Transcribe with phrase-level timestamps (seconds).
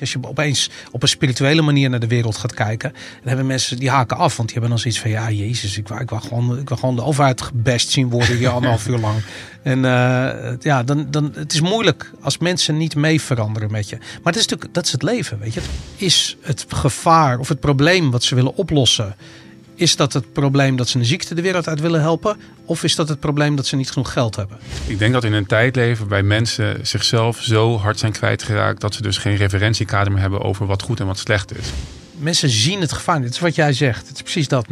[0.00, 3.78] Als je opeens op een spirituele manier naar de wereld gaat kijken, dan hebben mensen
[3.78, 4.36] die haken af.
[4.36, 6.76] Want die hebben dan zoiets van: ja, Jezus, ik wil, ik wil, gewoon, ik wil
[6.76, 9.22] gewoon de overheid gebest zien worden hier anderhalf uur lang.
[9.62, 13.96] En uh, ja, dan, dan, het is moeilijk als mensen niet mee veranderen met je.
[13.96, 15.60] Maar het is natuurlijk, dat is het leven, weet je.
[15.96, 19.16] Is het gevaar of het probleem wat ze willen oplossen
[19.76, 22.36] is dat het probleem dat ze een ziekte de wereld uit willen helpen?
[22.64, 24.58] Of is dat het probleem dat ze niet genoeg geld hebben?
[24.86, 28.94] Ik denk dat in een tijd leven bij mensen zichzelf zo hard zijn kwijtgeraakt dat
[28.94, 31.66] ze dus geen referentiekader meer hebben over wat goed en wat slecht is.
[32.18, 33.20] Mensen zien het gevaar.
[33.20, 34.08] Dit is wat jij zegt.
[34.08, 34.66] Het is precies dat.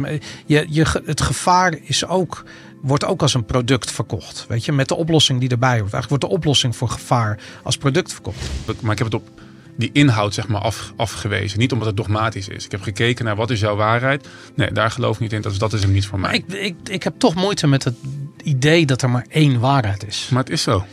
[0.45, 2.43] Je, je, het gevaar is ook,
[2.81, 4.45] wordt ook als een product verkocht.
[4.47, 5.93] Weet je, met de oplossing die erbij hoort.
[5.93, 8.49] Eigenlijk wordt de oplossing voor gevaar als product verkocht.
[8.81, 9.29] Maar ik heb het op
[9.75, 11.59] die inhoud zeg maar af, afgewezen.
[11.59, 12.65] Niet omdat het dogmatisch is.
[12.65, 14.27] Ik heb gekeken naar wat is jouw waarheid.
[14.55, 15.41] Nee, daar geloof ik niet in.
[15.41, 16.33] Dat is, dat is hem niet voor mij.
[16.33, 17.95] ik, ik, ik heb toch moeite met het
[18.43, 20.27] idee dat er maar één waarheid is.
[20.31, 20.85] Maar het is zo.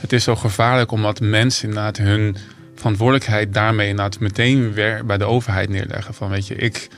[0.00, 2.36] Het is zo gevaarlijk omdat mensen inderdaad hun
[2.74, 6.14] verantwoordelijkheid daarmee inderdaad meteen weer bij de overheid neerleggen.
[6.14, 6.88] Van weet je, ik,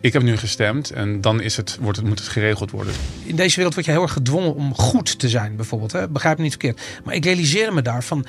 [0.00, 2.94] ik heb nu gestemd en dan is het, wordt het, moet het geregeld worden.
[3.24, 5.92] In deze wereld word je heel erg gedwongen om goed te zijn, bijvoorbeeld.
[5.92, 6.08] Hè?
[6.08, 6.80] Begrijp me niet verkeerd.
[7.04, 8.26] Maar ik realiseer me daarvan,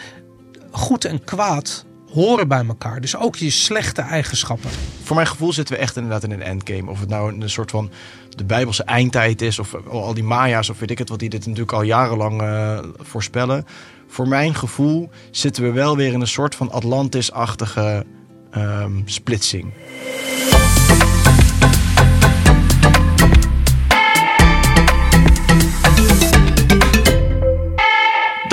[0.71, 3.01] goed en kwaad horen bij elkaar.
[3.01, 4.69] Dus ook je slechte eigenschappen.
[5.03, 6.89] Voor mijn gevoel zitten we echt inderdaad in een endgame.
[6.89, 7.91] Of het nou een soort van
[8.29, 11.39] de Bijbelse eindtijd is, of al die Maya's, of weet ik het wat, die dit
[11.39, 13.65] natuurlijk al jarenlang uh, voorspellen.
[14.07, 18.05] Voor mijn gevoel zitten we wel weer in een soort van Atlantis-achtige
[18.57, 19.73] um, splitsing.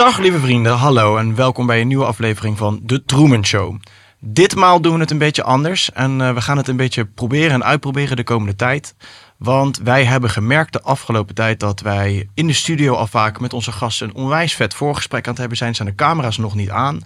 [0.00, 3.76] Dag lieve vrienden, hallo en welkom bij een nieuwe aflevering van The Truman Show.
[4.18, 7.50] Ditmaal doen we het een beetje anders en uh, we gaan het een beetje proberen
[7.50, 8.94] en uitproberen de komende tijd.
[9.36, 13.52] Want wij hebben gemerkt de afgelopen tijd dat wij in de studio al vaak met
[13.52, 15.74] onze gasten een onwijs vet voorgesprek aan het hebben zijn.
[15.74, 17.00] Zijn de camera's nog niet aan.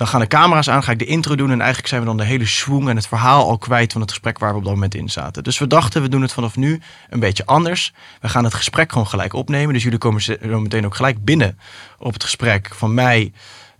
[0.00, 2.16] Dan gaan de camera's aan, ga ik de intro doen en eigenlijk zijn we dan
[2.16, 4.72] de hele swing en het verhaal al kwijt van het gesprek waar we op dat
[4.72, 5.42] moment in zaten.
[5.42, 7.92] Dus we dachten, we doen het vanaf nu een beetje anders.
[8.20, 9.74] We gaan het gesprek gewoon gelijk opnemen.
[9.74, 11.58] Dus jullie komen zo meteen ook gelijk binnen
[11.98, 13.32] op het gesprek van mij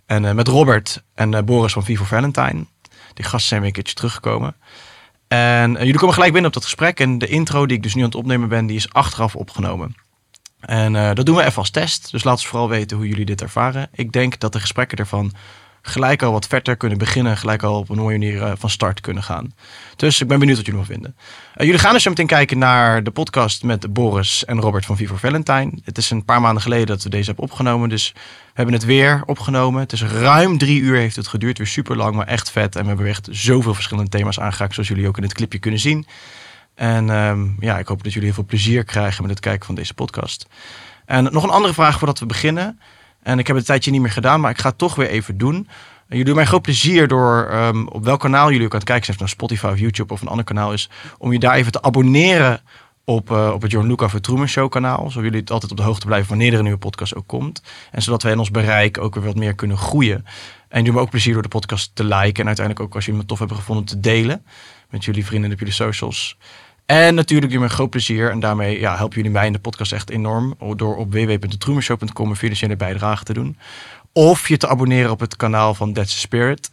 [0.05, 2.65] en uh, met Robert en uh, Boris van Vivo Valentine.
[3.13, 4.55] Die gasten zijn weer een keertje teruggekomen.
[5.27, 6.99] En uh, jullie komen gelijk binnen op dat gesprek.
[6.99, 9.95] En de intro die ik dus nu aan het opnemen ben, die is achteraf opgenomen.
[10.59, 12.11] En dat doen we even als test.
[12.11, 13.89] Dus laat ons vooral weten hoe jullie dit ervaren.
[13.93, 15.33] Ik denk dat de gesprekken ervan
[15.81, 17.37] gelijk al wat verder kunnen beginnen.
[17.37, 19.53] Gelijk al op een mooie manier uh, van start kunnen gaan.
[19.95, 21.15] Dus ik ben benieuwd wat jullie nog vinden.
[21.17, 24.97] Uh, jullie gaan dus zo meteen kijken naar de podcast met Boris en Robert van
[24.97, 25.71] Vivo Valentine.
[25.83, 27.89] Het is een paar maanden geleden dat we deze hebben opgenomen.
[27.89, 28.21] Dus we
[28.53, 29.81] hebben het weer opgenomen.
[29.81, 31.57] Het is ruim drie uur heeft het geduurd.
[31.57, 32.75] Weer super lang, maar echt vet.
[32.75, 34.73] En we hebben echt zoveel verschillende thema's aangeraakt.
[34.73, 36.05] Zoals jullie ook in het clipje kunnen zien.
[36.75, 39.75] En um, ja, ik hoop dat jullie heel veel plezier krijgen met het kijken van
[39.75, 40.45] deze podcast.
[41.05, 42.79] En nog een andere vraag voordat we beginnen.
[43.23, 45.07] En ik heb het een tijdje niet meer gedaan, maar ik ga het toch weer
[45.07, 45.67] even doen.
[46.07, 49.05] Jullie doen mij groot plezier door um, op welk kanaal jullie ook aan het kijken
[49.05, 51.71] zijn, of nou Spotify of YouTube of een ander kanaal is, om je daar even
[51.71, 52.61] te abonneren
[53.03, 55.09] op, uh, op het John Luca Truman Show kanaal.
[55.09, 57.61] Zodat jullie altijd op de hoogte blijven wanneer er een nieuwe podcast ook komt.
[57.91, 60.25] En zodat wij in ons bereik ook weer wat meer kunnen groeien.
[60.67, 62.41] En doe me ook plezier door de podcast te liken.
[62.41, 64.45] En uiteindelijk ook als jullie het tof hebben gevonden te delen
[64.89, 66.37] met jullie vrienden en op jullie socials.
[66.85, 68.31] En natuurlijk doe me een groot plezier.
[68.31, 70.55] En daarmee ja, helpen jullie mij in de podcast echt enorm.
[70.75, 73.57] Door op www.trumershow.com een financiële bijdrage te doen.
[74.13, 76.69] Of je te abonneren op het kanaal van That's Spirit.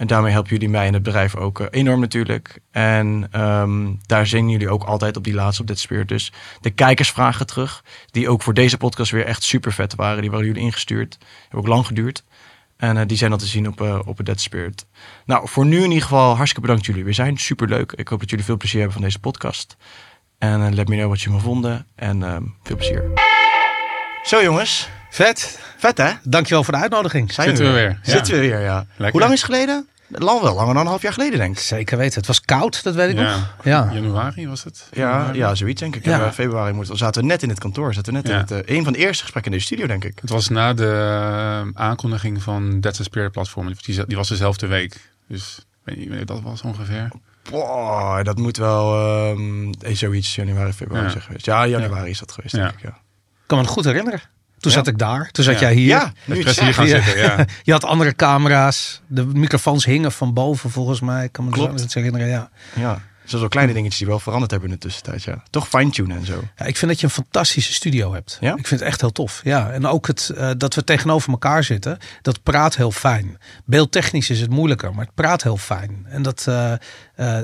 [0.00, 2.60] En daarmee helpen jullie mij en het bedrijf ook enorm natuurlijk.
[2.70, 6.08] En um, daar zingen jullie ook altijd op die laatste, op That Spirit.
[6.08, 7.84] Dus de kijkersvragen terug.
[8.10, 10.20] Die ook voor deze podcast weer echt super vet waren.
[10.20, 11.18] Die waren jullie ingestuurd.
[11.42, 12.24] Hebben ook lang geduurd.
[12.80, 14.86] En uh, die zijn al te zien op, uh, op het Dead Spirit.
[15.24, 17.04] Nou, voor nu in ieder geval hartstikke bedankt jullie.
[17.04, 17.92] We zijn super leuk.
[17.92, 19.76] Ik hoop dat jullie veel plezier hebben van deze podcast.
[20.38, 21.86] En uh, let me know wat je me vonden.
[21.94, 23.04] En ehm, veel plezier.
[24.22, 24.88] Zo jongens.
[25.10, 25.58] Vet.
[25.76, 26.12] Vet hè?
[26.22, 27.32] Dankjewel voor de uitnodiging.
[27.32, 28.00] Zijn Zitten we weer.
[28.02, 28.12] Ja.
[28.12, 28.86] Zitten we weer, ja.
[28.88, 29.10] Lekker.
[29.10, 29.88] Hoe lang is het geleden?
[30.10, 31.62] Lang wel, langer dan een half jaar geleden, denk ik.
[31.62, 32.18] Zeker weten.
[32.18, 33.30] Het was koud, dat weet ik ja.
[33.30, 33.54] nog.
[33.62, 33.90] Ja.
[33.92, 34.88] Januari was het?
[34.92, 36.04] Ja, ja zoiets denk ik.
[36.04, 36.24] Ja.
[36.24, 37.94] In februari moeten, zaten we net in het kantoor.
[37.94, 40.04] Zaten we net in het, uh, een van de eerste gesprekken in de studio, denk
[40.04, 40.18] ik.
[40.20, 43.72] Het was na de uh, aankondiging van That's a Spirit platform.
[43.82, 45.10] Die, die was dezelfde week.
[45.28, 47.10] Dus weet je, weet dat was ongeveer.
[47.50, 51.10] Boah, dat moet wel um, zoiets januari, februari ja.
[51.10, 51.46] zijn geweest.
[51.46, 52.80] Ja, januari is dat geweest, denk ik.
[52.82, 52.88] Ja.
[52.88, 54.20] Ik kan me het goed herinneren.
[54.60, 55.30] Toen zat ik daar.
[55.30, 55.86] Toen zat jij hier.
[55.86, 57.18] Ja, nu hier gaan zitten.
[57.18, 57.44] Ja.
[57.62, 59.00] je had andere camera's.
[59.06, 61.24] De microfoons hingen van boven volgens mij.
[61.24, 61.80] Ik kan me Klopt.
[61.80, 62.28] het herinneren.
[62.28, 62.50] Ja.
[62.74, 63.00] ja.
[63.30, 65.22] Zijn wel kleine dingetjes die wel veranderd hebben in de tussentijd.
[65.22, 65.42] Ja.
[65.50, 66.42] Toch fine-tunen en zo.
[66.56, 68.38] Ja, ik vind dat je een fantastische studio hebt.
[68.40, 68.56] Ja?
[68.56, 69.40] Ik vind het echt heel tof.
[69.44, 73.38] Ja, en ook het, uh, dat we tegenover elkaar zitten, dat praat heel fijn.
[73.64, 76.06] Beeldtechnisch is het moeilijker, maar het praat heel fijn.
[76.08, 76.76] En dat, uh, uh,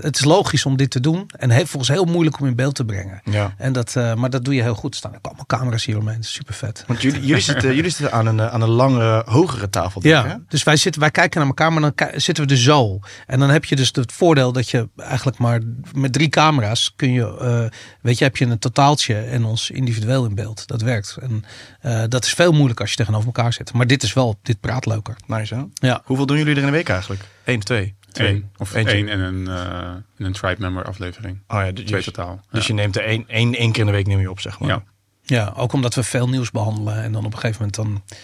[0.00, 1.26] het is logisch om dit te doen.
[1.26, 3.20] En heel, volgens heel moeilijk om in beeld te brengen.
[3.24, 3.54] Ja.
[3.58, 4.90] En dat, maar dat doe je heel goed.
[4.90, 6.24] Er staan ook allemaal camera's hier omheen.
[6.24, 6.84] Super vet.
[6.86, 10.00] Want jullie, jullie, zitten, jullie zitten aan een, aan een langere, hogere tafel.
[10.04, 10.34] Ja, hè?
[10.48, 13.00] dus wij, zitten, wij kijken naar elkaar, maar dan zitten we er zo.
[13.26, 15.60] En dan heb je dus het voordeel dat je eigenlijk maar
[15.94, 20.24] met drie camera's kun je, uh, weet je, heb je een totaaltje en ons individueel
[20.24, 20.66] in beeld.
[20.66, 21.16] Dat werkt.
[21.20, 21.44] En
[21.82, 23.72] uh, dat is veel moeilijker als je tegenover elkaar zit.
[23.72, 25.16] Maar dit is wel, dit praat leuker.
[25.26, 25.62] Nice hè?
[25.88, 26.02] Ja.
[26.04, 27.24] Hoeveel doen jullie er in een week eigenlijk?
[27.44, 27.94] Eén, twee?
[28.12, 28.34] Twee.
[28.34, 28.50] Eén.
[28.56, 28.94] Of Eentje.
[28.94, 31.38] één en een, uh, een tribe member aflevering.
[31.48, 32.40] Oh ja, dus, Twee totaal.
[32.50, 32.74] Dus ja.
[32.74, 34.68] je neemt er één, één, één keer in de week neem je op, zeg maar.
[34.68, 34.82] Ja.
[35.22, 37.02] Ja, ook omdat we veel nieuws behandelen.
[37.02, 38.18] En dan op een gegeven moment dan,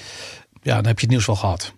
[0.62, 1.72] ja, dan heb je het nieuws wel gehad.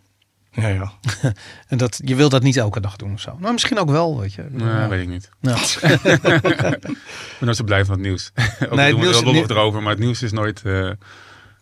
[0.55, 0.93] Ja, ja.
[1.69, 3.37] en dat, je wil dat niet elke dag doen of zo.
[3.39, 4.47] Nou, misschien ook wel, weet je.
[4.51, 4.89] Nee, ja.
[4.89, 5.29] weet ik niet.
[5.41, 5.57] Ja.
[6.13, 6.21] ik
[6.63, 6.97] ben
[7.41, 8.31] nooit zo blij van het nieuws.
[8.35, 8.41] ook
[8.75, 10.91] Nee, het doen we nieuws- er erover, maar het nieuws is nooit, uh,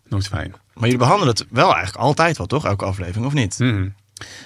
[0.09, 0.51] nooit fijn.
[0.75, 2.65] Maar jullie behandelen het wel eigenlijk altijd wel, toch?
[2.67, 3.59] Elke aflevering, of niet?
[3.59, 3.83] Mhm.
[3.83, 3.89] Ja,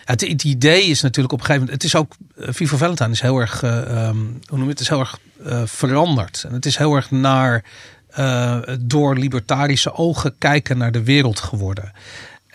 [0.04, 1.82] Het, het idee is natuurlijk op een gegeven moment.
[1.82, 2.14] Het is ook.
[2.36, 3.62] eh, Vivo Valentine is heel erg.
[3.62, 4.16] eh, ehm,
[4.46, 4.80] hoe noem je het?
[4.80, 6.44] is heel erg eh, veranderd.
[6.48, 7.64] En het is heel erg naar.
[8.08, 11.92] eh, door libertarische ogen kijken naar de wereld geworden.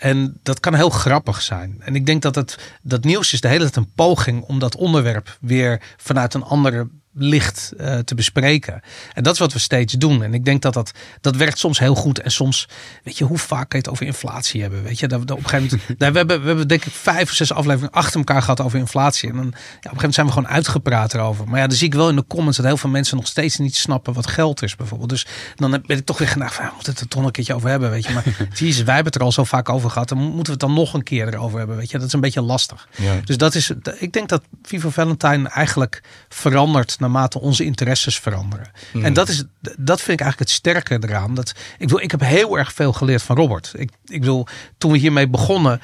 [0.02, 1.76] En dat kan heel grappig zijn.
[1.78, 4.76] En ik denk dat het, dat nieuws is de hele tijd een poging om dat
[4.76, 8.82] onderwerp weer vanuit een andere licht uh, te bespreken.
[9.12, 10.22] En dat is wat we steeds doen.
[10.22, 12.20] En ik denk dat dat, dat werkt soms heel goed.
[12.20, 12.68] En soms,
[13.02, 14.82] weet je, hoe vaak kan je het over inflatie hebben?
[14.82, 16.92] Weet je, dat, dat op een gegeven moment, nou, we, hebben, we hebben denk ik
[16.92, 19.28] vijf of zes afleveringen achter elkaar gehad over inflatie.
[19.28, 21.48] En dan, ja, op een gegeven moment zijn we gewoon uitgepraat erover.
[21.48, 23.58] Maar ja, dan zie ik wel in de comments dat heel veel mensen nog steeds
[23.58, 25.10] niet snappen wat geld is bijvoorbeeld.
[25.10, 25.26] Dus
[25.56, 27.68] dan ben ik toch weer gedacht van, we moeten het er toch een keertje over
[27.68, 28.12] hebben, weet je.
[28.12, 28.24] Maar
[28.54, 30.08] jezus, wij hebben het er al zo vaak over gehad.
[30.08, 31.98] Dan moeten we het dan nog een keer erover hebben, weet je.
[31.98, 32.88] Dat is een beetje lastig.
[32.96, 33.20] Ja.
[33.24, 38.70] Dus dat is, ik denk dat Vivo Valentine eigenlijk verandert naarmate onze interesses veranderen.
[38.92, 39.04] Hmm.
[39.04, 41.34] En dat, is, dat vind ik eigenlijk het sterke eraan.
[41.34, 43.72] Dat, ik, bedoel, ik heb heel erg veel geleerd van Robert.
[43.76, 44.46] Ik, ik bedoel,
[44.78, 45.80] toen we hiermee begonnen,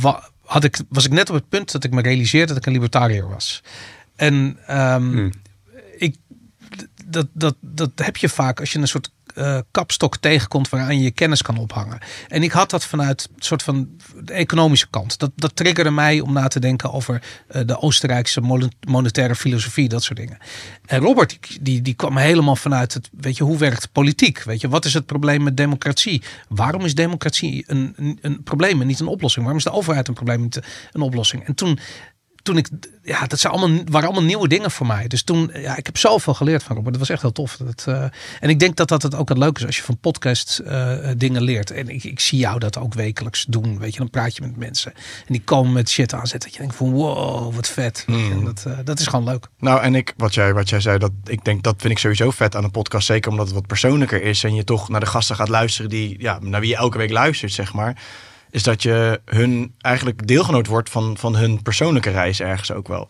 [0.00, 2.66] wa, had ik, was ik net op het punt dat ik me realiseerde dat ik
[2.66, 3.62] een libertariër was.
[4.16, 4.34] En
[4.70, 5.32] um, Hmm.
[5.96, 6.16] ik,
[7.04, 11.02] dat, dat, dat heb je vaak als je een soort uh, kapstok tegenkomt waaraan je
[11.02, 11.98] je kennis kan ophangen.
[12.28, 13.88] En ik had dat vanuit een soort van
[14.24, 15.18] de economische kant.
[15.18, 20.02] Dat, dat triggerde mij om na te denken over uh, de Oostenrijkse monetaire filosofie, dat
[20.02, 20.38] soort dingen.
[20.86, 24.42] En Robert, die, die, kwam helemaal vanuit het, weet je, hoe werkt politiek?
[24.42, 26.22] Weet je, wat is het probleem met democratie?
[26.48, 29.44] Waarom is democratie een, een, een probleem en niet een oplossing?
[29.44, 30.60] Waarom is de overheid een probleem en niet
[30.92, 31.46] een oplossing?
[31.46, 31.78] En toen
[32.42, 32.68] toen ik,
[33.02, 35.08] ja, dat zijn allemaal, waren allemaal nieuwe dingen voor mij.
[35.08, 36.92] Dus toen, ja, ik heb zoveel geleerd van Robert.
[36.94, 37.56] Dat was echt heel tof.
[37.56, 38.02] Dat, uh,
[38.40, 41.08] en ik denk dat dat het ook het leuk is als je van podcast uh,
[41.16, 41.70] dingen leert.
[41.70, 43.78] En ik, ik zie jou dat ook wekelijks doen.
[43.78, 46.40] Weet je, dan praat je met mensen en die komen met shit aanzetten.
[46.40, 48.04] Dat je denkt van wow, wat vet.
[48.06, 48.44] Mm.
[48.44, 49.46] Dat, uh, dat is gewoon leuk.
[49.58, 52.30] Nou, en ik, wat jij, wat jij zei, dat ik denk dat vind ik sowieso
[52.30, 53.06] vet aan een podcast.
[53.06, 56.16] Zeker omdat het wat persoonlijker is en je toch naar de gasten gaat luisteren die,
[56.18, 58.02] ja, naar wie je elke week luistert, zeg maar
[58.50, 63.08] is dat je hun eigenlijk deelgenoot wordt van, van hun persoonlijke reis ergens ook wel.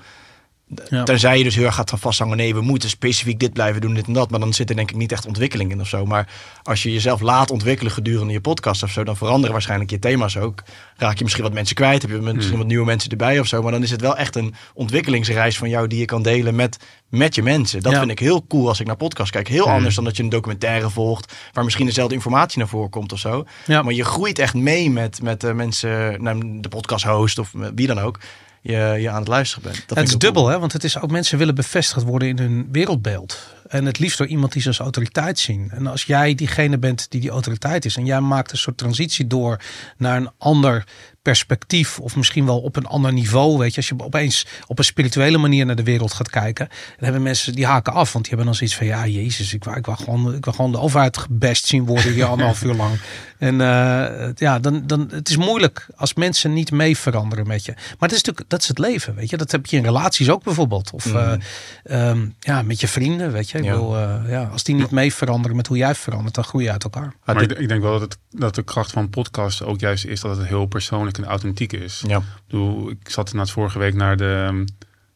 [0.88, 1.02] Ja.
[1.02, 3.94] Tenzij je dus heel erg gaat gaan vasthangen, nee, we moeten specifiek dit blijven doen,
[3.94, 4.30] dit en dat.
[4.30, 6.06] Maar dan zit er denk ik niet echt ontwikkeling in of zo.
[6.06, 6.28] Maar
[6.62, 10.36] als je jezelf laat ontwikkelen gedurende je podcast of zo, dan veranderen waarschijnlijk je thema's
[10.36, 10.62] ook.
[10.96, 12.58] Raak je misschien wat mensen kwijt, heb je misschien hmm.
[12.58, 13.62] wat nieuwe mensen erbij of zo.
[13.62, 16.78] Maar dan is het wel echt een ontwikkelingsreis van jou die je kan delen met,
[17.08, 17.82] met je mensen.
[17.82, 17.98] Dat ja.
[17.98, 19.48] vind ik heel cool als ik naar podcast kijk.
[19.48, 19.72] Heel hmm.
[19.72, 23.18] anders dan dat je een documentaire volgt, waar misschien dezelfde informatie naar voren komt of
[23.18, 23.44] zo.
[23.66, 23.82] Ja.
[23.82, 27.86] Maar je groeit echt mee met, met de mensen, nou, de podcast host of wie
[27.86, 28.18] dan ook
[28.60, 29.82] je, je aan het luisteren bent.
[29.86, 30.54] Dat het is dubbel, cool.
[30.54, 30.60] hè?
[30.60, 33.38] want het is ook mensen willen bevestigd worden in hun wereldbeeld.
[33.70, 35.70] En het liefst door iemand die ze als autoriteit zien.
[35.70, 39.26] En als jij diegene bent die die autoriteit is en jij maakt een soort transitie
[39.26, 39.60] door
[39.96, 40.84] naar een ander
[41.22, 44.84] perspectief of misschien wel op een ander niveau, weet je, als je opeens op een
[44.84, 48.34] spirituele manier naar de wereld gaat kijken, dan hebben mensen die haken af, want die
[48.34, 50.80] hebben dan zoiets van ja, Jezus, ik wil, ik wil gewoon, ik wil gewoon de
[50.80, 52.98] overheid gebest zien worden hier anderhalf uur lang.
[53.40, 57.72] En uh, ja, dan, dan het is moeilijk als mensen niet mee veranderen met je.
[57.72, 59.36] Maar het is natuurlijk, dat is het leven, weet je.
[59.36, 61.16] Dat heb je in relaties ook bijvoorbeeld, of mm.
[61.16, 63.59] uh, um, ja, met je vrienden, weet je.
[63.60, 63.72] Ik Ja.
[63.72, 66.70] Wil, uh, ja, als die niet mee veranderen met hoe jij verandert, dan groei je
[66.70, 67.14] uit elkaar.
[67.24, 70.20] Maar ik, ik denk wel dat, het, dat de kracht van podcast ook juist is
[70.20, 72.02] dat het heel persoonlijk en authentiek is.
[72.06, 72.16] Ja.
[72.16, 74.64] Ik, bedoel, ik zat inderdaad vorige week naar de,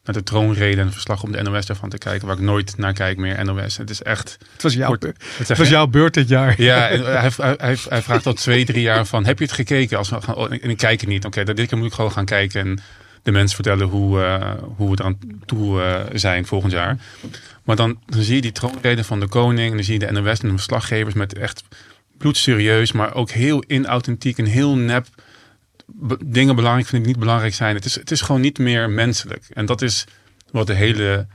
[0.03, 2.93] naar de troonrede en verslag op de NOS daarvan te kijken, waar ik nooit naar
[2.93, 3.77] kijk meer, NOS.
[3.77, 4.37] Het is echt...
[4.53, 5.23] Het was jouw, beurt.
[5.37, 6.61] Het was jouw beurt dit jaar.
[6.61, 9.53] Ja, en hij, hij, hij, hij vraagt al twee, drie jaar van, heb je het
[9.53, 9.97] gekeken?
[9.97, 11.25] Als we gaan, oh, en ik kijk het niet.
[11.25, 12.79] Oké, dan dit keer moet ik gewoon gaan kijken en
[13.25, 16.97] de mensen vertellen hoe, eh, hoe we eraan toe eh, zijn volgend jaar.
[17.65, 20.39] Maar dan, zie je die troonrede van de koning en dan zie je de NOS
[20.39, 21.63] en de verslaggevers met echt
[22.17, 25.07] bloedserieus, maar ook heel inauthentiek en heel nep
[26.25, 27.75] dingen belangrijk vind ik niet belangrijk zijn.
[27.75, 29.45] Het is, het is gewoon niet meer menselijk.
[29.53, 30.05] En dat is
[30.51, 31.27] wat de hele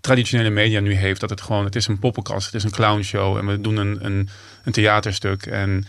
[0.00, 1.20] traditionele media nu heeft.
[1.20, 4.04] Dat het gewoon, het is een poppenkast, het is een clownshow en we doen een,
[4.04, 4.28] een,
[4.64, 5.46] een theaterstuk.
[5.46, 5.86] En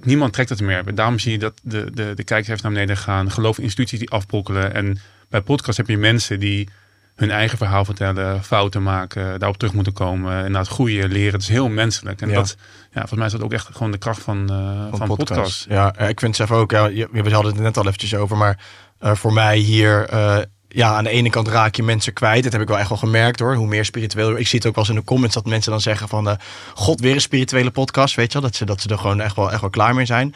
[0.00, 0.94] niemand trekt het meer.
[0.94, 3.30] Daarom zie je dat de, de, de kijkers naar beneden gaan.
[3.30, 4.74] Geloof instituties die afbrokkelen.
[4.74, 6.68] En bij podcast heb je mensen die
[7.14, 11.32] hun eigen verhaal vertellen, fouten maken, daarop terug moeten komen en naar het groeien, leren.
[11.32, 12.20] Het is heel menselijk.
[12.20, 12.34] En Ja.
[12.34, 12.56] dat,
[12.92, 15.66] ja, volgens mij is dat ook echt gewoon de kracht van, eh, van, podcast.
[15.68, 16.70] Ja, eh, ik vind het zelf ook.
[16.70, 18.58] Ja, we hadden het net al eventjes over, maar
[18.98, 20.08] eh, voor mij hier.
[20.68, 22.42] ja, aan de ene kant raak je mensen kwijt.
[22.42, 23.54] Dat heb ik wel echt wel gemerkt hoor.
[23.54, 24.36] Hoe meer spiritueel.
[24.36, 26.38] Ik zie het ook wel eens in de comments dat mensen dan zeggen van...
[26.74, 28.48] God, weer een spirituele podcast, weet je wel.
[28.48, 30.34] Dat ze, dat ze er gewoon echt wel, echt wel klaar mee zijn.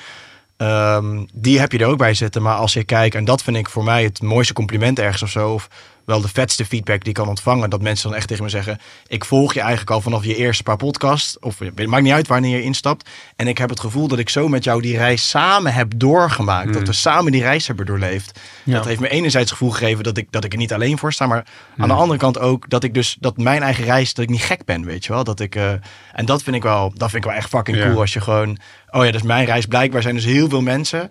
[0.57, 2.43] Ehm, die heb je er ook bij zitten.
[2.43, 5.31] Maar als je kijkt, en dat vind ik voor mij het mooiste compliment ergens of
[5.31, 5.53] zo...
[5.53, 5.69] of
[6.09, 7.71] wel de vetste feedback die ik kan ontvangen...
[7.71, 8.79] dat mensen dan echt tegen me zeggen...
[9.07, 11.39] ik volg je eigenlijk al vanaf je eerste paar podcasts...
[11.39, 13.09] of het maakt niet uit wanneer je instapt...
[13.37, 16.73] en ik heb het gevoel dat ik zo met jou die reis samen heb doorgemaakt.
[16.73, 18.41] Dat we samen die reis hebben doorleefd.
[18.65, 18.75] Ja.
[18.75, 21.13] Dat heeft me enerzijds het gevoel gegeven dat ik, dat ik er niet alleen voor
[21.13, 21.27] sta...
[21.27, 21.47] maar
[21.77, 23.17] aan de andere kant ook dat ik dus...
[23.21, 25.25] dat mijn eigen reis, dat ik niet gek ben, weet je wel.
[25.25, 25.73] Dat ik, eh,
[26.13, 27.87] en dat vind ik wel, dat vind ik wel echt fucking Ja.
[27.87, 28.01] cool...
[28.01, 28.59] als je gewoon...
[28.91, 29.67] oh ja, dat is mijn reis.
[29.67, 31.11] Blijkbaar zijn dus heel veel mensen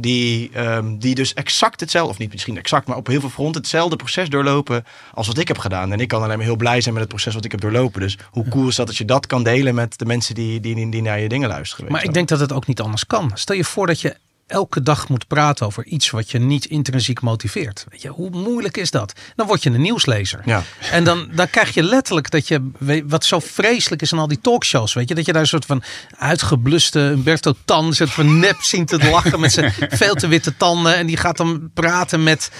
[0.00, 3.60] die, ehm, die dus exact hetzelfde, of niet misschien exact, maar op heel veel fronten
[3.60, 5.92] hetzelfde proces doorlopen als wat ik heb gedaan.
[5.92, 8.00] En ik kan alleen maar heel blij zijn met het proces wat ik heb doorlopen.
[8.00, 10.74] Dus hoe cool is dat als je dat kan delen met de mensen die, die,
[10.74, 11.92] die, die naar je dingen luisteren.
[11.92, 13.30] Maar ik denk dat het ook niet anders kan.
[13.34, 14.16] Stel je voor dat je
[14.48, 17.86] elke dag moet praten over iets wat je niet intrinsiek motiveert.
[17.88, 19.12] Weet je, hoe moeilijk is dat?
[19.36, 20.40] Dan word je een nieuwslezer.
[20.44, 20.62] Ja.
[20.90, 22.70] En dan, dan krijg je letterlijk dat je,
[23.06, 25.66] wat zo vreselijk is aan al die talkshows, weet je, dat je daar een soort
[25.66, 25.82] van
[26.18, 30.96] uitgebluste Humberto Tan, soort van nep zien te lachen met zijn veel te witte tanden.
[30.96, 32.50] En die gaat dan praten met,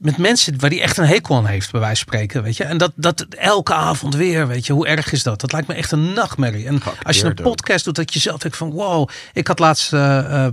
[0.00, 2.64] met mensen waar die echt een hekel aan heeft, bij wijze van spreken, weet je.
[2.64, 5.40] En dat, dat elke avond weer, weet je, hoe erg is dat?
[5.40, 6.66] Dat lijkt me echt een nachtmerrie.
[6.66, 7.42] En als je een ook.
[7.42, 10.48] podcast doet, dat je zelf denkt van, wow, ik had laatst eh,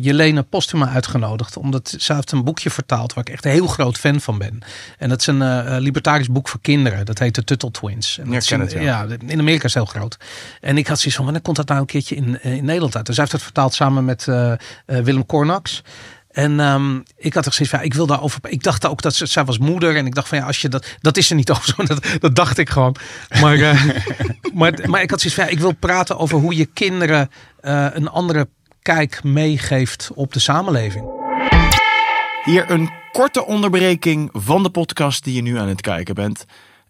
[0.00, 3.98] Jelena Postuma uitgenodigd, omdat zij heeft een boekje vertaald waar ik echt een heel groot
[3.98, 4.58] fan van ben.
[4.98, 7.04] En dat is een eh, libertarisch boek voor kinderen.
[7.04, 8.18] Dat heet de Tuttle Twins.
[8.18, 9.06] En Ja, dat is het, ja.
[9.26, 10.16] in Amerika is het heel groot.
[10.60, 13.06] En ik had zoiets van, wanneer komt dat nou een keertje in, in Nederland uit?
[13.06, 14.24] Dus zij heeft het vertaald samen met
[14.86, 15.82] Willem Cornax.
[16.32, 18.40] En ehm, ik had er zoiets van, ja, ik wil daarover.
[18.48, 19.96] Ik dacht ook dat ze, zij was moeder.
[19.96, 20.86] En ik dacht van ja, als je dat.
[21.00, 21.82] Dat is er niet over zo.
[21.84, 22.96] Dat, dat dacht ik gewoon.
[23.40, 23.84] Maar, eh,
[24.54, 27.86] maar, maar ik had zoiets van ja, ik wil praten over hoe je kinderen eh,
[27.92, 28.48] een andere
[28.82, 31.04] kijk meegeeft op de samenleving.
[32.44, 36.44] Hier een korte onderbreking van de podcast die je nu aan het kijken bent.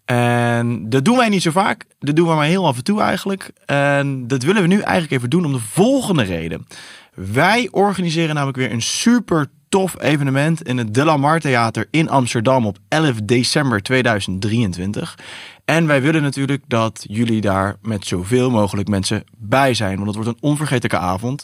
[0.05, 1.85] En dat doen wij niet zo vaak.
[1.99, 3.51] Dat doen we maar heel af en toe eigenlijk.
[3.65, 6.67] En dat willen we nu eigenlijk even doen om de volgende reden.
[7.13, 12.09] Wij organiseren namelijk weer een super tof evenement in het De La Mar Theater in
[12.09, 15.17] Amsterdam op 11 december 2023.
[15.65, 19.95] En wij willen natuurlijk dat jullie daar met zoveel mogelijk mensen bij zijn.
[19.95, 21.43] Want het wordt een onvergetelijke avond.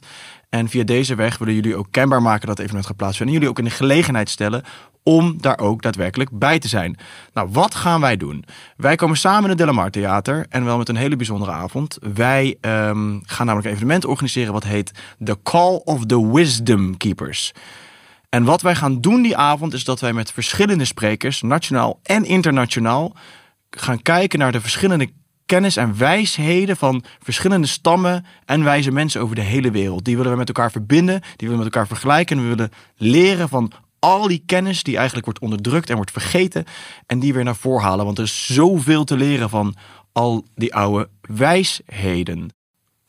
[0.50, 3.36] En via deze weg willen jullie ook kenbaar maken dat het evenement gaat plaatsvinden.
[3.36, 4.64] En jullie ook in de gelegenheid stellen
[5.04, 6.98] om daar ook daadwerkelijk bij te zijn.
[7.34, 8.46] Nou, wat gaan wij doen?
[8.78, 11.98] Wij komen samen in het Delamar Theater en wel met een hele bijzondere avond.
[12.14, 14.92] Wij ehm, gaan namelijk een evenement organiseren wat heet
[15.24, 17.54] The Call of the Wisdom Keepers.
[18.30, 22.26] En wat wij gaan doen die avond is dat wij met verschillende sprekers, nationaal en
[22.26, 23.16] internationaal,
[23.70, 25.10] gaan kijken naar de verschillende
[25.50, 30.06] kennis en wijsheden van verschillende stammen en wijze mensen over de hele wereld.
[30.06, 32.72] Die willen we met elkaar verbinden, die willen we met elkaar vergelijken en we willen
[32.96, 36.66] leren van al die kennis die eigenlijk wordt onderdrukt en wordt vergeten
[37.06, 38.06] en die weer naar voren halen.
[38.06, 39.76] Want er is zoveel te leren van
[40.12, 42.50] al die oude wijsheden.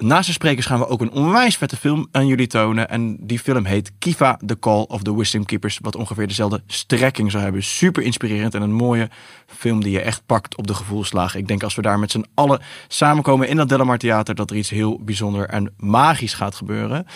[0.01, 2.89] Naast de sprekers gaan we ook een onwijs vette film aan jullie tonen.
[2.89, 5.79] En die film heet Kiva, The Call of the Wisdom Keepers.
[5.83, 7.63] Wat ongeveer dezelfde strekking zou hebben.
[7.63, 9.09] Super inspirerend en een mooie
[9.47, 11.41] film die je echt pakt op de gevoelslagen.
[11.41, 14.35] Ik denk als we daar met z'n allen samenkomen in dat Delamar Theater...
[14.35, 17.07] dat er iets heel bijzonder en magisch gaat gebeuren.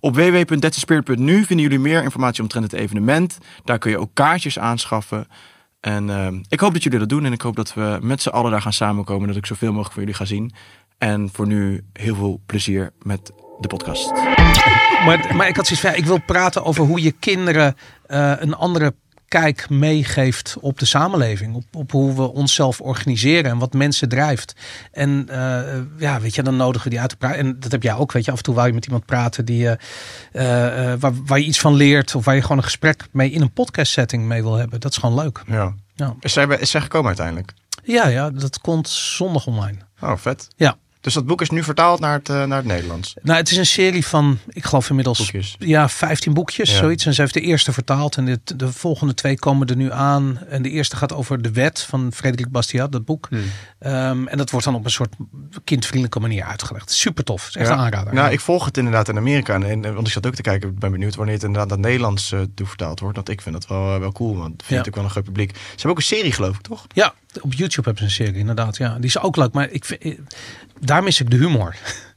[0.00, 3.38] Op www.that'saspirit.nu vinden jullie meer informatie omtrent het evenement.
[3.64, 5.26] Daar kun je ook kaartjes aanschaffen.
[5.80, 7.24] En eh, ik hoop dat jullie dat doen.
[7.24, 9.28] En ik hoop dat we met z'n allen daar gaan samenkomen.
[9.28, 10.52] Dat ik zoveel mogelijk voor jullie ga zien.
[11.00, 14.12] En voor nu heel veel plezier met de podcast.
[15.04, 17.76] Maar, maar ik had zoiets van ja, ik wil praten over hoe je kinderen
[18.06, 18.94] eh, een andere
[19.28, 21.54] kijk meegeeft op de samenleving.
[21.54, 24.54] Op, op hoe we onszelf organiseren en wat mensen drijft.
[24.92, 27.38] En eh, ja, weet je, dan nodigen we die uit te praten.
[27.38, 28.30] En dat heb jij ook, weet je.
[28.30, 29.76] Af en toe wil je met iemand praten die, eh,
[30.98, 32.14] waar, waar je iets van leert.
[32.14, 34.80] Of waar je gewoon een gesprek mee in een podcast setting mee wil hebben.
[34.80, 35.42] Dat is gewoon leuk.
[35.46, 35.74] Ja.
[35.94, 37.52] Ja, Is zij, is zij gekomen uiteindelijk?
[37.84, 39.78] ja, ja dat komt zondag online.
[40.00, 40.48] Oh, vet.
[40.56, 40.76] Ja.
[41.00, 43.14] Dus dat boek is nu vertaald naar het, eh, naar het Nederlands.
[43.22, 45.56] Nou, het is een serie van, ik geloof inmiddels, Boekjes.
[45.58, 46.76] ja, 15 boekjes, Ja.
[46.76, 47.06] zoiets.
[47.06, 50.38] En ze heeft de eerste vertaald en dit, de volgende twee komen er nu aan.
[50.48, 53.26] En de eerste gaat over de wet van Frederik Bastiat, dat boek.
[53.30, 53.40] Hmm.
[53.78, 55.14] Ehm, en dat wordt dan op een soort
[55.64, 56.90] kindvriendelijke manier uitgelegd.
[56.92, 58.14] Super tof, is echt een aanrader.
[58.14, 59.54] Nou, ik volg het inderdaad in Amerika.
[59.54, 61.78] En, en- want ik zat ook te kijken, ik ben benieuwd wanneer het inderdaad naar
[61.78, 63.16] het Nederlands eh toe vertaald wordt.
[63.16, 64.76] Want ik vind dat wel, eh, wel cool, want ik vind Ja.
[64.76, 65.50] het ook wel een groot publiek.
[65.56, 66.86] Ze hebben ook een serie, geloof ik, toch?
[66.92, 68.76] Ja, op YouTube hebben ze een serie, inderdaad.
[68.76, 70.02] Ja, die is ook leuk, maar ik, vind-
[70.80, 71.76] daar mis ik de humor.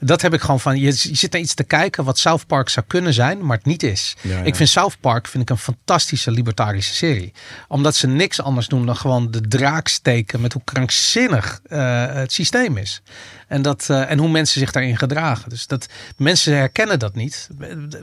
[0.00, 0.78] Dat heb ik gewoon van.
[0.78, 3.66] Je, je zit naar iets te kijken wat South Park zou kunnen zijn, maar het
[3.66, 4.16] niet is.
[4.20, 4.42] Ja, ja.
[4.42, 7.32] Ik vind South Park vind ik een fantastische libertarische serie.
[7.68, 12.32] Omdat ze niks anders doen dan gewoon de draak steken met hoe krankzinnig eh, het
[12.32, 13.02] systeem is.
[13.48, 15.50] En, dat, eh, en hoe mensen zich daarin gedragen.
[15.50, 17.48] Dus dat mensen herkennen dat niet.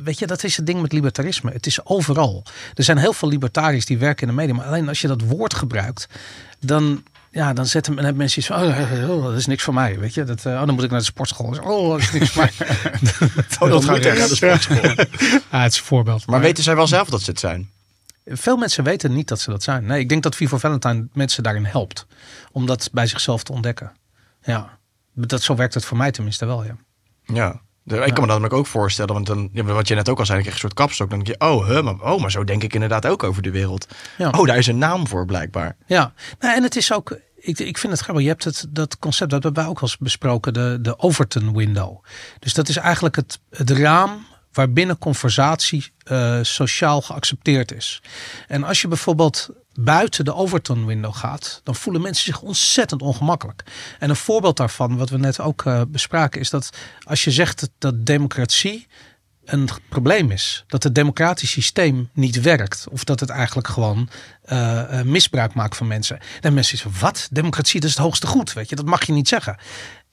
[0.03, 1.51] Weet je, dat is het ding met libertarisme.
[1.51, 2.43] Het is overal.
[2.73, 4.55] Er zijn heel veel libertariërs die werken in de media.
[4.55, 6.07] Maar alleen als je dat woord gebruikt,
[6.59, 7.03] dan,
[7.35, 9.99] ja, dan zetten dan hebben mensen iets van, oh, oh, dat is niks voor mij,
[9.99, 10.23] weet je.
[10.23, 11.57] Dat, eh, oh, dan moet ik naar de sportschool.
[11.63, 12.67] Oh, dat is niks voor mij.
[13.59, 14.75] Oh, dat gaat naar de sportschool.
[15.51, 16.25] Ja, het is een voorbeeld.
[16.25, 17.69] Maar weten zij wel zelf dat ze het zijn?
[18.25, 19.85] Veel mensen weten niet dat ze dat zijn.
[19.85, 22.05] Nee, ik denk dat Vivo Valentine mensen daarin helpt.
[22.51, 23.91] Om dat bij zichzelf te ontdekken.
[24.41, 24.77] Ja,
[25.13, 26.75] dat, zo werkt het voor mij tenminste wel, ja.
[27.23, 27.61] Ja.
[27.87, 30.25] De- ik kan me dat namelijk ook voorstellen, want dan, wat je net ook al
[30.25, 31.09] zei, dan krijg je een soort kapstok.
[31.09, 33.51] Dan denk je, oh, huh, maar, oh, maar zo denk ik inderdaad ook over de
[33.51, 33.87] wereld.
[34.17, 34.29] Ja.
[34.29, 35.75] Oh, daar is een naam voor blijkbaar.
[35.85, 38.23] Ja, nou, en het is ook, ik, ik vind het grappig.
[38.23, 41.57] Je hebt het, dat concept, dat hebben wij ook al eens besproken, de, de Overton
[41.57, 42.03] window.
[42.39, 48.01] Dus dat is eigenlijk het, het raam waarbinnen conversatie eh, sociaal geaccepteerd is.
[48.47, 53.63] En als je bijvoorbeeld buiten de Overton window gaat, dan voelen mensen zich ontzettend ongemakkelijk.
[53.99, 56.69] En een voorbeeld daarvan, wat we net ook eh, bespraken, is dat
[57.03, 58.87] als je zegt dat, democratie
[59.45, 60.63] een probleem is.
[60.67, 62.85] Dat het democratisch systeem niet werkt.
[62.91, 64.09] Of dat het eigenlijk gewoon
[64.41, 66.19] eh, eh, misbruik maakt van mensen.
[66.39, 67.27] Dan mensen zeggen, wat?
[67.31, 68.53] Democratie, dat is het hoogste goed.
[68.53, 69.57] Weet je, dat mag je niet zeggen.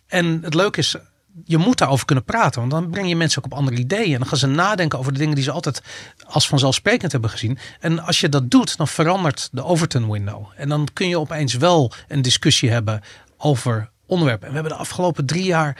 [0.06, 0.96] En het leuke is,
[1.44, 2.60] je moet daarover kunnen praten.
[2.60, 4.12] Want dan breng je mensen ook op andere ideeën.
[4.12, 5.82] En dan gaan ze nadenken over de dingen die ze altijd
[6.26, 7.58] als vanzelfsprekend hebben gezien.
[7.80, 10.46] En als je dat doet, dan verandert de Overton window.
[10.56, 13.00] En dan kun je opeens wel een discussie hebben
[13.36, 14.46] over onderwerpen.
[14.46, 15.76] En we hebben de afgelopen drie jaar.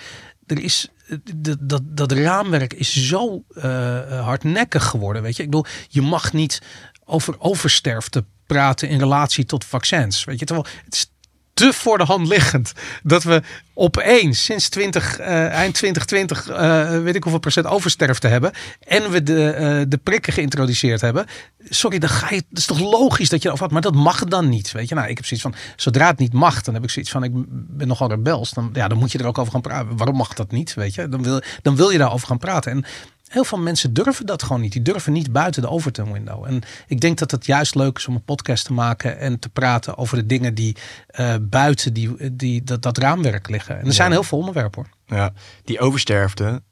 [0.47, 0.88] Er is,
[1.35, 5.23] dat, dat, dat raamwerk is zo eh, hardnekkig geworden.
[5.23, 6.62] Weet je, ik bedoel, je mag niet
[7.04, 10.25] over oversterfte praten in relatie tot vaccins.
[10.25, 11.12] Weet je, terwijl het is
[11.54, 13.42] te voor de hand liggend dat we
[13.75, 19.23] opeens sinds 20, eh, eind 2020 eh, weet ik hoeveel procent oversterfte hebben en we
[19.23, 21.26] de, eh, de prikken geïntroduceerd hebben.
[21.68, 24.25] Sorry, dan ga je, het is toch logisch dat je erover had, maar dat mag
[24.25, 24.73] dan niet.
[24.73, 27.11] Weet je, nou, ik heb zoiets van, zodra het niet mag, dan heb ik zoiets
[27.11, 27.30] van, ik
[27.76, 28.50] ben nogal rebels.
[28.50, 29.97] Dan, ja, dan moet je er ook over gaan praten.
[29.97, 30.75] Waarom mag dat niet?
[30.75, 32.73] Weet je, dan wil, dan wil je daarover gaan praten.
[32.73, 32.85] En
[33.32, 34.72] heel veel mensen durven dat gewoon niet.
[34.72, 36.44] Die durven niet buiten de Overton window.
[36.44, 39.48] En ik denk dat het juist leuk is om een podcast te maken en te
[39.48, 40.76] praten over de dingen die
[41.20, 43.78] uh, buiten die, die, dat, dat raamwerk liggen.
[43.78, 45.18] En er zijn heel veel onderwerpen hoor.
[45.18, 45.32] Ja,
[45.64, 46.62] die oversterfte.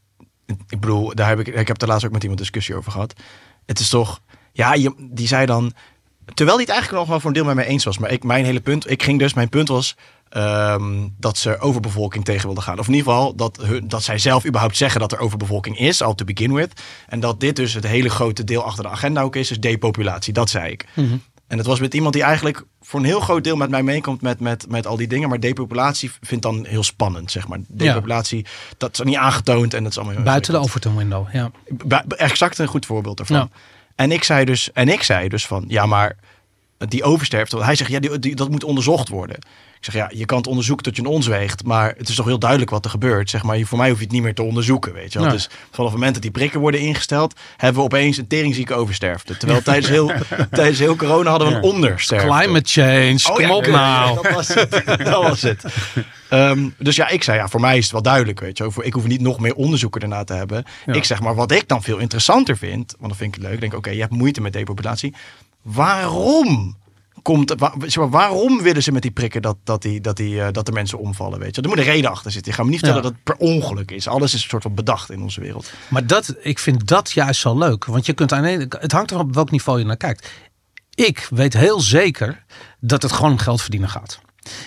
[0.47, 3.13] Ik bedoel, daar heb ik, ik heb er laatst ook met iemand discussie over gehad.
[3.67, 4.21] Het is toch,
[4.53, 5.73] ja, je, die zei dan,
[6.35, 7.99] terwijl hij het eigenlijk nog wel voor een deel met mij eens was.
[7.99, 9.97] Maar ik, mijn hele punt, ik ging dus, mijn punt was
[10.37, 12.79] um, dat ze overbevolking tegen wilden gaan.
[12.79, 16.03] Of in ieder geval dat, hun, dat zij zelf überhaupt zeggen dat er overbevolking is,
[16.03, 16.83] al to begin with.
[17.09, 20.33] En dat dit dus het hele grote deel achter de agenda ook is, is depopulatie.
[20.33, 20.87] Dat zei ik.
[20.95, 21.17] Mhm.
[21.47, 24.21] En het was met iemand die eigenlijk voor een heel groot deel met mij meekomt
[24.21, 25.29] met, met, met al die dingen.
[25.29, 27.59] Maar depopulatie vindt dan heel spannend, zeg maar.
[27.69, 28.75] Depopulatie, ja.
[28.77, 30.23] dat is niet aangetoond en dat is allemaal...
[30.23, 31.51] Buiten de Overton window, ja.
[32.09, 33.51] Exact een goed voorbeeld daarvan.
[33.95, 36.17] En ik zei dus, en ik zei dus van, ja maar
[36.89, 37.65] die oversterfte.
[37.65, 39.37] Hij zegt, ja die, die, dat moet onderzocht worden.
[39.81, 42.15] Ik zeg, ja, je kan het onderzoeken tot je een ons weegt, maar het is
[42.15, 43.31] toch heel duidelijk wat er gebeurt.
[43.31, 45.29] Zeg maar, voor mij hoef je het niet meer te onderzoeken, weet je wel.
[45.29, 45.35] Ja.
[45.35, 49.37] Dus vanaf het moment dat die prikken worden ingesteld, hebben we opeens een teringzieke oversterfte.
[49.37, 50.13] Terwijl tijdens heel,
[50.51, 52.29] tijdens heel corona hadden we een ondersterfte.
[52.29, 54.23] Climate change, oh, kom ja, op nou.
[54.23, 54.71] Dat was het.
[54.87, 55.65] dat was het.
[56.31, 58.71] Um, dus ja, ik zei, ja, voor mij is het wel duidelijk, weet je.
[58.81, 60.65] Ik hoef niet nog meer onderzoeken erna te hebben.
[60.87, 60.93] Ja.
[60.93, 63.55] Ik zeg maar, wat ik dan veel interessanter vind, want dan vind ik het leuk.
[63.55, 65.15] Ik denk, oké, okay, je hebt moeite met depopulatie.
[65.63, 66.79] Waarom?
[67.23, 70.67] Komt, waar, waarom willen ze met die prikken dat, dat, die, dat, die, uh, dat
[70.67, 71.39] de mensen omvallen?
[71.39, 71.63] Weet je?
[71.63, 72.51] Er moet een reden achter zitten.
[72.51, 73.09] Je gaat me niet vertellen ja.
[73.11, 74.09] dat het per ongeluk is.
[74.09, 75.73] Alles is een soort van bedacht in onze wereld.
[75.89, 77.85] Maar dat, ik vind dat juist zo leuk.
[77.85, 80.31] Want je kunt aan het hangt ervan op welk niveau je naar kijkt.
[80.95, 82.45] Ik weet heel zeker
[82.81, 84.21] dat het gewoon om geld verdienen gaat.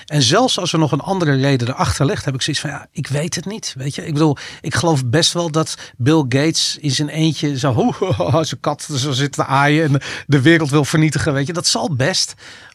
[0.06, 2.88] En zelfs als er nog een andere reden erachter ligt, heb ik zoiets van ja,
[2.92, 3.74] ik weet het niet.
[3.78, 7.94] Weet je, ik bedoel, ik geloof best wel dat Bill Gates in zijn eentje zo,
[8.60, 11.34] kat zo zit te aaien en de wereld wil vernietigen.
[11.34, 12.34] Weet je, dat zal best.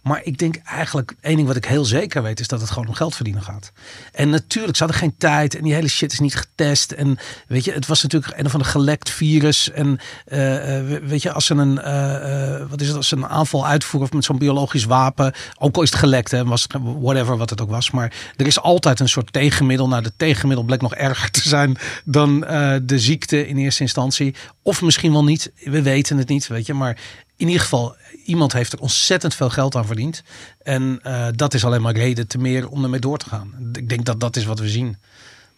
[0.08, 2.88] Maar ik denk eigenlijk, één ding wat ik heel zeker weet, is dat het gewoon
[2.88, 3.72] om geld verdienen gaat.
[4.12, 6.92] En natuurlijk, ze hadden geen tijd en die hele shit is niet getest.
[6.92, 9.70] En weet je, het was natuurlijk een of ander gelekt virus.
[9.70, 13.26] En eh, eh, weet je, als ze een, eh, wat is het, als ze een
[13.26, 16.74] aanval uitvoeren of met zo'n biologisch wapen, ook al is het gelekt, hè, was het
[16.82, 17.90] whatever wat het ook was.
[17.90, 19.88] Maar er is altijd een soort tegenmiddel.
[19.88, 22.40] Nou, de tegenmiddel bleek nog erger te zijn dan
[22.82, 24.34] de ziekte in eerste instantie.
[24.62, 26.74] Of misschien wel niet, we weten het niet, weet je.
[26.74, 26.98] Maar
[27.38, 30.22] in ieder geval, iemand heeft er ontzettend veel geld aan verdiend.
[30.62, 33.70] En eh, dat is alleen maar reden te meer om ermee door te gaan.
[33.72, 34.96] Ik denk dat dat is wat we zien.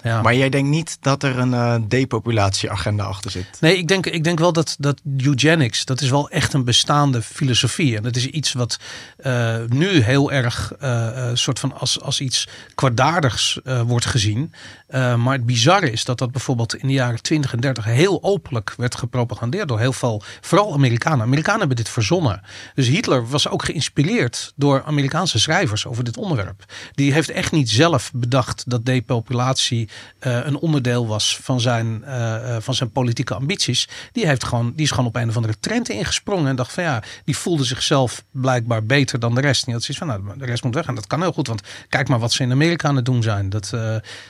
[0.02, 0.22] Ja.
[0.22, 3.46] Maar jij denkt niet dat er een eh, depopulatieagenda achter zit?
[3.60, 7.22] Nee, ik denk, ik denk wel dat, dat eugenics, dat is wel echt een bestaande
[7.22, 7.96] filosofie.
[7.96, 8.78] En dat is iets wat
[9.16, 14.52] eh, nu heel erg eh, soort van als, als iets kwaadaardigs wordt gezien.
[14.90, 18.74] Maar het bizarre is dat dat bijvoorbeeld in de jaren 20 en 30 heel openlijk
[18.76, 21.20] werd gepropagandeerd door heel veel, vooral Amerikanen.
[21.20, 22.42] Amerikanen hebben dit verzonnen.
[22.74, 26.64] Dus Hitler was ook geïnspireerd door Amerikaanse schrijvers over dit onderwerp.
[26.94, 29.89] Die heeft echt niet zelf bedacht dat depopulatie
[30.20, 33.88] eh, een onderdeel was van zijn, eh, eh, van zijn politieke ambities.
[34.12, 36.82] Die, heeft gewoon, die is gewoon op een of andere trend ingesprongen en dacht van
[36.82, 39.66] ja, die voelde zichzelf blijkbaar beter dan de rest.
[39.66, 40.86] En had zoiets van nou, de rest moet weg.
[40.86, 43.22] En dat kan heel goed, want kijk maar wat ze in Amerika aan het doen
[43.22, 43.50] zijn.
[43.50, 43.72] Dat,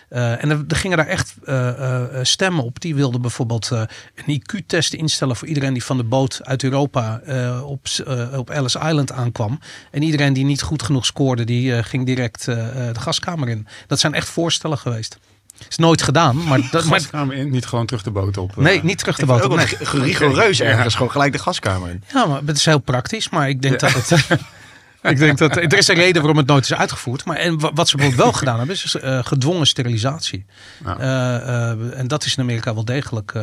[0.08, 1.34] en er, gingen daar echt
[2.22, 2.80] stemmen op.
[2.80, 7.20] Die wilden bijvoorbeeld een IQ-test instellen voor iedereen die van de boot uit Europa
[7.64, 7.86] op,
[8.36, 9.60] op Ellis Island aankwam.
[9.90, 13.66] En iedereen die niet goed genoeg scoorde, die ging direct de gaskamer in.
[13.86, 15.18] Dat zijn echt voorstellen geweest.
[15.68, 18.50] Is nooit gedaan, maar, dat, maar Gaskamer in, niet gewoon terug de boot op.
[18.56, 18.56] eh.
[18.62, 19.50] nee, niet terug de boot op.
[19.50, 20.02] ook Nee.
[20.02, 20.64] rigoureus Ja.
[20.64, 22.02] ergens, gewoon gelijk de gaskamer in.
[22.12, 23.28] Ja, maar het is heel praktisch.
[23.28, 24.10] Maar ik denk dat het.
[25.02, 27.24] ik denk dat er is een reden waarom het nooit is uitgevoerd.
[27.24, 30.44] Maar en wa- wat ze bijvoorbeeld wel gedaan hebben, is eh, gedwongen sterilisatie.
[30.98, 33.34] Eh, eh, en dat is in Amerika wel degelijk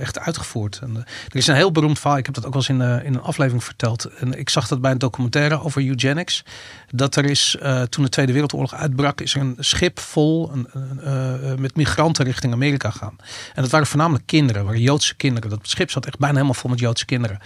[0.00, 0.78] echt uitgevoerd.
[0.82, 0.96] En,
[1.28, 2.18] er is een heel beroemd verhaal.
[2.18, 4.04] Ik heb dat ook wel eens in, in een aflevering verteld.
[4.04, 6.44] En ik zag dat bij een documentaire over eugenics.
[6.90, 7.56] Dat er is,
[7.88, 12.90] toen de Tweede Wereldoorlog uitbrak, is er een schip vol een, met migranten richting Amerika
[12.90, 13.16] gaan.
[13.54, 15.50] En dat waren voornamelijk kinderen, waren Joodse kinderen.
[15.50, 17.38] Dat schip zat echt bijna helemaal vol met Joodse kinderen.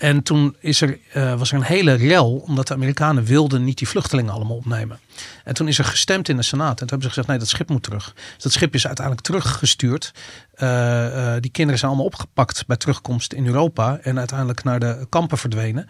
[0.00, 3.78] En toen is er, eh, was er een hele rel, omdat de Amerikanen wilden niet
[3.78, 4.98] die vluchtelingen allemaal opnemen.
[5.44, 6.70] En toen is er gestemd in de Senaat.
[6.70, 8.12] En toen hebben ze gezegd, nee, dat schip moet terug.
[8.14, 10.12] Dus dat schip is uiteindelijk teruggestuurd.
[10.54, 13.98] Eh, eh, die kinderen zijn allemaal opgepakt bij terugkomst in Europa.
[14.02, 15.88] En uiteindelijk naar de kampen verdwenen.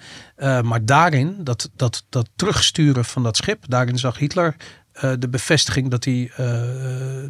[0.62, 4.56] Maar daarin, dat, dat, dat terugsturen van dat schip, daarin zag Hitler
[5.18, 6.30] de bevestiging dat hij,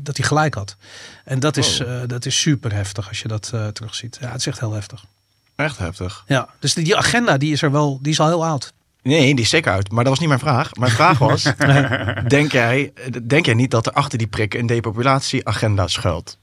[0.02, 0.76] dat hij gelijk had.
[1.24, 4.18] En dat is, eh, dat is super heftig als je dat terugziet.
[4.20, 5.04] Ja, het is echt heel heftig.
[5.60, 6.24] Echt heftig.
[6.26, 8.72] Ja, dus die, die agenda die is er wel, die is al heel oud.
[9.02, 9.90] Nee, die is zeker uit.
[9.90, 10.74] Maar dat was niet mijn vraag.
[10.74, 11.42] Mijn vraag was,
[12.28, 12.92] denk, jij,
[13.22, 16.38] denk jij niet dat er achter die prik een depopulatieagenda schuilt?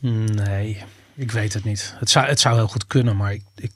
[0.00, 0.82] Nee,
[1.14, 1.94] ik weet het niet.
[1.98, 3.70] Het zou, het zou heel goed kunnen, maar ik, ik,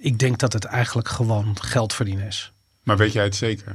[0.00, 2.52] ik denk dat het eigenlijk gewoon geld verdienen is.
[2.82, 3.74] Maar weet jij het zeker?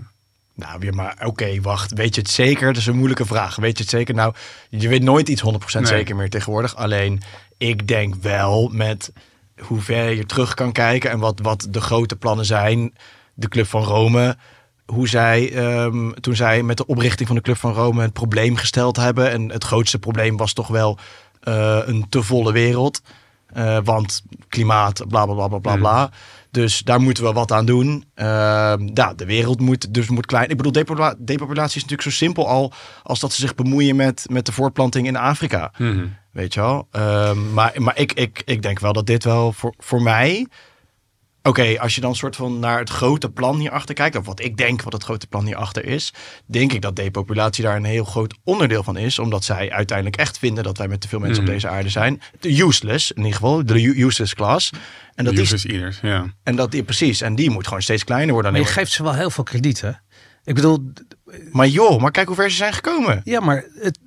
[0.53, 1.93] Nou, weer maar oké, wacht.
[1.93, 2.67] Weet je het zeker?
[2.67, 3.55] Dat is een moeilijke vraag.
[3.55, 4.13] Weet je het zeker?
[4.13, 4.33] Nou,
[4.69, 5.85] je weet nooit iets 100% Nee.
[5.85, 6.75] zeker meer tegenwoordig.
[6.75, 7.21] Alleen,
[7.57, 9.11] ik denk wel met
[9.59, 12.93] hoe ver je terug kan kijken en wat, wat de grote plannen zijn.
[13.33, 14.37] De Club van Rome,
[14.85, 18.55] hoe zij, ehm, toen zij met de oprichting van de Club van Rome het probleem
[18.55, 19.31] gesteld hebben.
[19.31, 20.97] En het grootste probleem was toch wel
[21.41, 23.01] eh, een te volle wereld.
[23.47, 25.97] Eh, want klimaat, bla bla bla bla bla.
[25.97, 26.09] Hmm.
[26.57, 28.03] Dus daar moeten we wat aan doen.
[28.13, 30.49] Ehm, ja, de wereld moet dus moet klein.
[30.49, 32.71] Ik bedoel, depopula- depopulatie is natuurlijk zo simpel al
[33.03, 35.71] als dat ze zich bemoeien met, met de voortplanting in Afrika.
[35.77, 36.05] Mhm.
[36.31, 36.87] Weet je wel?
[36.91, 40.47] Ehm, maar maar ik, ik, ik denk wel dat dit wel voor, voor mij.
[41.47, 44.57] Oké, als je dan soort van naar het grote plan hierachter kijkt, of wat ik
[44.57, 46.13] denk wat het grote plan hierachter is,
[46.45, 50.39] denk ik dat depopulatie daar een heel groot onderdeel van is, omdat zij uiteindelijk echt
[50.39, 52.21] vinden dat wij met te veel mensen op deze aarde zijn.
[52.39, 54.71] De useless, in ieder geval, de useless class.
[55.15, 56.33] En dat, Use is, eaters, ja.
[56.43, 58.51] en dat die, precies, en die moet gewoon steeds kleiner worden.
[58.51, 59.91] Maar je geeft ze wel heel veel krediet, hè?
[60.43, 60.91] Ik bedoel,
[61.51, 63.21] maar joh, maar kijk hoe ver ze zijn gekomen.
[63.23, 63.99] ja, maar het,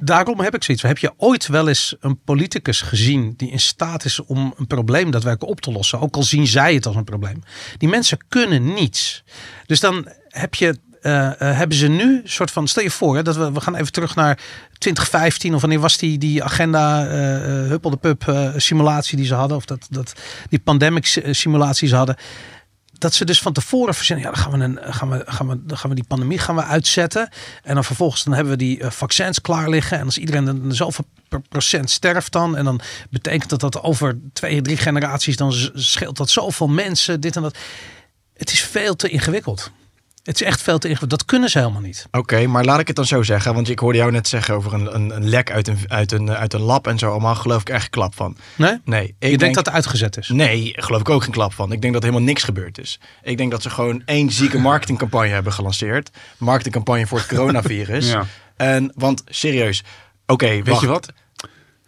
[0.00, 0.82] daarom heb ik zoiets.
[0.84, 5.10] Heb je ooit wel eens een politicus gezien die in staat is om een probleem
[5.10, 6.00] daadwerkelijk op te lossen?
[6.00, 7.42] Ook al zien zij het als een probleem.
[7.78, 9.22] Die mensen kunnen niets.
[9.66, 10.78] Dus dan heb je.
[11.02, 12.68] eh, eh, hebben ze nu soort van.
[12.68, 14.38] Stel je voor, hè, dat we, we gaan even terug naar
[14.78, 19.34] 2015 of wanneer was die, die agenda eh eh, Huppel de Pup simulatie die ze
[19.34, 20.12] hadden, of dat, dat,
[20.48, 22.16] die pandemic si- simulatie ze hadden.
[22.98, 25.66] Dat ze dus van tevoren verzinnen, ja, dan gaan we, een, gaan, we, gaan, we,
[25.66, 27.28] dan gaan we die pandemie gaan we uitzetten.
[27.62, 29.98] En dan vervolgens dan hebben we die eh, vaccins klaar liggen.
[29.98, 31.04] En als iedereen dan zoveel
[31.48, 32.56] procent sterft dan.
[32.56, 32.80] En dan
[33.10, 37.56] betekent dat dat over twee, drie generaties, dan scheelt dat zoveel mensen, dit en dat.
[38.36, 39.70] Het is veel te ingewikkeld.
[40.28, 41.10] Het is echt veel te ingewikkeld.
[41.20, 42.06] Dat kunnen ze helemaal niet.
[42.10, 43.54] Oké, maar laat ik het dan zo zeggen.
[43.54, 46.30] Want ik hoorde jou net zeggen over een, een, een lek uit een, uit, een,
[46.30, 47.10] uit een lab en zo.
[47.10, 48.36] Allemaal geloof ik echt klap van.
[48.56, 48.80] Nee?
[48.84, 50.28] Nee, Je ik denkt denk dat het uitgezet is?
[50.28, 51.72] Nee, geloof ik ook geen klap van.
[51.72, 53.00] Ik denk dat helemaal niks gebeurd is.
[53.22, 56.10] Ik denk dat ze gewoon één zieke marketingcampagne hebben gelanceerd.
[56.38, 58.10] Marketingcampagne voor het coronavirus.
[58.10, 58.26] Ja.
[58.56, 59.84] En, want serieus,
[60.26, 60.80] oké, Weet wacht.
[60.80, 61.12] je wat?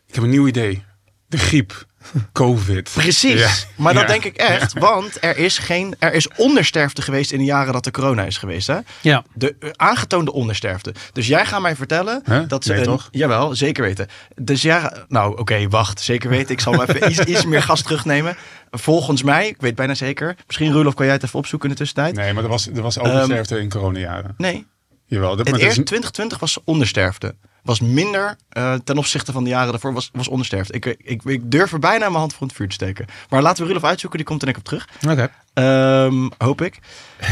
[0.07, 0.85] Ik heb een nieuw idee.
[1.26, 1.87] De griep.
[2.33, 2.91] Covid.
[2.95, 3.41] Precies.
[3.41, 3.51] Ja.
[3.77, 4.09] Maar dat Ja.
[4.09, 7.85] denk ik echt, want er is, geen, er is ondersterfte geweest in de jaren dat
[7.85, 8.67] de corona is geweest.
[8.67, 8.79] Hè?
[9.01, 9.25] Ja.
[9.35, 10.95] De eh, aangetoonde ondersterfte.
[11.13, 12.43] Dus jij gaat mij vertellen Huh?
[12.49, 12.71] dat ze.
[12.71, 13.09] Nee, een- toch?
[13.11, 14.07] Jawel, zeker weten.
[14.35, 16.01] Dus ja, nou oké, wacht.
[16.01, 16.51] Zeker weten.
[16.53, 18.37] Ik zal maar even iets, iets meer gas terugnemen.
[18.71, 20.37] Volgens mij, ik weet bijna zeker.
[20.47, 22.15] Misschien Rulof, kan jij het even opzoeken in de tussentijd?
[22.15, 24.35] Nee, maar er was, er was oversterfte in coronajaren.
[24.37, 24.67] Nee.
[25.07, 25.37] Jawel.
[25.37, 27.35] Dat, Het eerste een- 2020 was ondersterfte.
[27.62, 30.73] Was minder eh, ten opzichte van de jaren daarvoor was, was ondersterfte.
[30.73, 33.07] Ik, ik, ik durf er bijna mijn hand voor het vuur te steken.
[33.29, 34.88] Maar laten we Rulof uitzoeken, die komt er ik op terug.
[35.09, 35.31] Oké.
[35.55, 36.79] Ehm, hoop ik.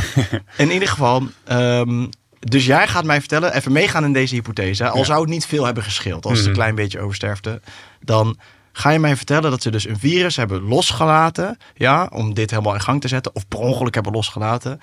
[0.56, 2.06] in ieder geval, ehm,
[2.40, 4.88] dus jij gaat mij vertellen, even meegaan in deze hypothese.
[4.88, 5.04] Al Ja.
[5.04, 6.60] zou het niet veel hebben gescheeld, als het een Mhm.
[6.60, 7.60] klein beetje oversterfte.
[8.00, 8.38] Dan
[8.72, 11.56] ga je mij vertellen dat ze dus een virus hebben losgelaten.
[11.74, 13.34] Ja, om dit helemaal in gang te zetten.
[13.34, 14.80] Of per ongeluk hebben losgelaten.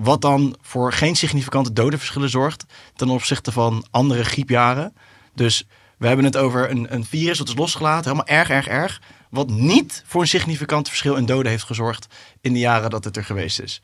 [0.00, 4.94] Wat dan voor geen significante dodenverschillen zorgt ten opzichte van andere griepjaren.
[5.34, 9.00] Dus we hebben het over een, een virus dat is losgelaten, helemaal erg, erg, erg.
[9.30, 12.06] Wat niet voor een significant verschil in doden heeft gezorgd
[12.40, 13.82] in de jaren dat het er geweest is.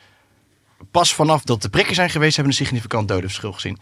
[0.90, 3.78] Pas vanaf dat de prikken zijn geweest, hebben we een significant dodenverschil gezien.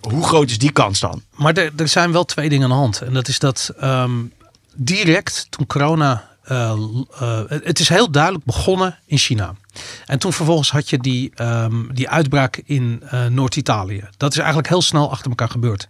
[0.00, 1.22] Hoe groot is die kans dan?
[1.34, 3.00] Maar er, er zijn wel twee dingen aan de hand.
[3.00, 4.24] En dat is dat ehm,
[4.74, 6.34] direct toen corona.
[6.42, 6.70] eh,
[7.18, 9.54] eh, het is heel duidelijk begonnen in China.
[10.06, 14.04] En toen vervolgens had je die, ehm, die uitbraak in eh, Noord-Italië.
[14.16, 15.88] Dat is eigenlijk heel snel achter elkaar gebeurd.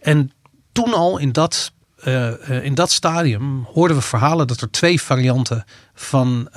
[0.00, 0.32] En
[0.72, 5.02] toen al in dat, eh, eh, in dat stadium hoorden we verhalen dat er twee
[5.02, 5.64] varianten
[5.94, 6.48] van,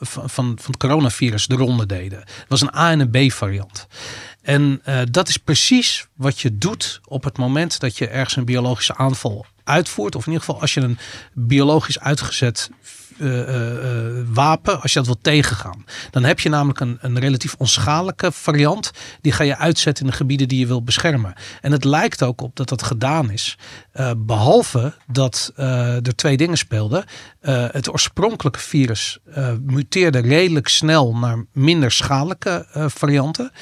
[0.00, 2.18] van, van, het coronavirus de ronde deden.
[2.18, 3.86] Het was een A en een B variant.
[4.42, 8.96] En dat is precies wat je doet op het moment dat je ergens een biologische
[8.96, 10.14] aanval uitvoert.
[10.14, 10.98] Of in ieder geval als je een
[11.32, 12.70] biologisch uitgezet
[13.20, 15.84] eh, eh, eh, wapen, als je dat wilt tegengaan.
[16.10, 18.90] Dan heb je namelijk een, een relatief onschadelijke variant.
[19.20, 21.34] Die ga je uitzetten in de gebieden die je wil beschermen.
[21.60, 23.58] En het lijkt ook op dat dat gedaan is.
[23.92, 27.04] Eh, behalve dat er twee dingen speelden.
[27.70, 29.18] Het oorspronkelijke virus
[29.60, 33.52] muteerde redelijk snel naar minder schadelijke varianten.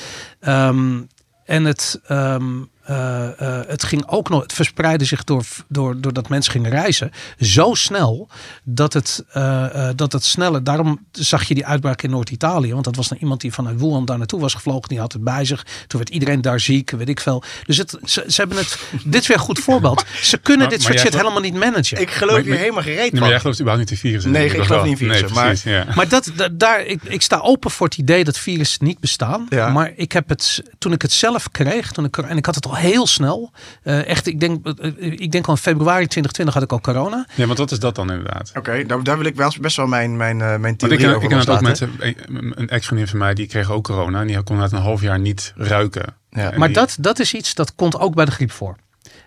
[0.41, 1.01] Ehm,
[1.45, 6.29] en het, ehm, eh, eh, het ging ook nog, het verspreidde zich door, door, doordat
[6.29, 7.11] mensen gingen reizen.
[7.41, 8.29] Zo snel
[8.65, 10.65] dat het, eh, eh, dat het sneller.
[10.65, 12.73] Daarom zag je die uitbraak in Noord-Italië.
[12.73, 14.89] Want dat was dan iemand die vanuit Wuhan daar naartoe was gevlogen.
[14.89, 15.63] Die had het bij zich.
[15.87, 17.43] Toen werd iedereen daar ziek, weet ik veel.
[17.67, 18.79] Dus het, ze, ze hebben het.
[19.05, 20.05] dit is weer een goed voorbeeld.
[20.23, 22.01] Ze kunnen Maar- dit maar soort shit geloof- helemaal niet managen.
[22.01, 23.21] Ik geloof Maar- hier maar- helemaal gereed Nee, van.
[23.21, 24.31] maar jij gelooft überhaupt niet in virussen.
[24.33, 24.91] Nee, denk ik toch geloof wel?
[24.93, 25.95] niet in virussen, Nee, precies, ja.
[25.95, 29.47] Maar dat, da- daar, ik, ik sta open voor het idee dat virussen niet bestaan.
[29.49, 29.69] Ja.
[29.69, 32.67] Maar ik heb het, toen ik het zelf kreeg, toen ik, en ik had het
[32.67, 33.53] al heel snel.
[33.83, 37.27] eh, echt, ik denk, eh, ik denk al in februari 2020 had ik al corona.
[37.35, 38.53] Ja, want wat is dat dan inderdaad?
[38.57, 41.07] Oké, daar, daar wil ik wel best wel mijn, mijn, eh, mijn Want theorie ik
[41.09, 44.21] over ik ken het ook mensen, een- een ex-vriendin van mij, die kreeg ook corona.
[44.21, 46.15] En die kon na een half jaar niet ruiken.
[46.31, 46.53] Ja.
[46.57, 48.77] Maar die- dat, dat is iets dat komt ook bij de griep voor.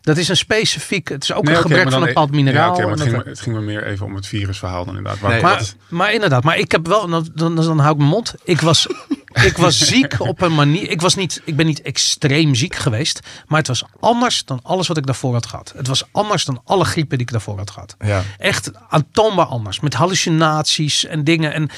[0.02, 2.66] Dat is een specifiek, het is ook Nee, een gebrek van een bepaald mineraal.
[2.68, 5.22] Ja, oké, maar het ging, het ging me meer even om het virusverhaal dan inderdaad.
[5.22, 7.92] Maar, Nee, wat maar, is- maar inderdaad, maar ik heb wel, dan, dan, dan hou
[7.92, 8.34] ik mijn mond.
[8.44, 8.88] Ik was,
[9.34, 10.90] ik was ziek op een manier.
[10.90, 14.88] Ik, was niet, ik ben niet extreem ziek geweest, maar het was anders dan alles
[14.88, 15.74] wat ik daarvoor had gehad.
[15.76, 17.96] Het was anders dan alle griepen die ik daarvoor had gehad.
[18.00, 18.24] Ja.
[18.38, 19.80] Echt aantoonbaar anders.
[19.80, 21.54] Met hallucinaties en dingen.
[21.54, 21.70] En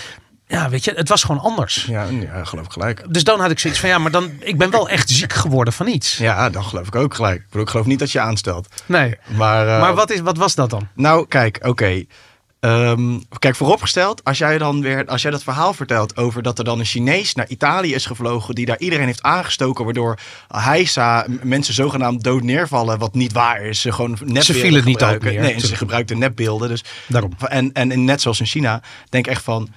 [0.47, 1.85] ja, weet je, het was gewoon anders.
[1.85, 3.13] Ja, ja, geloof ik gelijk.
[3.13, 5.73] Dus dan had ik zoiets van ja, maar dan, ik ben wel echt ziek geworden
[5.73, 6.17] van iets.
[6.17, 7.39] Ja, dan geloof ik ook gelijk.
[7.39, 8.67] Ik, bedoel, ik geloof niet dat je aanstelt.
[8.85, 9.15] Nee.
[9.27, 10.87] Maar, eh, Maar wat, is, wat was dat dan?
[10.93, 12.05] Nou, kijk, oké.
[12.63, 16.63] Ehm, kijk, vooropgesteld, als jij dan weer, als jij dat verhaal vertelt over dat er
[16.65, 21.39] dan een Chinees naar Italië is gevlogen, die daar iedereen heeft aangestoken, waardoor Heisa m-
[21.47, 23.81] mensen zogenaamd dood neervallen, wat niet waar is.
[23.81, 25.31] Ze gewoon nepbeelden Ze vielen niet dood gebruiken.
[25.31, 26.69] neer, Nee, en ze gebruikten nepbeelden.
[26.69, 27.31] Dus Daarom.
[27.47, 29.69] en, en, en net zoals in China, denk echt van.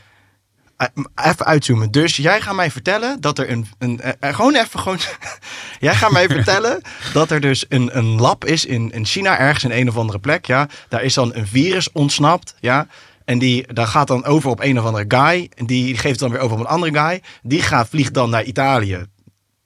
[0.76, 1.90] Eh, Even uitzoomen.
[1.90, 3.66] Dus jij gaat mij vertellen dat er een.
[3.78, 4.80] een eh, eh, gewoon even.
[4.80, 4.98] Gewoon,
[5.80, 6.80] jij gaat mij vertellen
[7.12, 10.18] dat er dus een, een lab is in, in China, ergens in een of andere
[10.18, 10.46] plek.
[10.46, 10.68] Ja.
[10.88, 12.54] Daar is dan een virus ontsnapt.
[12.60, 12.86] Ja.
[13.24, 15.50] En die daar gaat dan over op een of andere guy.
[15.54, 17.22] En die geeft het dan weer over op een andere guy.
[17.42, 19.04] Die gaat, vliegt dan naar Italië.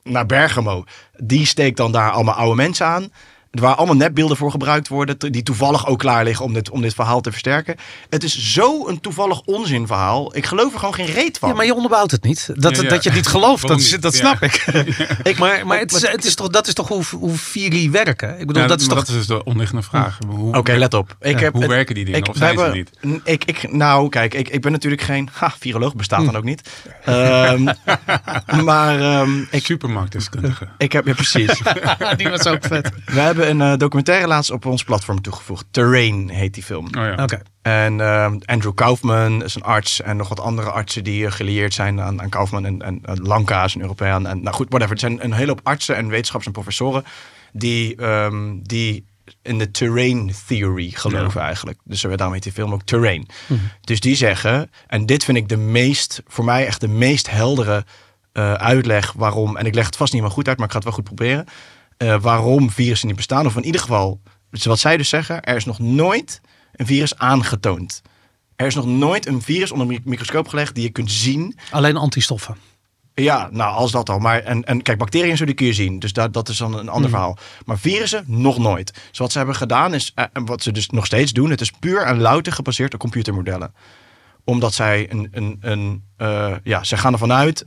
[0.03, 0.85] Naar Bergamo.
[1.17, 3.13] Die steekt dan daar allemaal oude mensen aan.
[3.51, 5.19] Waar allemaal nepbeelden voor gebruikt worden.
[5.33, 7.77] Die toevallig ook klaar liggen om dit, om dit verhaal te versterken.
[8.09, 10.37] Het is zo een toevallig onzinverhaal.
[10.37, 11.49] Ik geloof er gewoon geen reet van.
[11.49, 12.51] Ja, maar je onderbouwt het niet.
[12.55, 12.89] Dat, Ja, ja.
[12.89, 14.03] dat je het niet gelooft, dat, niet?
[14.03, 14.19] dat Ja.
[14.19, 14.55] snap ik.
[15.31, 17.91] Ik- maar maar het is, maar- het is toch, dat is toch hoe, hoe Viri
[17.91, 18.39] werken?
[18.41, 18.99] Ik bedoel, Ja, dat is toch...
[18.99, 20.19] dat is dus de onderliggende vraag.
[20.29, 21.17] Hoe, Oké, let op.
[21.21, 22.21] Ik Ja, heb hoe het- werken die dingen?
[22.21, 23.21] Ik, of zijn ze niet?
[23.25, 26.71] Ik, ik, nou, kijk, ik, ik ben natuurlijk geen ha, viroloog, bestaat dan ook niet.
[27.05, 27.65] Ehm,
[28.65, 30.69] maar ehm, ik, Supermarktdeskundige.
[30.79, 31.61] ik heb, ja precies.
[32.17, 32.91] die was ook vet.
[33.07, 35.67] We hebben een eh, documentaire laatst op ons platform toegevoegd.
[35.71, 36.87] Terrain heet die film.
[36.87, 37.29] Oh ja.
[37.63, 41.75] En ehm, Andrew Kaufman is een arts en nog wat andere artsen die eh, gelieerd
[41.75, 44.27] zijn aan, aan Kaufman en, en, en Lanka is een Europeaan.
[44.27, 44.93] En nou goed, whatever.
[44.93, 47.05] Het zijn een hele hoop artsen en wetenschappers en professoren
[47.53, 49.05] die, ehm, die
[49.43, 51.79] in de terrain theory geloven eigenlijk.
[51.85, 53.27] Dus eh, daarom heet die film ook Terrain.
[53.81, 57.85] Dus die zeggen, en dit vind ik de meest, voor mij echt de meest heldere
[58.33, 60.79] eh, uitleg waarom, en ik leg het vast niet helemaal goed uit, maar ik ga
[60.79, 61.47] het wel goed proberen,
[62.01, 63.47] eh, waarom virussen niet bestaan.
[63.47, 66.41] Of in ieder geval, dus wat zij dus zeggen, er is nog nooit
[66.73, 68.03] een virus aangetoond.
[68.57, 71.59] Er is nog nooit een virus onder een mi- microscoop gelegd die je kunt zien.
[71.71, 72.57] Alleen antistoffen.
[73.15, 74.19] Ja, nou, als dat al.
[74.19, 75.99] Maar en, en kijk, bacteriën zo, die kun je zien.
[75.99, 77.39] Dus dat, dat is dan een ander verhaal.
[77.65, 78.95] Maar virussen, nog nooit.
[79.09, 81.61] Dus wat ze hebben gedaan is, eh, en wat ze dus nog steeds doen, het
[81.61, 83.75] is puur en louter gebaseerd op computermodellen.
[84.45, 87.65] Omdat zij een, een, een eh, ja, ze gaan ervan uit,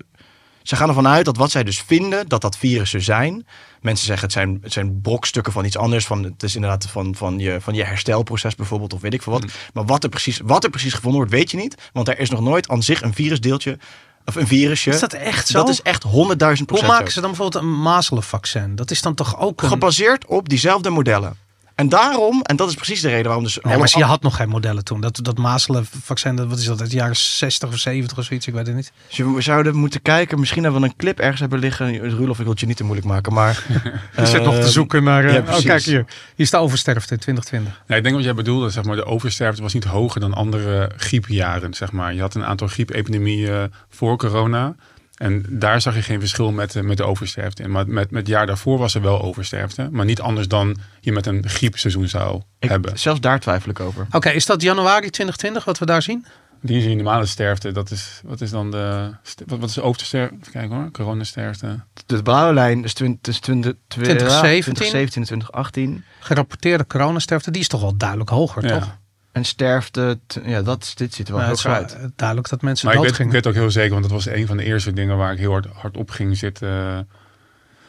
[0.63, 3.47] ze gaan ervan uit dat wat zij dus vinden, dat dat virussen zijn.
[3.82, 6.06] Mensen zeggen het zijn, het zijn brokstukken van iets anders.
[6.06, 9.34] Van, het is inderdaad van, van, je, van je herstelproces bijvoorbeeld, of weet ik veel
[9.34, 9.45] wat.
[9.73, 11.76] Maar wat er, precies, wat er precies gevonden wordt, weet je niet.
[11.93, 13.78] Want er is nog nooit aan zich een virusdeeltje,
[14.26, 14.89] of een virusje.
[14.89, 15.58] Is dat echt zo?
[15.58, 18.76] Dat is echt 100.000 procent Hoe maken ze dan bijvoorbeeld een mazelenvaccin?
[18.76, 19.67] Dat is dan toch ook een...
[19.67, 21.38] Gebaseerd op diezelfde modellen.
[21.76, 23.60] En daarom, en dat is precies de reden waarom dus...
[23.62, 25.02] Nee, maar je had nog geen modellen toen.
[25.02, 28.48] Dat, dat mazelenvaccin, dat, wat is dat, uit de jaren 60 of 70 of zoiets,
[28.48, 28.92] ik weet het niet.
[29.08, 32.00] Dus we zouden moeten kijken, misschien hebben we een clip ergens hebben liggen.
[32.00, 33.64] Rulof, ik wil het je niet te moeilijk maken, maar...
[34.18, 35.26] Je zit nog te zoeken naar...
[35.26, 35.66] eh, ja, oh, precies.
[35.66, 36.06] kijk hier.
[36.36, 37.84] Hier is de oversterfte in 2020.
[37.88, 40.92] Ja, ik denk wat jij bedoelde, zeg maar, de oversterfte was niet hoger dan andere
[40.98, 41.74] griepjaren.
[41.74, 42.14] Zeg maar.
[42.14, 44.76] Je had een aantal griepepidemieën voor corona.
[45.24, 47.72] En daar zag je geen verschil met, eh, met de oversterfte in.
[47.72, 49.88] Maar met, met het jaar daarvoor was er wel oversterfte.
[49.92, 53.00] Maar niet anders dan je met een griepseizoen zou Ik- hebben.
[53.00, 54.08] Zelfs daar twijfel ik over.
[54.12, 56.26] Oké, is dat januari 2020 wat we daar zien?
[56.62, 57.72] Die is je normale sterfte.
[57.72, 59.10] Dat is, wat is dan de...
[59.46, 60.36] Wat, wat is de oversterfte?
[60.40, 60.92] Even kijken hoor.
[60.92, 61.80] Coronasterfte.
[62.06, 64.74] De blauwe lijn is 20, is 20, 2017.
[64.74, 66.04] 2017 2018.
[66.20, 68.80] Gerapporteerde coronasterfte, die is toch wel duidelijk hoger, Ja.
[68.80, 68.98] toch?
[69.34, 71.93] En sterfte, ja, dat, is- dit ziet er wel Nou, heel goed uit.
[71.96, 74.26] eh, duidelijk dat mensen Maar ik weet, ik weet ook heel zeker, want dat was
[74.26, 77.08] een van de eerste dingen waar ik heel hard, hard op ging zitten.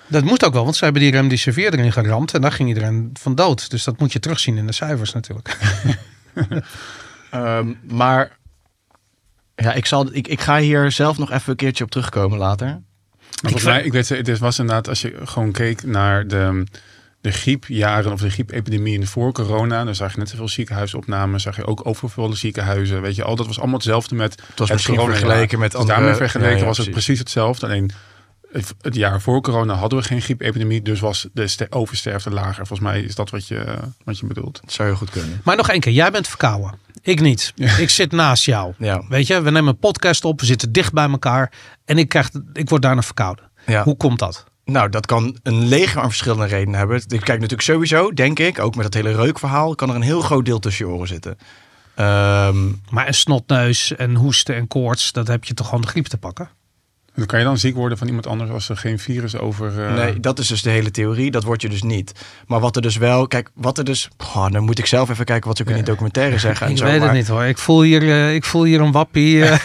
[0.06, 3.10] Dat moet ook wel, want ze hebben die remdesivir erin geramd en daar ging iedereen
[3.20, 3.70] van dood.
[3.70, 5.56] Dus dat moet je terugzien in de cijfers natuurlijk.
[7.30, 8.36] Ehm, maar
[9.54, 12.66] ja, ik, zal, ik, ik ga hier zelf nog even een keertje op terugkomen later.
[12.66, 12.82] Maar
[13.40, 16.64] volgens mij, ik weet, het was inderdaad, als je gewoon keek naar de,
[17.24, 21.66] de griepjaren of de griepepidemieën voor corona, dan zag je net zoveel ziekenhuisopnames, zag je
[21.66, 23.02] ook overvolle ziekenhuizen.
[23.02, 25.98] Weet je, al dat was allemaal hetzelfde met Het was misschien vergeleken met Dus andere...
[25.98, 27.04] daarmee vergeleken Ja, ja, was het precies.
[27.04, 27.66] precies hetzelfde.
[27.66, 27.90] Alleen
[28.52, 32.66] het, jaar voor corona hadden we geen griepepidemie, dus was de ste- oversterfte lager.
[32.66, 33.64] Volgens mij is dat wat je,
[34.04, 34.60] wat je bedoelt.
[34.62, 35.40] Dat zou heel goed kunnen.
[35.44, 36.74] Maar nog één keer, jij bent verkouden.
[37.02, 37.52] Ik niet.
[37.78, 38.74] Ik zit naast jou.
[38.78, 39.04] Ja.
[39.08, 41.52] Weet je, we nemen een podcast op, we zitten dicht bij elkaar
[41.84, 43.50] en ik, krijg, ik word daarna verkouden.
[43.66, 43.82] Ja.
[43.82, 44.44] Hoe komt dat?
[44.64, 46.96] Nou, dat kan een leger aan verschillende redenen hebben.
[46.96, 50.20] Ik kijk natuurlijk sowieso, denk ik, ook met dat hele reukverhaal, kan er een heel
[50.20, 51.38] groot deel tussen je oren zitten.
[51.94, 56.06] Ehm, Maar een snotneus en hoesten en koorts, dat heb je toch gewoon de griep
[56.06, 56.48] te pakken?
[57.16, 59.84] Dan kan je dan ziek worden van iemand anders als er geen virus over...
[59.86, 61.30] eh, Nee, dat is dus de hele theorie.
[61.30, 62.12] Dat word je dus niet.
[62.46, 64.08] Maar wat er dus wel, kijk, wat er dus.
[64.18, 66.66] Goh, dan moet ik zelf even kijken wat ze ook in die documentaire zeggen.
[66.66, 67.44] En Ik zo, weet maar- het niet hoor.
[67.44, 69.44] Ik voel hier, eh, ik voel hier een wappie.
[69.44, 69.64] eh.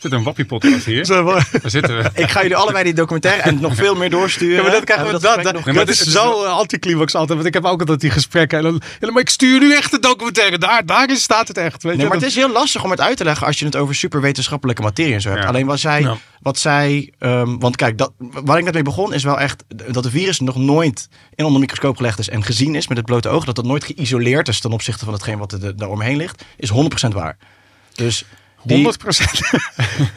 [0.00, 1.06] Zit een wappie-podcast hier?
[1.06, 2.10] Daar zitten we.
[2.22, 4.56] Ik ga jullie allebei die documentaire en nog veel meer doorsturen.
[4.56, 7.14] Ja, maar dat krijgen we dat, dat, nog- Nee, maar dat het is zo anticlimax
[7.14, 7.34] altijd.
[7.38, 8.58] Want ik heb ook altijd die gesprekken.
[8.58, 10.58] En dan, ja, maar ik stuur nu echt de documentaire.
[10.58, 11.82] Daar, daarin staat het echt.
[11.82, 12.08] Weet Nee, je?
[12.08, 14.20] maar het is heel lastig om het uit te leggen als je het over super
[14.20, 15.42] wetenschappelijke materie en zo hebt.
[15.42, 15.48] Ja.
[15.48, 19.24] Alleen wat zij, Wat zij ehm, want kijk, dat, waar ik net mee begon is
[19.24, 22.88] wel echt dat de virus nog nooit in onder microscoop gelegd is en gezien is
[22.88, 23.44] met het blote oog.
[23.44, 26.72] Dat het nooit geïsoleerd is ten opzichte van hetgeen wat er daar omheen ligt, is
[26.72, 27.36] 100% waar.
[27.94, 28.24] Dus
[28.64, 29.18] die, 100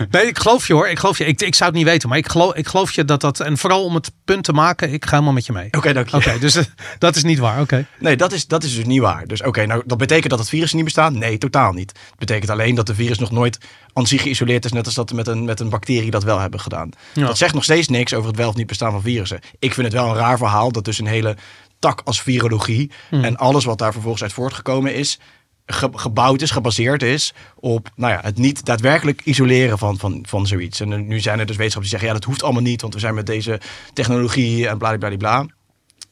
[0.12, 0.88] nee, ik geloof je hoor.
[0.88, 1.26] Ik geloof je.
[1.26, 3.40] Ik, ik zou het niet weten, maar ik geloof, ik geloof je dat dat.
[3.40, 5.68] En vooral om het punt te maken, ik ga helemaal met je mee.
[5.72, 6.18] Oké, dank je.
[6.18, 6.64] Oké, dus eh,
[6.98, 7.62] dat is niet waar.
[7.62, 7.86] Oké.
[8.00, 9.28] Nee, dat is, dat is dus niet waar.
[9.28, 11.14] Dus oké, nou dat betekent dat het virus niet bestaat?
[11.14, 11.92] Nee, totaal niet.
[12.10, 13.58] Het betekent alleen dat de virus nog nooit
[13.94, 16.40] aan zich geïsoleerd is, net als dat we met een, met een bacterie dat wel
[16.40, 16.90] hebben gedaan.
[17.14, 17.26] Ja.
[17.26, 19.40] Dat zegt nog steeds niks over het wel of niet bestaan van virussen.
[19.60, 21.36] Ik vind het wel een raar verhaal dat dus een hele
[21.80, 25.20] tak als virologie en alles wat daar vervolgens uit voortgekomen is,
[25.67, 30.47] ge- gebouwd is, gebaseerd is op nou ja, het niet daadwerkelijk isoleren van, van, van
[30.47, 30.80] zoiets.
[30.80, 32.99] En nu zijn er dus wetenschappers die zeggen, ja, dat hoeft allemaal niet, want we
[32.99, 33.60] zijn met deze
[33.93, 35.45] technologie en bla bla bla.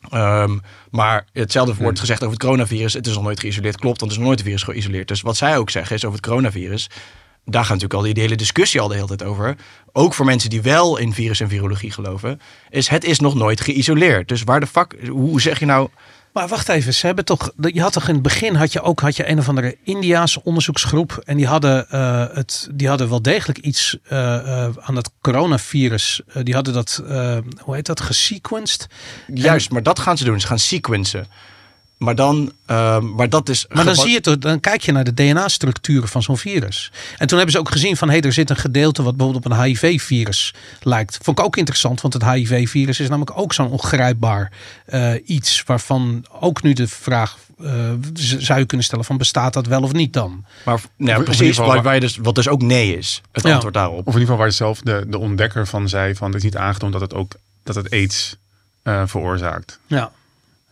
[0.10, 0.58] Ehm,
[0.92, 2.94] maar hetzelfde wordt gezegd over het coronavirus.
[2.94, 3.78] Het is nog nooit geïsoleerd.
[3.78, 5.08] Klopt, want het is nog nooit een virus geïsoleerd.
[5.08, 6.90] Dus wat zij ook zeggen is over het coronavirus.
[7.46, 9.56] Daar gaat natuurlijk al die, die hele discussie al de hele tijd over.
[9.92, 12.40] Ook voor mensen die wel in virus en virologie geloven.
[12.70, 14.28] Is het is nog nooit geïsoleerd.
[14.28, 15.90] Dus waar de fuck, hoe zeg je nou...
[16.36, 17.52] Maar wacht even, ze hebben toch.
[17.58, 20.44] Je had toch in het begin had je ook had je een of andere Indiaanse
[20.44, 21.22] onderzoeksgroep.
[21.26, 26.22] En die hadden, eh, het, die hadden wel degelijk iets eh, eh, aan het coronavirus.
[26.44, 27.04] Die hadden dat,
[27.60, 28.88] hoe heet dat, gesequenced.
[29.34, 30.40] Juist, maar dat gaan ze doen.
[30.40, 31.28] Ze gaan sequencen.
[31.98, 33.66] Maar dan, uh, maar dat is.
[33.70, 36.92] Maar dan zie je toch, dan kijk je naar de DNA-structuren van zo'n virus.
[37.18, 39.46] En toen hebben ze ook gezien van hé, hey, er zit een gedeelte wat bijvoorbeeld
[39.46, 41.18] op een HIV-virus lijkt.
[41.22, 44.52] Vond ik ook interessant, want het HIV-virus is namelijk ook zo'n ongrijpbaar
[44.88, 49.68] uh, iets waarvan ook nu de vraag uh, zou je kunnen stellen van bestaat dat
[49.68, 50.46] wel of niet dan?
[50.66, 53.54] Maar nou, precies, waar, dus, wat dus ook nee is, het ja.
[53.54, 54.08] antwoord daarop.
[54.08, 56.58] Of in ieder geval waar zelf de, de ontdekker van zei van het is niet
[56.58, 58.36] aangetoond dat het ook dat het aids
[58.84, 59.80] uh, veroorzaakt.
[59.88, 60.12] Ja.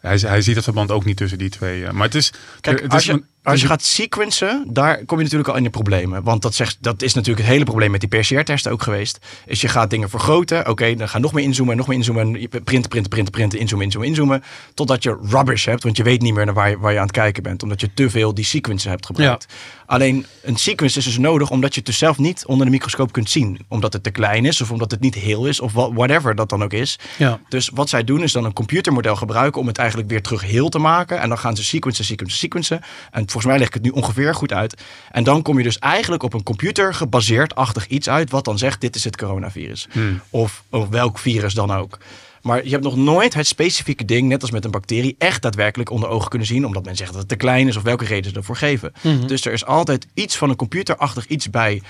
[0.03, 1.91] Hij, hij ziet het verband ook niet tussen die twee.
[1.91, 2.33] Maar het is.
[2.59, 5.63] Kijk, het als, is je, als je gaat sequencen, daar kom je natuurlijk al in
[5.63, 6.23] de problemen.
[6.23, 9.19] Want dat, zegt, dat is natuurlijk het hele probleem met die PCR-testen ook geweest.
[9.45, 10.59] Is je gaat dingen vergroten.
[10.59, 12.31] Oké, okay, dan ga nog meer inzoomen, nog meer inzoomen.
[12.49, 14.43] Printen, printen, printen, printen, inzoomen, inzoomen, inzoomen.
[14.73, 15.83] Totdat je rubbish hebt.
[15.83, 17.63] Want je weet niet meer naar waar je, waar je aan het kijken bent.
[17.63, 19.45] Omdat je te veel die sequences hebt gebruikt.
[19.49, 19.83] Ja.
[19.85, 23.11] Alleen een sequence is dus nodig omdat je het dus zelf niet onder de microscoop
[23.11, 23.59] kunt zien.
[23.67, 26.63] Omdat het te klein is of omdat het niet heel is of whatever dat dan
[26.63, 26.99] ook is.
[27.17, 27.39] Ja.
[27.49, 30.69] Dus wat zij doen is dan een computermodel gebruiken om het eigenlijk weer terug heel
[30.69, 31.19] te maken.
[31.19, 32.81] En dan gaan ze sequencen, sequencen, sequencen.
[33.11, 34.81] En volgens mij leg ik het nu ongeveer goed uit.
[35.11, 38.81] En dan kom je dus eigenlijk op een computer gebaseerd-achtig iets uit wat dan zegt
[38.81, 39.87] dit is het coronavirus.
[39.91, 40.21] Hmm.
[40.29, 41.97] Of, of welk virus dan ook.
[42.41, 45.89] Maar je hebt nog nooit het specifieke ding, net als met een bacterie, echt daadwerkelijk
[45.89, 46.65] onder ogen kunnen zien.
[46.65, 48.93] Omdat men zegt dat het te klein is of welke reden ze ervoor geven.
[49.01, 49.27] Mm -hmm.
[49.27, 51.81] Dus er is altijd iets van een computerachtig iets bij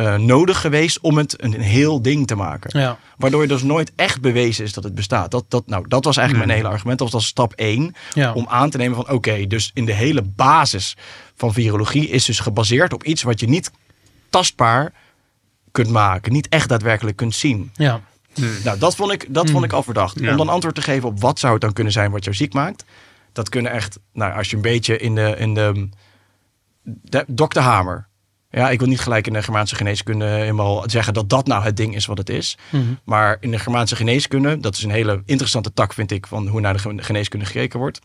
[0.00, 2.80] uh, nodig geweest om het een, een, heel ding te maken.
[2.80, 2.98] Ja.
[3.16, 5.30] Waardoor je dus nooit echt bewezen is dat het bestaat.
[5.30, 6.52] Dat, dat, nou, dat was eigenlijk Mm.
[6.52, 6.98] mijn hele argument.
[6.98, 7.94] Dat was stap 1.
[8.14, 8.32] Ja.
[8.32, 10.96] Om aan te nemen van oké, okay, dus in de hele basis
[11.36, 13.70] van virologie is dus gebaseerd op iets wat je niet
[14.30, 14.92] tastbaar
[15.70, 16.32] kunt maken.
[16.32, 17.70] Niet echt daadwerkelijk kunt zien.
[17.74, 18.00] Ja.
[18.64, 19.52] Nou, dat vond ik, dat Hmm.
[19.52, 20.20] vond ik al verdacht.
[20.20, 20.30] Ja.
[20.30, 22.52] Om dan antwoord te geven op wat zou het dan kunnen zijn wat jou ziek
[22.52, 22.84] maakt.
[23.32, 25.88] Dat kunnen echt, nou, als je een beetje in de, in de,
[26.82, 27.58] de Dr.
[27.58, 28.08] Hamer.
[28.50, 31.76] Ja, ik wil niet gelijk in de Germaanse geneeskunde helemaal zeggen dat dat nou het
[31.76, 32.58] ding is wat het is.
[32.70, 32.84] Mhm.
[33.04, 36.60] Maar in de Germaanse geneeskunde, dat is een hele interessante tak, vind ik, van hoe
[36.60, 38.00] naar de geneeskunde gekeken wordt.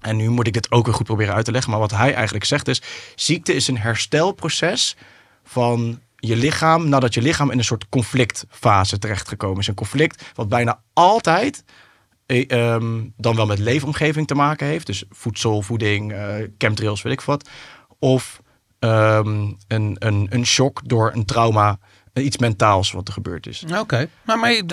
[0.00, 1.70] En nu moet ik dit ook weer goed proberen uit te leggen.
[1.70, 2.82] Maar wat hij eigenlijk zegt is:
[3.14, 4.96] ziekte is een herstelproces
[5.44, 9.66] van je lichaam nadat je lichaam in een soort conflictfase terechtgekomen is.
[9.66, 11.64] Een conflict wat bijna altijd
[12.26, 14.86] eh, um, dan wel met leefomgeving te maken heeft.
[14.86, 17.48] Dus voedsel, voeding, uh, chemtrails, weet ik wat.
[17.98, 18.41] Of
[18.84, 21.78] um, een, een, een shock door een trauma,
[22.12, 23.62] iets mentaals wat er gebeurd is.
[23.64, 24.08] Oké, okay.
[24.24, 24.72] maar, maar ik,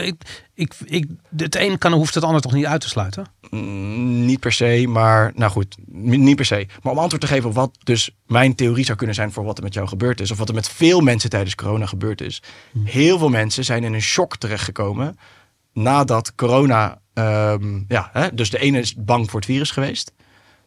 [0.54, 1.06] ik, ik,
[1.38, 3.26] het een kan, hoeft het ander toch niet uit te sluiten?
[3.50, 6.68] Mm, niet per se, maar nou goed, niet per se.
[6.84, 9.58] Maar om antwoord te geven op wat dus mijn theorie zou kunnen zijn voor wat
[9.58, 10.32] er met jou gebeurd is.
[10.32, 12.42] Of wat er met veel mensen tijdens corona gebeurd is.
[12.72, 12.86] Hmm.
[12.86, 15.18] Heel veel mensen zijn in een shock terechtgekomen
[15.74, 17.02] nadat corona.
[17.14, 20.12] Um, ja, hè, dus de ene is bang voor het virus geweest.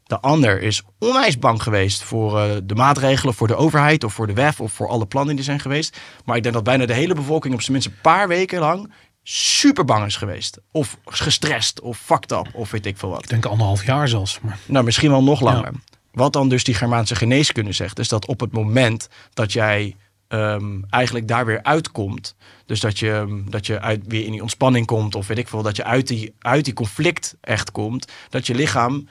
[0.04, 4.26] De ander is onwijs bang geweest voor uh, de maatregelen, voor de overheid of voor
[4.26, 6.00] de WEF of voor alle plannen die zijn geweest.
[6.24, 8.92] Maar ik denk dat bijna de hele bevolking op zijn minst een paar weken lang
[9.22, 10.58] super bang is geweest.
[10.70, 13.22] Of gestrest of fucked up of weet ik veel wat.
[13.22, 14.40] Ik denk anderhalf jaar zelfs.
[14.40, 14.58] Maar...
[14.66, 15.70] Nou, misschien wel nog langer.
[15.72, 15.80] Ja.
[16.12, 19.96] Wat dan dus die Germaanse geneeskunde zegt, is dat op het moment dat jij
[20.28, 22.34] um, eigenlijk daar weer uitkomt.
[22.66, 25.62] Dus dat je, dat je uit, weer in die ontspanning komt, of weet ik veel,
[25.62, 29.08] dat je uit die, uit die conflict echt komt, dat je lichaam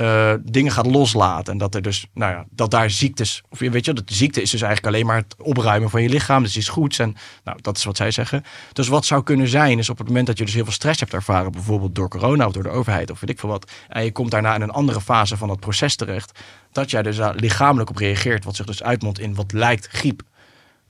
[0.00, 1.52] uh, dingen gaat loslaten.
[1.52, 4.42] En dat er dus, nou ja, dat daar ziektes, of weet je, dat de ziekte
[4.42, 6.42] is dus eigenlijk alleen maar het opruimen van je lichaam.
[6.42, 6.98] Dus iets goeds.
[6.98, 8.44] En nou, dat is wat zij zeggen.
[8.72, 11.00] Dus wat zou kunnen zijn, is op het moment dat je dus heel veel stress
[11.00, 13.70] hebt ervaren, bijvoorbeeld door corona of door de overheid of weet ik veel wat.
[13.88, 16.38] En je komt daarna in een andere fase van het proces terecht.
[16.72, 20.22] Dat jij dus daar lichamelijk op reageert, wat zich dus uitmondt in wat lijkt griep.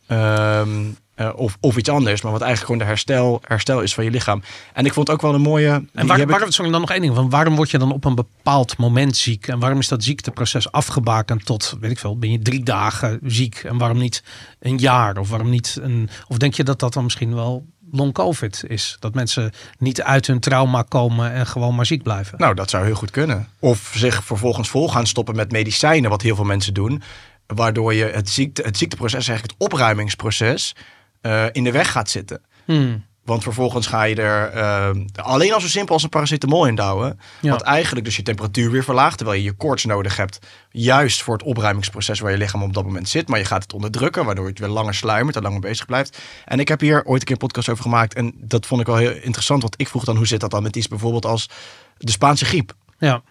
[0.08, 4.04] Um, uh, of, of iets anders, maar wat eigenlijk gewoon de herstel, herstel is van
[4.04, 4.42] je lichaam.
[4.72, 5.84] En ik vond ook wel een mooie.
[5.94, 7.14] En waar, waarom, sorry, dan nog één ding.
[7.14, 9.46] Van waarom word je dan op een bepaald moment ziek?
[9.46, 13.56] En waarom is dat ziekteproces afgebakend tot, weet ik veel, ben je drie dagen ziek?
[13.56, 14.22] En waarom niet
[14.60, 15.18] een jaar?
[15.18, 16.08] Of waarom niet een.
[16.28, 18.96] Of denk je dat dat dan misschien wel long COVID is?
[18.98, 22.38] Dat mensen niet uit hun trauma komen en gewoon maar ziek blijven?
[22.38, 23.48] Nou, dat zou heel goed kunnen.
[23.58, 27.02] Of zich vervolgens vol gaan stoppen met medicijnen, wat heel veel mensen doen.
[27.46, 30.74] Waardoor je het, ziekte, het ziekteproces, eigenlijk het opruimingsproces,
[31.22, 32.40] uh, in de weg gaat zitten.
[32.64, 33.06] Hmm.
[33.24, 37.20] Want vervolgens ga je er uh, alleen al zo simpel als een paracetamol in douwen.
[37.40, 37.50] Ja.
[37.50, 39.16] Wat eigenlijk dus je temperatuur weer verlaagt.
[39.16, 40.38] Terwijl je je koorts nodig hebt.
[40.70, 43.28] Juist voor het opruimingsproces waar je lichaam op dat moment zit.
[43.28, 44.24] Maar je gaat het onderdrukken.
[44.24, 46.18] Waardoor het weer langer sluimert en langer bezig blijft.
[46.44, 48.14] En ik heb hier ooit een keer een podcast over gemaakt.
[48.14, 49.62] En dat vond ik wel heel interessant.
[49.62, 51.48] Want ik vroeg dan hoe zit dat dan met iets bijvoorbeeld als
[51.96, 52.74] de Spaanse griep.
[52.98, 53.22] Ja.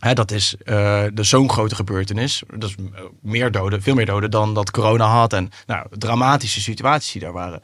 [0.00, 2.42] Hè, dat is uh, zo'n grote gebeurtenis.
[2.54, 5.32] Dat is eh, meer doden, veel meer doden dan dat corona had.
[5.32, 7.60] En nou, dramatische situaties die daar waren.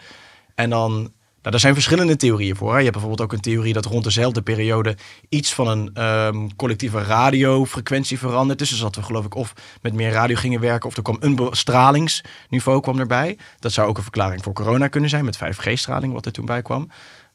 [0.54, 1.10] En dan, nou,
[1.40, 2.70] daar zijn verschillende theorieën voor.
[2.70, 2.76] Hè.
[2.76, 4.96] Je hebt bijvoorbeeld ook een theorie dat rond dezelfde periode
[5.28, 8.58] iets van een um, collectieve radiofrequentie verandert.
[8.58, 11.48] Dus dat we geloof ik of met meer radio gingen werken of er kwam een
[11.50, 13.38] stralingsniveau kwam erbij.
[13.58, 16.62] Dat zou ook een verklaring voor corona kunnen zijn met 5G-straling wat er toen bij
[16.62, 16.90] kwam.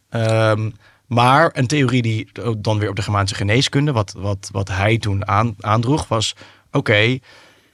[0.10, 0.74] Um,
[1.14, 5.28] maar een theorie die dan weer op de Germaanse geneeskunde, wat, wat, wat hij toen
[5.28, 6.36] aan, aandroeg, was:
[6.72, 7.20] oké,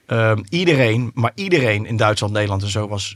[0.06, 3.16] ehm, iedereen, maar iedereen in Duitsland, Nederland en zo was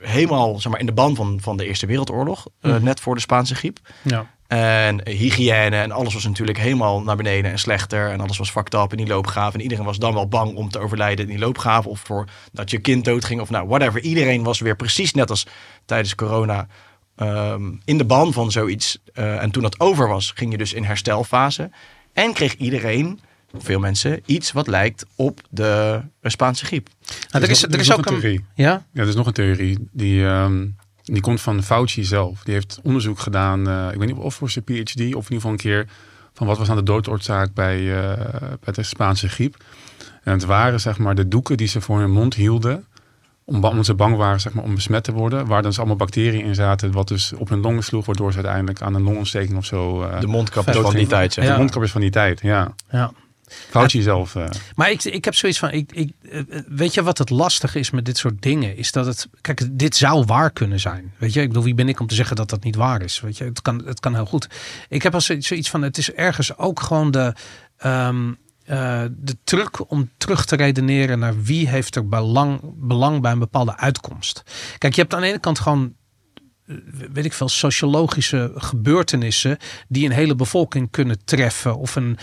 [0.00, 2.84] helemaal zeg maar, in de ban van, van de Eerste Wereldoorlog, eh, mhm.
[2.84, 3.78] net voor de Spaanse griep.
[4.02, 4.26] Ja.
[4.46, 8.10] En hygiëne en alles was natuurlijk helemaal naar beneden en slechter.
[8.10, 9.54] En alles was fucked up in die loopgraven.
[9.54, 11.90] En iedereen was dan wel bang om te overlijden in die loopgraven.
[11.90, 14.00] Of voor dat je kind doodging of nou, whatever.
[14.00, 15.46] Iedereen was weer precies net als
[15.84, 16.66] tijdens corona
[17.16, 18.98] Ehm, in de ban van zoiets.
[19.14, 21.70] Uh, en toen dat over was, ging je dus in herstelfase.
[22.12, 23.20] En kreeg iedereen,
[23.58, 26.88] veel mensen, iets wat lijkt op de Spaanse griep.
[27.30, 28.44] Nou, er, is, er, is, ook een theorie.
[28.54, 28.86] Ja?
[28.92, 29.88] ja, er is nog een theorie.
[29.92, 32.42] Die, um, die komt van Fauci zelf.
[32.42, 35.24] Die heeft onderzoek gedaan, uh, ik weet niet of voor zijn PhD, of in ieder
[35.28, 35.86] geval een keer
[36.32, 38.12] van wat was aan de doodoorzaak bij, uh,
[38.60, 39.64] bij de Spaanse griep.
[40.22, 42.86] En het waren zeg maar de doeken die ze voor hun mond hielden
[43.44, 45.46] omdat ze bang waren zeg maar, om besmet te worden.
[45.46, 46.92] Waar dan dus allemaal bacteriën in zaten.
[46.92, 48.06] Wat dus op hun longen sloeg.
[48.06, 50.02] Waardoor ze uiteindelijk aan een longontsteking of zo...
[50.02, 51.32] Uh, de mondkapjes van die tijd.
[51.32, 51.46] Zeg.
[51.46, 52.74] De mondkapjes van die tijd, ja.
[52.90, 53.12] ja.
[53.46, 54.34] Fauci zelf.
[54.34, 54.46] Uh.
[54.74, 57.90] Maar ik, ik heb zoiets van, ik, ik, eh, weet je wat het lastige is
[57.90, 58.76] met dit soort dingen?
[58.76, 61.12] Is dat het, kijk, dit zou waar kunnen zijn.
[61.18, 63.20] Weet je, ik bedoel, wie ben ik om te zeggen dat dat niet waar is?
[63.20, 64.48] Weet je, het kan, het kan heel goed.
[64.88, 67.34] Ik heb als zoiets van, het is ergens ook gewoon de,
[67.84, 68.38] um,
[68.70, 73.38] uh, de truc om terug te redeneren naar wie heeft er belang, belang bij een
[73.38, 74.42] bepaalde uitkomst.
[74.78, 75.94] Kijk, je hebt aan de ene kant gewoon
[76.66, 76.76] eh,
[77.12, 79.58] weet ik veel, sociologische gebeurtenissen
[79.88, 81.76] die een hele bevolking kunnen treffen.
[81.76, 82.18] Of een,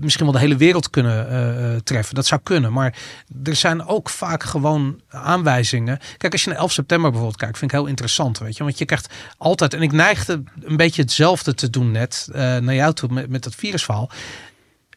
[0.00, 2.14] misschien wel de hele wereld kunnen uh, treffen.
[2.14, 2.72] Dat zou kunnen.
[2.72, 2.98] Maar
[3.42, 5.98] er zijn ook vaak gewoon aanwijzingen.
[6.16, 8.38] Kijk, als je naar 11 september bijvoorbeeld kijkt, vind ik heel interessant.
[8.38, 8.64] Weet je?
[8.64, 12.92] Want je krijgt altijd, en ik neigde een beetje hetzelfde te doen net naar jou
[12.92, 14.10] toe met, met dat virusverhaal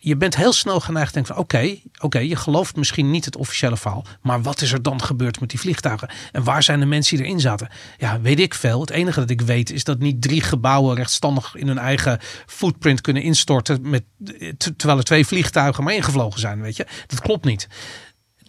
[0.03, 3.35] je bent heel snel geneigd te denken van oké, oké, je gelooft misschien niet het
[3.35, 4.05] officiële verhaal.
[4.21, 6.09] Maar wat is er dan gebeurd met die vliegtuigen?
[6.31, 7.69] En waar zijn de mensen die erin zaten?
[7.97, 8.81] Ja, weet ik veel.
[8.81, 13.01] Het enige dat ik weet is dat niet drie gebouwen rechtstandig in hun eigen footprint
[13.01, 13.89] kunnen instorten.
[13.89, 14.03] Met,
[14.77, 16.87] terwijl er twee vliegtuigen maar ingevlogen zijn, weet je.
[17.07, 17.67] Dat klopt niet.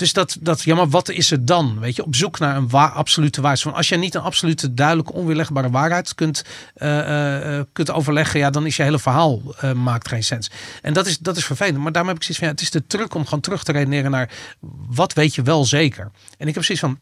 [0.02, 1.80] Dus dat, dat, ja, maar wat is het dan?
[1.80, 3.62] Weet je, op zoek naar een waar, absolute waarheid.
[3.62, 6.44] Van als je niet een absolute, duidelijke, onweerlegbare waarheid kunt,
[6.76, 9.42] uh, kunt overleggen, ja, dan is je hele verhaal
[9.74, 10.50] maakt geen sens.
[10.82, 11.78] En dat is, dat is vervelend.
[11.78, 13.72] Maar daarom heb ik zoiets van, ja, het is de truc om gewoon terug te
[13.72, 14.30] redeneren naar
[14.88, 16.10] wat weet je wel zeker.
[16.38, 16.98] En ik heb zoiets van,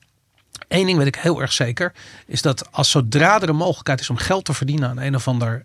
[0.69, 1.93] Eén ding weet ik heel erg zeker,
[2.27, 5.29] is dat als zodra er een mogelijkheid is om geld te verdienen aan een of
[5.29, 5.65] ander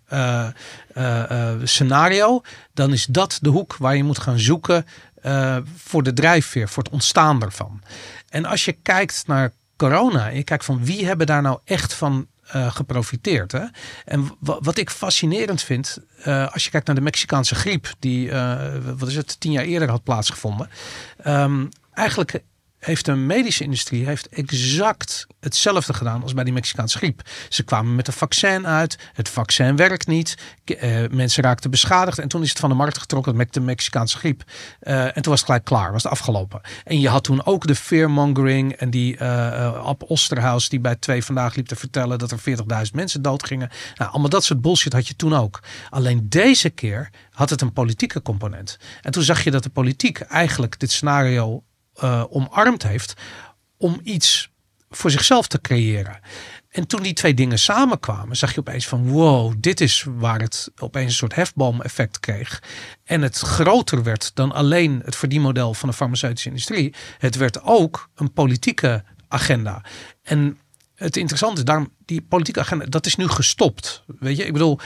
[1.63, 2.41] scenario,
[2.73, 4.85] dan is dat de hoek waar je moet gaan zoeken
[5.25, 7.81] uh, voor de drijfveer, voor het ontstaan ervan.
[8.29, 12.27] En als je kijkt naar corona je kijkt van wie hebben daar nou echt van
[12.55, 13.51] uh, geprofiteerd.
[13.51, 13.65] Hè?
[14.05, 15.97] En wat ik fascinerend vind,
[16.27, 18.31] uh, als je kijkt naar de Mexicaanse griep, die,
[18.97, 20.69] wat is het, tien jaar eerder had plaatsgevonden.
[21.27, 22.41] Um, eigenlijk
[22.85, 27.21] heeft de medische industrie heeft exact hetzelfde gedaan als bij die Mexicaanse griep.
[27.49, 28.97] Ze kwamen met een vaccin uit.
[29.13, 30.37] Het vaccin werkt niet.
[30.65, 32.19] Uh, mensen raakten beschadigd.
[32.19, 34.43] En toen is het van de markt getrokken met de Mexicaanse griep.
[34.81, 35.91] Uh, en toen was het gelijk klaar.
[35.91, 36.61] Was het afgelopen.
[36.83, 38.73] En je had toen ook de fearmongering.
[38.73, 42.91] En die uh, Ab Osterhaus die bij twee vandaag liep te vertellen dat er 40.000
[42.93, 43.69] mensen doodgingen.
[43.95, 45.59] Nou, allemaal dat soort bullshit had je toen ook.
[45.89, 48.77] Alleen deze keer had het een politieke component.
[49.01, 51.63] En toen zag je dat de politiek eigenlijk dit scenario
[52.03, 53.13] uh, omarmd heeft
[53.77, 54.49] om iets
[54.89, 56.19] voor zichzelf te creëren.
[56.69, 60.71] En toen die twee dingen samenkwamen, zag je opeens van wow, dit is waar het
[60.77, 62.63] opeens een soort hefboom-effect kreeg.
[63.03, 66.93] En het groter werd dan alleen het verdienmodel van de farmaceutische industrie.
[67.17, 69.83] Het werd ook een politieke agenda.
[70.23, 70.57] En
[70.95, 74.03] het interessante is, daarom die politieke agenda, dat is nu gestopt.
[74.19, 74.79] Weet je, ik bedoel,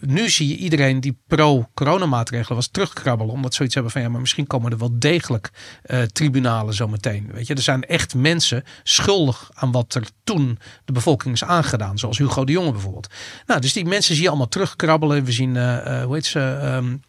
[0.00, 3.34] nu zie je iedereen die pro-coronamaatregelen was terugkrabbelen.
[3.34, 5.50] Omdat zoiets hebben van ja, maar misschien komen er wel degelijk
[5.86, 7.30] uh, tribunalen zometeen.
[7.32, 11.98] Weet je, er zijn echt mensen schuldig aan wat er toen de bevolking is aangedaan.
[11.98, 13.12] Zoals Hugo de Jonge bijvoorbeeld.
[13.46, 15.24] Nou, dus die mensen zie je allemaal terugkrabbelen.
[15.24, 16.40] We zien, uh, uh, hoe heet ze?
[16.40, 17.02] Um,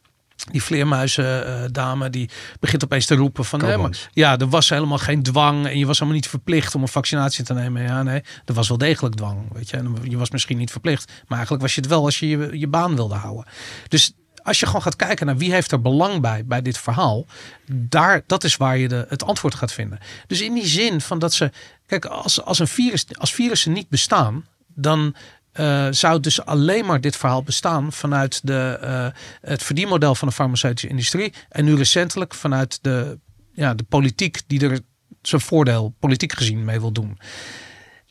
[0.52, 2.30] die vleermuizen dame die
[2.60, 6.00] begint opeens te roepen van maar, ja, er was helemaal geen dwang en je was
[6.00, 7.82] helemaal niet verplicht om een vaccinatie te nemen.
[7.82, 9.78] Ja, nee, er was wel degelijk dwang, weet je.
[9.78, 12.60] En je was misschien niet verplicht, maar eigenlijk was je het wel als je je,
[12.60, 13.46] je baan wilde houden.
[13.88, 14.14] Dus
[14.44, 17.26] als je gewoon gaat kijken naar wie heeft er belang bij bij dit verhaal,
[17.72, 20.00] daar, dat is waar je de, het antwoord gaat vinden.
[20.28, 21.52] Dus in die zin van dat ze,
[21.86, 25.16] kijk, als, als een virus, als virussen niet bestaan, dan
[25.58, 29.08] eh, zou dus alleen maar dit verhaal bestaan vanuit de, eh,
[29.42, 31.34] het verdienmodel van de farmaceutische industrie.
[31.50, 33.20] En nu recentelijk vanuit de,
[33.54, 34.80] ja, de politiek die er
[35.22, 37.20] zijn voordeel politiek gezien mee wil doen.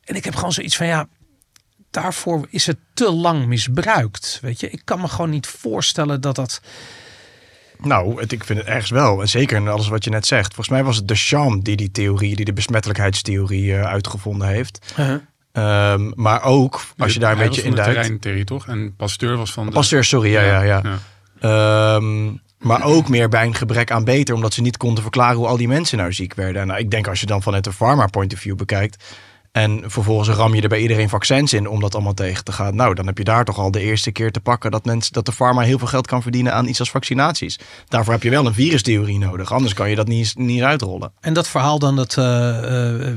[0.05, 1.09] En ik heb gewoon zoiets van ja,
[1.91, 4.39] daarvoor is het te lang misbruikt.
[4.43, 6.61] Weet je, ik kan me gewoon niet voorstellen dat dat.
[7.79, 9.21] Nou, het, ik vind het ergens wel.
[9.21, 10.55] En zeker in alles wat je net zegt.
[10.55, 14.95] Volgens mij was het de Sham die die theorie, die de besmettelijkheidstheorie uh, uitgevonden heeft.
[15.59, 18.67] Um, maar ook als je daar een beetje in de terreintheorie toch?
[18.67, 19.73] En Pasteur was van de...
[19.73, 20.83] Pasteur, sorry, ja, ja, ja.
[21.41, 21.95] ja.
[21.95, 25.47] Um, maar ook meer bij een gebrek aan beter, omdat ze niet konden verklaren hoe
[25.47, 26.63] al die mensen nou ziek werden.
[26.63, 29.05] En nou, ik denk als je dan vanuit de pharma point of view bekijkt,
[29.57, 32.75] en vervolgens ram je er bij iedereen vaccins in om dat allemaal tegen te gaan.
[32.75, 35.27] Nou, dan heb je daar toch al de eerste keer te pakken dat, mensen, dat
[35.27, 37.59] de pharma heel veel geld kan verdienen aan iets als vaccinaties.
[37.89, 41.13] Daarvoor heb je wel een virustheorie nodig, anders kan je dat niet, niet uitrollen.
[41.21, 42.25] En dat verhaal dan dat, uh,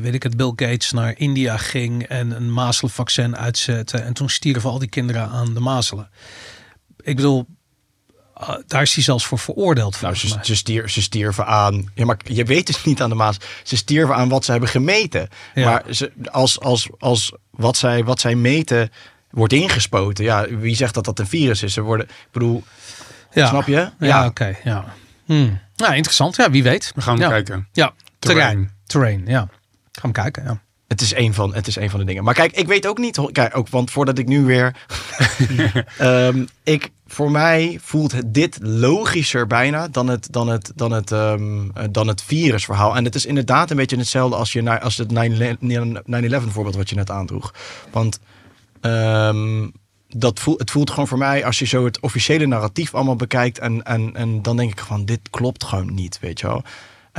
[0.01, 3.97] weet ik het, Bill Gates naar India ging en een mazelenvaccin uitzette.
[3.97, 6.09] En toen stierven al die kinderen aan de mazelen.
[7.01, 7.45] Ik bedoel,
[8.41, 10.01] uh, daar is hij zelfs voor veroordeeld.
[10.01, 11.91] Nou, ze, ze, stier, ze stierven aan.
[11.93, 13.37] Ja, maar je weet dus niet aan de Maas.
[13.63, 15.29] Ze stierven aan wat ze hebben gemeten.
[15.53, 15.69] Ja.
[15.69, 18.91] Maar ze, als, als, als wat, zij, wat zij meten
[19.29, 20.23] wordt ingespoten.
[20.23, 21.73] Ja, wie zegt dat dat een virus is?
[21.73, 22.63] Ze worden, ik bedoel,
[23.31, 23.47] ja.
[23.47, 23.73] snap je?
[23.73, 24.25] Ja, ja.
[24.25, 24.55] oké.
[24.63, 24.85] ja.
[25.25, 25.59] Hmm.
[25.75, 26.35] Nou, interessant.
[26.35, 26.91] Ja, wie weet.
[26.95, 27.67] We gaan kijken.
[27.71, 28.71] Ja, terrein.
[28.85, 29.47] Terrain, ja.
[29.91, 30.61] Gaan we kijken, ja.
[30.87, 32.23] Het is, een van, het is een van de dingen.
[32.23, 33.19] Maar kijk, ik weet ook niet.
[33.31, 34.75] Kijk, ook, want voordat ik nu weer.
[36.01, 41.12] um, ik, voor mij voelt het dit logischer bijna dan het, dan het, dan het,
[41.12, 42.95] um, dan het virusverhaal.
[42.95, 45.16] En het is inderdaad een beetje hetzelfde als, je als het 9-11
[46.47, 47.53] voorbeeld wat je net aandroeg.
[47.91, 48.20] Want
[48.82, 49.72] um,
[50.07, 53.60] dat voelt, het voelt gewoon voor mij, als je zo het officiële narratief allemaal bekijkt.
[53.60, 56.64] En, en, en dan denk ik van, dit klopt gewoon niet, weet je wel.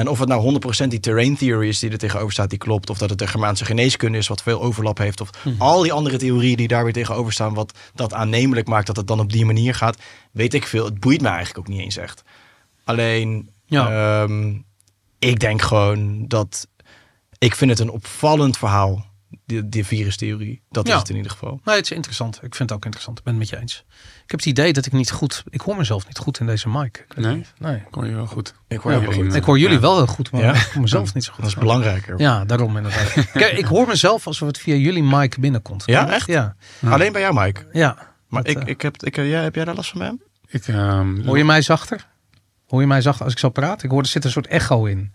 [0.00, 2.90] En of het nou 100% die terrain theory is die er tegenover staat, die klopt.
[2.90, 5.20] Of dat het de Germaanse geneeskunde is, wat veel overlap heeft.
[5.20, 5.60] Of mhm.
[5.60, 9.06] al die andere theorieën die daar weer tegenover staan, wat dat aannemelijk maakt dat het
[9.06, 9.98] dan op die manier gaat.
[10.32, 10.84] Weet ik veel.
[10.84, 12.22] Het boeit me eigenlijk ook niet eens echt.
[12.84, 14.22] Alleen, ja.
[14.22, 14.64] um,
[15.18, 16.68] ik denk gewoon dat.
[17.38, 19.06] Ik vind het een opvallend verhaal
[19.44, 20.62] die, die virustheorie.
[20.70, 21.60] Dat is het in ieder geval.
[21.64, 22.34] Nee, het is interessant.
[22.34, 23.18] Ik vind het ook interessant.
[23.18, 23.84] Ik ben het met je eens.
[24.30, 25.44] Ik heb het idee dat ik niet goed...
[25.48, 27.06] Ik hoor mezelf niet goed in deze mic.
[27.16, 27.46] nee?
[27.58, 27.76] Nee.
[27.76, 28.54] Ik hoor je wel goed.
[28.68, 29.34] Ik hoor, ja, goed.
[29.34, 31.42] Ik hoor jullie wel heel goed, maar ik hoor mezelf niet zo goed.
[31.42, 32.20] Dat is belangrijker.
[32.20, 33.12] Ja, daarom inderdaad.
[33.32, 35.82] Kijk, ik hoor mezelf alsof het via jullie mic binnenkomt.
[35.86, 36.26] Ja, echt?
[36.26, 36.54] Ja.
[36.84, 37.66] Alleen bij jou, Mike?
[37.72, 37.96] Ja.
[38.28, 40.22] Maar ik, ik heb, ik, ja, heb jij daar last van hem?
[40.46, 42.06] Ik, um, hoor je mij zachter?
[42.66, 43.82] Hoor je mij zachter als ik zo praat?
[43.82, 45.12] Ik hoor er zit een soort echo in.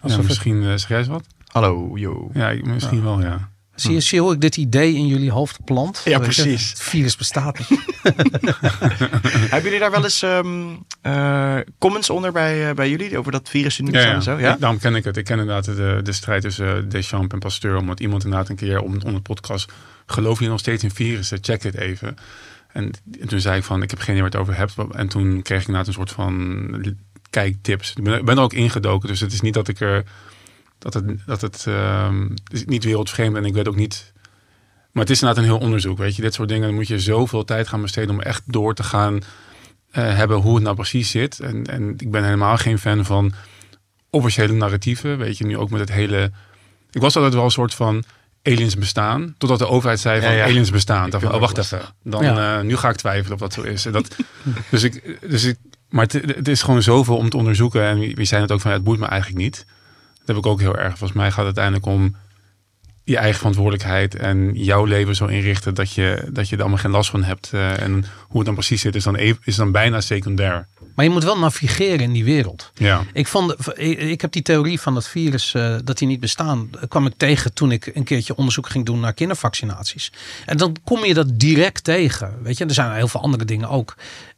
[0.00, 0.64] Alsof ja, misschien het...
[0.64, 1.26] uh, zeg jij eens wat?
[1.46, 2.30] Hallo, yo.
[2.32, 3.48] Ja, misschien wel, ja.
[3.76, 6.02] Zie je, zie hoe ik dit idee in jullie hoofd plant?
[6.04, 6.70] Ja, precies.
[6.70, 7.80] Het virus bestaat niet.
[9.50, 13.48] Hebben jullie daar wel eens um, uh, comments onder bij, uh, bij jullie over dat
[13.48, 14.12] virus nu ja, ja.
[14.12, 14.38] en zo?
[14.38, 15.16] Ja, ik, daarom ken ik het.
[15.16, 17.76] Ik ken inderdaad de, de strijd tussen Deschamps en Pasteur.
[17.76, 19.72] Omdat iemand inderdaad een keer onder de podcast...
[20.06, 21.38] Geloof je nog steeds in virussen?
[21.40, 22.16] Check het even.
[22.72, 24.74] En, en, toen zei ik van, ik heb geen idee waar het over hebt.
[24.96, 26.96] En toen kreeg ik inderdaad een soort van
[27.30, 27.92] kijktips.
[27.96, 29.08] Ik ben, ben er ook ingedoken.
[29.08, 30.04] Dus het is niet dat ik er
[30.92, 32.12] dat het, dat het uh,
[32.52, 34.12] is niet wereldvreemd en ik weet ook niet.
[34.92, 35.98] Maar het is inderdaad een heel onderzoek.
[35.98, 38.82] Weet je, dit soort dingen moet je zoveel tijd gaan besteden om echt door te
[38.82, 39.20] gaan uh,
[39.92, 41.40] hebben hoe het nou precies zit.
[41.40, 43.32] En, en ik ben helemaal geen fan van
[44.10, 45.18] officiële narratieven.
[45.18, 46.30] Weet je, nu ook met het hele.
[46.90, 48.04] Ik was altijd wel een soort van
[48.42, 49.34] aliens bestaan.
[49.38, 50.44] Totdat de overheid zei van ja, ja.
[50.44, 51.10] aliens bestaan.
[51.10, 51.80] Dan van, oh, wacht even.
[52.02, 52.58] Dan, ja.
[52.58, 53.86] uh, nu ga ik twijfelen of dat zo is.
[53.86, 54.16] En dat,
[54.70, 55.56] dus ik, dus ik,
[55.88, 57.82] maar het, het, is gewoon zoveel om te onderzoeken.
[57.82, 59.66] En wie, wie zijn het ook van, het boeit me eigenlijk niet.
[60.26, 60.98] Dat heb ik ook heel erg.
[60.98, 62.16] Volgens mij gaat het uiteindelijk om
[63.04, 66.90] je eigen verantwoordelijkheid en jouw leven zo inrichten dat je, dat je er allemaal geen
[66.90, 67.50] last van hebt.
[67.54, 70.66] Uh, en hoe het dan precies zit, is dan, even, is dan bijna secundair.
[70.94, 72.70] Maar je moet wel navigeren in die wereld.
[72.74, 73.04] Ja.
[73.12, 77.06] Ik, vond, ik heb die theorie van dat virus, uh, dat die niet bestaan, kwam
[77.06, 80.12] ik tegen toen ik een keertje onderzoek ging doen naar kindervaccinaties.
[80.46, 82.34] En dan kom je dat direct tegen.
[82.42, 83.96] Weet je, er zijn heel veel andere dingen ook.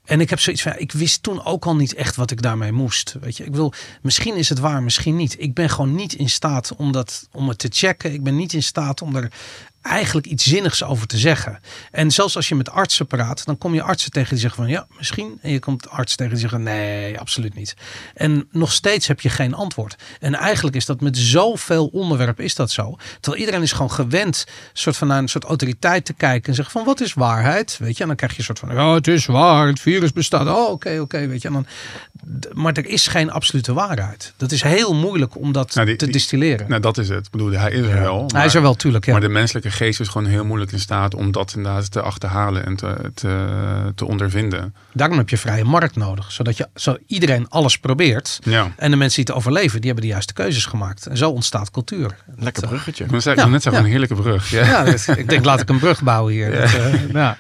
[0.09, 2.73] En ik heb zoiets van, ik wist toen ook al niet echt wat ik daarmee
[2.73, 3.17] moest.
[3.21, 5.37] Weet je, ik wil, misschien is het waar, misschien niet.
[5.39, 8.13] Ik ben gewoon niet in staat om, dat, om het te checken.
[8.13, 9.33] Ik ben niet in staat om er
[9.89, 11.61] eigenlijk iets zinnigs over te zeggen.
[11.91, 14.73] En zelfs als je met artsen praat, dan kom je artsen tegen die zeggen van
[14.73, 15.39] ja, misschien.
[15.43, 17.75] En je komt artsen tegen die zeggen nee, absoluut niet.
[18.15, 19.97] En nog steeds heb je geen antwoord.
[20.21, 22.97] En eigenlijk is dat met zoveel onderwerpen is dat zo.
[23.21, 26.73] Terwijl iedereen is gewoon gewend soort van naar een soort autoriteit te kijken en zeggen
[26.73, 27.77] van wat is waarheid?
[27.79, 30.13] Weet je, en dan krijg je een soort van ja, het is waar, het virus
[30.13, 30.47] bestaat.
[30.47, 31.49] Oh, oké, oké, weet je.
[31.49, 31.67] En dan,
[32.53, 34.33] maar er is geen absolute waarheid.
[34.37, 36.69] Dat is heel moeilijk om dat nou, te distilleren.
[36.69, 37.27] Nou, dat is het.
[37.27, 38.21] Ik bedoel, hij is er wel.
[38.21, 39.05] Maar, hij is er wel, tuurlijk.
[39.07, 39.13] Ja.
[39.13, 42.67] Maar de menselijke geest is gewoon heel moeilijk in staat om dat inderdaad te achterhalen
[42.67, 43.47] en te, te,
[43.95, 44.75] te ondervinden.
[44.93, 46.33] Daarom heb je vrije markt nodig.
[46.33, 48.39] Zodat je, zo iedereen alles probeert.
[48.43, 48.73] Ja.
[48.77, 51.07] En de mensen die het overleven, die hebben de juiste keuzes gemaakt.
[51.07, 52.17] En zo ontstaat cultuur.
[52.27, 53.07] Lekker Dat, eh, bruggetje.
[53.21, 53.73] Zeggen, Ja, net ja.
[53.73, 54.51] een heerlijke brug.
[54.51, 54.65] Ja.
[54.65, 56.51] Ja, dus ik denk laat ik een brug bouwen hier.
[56.61, 57.37] Dat, eh, ja.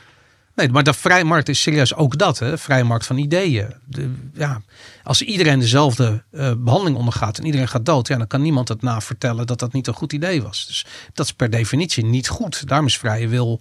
[0.59, 2.39] Nee, maar de vrije markt is serieus ook dat.
[2.39, 2.59] Hè?
[2.59, 3.75] Vrije markt van ideeën.
[3.85, 4.63] De, ja,
[5.03, 8.83] als iedereen dezelfde eh, behandeling ondergaat en iedereen gaat dood, ja, dan kan niemand het
[8.83, 10.67] na vertellen dat dat niet een goed idee was.
[10.67, 12.69] Dus dat is per definitie niet goed.
[12.69, 13.61] Daarom is vrije wil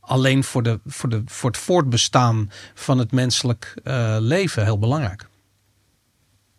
[0.00, 5.28] alleen voor, de, voor, de, voor het voortbestaan van het menselijk eh, leven heel belangrijk.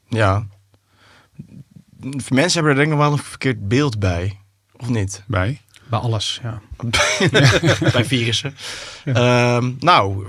[0.09, 0.47] Ja.
[2.29, 4.39] Mensen hebben er denk ik nog wel een verkeerd beeld bij.
[4.77, 5.23] Of niet?
[5.27, 5.61] Bij.
[5.89, 6.61] Bij alles, ja.
[7.91, 8.55] Bij virussen.
[9.05, 10.27] Ehm, nou,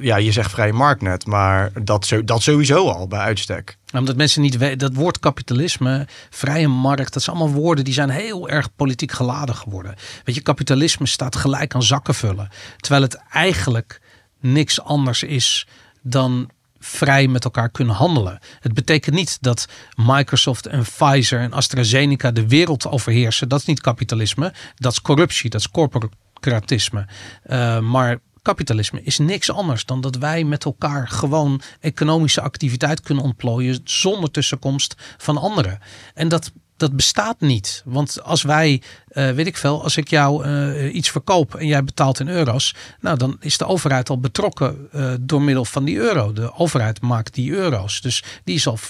[0.00, 3.76] ja, je zegt vrije markt net, maar dat, zo, dat sowieso al bij uitstek.
[3.92, 8.10] Omdat mensen niet weten, dat woord kapitalisme, vrije markt, dat zijn allemaal woorden die zijn
[8.10, 9.94] heel erg politiek geladen geworden.
[10.24, 12.48] Weet je, kapitalisme staat gelijk aan zakken vullen.
[12.76, 14.00] Terwijl het eigenlijk
[14.40, 15.66] niks anders is
[16.02, 16.50] dan
[16.86, 18.38] vrij met elkaar kunnen handelen.
[18.60, 23.48] Het betekent niet dat Microsoft en Pfizer en AstraZeneca de wereld overheersen.
[23.48, 27.06] Dat is niet kapitalisme, dat is corruptie, dat is corporatisme.
[27.42, 33.24] Eh, maar kapitalisme is niks anders dan dat wij met elkaar gewoon economische activiteit kunnen
[33.24, 35.78] ontplooien zonder tussenkomst van anderen.
[36.14, 37.82] En dat, dat bestaat niet.
[37.84, 41.84] Want als wij, eh, weet ik veel, als ik jou eh, iets verkoop en jij
[41.84, 45.96] betaalt in euro's, nou dan is de overheid al betrokken eh, door middel van die
[45.96, 46.32] euro.
[46.32, 48.00] De overheid maakt die euro's.
[48.00, 48.80] Dus die is al 50%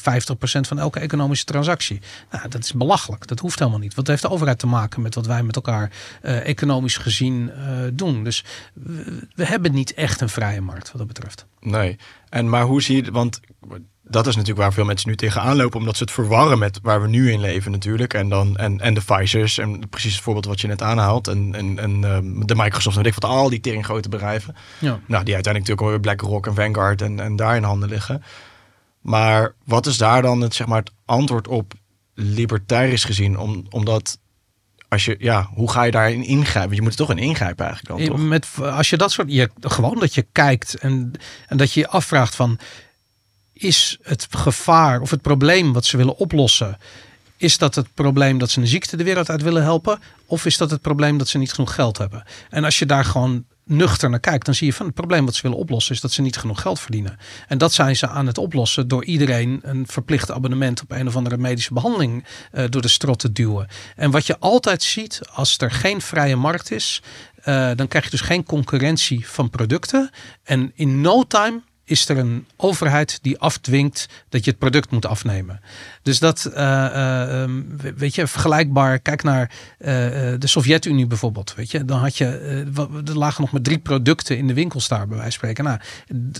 [0.66, 2.00] van elke economische transactie.
[2.30, 3.26] Nou, dat is belachelijk.
[3.26, 3.96] Dat hoeft helemaal niet.
[3.96, 5.90] Het heeft de overheid te maken met wat wij met elkaar
[6.22, 7.50] economisch gezien
[7.92, 8.24] doen.
[8.24, 11.46] Dus we, we hebben niet echt een vrije markt wat dat betreft.
[11.60, 11.96] Nee.
[12.28, 13.40] En maar hoe zie je, want
[14.08, 17.02] dat is natuurlijk waar veel mensen nu tegenaan lopen, omdat ze het verwarren met waar
[17.02, 18.14] we nu in leven natuurlijk.
[18.14, 21.28] En dan en, en de Pfizer's en precies het voorbeeld wat je net aanhaalt.
[21.28, 24.56] En, en, en ehm, de Microsoft en weet ik wat, al die tering grote bedrijven.
[24.78, 24.88] Ja.
[24.88, 28.22] Nou, die uiteindelijk natuurlijk alweer BlackRock en Vanguard en, en daar in handen liggen.
[29.00, 31.74] Maar wat is daar dan het, zeg maar, het antwoord op
[32.14, 33.38] libertarisch gezien?
[33.38, 34.18] Om, omdat
[34.88, 36.62] als je, ja, hoe ga je daarin ingrijpen?
[36.62, 38.26] Want je moet er toch in ingrijpen eigenlijk dan, toch?
[38.26, 41.12] Met, als je dat soort, je, gewoon dat je kijkt en,
[41.46, 42.58] en dat je je afvraagt van,
[43.58, 46.78] is het gevaar of het probleem wat ze willen oplossen,
[47.36, 49.98] is dat het probleem dat ze een ziekte de wereld uit willen helpen?
[50.26, 52.24] Of is dat het probleem dat ze niet genoeg geld hebben?
[52.50, 55.34] En als je daar gewoon nuchter naar kijkt, dan zie je van het probleem wat
[55.34, 57.18] ze willen oplossen is dat ze niet genoeg geld verdienen.
[57.48, 61.16] En dat zijn ze aan het oplossen door iedereen een verplicht abonnement op een of
[61.16, 63.68] andere medische behandeling eh, door de strot te duwen.
[63.96, 67.02] En wat je altijd ziet als er geen vrije markt is,
[67.36, 70.10] eh, dan krijg je dus geen concurrentie van producten.
[70.42, 75.06] En in no time is er een overheid die afdwingt dat je het product moet
[75.06, 75.60] afnemen.
[76.06, 77.62] Dus dat, eh, eh, ehm,
[77.96, 78.98] weet je, vergelijkbaar.
[78.98, 79.88] Kijk naar eh,
[80.38, 81.54] de Sovjet-Unie bijvoorbeeld.
[81.54, 82.26] Weet je, dan had je,
[83.06, 85.64] er lagen nog maar drie producten in de winkels daar, bij wijze van spreken.
[85.64, 85.78] Nou,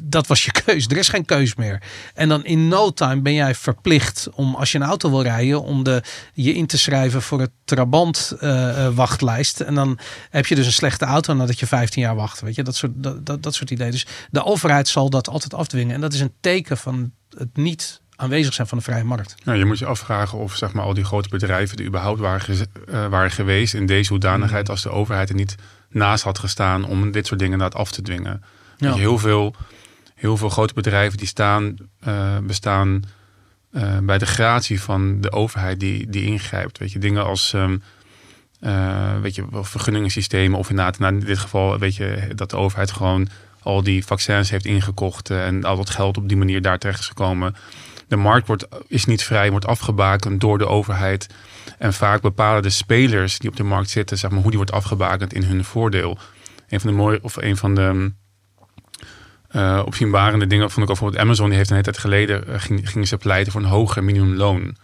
[0.03, 0.87] dat was je keus.
[0.87, 1.83] Er is geen keus meer.
[2.15, 5.63] En dan in no time ben jij verplicht om, als je een auto wil rijden,
[5.63, 6.03] om de,
[6.33, 9.61] je in te schrijven voor het Trabant eh, eh, wachtlijst.
[9.61, 9.99] En dan
[10.31, 12.41] heb je dus een slechte auto nadat je 15 jaar wacht.
[12.41, 13.91] Weet je, dat soort, dat, dat, dat soort ideeën.
[13.91, 15.95] Dus de overheid zal dat altijd afdwingen.
[15.95, 19.35] En dat is een teken van het niet aanwezig zijn van de vrije markt.
[19.45, 22.69] Nou, je moet je afvragen of zeg maar, al die grote bedrijven die überhaupt waren,
[22.89, 25.55] eh, waren geweest in deze hoedanigheid als de overheid er niet
[25.89, 28.43] naast had gestaan om dit soort dingen af te dwingen.
[28.77, 28.93] Ja.
[28.93, 29.55] Je, heel, veel,
[30.15, 33.03] heel veel grote bedrijven die staan, eh, bestaan
[33.73, 36.79] eh, bij de gratie van de overheid die, die ingrijpt.
[36.79, 37.55] Weet je, dingen als
[38.61, 42.91] eh, weet je, vergunningensystemen of inderdaad, nou, in dit geval weet je dat de overheid
[42.91, 43.29] gewoon
[43.63, 47.07] al die vaccins heeft ingekocht en al dat geld op die manier daar terecht is
[47.07, 47.57] gekomen.
[48.09, 51.27] De markt wordt, is niet vrij, wordt afgebakend door de overheid.
[51.79, 54.73] En vaak bepalen de spelers die op de markt zitten, zeg maar, hoe die wordt
[54.73, 56.19] afgebakend in hun voordeel.
[56.69, 58.13] Een van de mooie, of een van de
[59.49, 62.61] eh opzienbarende dingen vond ik ook bijvoorbeeld Amazon, die heeft een hele tijd geleden, eh,
[62.61, 64.77] ging, gingen ze pleiten voor een hoger minimumloon.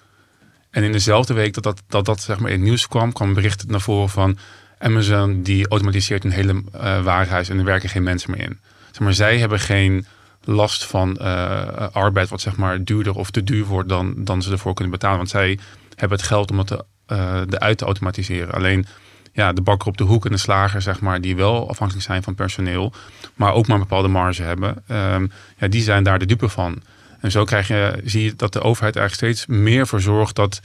[0.71, 3.35] En in dezelfde week dat dat, dat, dat zeg maar in het nieuws kwam, kwam
[3.35, 4.39] bericht naar voren van
[4.79, 8.61] Amazon die automatiseert een hele eh warenhuis en er werken geen mensen meer in.
[8.91, 10.07] Zeg maar, zij hebben geen
[10.45, 14.51] last van eh, arbeid wat zeg maar duurder of te duur wordt dan, dan ze
[14.51, 15.17] ervoor kunnen betalen.
[15.17, 15.59] Want zij
[15.95, 16.71] hebben het geld om het
[17.07, 18.55] eh, eruit te automatiseren.
[18.55, 18.87] Alleen
[19.33, 22.23] ja, de bakker op de hoek en de slager, zeg maar, die wel afhankelijk zijn
[22.23, 22.93] van personeel,
[23.35, 25.27] maar ook maar een bepaalde marge hebben, ehm,
[25.59, 26.83] ja, die zijn daar de dupe van.
[27.21, 30.61] En zo krijg je, zie je dat de overheid eigenlijk steeds meer voor zorgt dat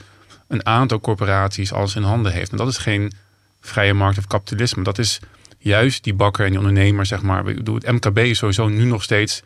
[0.48, 2.50] een aantal corporaties alles in handen heeft.
[2.50, 3.12] En dat is geen
[3.60, 4.82] vrije markt of kapitalisme.
[4.82, 5.20] Dat is
[5.58, 7.44] juist die bakker en die ondernemer, zeg maar.
[7.44, 9.42] Het MKB is sowieso nu nog steeds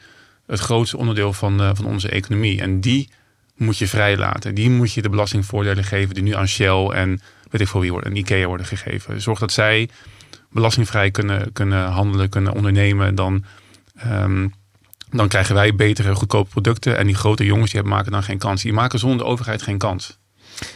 [0.53, 2.61] het grootste onderdeel van, eh, van onze economie.
[2.61, 3.11] En die
[3.57, 4.55] moet je vrijlaten.
[4.55, 7.93] Die moet je de belastingvoordelen geven die nu aan Shell en weet ik veel wie
[7.93, 9.21] worden, en Ikea worden gegeven.
[9.21, 9.89] Zorg dat zij
[10.51, 13.45] belastingvrij kunnen, kunnen handelen, kunnen ondernemen, dan,
[13.97, 14.49] ehm,
[15.11, 16.99] dan krijgen wij betere, goedkope producten.
[16.99, 18.63] En die grote jongens die hebben, maken dan geen kans.
[18.63, 20.19] Die maken zonder de overheid geen kans.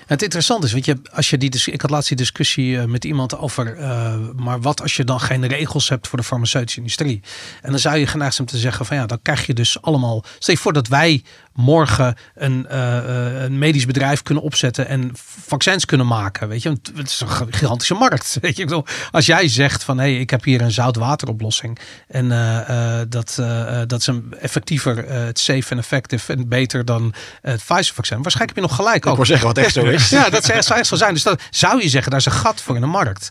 [0.07, 3.05] Het interessante is, want je, als je die, ik had laatst die discussie eh, met
[3.05, 7.21] iemand over, uh, maar wat als je dan geen regels hebt voor de farmaceutische industrie?
[7.63, 10.25] En dan zou je geneigd zijn te zeggen van ja, dan krijg je dus allemaal,
[10.39, 11.23] stel je voor dat wij
[11.57, 15.11] morgen een, uh, een medisch bedrijf kunnen opzetten en
[15.47, 16.49] vaccins kunnen maken.
[16.49, 18.39] Weet je, het is een gigantische markt.
[18.41, 21.79] Weet je, als jij zegt van hé, hey, ik heb hier een zoutwateroplossing
[22.09, 23.43] en uh, dat,
[23.87, 28.23] dat is een effectiever, het safe en effective en beter dan het Pfizer-vaccin.
[28.23, 29.05] Waarschijnlijk heb je nog gelijk.
[29.05, 30.09] Ik wil zeggen wat echt zo is.
[30.19, 31.15] ja, dat zou echt zo zijn.
[31.15, 33.31] Dus dat zou je zeggen, daar is een gat voor in de markt.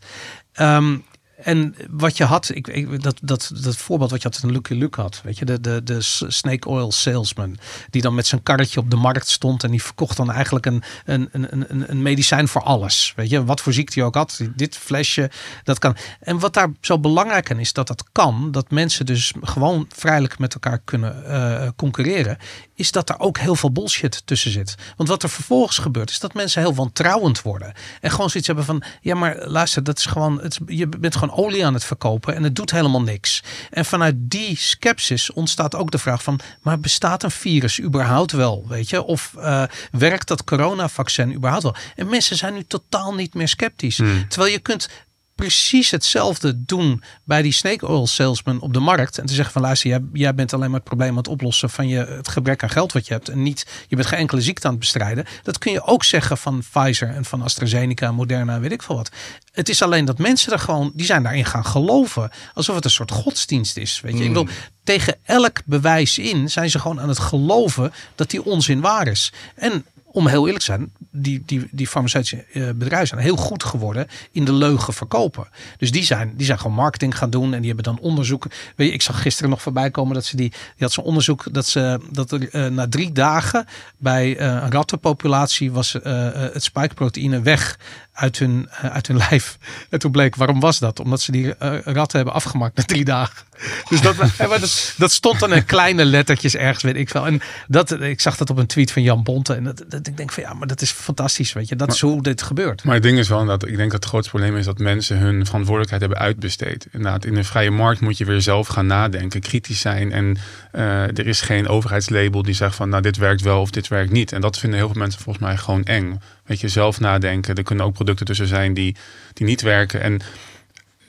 [0.60, 1.06] Um,
[1.36, 4.74] en wat je had, ik, ik, dat, dat, dat voorbeeld wat je had in Lucky
[4.74, 7.58] Luke had, weet je, de, de, de snake oil salesman,
[7.90, 10.84] die dan met zijn karretje op de markt stond en die verkocht dan eigenlijk een,
[11.06, 13.14] een, een, een medicijn voor alles.
[13.16, 15.32] Weet je, wat voor ziekte je ook had, dit flesje,
[15.64, 15.96] dat kan.
[16.20, 20.40] En wat daar zo belangrijk aan is, dat dat kan, dat mensen dus gewoon vrijelijk
[20.40, 22.38] met elkaar kunnen uh, concurreren,
[22.76, 24.76] is dat er ook heel veel bullshit tussen zit.
[24.98, 27.74] Want wat er vervolgens gebeurt, is dat mensen heel wantrouwend worden.
[28.02, 31.25] En gewoon zoiets hebben van, ja maar luister, dat is gewoon, het, je bent gewoon
[31.32, 33.44] olie aan het verkopen en het doet helemaal niks.
[33.70, 38.66] En vanuit die sceptisch ontstaat ook de vraag van, maar bestaat een virus überhaupt wel,
[38.68, 39.04] weet je?
[39.04, 41.76] Of uh, werkt dat coronavaccin überhaupt wel?
[41.96, 43.98] En mensen zijn nu totaal niet meer sceptisch.
[43.98, 44.28] Hmm.
[44.28, 44.90] Terwijl je kunt
[45.36, 49.18] precies hetzelfde doen bij die snake oil salesman op de markt.
[49.18, 51.70] En te zeggen van luister, jij, jij bent alleen maar het probleem aan het oplossen
[51.70, 53.30] van je, het gebrek aan geld wat je hebt.
[53.30, 55.26] En niet, je bent geen enkele ziekte aan het bestrijden.
[55.44, 58.96] Dat kun je ook zeggen van Pfizer en van AstraZeneca, Moderna en weet ik veel
[58.96, 59.12] wat.
[59.52, 62.32] Het is alleen dat mensen er gewoon, die zijn daarin gaan geloven.
[62.54, 64.02] Alsof het een soort godsdienst is.
[64.02, 64.56] Weet je, ik bedoel, hmm.
[64.84, 69.34] tegen elk bewijs in zijn ze gewoon aan het geloven dat die onzin waar is.
[69.56, 69.86] En
[70.16, 74.08] om heel eerlijk te zijn, die, die, die farmaceutische uh, bedrijven zijn heel goed geworden
[74.32, 75.48] in de leugen verkopen.
[75.78, 78.52] Dus die zijn, die zijn gewoon marketing gaan doen en die hebben dan onderzoeken.
[78.76, 81.54] Weet je, ik zag gisteren nog voorbij komen dat ze die, die had zo'n onderzoek
[81.54, 83.66] dat ze dat er uh, na drie dagen
[83.98, 87.78] bij uh, een rattenpopulatie was het spikeproteïne weg
[88.16, 89.58] uit hun, uit hun lijf.
[89.90, 91.00] En toen bleek, waarom was dat?
[91.00, 91.54] Omdat ze die
[91.84, 93.46] ratten hebben afgemaakt na drie dagen.
[93.90, 97.26] Dus dat, dat, dat, stond dan in kleine lettertjes ergens, weet ik veel.
[97.26, 99.54] En dat, ik zag dat op een tweet van Jan Bonte.
[99.54, 101.76] En dat, dat ik denk van ja, maar dat is fantastisch, weet je.
[101.76, 102.84] Dat is hoe dit gebeurt.
[102.84, 105.18] Maar het ding is wel dat ik denk dat het grootste probleem is dat mensen
[105.18, 106.88] hun verantwoordelijkheid hebben uitbesteed.
[106.92, 110.12] Inderdaad, in een vrije markt moet je weer zelf gaan nadenken, kritisch zijn.
[110.12, 110.38] En
[110.74, 114.12] uh, er is geen overheidslabel die zegt van nou dit werkt wel of dit werkt
[114.12, 114.32] niet.
[114.32, 116.22] En dat vinden heel veel mensen volgens mij gewoon eng.
[116.46, 117.56] Weet je, zelf nadenken.
[117.56, 118.96] Er kunnen ook producten tussen zijn die,
[119.34, 120.02] die niet werken.
[120.02, 120.22] En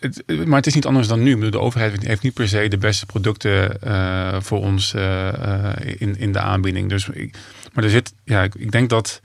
[0.01, 1.49] het, maar het is niet anders dan nu.
[1.49, 5.29] de overheid heeft niet per se de beste producten uh, voor ons uh,
[5.99, 6.89] in, in de aanbieding.
[6.89, 7.37] Dus ik,
[7.73, 9.21] maar er zit, ja, ik, denk dat.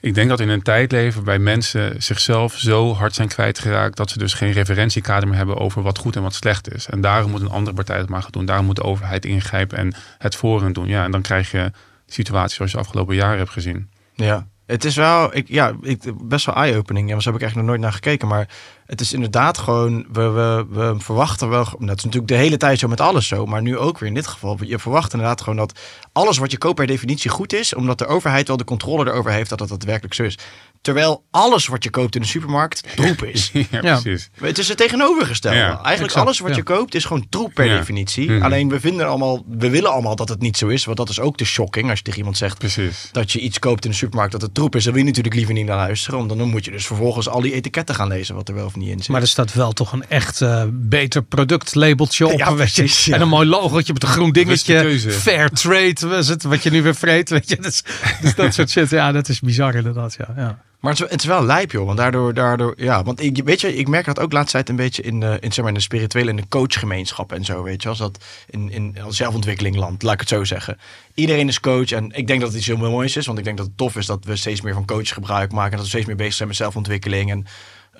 [0.00, 4.10] Ik denk dat in een tijd leven waarbij mensen zichzelf zo hard zijn kwijtgeraakt dat
[4.10, 6.86] ze dus geen referentiekader meer hebben over wat goed en wat slecht is.
[6.86, 8.44] En daarom moet een andere partij het maar gaan doen.
[8.44, 10.88] Daarom moet de overheid ingrijpen en het voor doen.
[10.88, 11.70] Ja, en dan krijg je
[12.06, 13.90] de situatie zoals je afgelopen jaren hebt gezien.
[14.14, 17.08] Ja, het is wel, ik, ja, ik, best wel eye-opening.
[17.08, 18.28] Ja, zo heb ik eigenlijk nog nooit naar gekeken.
[18.28, 18.48] Maar
[18.86, 22.78] het is inderdaad gewoon, we, we, we verwachten wel, dat is natuurlijk de hele tijd
[22.78, 24.58] zo met alles zo, maar nu ook weer in dit geval.
[24.60, 25.80] Je verwacht inderdaad gewoon dat
[26.12, 29.30] alles wat je koopt per definitie goed is, omdat de overheid wel de controle erover
[29.30, 30.38] heeft dat het daadwerkelijk zo is.
[30.84, 33.50] Terwijl alles wat je koopt in de supermarkt troep is.
[33.70, 34.30] ja, precies.
[34.40, 35.58] Het is het tegenovergestelde.
[35.58, 38.30] Eigenlijk exact, alles wat je koopt is gewoon troep per definitie.
[38.30, 38.42] Mhm.
[38.42, 40.84] Alleen we vinden allemaal, we willen allemaal dat het niet zo is.
[40.84, 43.08] Want dat is ook de shocking als je tegen iemand zegt precies.
[43.12, 44.84] dat je iets koopt in de supermarkt dat het troep is.
[44.84, 46.18] Dan wil je natuurlijk liever niet naar luisteren.
[46.26, 48.76] Want dan moet je dus vervolgens al die etiketten gaan lezen wat er wel of
[48.76, 49.08] niet in zit.
[49.08, 52.38] Maar er staat wel toch een echt uh, beter productlabeltje op.
[52.38, 54.98] Ja, precies, En een mooi logootje met een groen dingetje.
[55.00, 57.30] Fair trade was het, wat je nu weer vreet.
[57.30, 57.56] Weet je.
[57.56, 57.82] Dus,
[58.20, 58.90] dus dat soort shit.
[58.90, 60.14] Ja, dat is bizar inderdaad.
[60.18, 60.34] Ja.
[60.36, 60.62] ja.
[60.84, 61.86] Maar het is, het is, wel lijp, joh.
[61.86, 63.02] Want daardoor, daardoor ja.
[63.02, 65.52] Want ik, weet je, ik merk dat ook laatst tijd een beetje in de, in,
[65.52, 67.88] zeg maar, in de spirituele en de coachgemeenschap en zo, weet je.
[67.88, 70.78] Als dat in, in zelfontwikkeling land, laat ik het zo zeggen.
[71.14, 73.26] Iedereen is coach en ik denk dat het iets heel moois is.
[73.26, 75.70] Want ik denk dat het tof is dat we steeds meer van coaches gebruik maken.
[75.70, 77.30] En dat we steeds meer bezig zijn met zelfontwikkeling.
[77.30, 77.46] En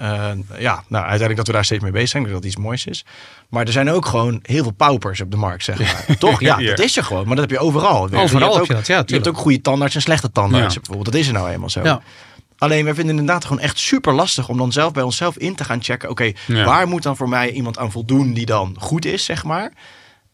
[0.01, 2.23] uh, ja, nou, uiteindelijk dat we daar steeds mee bezig zijn.
[2.23, 3.05] Dat het iets moois is.
[3.49, 6.17] Maar er zijn ook gewoon heel veel paupers op de markt, zeg maar.
[6.19, 6.41] Toch?
[6.41, 7.27] Ja, dat is er gewoon.
[7.27, 8.13] Maar dat heb je overal.
[8.13, 10.75] Overal je ook, je, dat, ja, je hebt ook goede tandarts en slechte tandarts.
[10.75, 11.05] Bijvoorbeeld.
[11.05, 11.83] Dat is er nou eenmaal zo.
[11.83, 12.03] Ja.
[12.59, 15.55] Alleen we vinden het inderdaad gewoon echt super lastig om dan zelf bij onszelf in
[15.55, 16.11] te gaan checken.
[16.11, 19.73] Oké, waar moet dan voor mij iemand aan voldoen die dan goed is, zeg maar.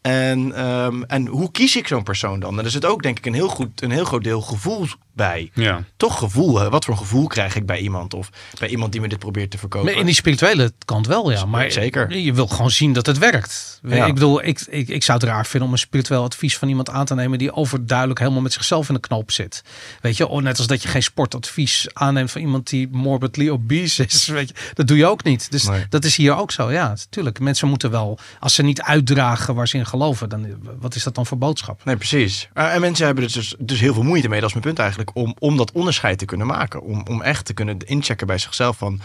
[0.01, 2.59] En, um, en hoe kies ik zo'n persoon dan?
[2.59, 5.51] En er zit ook denk ik een heel, goed, een heel groot deel gevoel bij.
[5.53, 5.83] Ja.
[5.97, 6.69] Toch gevoel, hè?
[6.69, 8.13] wat voor gevoel krijg ik bij iemand?
[8.13, 9.95] Of bij iemand die me dit probeert te verkopen?
[9.95, 11.45] In die spirituele kant wel, ja.
[11.45, 12.17] Maar Zeker.
[12.17, 13.79] je wil gewoon zien dat het werkt.
[13.87, 14.05] Ja.
[14.05, 16.89] Ik bedoel, ik, ik, ik zou het raar vinden om een spiritueel advies van iemand
[16.89, 19.63] aan te nemen die overduidelijk helemaal met zichzelf in de knoop zit.
[20.01, 24.05] Weet je, oh, net als dat je geen sportadvies aanneemt van iemand die morbidly obese
[24.05, 24.27] is.
[24.41, 25.51] Weet je, dat doe je ook niet.
[25.51, 25.85] Dus Nee.
[25.89, 26.71] dat is hier ook zo.
[26.71, 27.39] Ja, natuurlijk.
[27.39, 30.47] Mensen moeten wel, als ze niet uitdragen waar ze in geloven, dan
[30.79, 31.85] wat is dat dan voor boodschap?
[31.85, 32.49] Nee, precies.
[32.53, 34.79] Uh, en mensen hebben er dus, dus heel veel moeite mee, dat is mijn punt
[34.79, 36.81] eigenlijk, om, om dat onderscheid te kunnen maken.
[36.81, 38.99] Om, om echt te kunnen inchecken bij zichzelf van,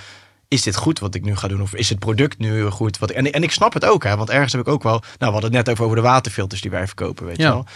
[0.49, 1.62] is dit goed wat ik nu ga doen?
[1.62, 2.99] Of is het product nu goed?
[2.99, 5.05] Wat, en, en ik snap het ook, hè, want ergens heb ik ook wel, nou
[5.18, 7.47] we hadden het net over, over de waterfilters die wij verkopen, weet Ja.
[7.47, 7.66] je wel.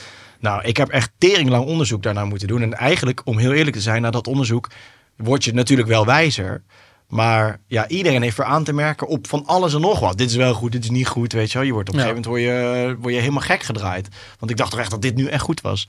[0.41, 2.63] Nou, ik heb echt teringlang onderzoek daarna moeten doen.
[2.63, 4.69] En eigenlijk, om heel eerlijk te zijn, na dat onderzoek
[5.17, 6.63] word je natuurlijk wel wijzer.
[7.09, 10.19] Maar ja, iedereen heeft er aan te merken op van alles en nog wat.
[10.19, 11.67] Dit is wel goed, dit is niet goed, weet je wel.
[11.67, 12.07] Je wordt op een Ja.
[12.07, 12.57] gegeven moment word
[12.89, 14.09] je, word je helemaal gek gedraaid.
[14.39, 15.89] Want ik dacht toch echt dat dit nu echt goed was.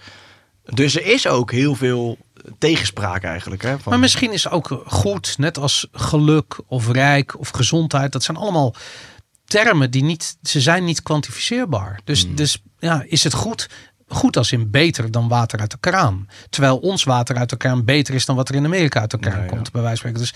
[0.73, 2.17] Dus er is ook heel veel
[2.57, 3.61] tegenspraak eigenlijk.
[3.61, 8.11] Hè, van, Maar misschien is ook goed, net als geluk of rijk of gezondheid.
[8.11, 8.75] Dat zijn allemaal
[9.45, 11.99] termen die niet, ze zijn niet kwantificeerbaar.
[12.03, 12.35] Dus, Hmm.
[12.35, 13.69] dus ja, is het goed?
[14.11, 16.27] Goed als in beter dan water uit de kraan.
[16.49, 19.17] Terwijl ons water uit de kraan beter is dan wat er in Amerika uit de
[19.19, 19.45] kraan ja.
[19.45, 20.19] komt, bij wijze van spreken.
[20.19, 20.33] Dus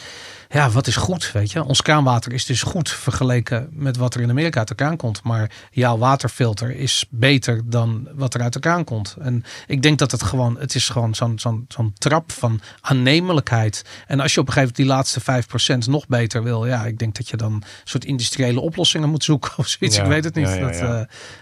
[0.50, 1.64] ja, wat is goed, weet je?
[1.64, 5.24] Ons kraanwater is dus goed vergeleken met wat er in Amerika uit de kraan komt.
[5.24, 9.16] Maar jouw waterfilter is beter dan wat er uit de kraan komt.
[9.20, 13.86] En ik denk dat het gewoon, het is gewoon zo'n zo'n zo'n trap van aannemelijkheid.
[14.08, 17.00] En als je op een gegeven moment die laatste 5% nog beter wil, ja, ik
[17.00, 19.98] denk dat je dan een soort industriële oplossingen moet zoeken of zoiets.
[19.98, 20.48] Ja, ik weet het niet.
[20.48, 21.02] ja, Dat, eh,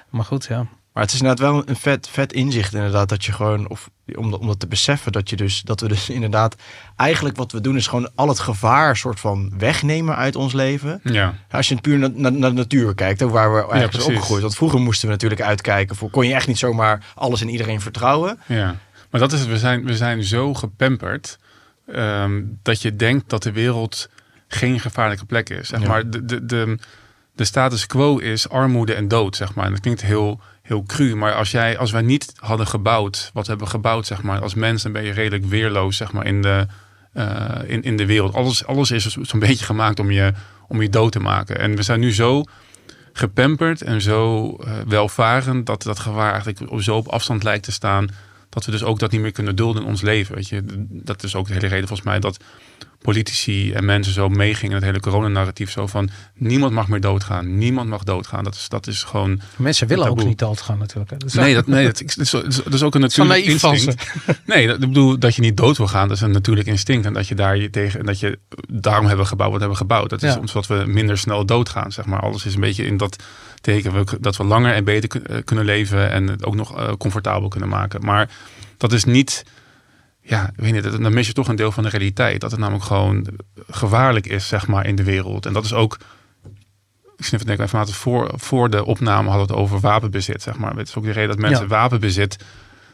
[0.10, 0.68] maar goed, ja.
[0.94, 3.10] Maar het is inderdaad wel een vet, vet inzicht inderdaad.
[3.10, 5.88] Dat je gewoon, of om, dat- om dat te beseffen, dat, je dus, dat we
[5.88, 6.56] dus inderdaad...
[6.96, 11.00] Eigenlijk wat we doen is gewoon al het gevaar soort van wegnemen uit ons leven.
[11.04, 11.34] Ja.
[11.52, 14.14] Als je puur naar, naar, naar de natuur kijkt, ook waar we eigenlijk zijn precies.
[14.16, 14.42] opgegroeid.
[14.42, 15.96] Want vroeger moesten we natuurlijk uitkijken.
[15.96, 18.40] Voor, kon je echt niet zomaar alles en iedereen vertrouwen.
[18.48, 18.76] Ja,
[19.12, 19.50] maar dat is het.
[19.50, 21.38] We zijn, we zijn zo gepamperd
[21.88, 24.10] ehm, dat je denkt dat de wereld
[24.48, 25.68] geen gevaarlijke plek is.
[25.68, 25.88] Zeg Ja.
[25.88, 26.78] maar, de, de, de,
[27.36, 29.66] de status quo is armoede en dood, zeg maar.
[29.66, 33.44] En dat klinkt heel, heel cru, maar als, jij, als wij niet hadden gebouwd, wat
[33.44, 36.42] we hebben gebouwd, zeg maar, als mens, dan ben je redelijk weerloos, zeg maar, in
[36.42, 36.68] de,
[37.14, 38.34] eh, in, in de wereld.
[38.34, 40.34] Alles, alles is zo'n beetje gemaakt om je,
[40.68, 41.60] om je dood te maken.
[41.60, 42.44] En we zijn nu zo
[43.14, 47.72] gepamperd en zo eh, welvarend dat dat gevaar eigenlijk op- zo op afstand lijkt te
[47.72, 48.08] staan
[48.50, 50.36] dat we dus ook dat niet meer kunnen dulden in ons leven.
[50.36, 52.38] Weet je, dat is ook de hele reden volgens mij dat
[53.04, 57.58] politici en mensen zo meegingen in het hele coronanarratief zo van niemand mag meer doodgaan,
[57.58, 58.44] niemand mag doodgaan.
[58.44, 61.10] Dat is dat is gewoon Mensen willen ook niet doodgaan natuurlijk.
[61.12, 61.18] hè.
[61.18, 63.02] Dat is- nee dat nee dat, is- dat, is, dat is- dat is ook een
[63.02, 64.12] natuurlijk instinct.
[64.46, 67.06] Nee, dat, ik bedoel dat je niet dood wil gaan, dat is een natuurlijk instinct
[67.06, 68.40] en dat je daar je tegen en dat je
[68.72, 70.10] daarom hebben gebouwd wat we hebben gebouwd.
[70.10, 70.40] Dat is Ja.
[70.40, 72.20] omdat we minder snel doodgaan, zeg maar.
[72.20, 73.24] Alles is een beetje in dat
[73.62, 76.92] teken we- dat we langer en beter eh, kunnen leven en het ook nog eh,
[76.98, 78.06] comfortabel kunnen maken.
[78.06, 78.30] Maar
[78.78, 79.44] dat is niet,
[80.24, 82.42] ja, weet niet, dan mis je toch een deel van de realiteit.
[82.42, 83.28] Dat het namelijk gewoon
[83.70, 85.46] gevaarlijk is, zeg maar, in de wereld.
[85.46, 85.98] En dat is ook,
[87.18, 89.80] ik snif het denk ik even laten, voor, voor de opname hadden we het over
[89.80, 90.76] wapenbezit, zeg maar.
[90.76, 91.68] Het is ook de reden dat mensen Ja.
[91.70, 92.38] wapenbezit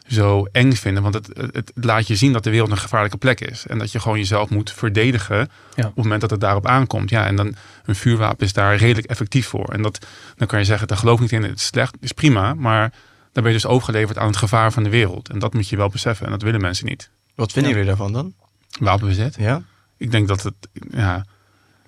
[0.06, 1.02] zo eng vinden.
[1.02, 3.66] Want het, het, het laat je zien dat de wereld een gevaarlijke plek is.
[3.66, 5.36] En dat je gewoon jezelf moet verdedigen
[5.74, 5.82] Ja.
[5.86, 7.10] op het moment dat het daarop aankomt.
[7.10, 7.54] Ja, en dan
[7.84, 9.68] een vuurwapen is daar redelijk effectief voor.
[9.72, 10.06] En dat,
[10.36, 12.54] dan kan je zeggen, daar geloof ik niet in, het is slecht, is prima.
[12.54, 12.92] Maar
[13.32, 15.28] dan ben je dus overgeleverd aan het gevaar van de wereld.
[15.28, 16.26] En dat moet je wel beseffen.
[16.26, 17.10] En dat willen mensen niet.
[17.34, 17.76] Wat vinden Ja.
[17.78, 18.34] jullie daarvan dan?
[18.80, 19.34] Wapenbezit.
[19.38, 19.62] Ja?
[19.96, 20.54] Ik denk dat het,
[20.90, 21.24] ja,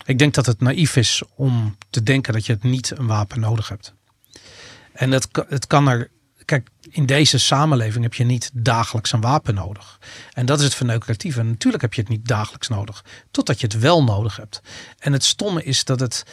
[0.04, 3.40] Ik denk dat het naïef is om te denken dat je het niet een wapen
[3.40, 3.94] nodig hebt.
[4.92, 6.10] En het, ka- het kan er.
[6.44, 9.98] Kijk, in deze samenleving heb je niet dagelijks een wapen nodig.
[10.32, 11.42] En dat is het verneukeratieve.
[11.42, 13.04] Natuurlijk heb je het niet dagelijks nodig.
[13.30, 14.60] Totdat je het wel nodig hebt.
[14.98, 16.24] En het stomme is dat het.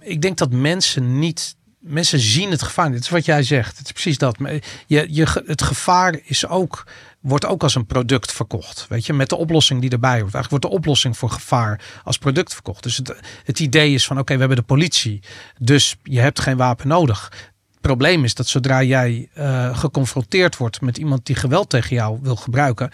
[0.00, 1.56] Ik denk dat mensen niet.
[1.78, 2.90] Mensen zien het gevaar.
[2.92, 3.76] Het is wat jij zegt.
[3.78, 4.38] Het is precies dat.
[4.86, 6.86] Je, je, het gevaar is ook,
[7.24, 8.86] wordt ook als een product verkocht.
[8.88, 10.34] Weet je, met de oplossing die erbij hoort.
[10.34, 12.82] Eigenlijk wordt de oplossing voor gevaar als product verkocht.
[12.82, 13.14] Dus het,
[13.44, 15.22] het idee is van oké, we hebben de politie.
[15.58, 17.32] Dus je hebt geen wapen nodig.
[17.70, 22.18] Het probleem is dat zodra jij eh, geconfronteerd wordt met iemand die geweld tegen jou
[22.22, 22.90] wil gebruiken.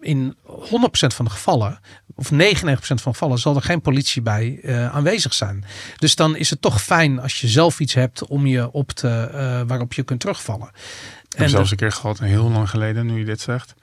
[0.00, 0.46] In 100%
[0.90, 1.80] van de gevallen,
[2.14, 5.64] of 99% van de gevallen, zal er geen politie bij eh, aanwezig zijn.
[5.96, 9.08] Dus dan is het toch fijn als je zelf iets hebt om je op te,
[9.08, 10.70] eh, waarop je kunt terugvallen.
[11.34, 13.74] Ik heb zelfs een keer gehad, heel lang geleden, nu je dit zegt.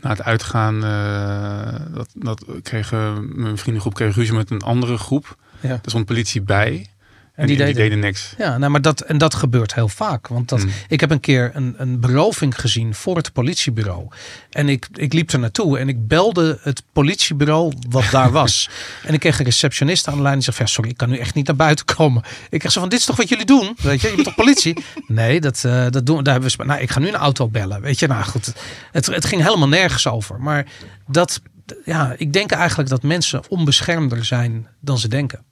[0.00, 5.36] Na het uitgaan, eh, dat, dat kregen mijn vriendengroep kreeg ruzie met een andere groep.
[5.60, 5.70] Ja.
[5.70, 6.90] Er stond politie bij.
[7.36, 8.34] En, die, deden, niks.
[8.38, 10.28] Ja, nou, maar dat, en dat gebeurt heel vaak.
[10.28, 10.70] Want dat, Hmm.
[10.88, 14.08] ik heb een keer een, een beroving gezien voor het politiebureau.
[14.50, 18.70] En ik, ik liep er naartoe en ik belde het politiebureau wat daar was.
[19.04, 21.18] en ik kreeg een receptionist aan de lijn die zegt: ja, Sorry, ik kan nu
[21.18, 22.22] echt niet naar buiten komen.
[22.50, 23.76] Ik kreeg zo van: Dit is toch wat jullie doen?
[23.82, 24.84] Weet je, je bent toch politie?
[25.06, 26.22] nee, dat, eh, dat doen we.
[26.22, 26.64] Daar hebben we.
[26.64, 27.80] Nou, ik ga nu een auto bellen.
[27.80, 28.52] Weet je, nou goed.
[28.92, 30.40] Het, het ging helemaal nergens over.
[30.40, 30.66] Maar
[31.06, 31.40] dat,
[31.84, 35.44] ja, ik denk eigenlijk dat mensen onbeschermder zijn dan ze denken.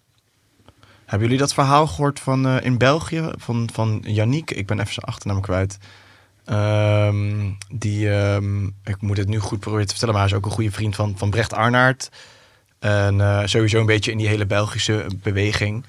[1.07, 4.51] Hebben jullie dat verhaal gehoord van eh, in België van, van Yannick?
[4.51, 5.79] Ik ben even zijn achternaam kwijt.
[6.45, 10.47] Ehm, die, ehm, ik moet het nu goed proberen te vertellen, maar hij is ook
[10.47, 12.11] een goede vriend van, van Brecht Arnaert.
[12.79, 15.87] En eh, sowieso een beetje in die hele Belgische beweging.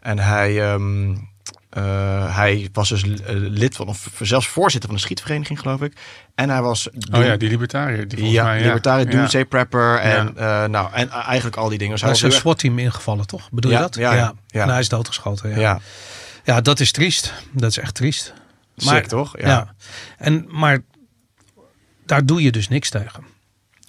[0.00, 1.14] En hij, ehm,
[1.76, 5.92] eh, hij was dus eh, lid van, of zelfs voorzitter van een schietvereniging, geloof ik.
[6.34, 6.88] En hij was.
[6.90, 8.08] Oh ja, die libertariër.
[8.08, 8.64] Die volgens ja, mij, ja.
[8.64, 9.16] libertariër, Ja.
[9.18, 11.92] doomsday prepper en, eh, nou, en eigenlijk al die dingen.
[11.92, 13.50] Dus Hij hij is was een SWAT-team ingevallen, toch?
[13.50, 13.94] Bedoel Ja, je dat?
[13.94, 14.62] ja, ja, ja.
[14.62, 15.50] En hij is doodgeschoten.
[15.50, 15.56] Ja.
[15.58, 15.80] ja,
[16.44, 17.32] Ja, dat is triest.
[17.52, 18.32] Dat is echt triest.
[18.76, 19.40] sick toch?
[19.40, 19.74] Ja.
[20.18, 20.78] En, maar
[22.06, 23.24] daar doe je dus niks tegen.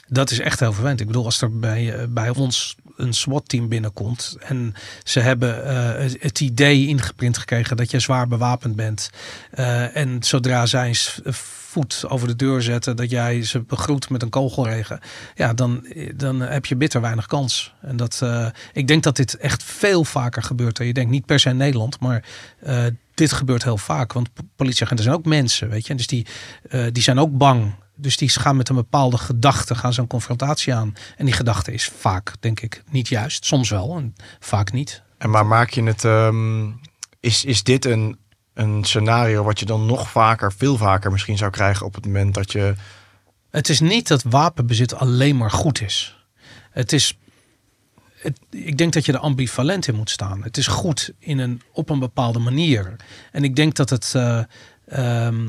[0.07, 0.99] Dat is echt heel vervelend.
[0.99, 4.73] Ik bedoel, als er bij, bij ons een SWAT-team binnenkomt en
[5.03, 9.09] ze hebben eh, het- idee ingeprint gekregen dat je zwaar bewapend bent.
[9.51, 14.21] eh, en zodra zij s- voet over de deur zetten, dat jij ze begroet met
[14.21, 14.99] een kogelregen.
[15.35, 15.85] Ja, dan,
[16.15, 17.73] dan heb je bitter weinig kans.
[17.81, 20.77] En dat, eh, ik denk dat dit echt veel vaker gebeurt.
[20.77, 22.23] Je denkt niet per se in Nederland, maar
[22.59, 24.13] eh, dit gebeurt heel vaak.
[24.13, 25.95] Want po- politieagenten zijn ook mensen, weet je.
[25.95, 26.25] Dus die,
[26.69, 27.73] eh, die zijn ook bang.
[27.97, 30.93] Dus die gaan met een bepaalde gedachte gaan zo'n confrontatie aan.
[31.17, 33.45] En die gedachte is vaak, denk ik, niet juist.
[33.45, 35.01] Soms wel en vaak niet.
[35.17, 36.71] En maar maak je het, ehm,
[37.19, 38.17] is, is dit een,
[38.53, 42.33] een scenario wat je dan nog vaker, veel vaker misschien zou krijgen op het moment
[42.33, 42.75] dat je.
[43.49, 46.25] Het is niet dat wapenbezit alleen maar goed is.
[46.71, 47.17] Het is.
[48.15, 50.43] Het, ik denk dat je er ambivalent in moet staan.
[50.43, 52.95] Het is goed in een, op een bepaalde manier.
[53.31, 54.13] En ik denk dat het.
[54.15, 54.43] eh,
[54.87, 55.47] ehm,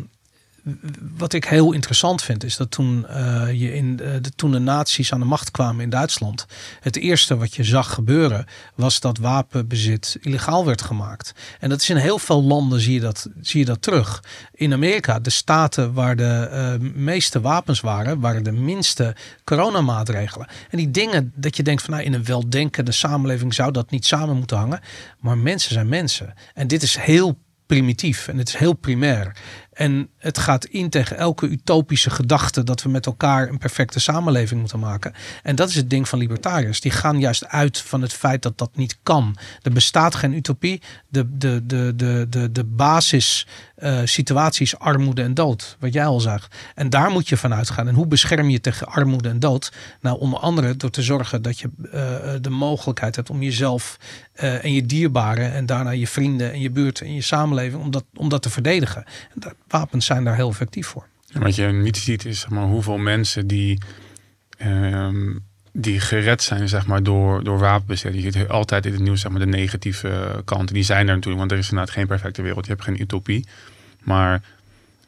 [1.16, 4.58] wat ik heel interessant vind, is dat toen, eh, je in de, de, toen de
[4.58, 6.46] nazi's aan de macht kwamen in Duitsland,
[6.80, 11.32] het eerste wat je zag gebeuren, was dat wapenbezit illegaal werd gemaakt.
[11.60, 14.24] En dat is in heel veel landen zie je dat, zie je dat terug.
[14.54, 20.48] In Amerika, de staten waar de eh, meeste wapens waren, waren de minste coronamaatregelen.
[20.70, 24.06] En die dingen dat je denkt van nou, in een weldenkende samenleving zou dat niet
[24.06, 24.80] samen moeten hangen.
[25.20, 26.34] Maar mensen zijn mensen.
[26.54, 27.38] En dit is heel
[27.68, 29.36] primitief en het is heel primair.
[29.78, 34.60] En het gaat in tegen elke utopische gedachte dat we met elkaar een perfecte samenleving
[34.60, 35.12] moeten maken.
[35.42, 36.80] En dat is het ding van libertariërs.
[36.80, 39.36] Die gaan juist uit van het feit dat dat niet kan.
[39.62, 40.82] Er bestaat geen utopie.
[41.08, 45.76] De, de, de, de, de, de basis eh, situatie is armoede en dood.
[45.80, 46.48] Wat jij al zag.
[46.74, 47.88] En daar moet je van uitgaan.
[47.88, 49.72] En hoe bescherm je tegen armoede en dood?
[50.00, 51.92] Nou, onder andere door te zorgen dat je uh,
[52.40, 53.98] de mogelijkheid hebt om jezelf
[54.42, 57.90] uh, en je dierbaren en daarna je vrienden en je buurt en je samenleving om
[57.90, 59.04] dat, om dat te verdedigen.
[59.04, 61.06] En dat, wapens zijn daar heel effectief voor.
[61.32, 63.78] Wat je niet ziet is zeg maar, hoeveel mensen die,
[64.62, 65.08] uh,
[65.72, 68.14] die gered zijn zeg maar, door, door wapenbezit.
[68.14, 70.74] Je ziet altijd in het nieuws zeg maar, de negatieve kanten.
[70.74, 72.66] Die zijn er natuurlijk, want er is inderdaad geen perfecte wereld.
[72.66, 73.46] Je hebt geen utopie.
[74.02, 74.42] Maar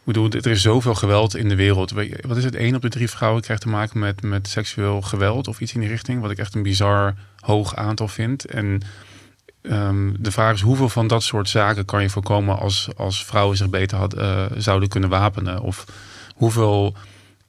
[0.05, 1.93] bedoel, er is zoveel geweld in de wereld.
[2.27, 2.55] Wat is het?
[2.55, 5.81] één op de drie vrouwen krijgt te maken met, met seksueel geweld of iets in
[5.81, 6.21] die richting.
[6.21, 8.45] Wat ik echt een bizar hoog aantal vind.
[8.45, 8.83] En
[9.63, 13.57] Um, de vraag is hoeveel van dat soort zaken kan je voorkomen als, als vrouwen
[13.57, 15.61] zich beter had, uh, zouden kunnen wapenen?
[15.61, 15.85] Of
[16.35, 16.95] hoeveel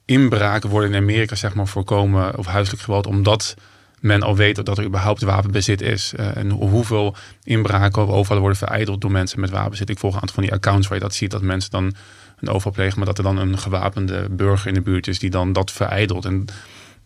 [0.04, 3.54] inbraken worden in Amerika zeg maar, voorkomen of huiselijk geweld omdat
[4.00, 6.12] men al weet dat er überhaupt wapenbezit is?
[6.16, 9.90] Uh, en hoeveel inbraken of overvallen worden vereideld door mensen met wapenbezit?
[9.90, 11.94] Ik volg een aantal van die accounts waar je dat ziet, dat mensen dan
[12.40, 15.30] een overval plegen, maar dat er dan een gewapende burger in de buurt is die
[15.30, 16.24] dan dat vereidelt.
[16.24, 16.44] En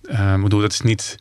[0.03, 1.19] uh, bedoel, dat is niet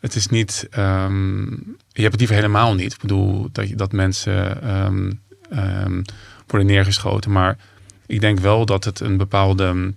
[0.00, 0.68] het is niet.
[0.78, 2.92] Um, je hebt het liever helemaal niet.
[2.92, 5.20] Ik bedoel dat, dat mensen um,
[5.52, 6.02] um,
[6.46, 7.32] worden neergeschoten.
[7.32, 7.58] Maar
[8.06, 9.94] ik denk wel dat het een bepaalde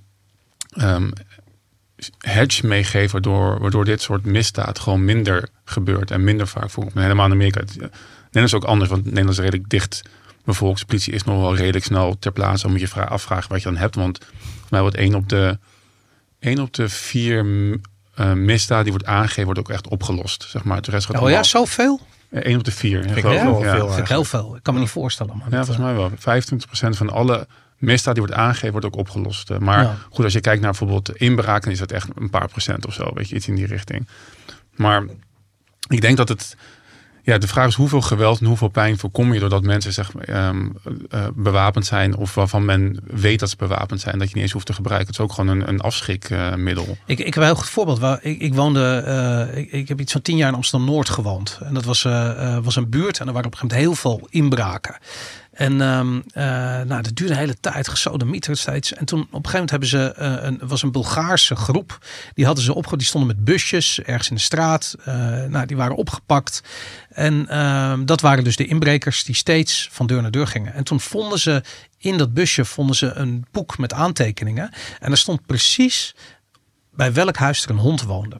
[2.17, 3.11] hedge meegeeft.
[3.11, 6.11] Waardoor, waardoor dit soort misdaad gewoon minder gebeurt.
[6.11, 6.97] En minder vaak voorkomt.
[6.97, 7.59] Helemaal in Amerika.
[7.59, 7.91] Nederland
[8.33, 8.89] is ook anders.
[8.89, 10.01] Want Nederland is redelijk dicht
[10.45, 10.79] bevolkt.
[10.79, 12.67] De politie is nog wel redelijk snel ter plaatse.
[12.67, 13.95] Moet je afvragen wat je dan hebt.
[13.95, 15.57] Want voor mij wordt één op de,
[16.39, 17.45] één op de vier
[18.19, 20.45] uh, misdaad die wordt aangegeven, wordt ook echt opgelost.
[20.49, 20.81] Zeg maar.
[20.81, 21.99] De rest gaat oh ja, zoveel?
[22.29, 23.01] Eén op de vier.
[23.01, 23.33] Vind ik heel,
[23.63, 24.55] ja, veel, vind ik heel veel.
[24.55, 25.37] Ik kan me niet voorstellen.
[25.37, 25.47] Man.
[25.49, 26.11] Ja, volgens mij wel.
[26.11, 26.13] 25%
[26.97, 27.47] van alle
[27.77, 29.59] misdaad die wordt aangegeven, wordt ook opgelost.
[29.59, 29.95] Maar ja.
[30.09, 33.11] goed, als je kijkt naar bijvoorbeeld inbraken, is dat echt een paar procent of zo.
[33.13, 34.07] Weet je, iets in die richting.
[34.75, 35.03] Maar
[35.87, 36.57] ik denk dat het...
[37.25, 40.69] ja, de vraag is hoeveel geweld en hoeveel pijn voorkom je doordat mensen zeg, ehm,
[41.09, 44.53] eh, bewapend zijn of waarvan men weet dat ze bewapend zijn, dat je niet eens
[44.53, 45.07] hoeft te gebruiken.
[45.07, 46.97] Het is ook gewoon een, een afschrikmiddel.
[47.05, 48.19] Ik, ik heb een heel goed voorbeeld.
[48.21, 51.59] Ik, ik woonde, eh, ik, ik heb iets van tien jaar in Amsterdam Noord gewoond.
[51.63, 54.11] En dat was, eh, was een buurt en er waren op een gegeven moment heel
[54.11, 54.97] veel inbraken.
[55.53, 56.43] En ehm, eh,
[56.87, 58.93] nou, dat duurde de hele tijd, gesodemieter steeds.
[58.93, 61.97] En toen op een gegeven moment hebben ze, een, was een Bulgaarse groep.
[62.33, 64.95] Die hadden ze opge, die stonden met busjes ergens in de straat.
[65.49, 66.61] Nou, die waren opgepakt.
[67.13, 70.73] En ehm, dat waren dus de inbrekers die steeds van deur naar deur gingen.
[70.73, 71.63] En toen vonden ze
[71.97, 74.71] in dat busje vonden ze een boek met aantekeningen.
[74.99, 76.15] En er stond precies
[76.91, 78.39] bij welk huis er een hond woonde.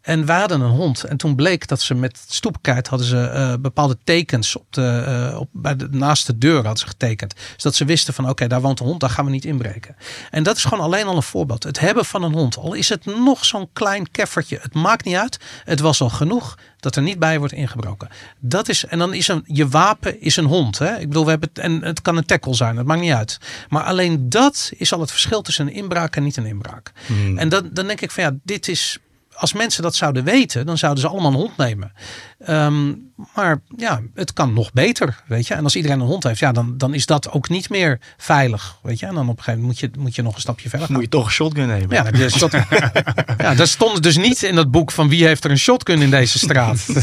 [0.00, 1.04] En we hadden een hond.
[1.04, 5.40] En toen bleek dat ze met stoepkaart hadden ze eh, bepaalde tekens op de, eh,
[5.40, 7.34] op, bij de, naast de deur hadden ze getekend.
[7.56, 9.96] Zodat ze wisten van oké, daar woont een hond, daar gaan we niet inbreken.
[10.30, 11.62] En dat is gewoon alleen al een voorbeeld.
[11.62, 12.56] Het hebben van een hond.
[12.56, 14.58] Al is het nog zo'n klein keffertje.
[14.62, 15.38] Het maakt niet uit.
[15.64, 18.08] Het was al genoeg dat er niet bij wordt ingebroken.
[18.38, 20.78] Dat is, en dan is een, je wapen is een hond.
[20.78, 20.98] Hè?
[20.98, 23.38] Ik bedoel, we hebben het, en het kan een tackle zijn, dat maakt niet uit.
[23.68, 26.92] Maar alleen dat is al het verschil tussen een inbraak en niet een inbraak.
[27.36, 28.98] En dan, dan denk ik van ja, dit is
[29.38, 31.92] als mensen dat zouden weten, dan zouden ze allemaal een hond nemen.
[32.38, 32.92] Ehm,
[33.34, 35.54] maar ja, het kan nog beter, weet je.
[35.54, 38.78] En als iedereen een hond heeft, ja, dan, dan is dat ook niet meer veilig,
[38.82, 39.06] weet je.
[39.06, 40.96] En dan op een gegeven moment moet je, moet je nog een stapje verder gaan.
[40.96, 42.18] Moet je toch een shotgun nemen.
[42.18, 42.52] Ja, shot-
[43.38, 46.10] ja, daar stond dus niet in dat boek van wie heeft er een shotgun in
[46.10, 46.86] deze straat.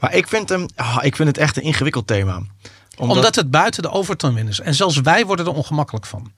[0.00, 2.42] Maar ik vind, hem, ah, ik vind het echt een ingewikkeld thema.
[2.96, 4.60] Omdat, het buiten de overtoon is.
[4.60, 6.32] En zelfs wij worden er ongemakkelijk van.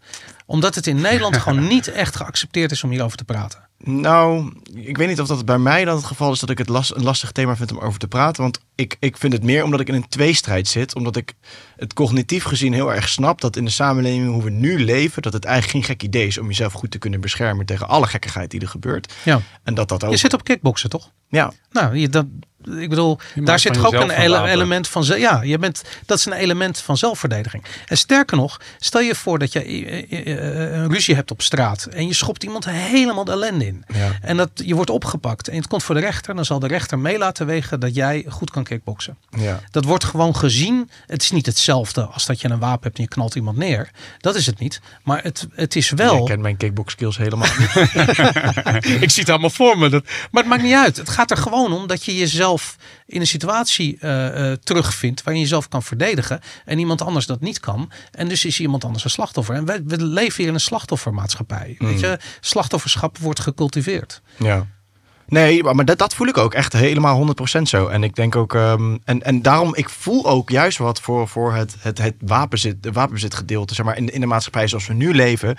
[0.46, 3.68] Omdat het in Nederland gewoon niet echt geaccepteerd is om hierover te praten.
[3.84, 6.68] Nou, ik weet niet of dat bij mij dan het geval is dat ik het
[6.68, 8.42] een lastig thema vind om over te praten.
[8.42, 10.94] Want ik, ik vind het meer omdat ik in een tweestrijd zit.
[10.94, 11.34] Omdat ik
[11.76, 15.32] het cognitief gezien heel erg snap dat in de samenleving hoe we nu leven, dat
[15.32, 18.50] het eigenlijk geen gek idee is om jezelf goed te kunnen beschermen tegen alle gekkigheid
[18.50, 19.14] die er gebeurt.
[19.22, 19.40] Ja.
[19.62, 20.10] En dat dat ook.
[20.10, 21.10] Je zit op kickboksen, toch?
[21.28, 22.26] Ja, Nou, je, dat,
[22.78, 25.05] ik bedoel, daar zit toch ook een ele- element van.
[25.05, 27.64] Ja, je bent, dat is een element van zelfverdediging.
[27.86, 31.43] En sterker nog, stel je voor dat je eh, eh, eh, een ruzie hebt op
[31.43, 33.84] straat en je schopt iemand helemaal de ellende in.
[33.94, 34.10] Ja.
[34.20, 36.98] En dat je wordt opgepakt en het komt voor de rechter, dan zal de rechter
[36.98, 39.16] mee laten wegen dat jij goed kan kickboksen.
[39.30, 39.60] ja.
[39.70, 40.90] Dat wordt gewoon gezien.
[41.06, 43.90] Het is niet hetzelfde als dat je een wapen hebt en je knalt iemand neer.
[44.18, 44.80] Dat is het niet.
[45.02, 46.18] Maar het, het is wel.
[46.18, 47.70] Ik ken mijn kickbox skills helemaal niet.
[49.05, 49.89] ik zie het allemaal voor me.
[49.89, 50.97] Dat, maar het maakt niet uit.
[50.97, 52.51] Het gaat er gewoon om dat je jezelf
[53.06, 57.40] in een situatie eh, eh, terugvindt waarin je jezelf kan verdedigen en iemand anders dat
[57.40, 57.90] niet kan.
[58.10, 59.54] En dus is iemand anders een slachtoffer.
[59.54, 61.74] En we, we leven hier in een slachtoffermaatschappij.
[61.78, 64.20] Weet je, slachtofferschap wordt gecultiveerd.
[64.36, 64.66] Ja.
[65.32, 67.86] Nee, maar dat, dat voel ik ook echt helemaal 100% zo.
[67.86, 71.54] En ik denk ook, ehm, en, en daarom, ik voel ook juist wat voor, voor
[71.54, 75.14] het, het, het wapenzit, de wapenbezitgedeelte, zeg maar, in, in de maatschappij zoals we nu
[75.14, 75.56] leven,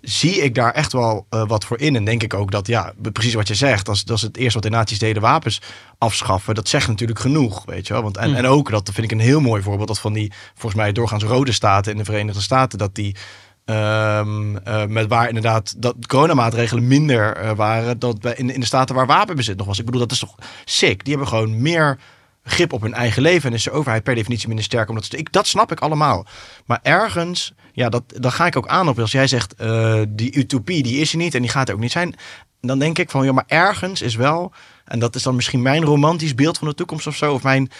[0.00, 1.96] zie ik daar echt wel eh, wat voor in.
[1.96, 4.54] En denk ik ook dat, ja, precies wat je zegt, als, dat is het eerste
[4.60, 5.60] wat de naties deden, wapens
[5.98, 8.02] afschaffen, dat zegt natuurlijk genoeg, weet je wel.
[8.02, 8.36] Want, en, Mm.
[8.36, 11.24] en ook, dat vind ik een heel mooi voorbeeld, dat van die, volgens mij doorgaans
[11.24, 13.16] rode staten in de Verenigde Staten, dat die
[13.64, 18.94] eh, met waar inderdaad dat coronamaatregelen minder eh, waren dat bij, in, in de staten
[18.94, 19.78] waar wapenbezit nog was.
[19.78, 21.04] Ik bedoel, dat is toch sick.
[21.04, 21.98] Die hebben gewoon meer
[22.44, 24.88] grip op hun eigen leven en is de overheid per definitie minder sterk.
[24.88, 26.26] Omdat ze, ik, dat snap ik allemaal.
[26.66, 30.36] Maar ergens, ja, dat, dan ga ik ook aan op als jij zegt eh, die
[30.36, 32.14] utopie die is er niet en die gaat er ook niet zijn.
[32.60, 34.52] Dan denk ik van ja, maar ergens is wel,
[34.84, 37.70] en dat is dan misschien mijn romantisch beeld van de toekomst of zo, of mijn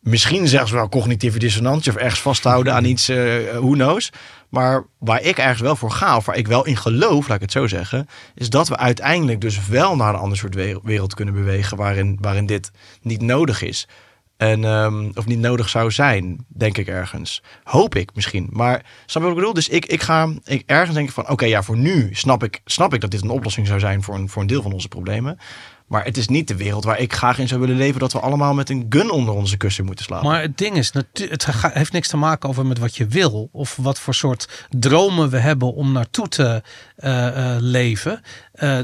[0.00, 3.16] misschien zelfs wel cognitieve dissonantie of ergens vasthouden aan iets, eh
[3.52, 4.12] who knows.
[4.48, 7.42] Maar waar ik ergens wel voor ga, of waar ik wel in geloof, laat ik
[7.42, 11.14] het zo zeggen, is dat we uiteindelijk dus wel naar een ander soort we- wereld
[11.14, 12.70] kunnen bewegen waarin, waarin dit
[13.02, 13.88] niet nodig is.
[14.36, 17.42] En, ehm, of niet nodig zou zijn, denk ik ergens.
[17.64, 18.48] Hoop ik misschien.
[18.50, 19.54] Maar snap je wat ik bedoel?
[19.54, 22.60] Dus ik, ik ga ik, ergens denk ik van, oké, ja, voor nu snap ik,
[22.64, 24.88] snap ik dat dit een oplossing zou zijn voor een, voor een deel van onze
[24.88, 25.38] problemen.
[25.86, 28.20] Maar het is niet de wereld waar ik graag in zou willen leven, dat we
[28.20, 30.28] allemaal met een gun onder onze kussen moeten slapen.
[30.28, 33.48] Maar het ding is, het heeft niks te maken over met wat je wil.
[33.52, 36.62] Of wat voor soort dromen we hebben om naartoe te
[36.96, 38.20] eh, eh, leven.
[38.56, 38.78] Eh,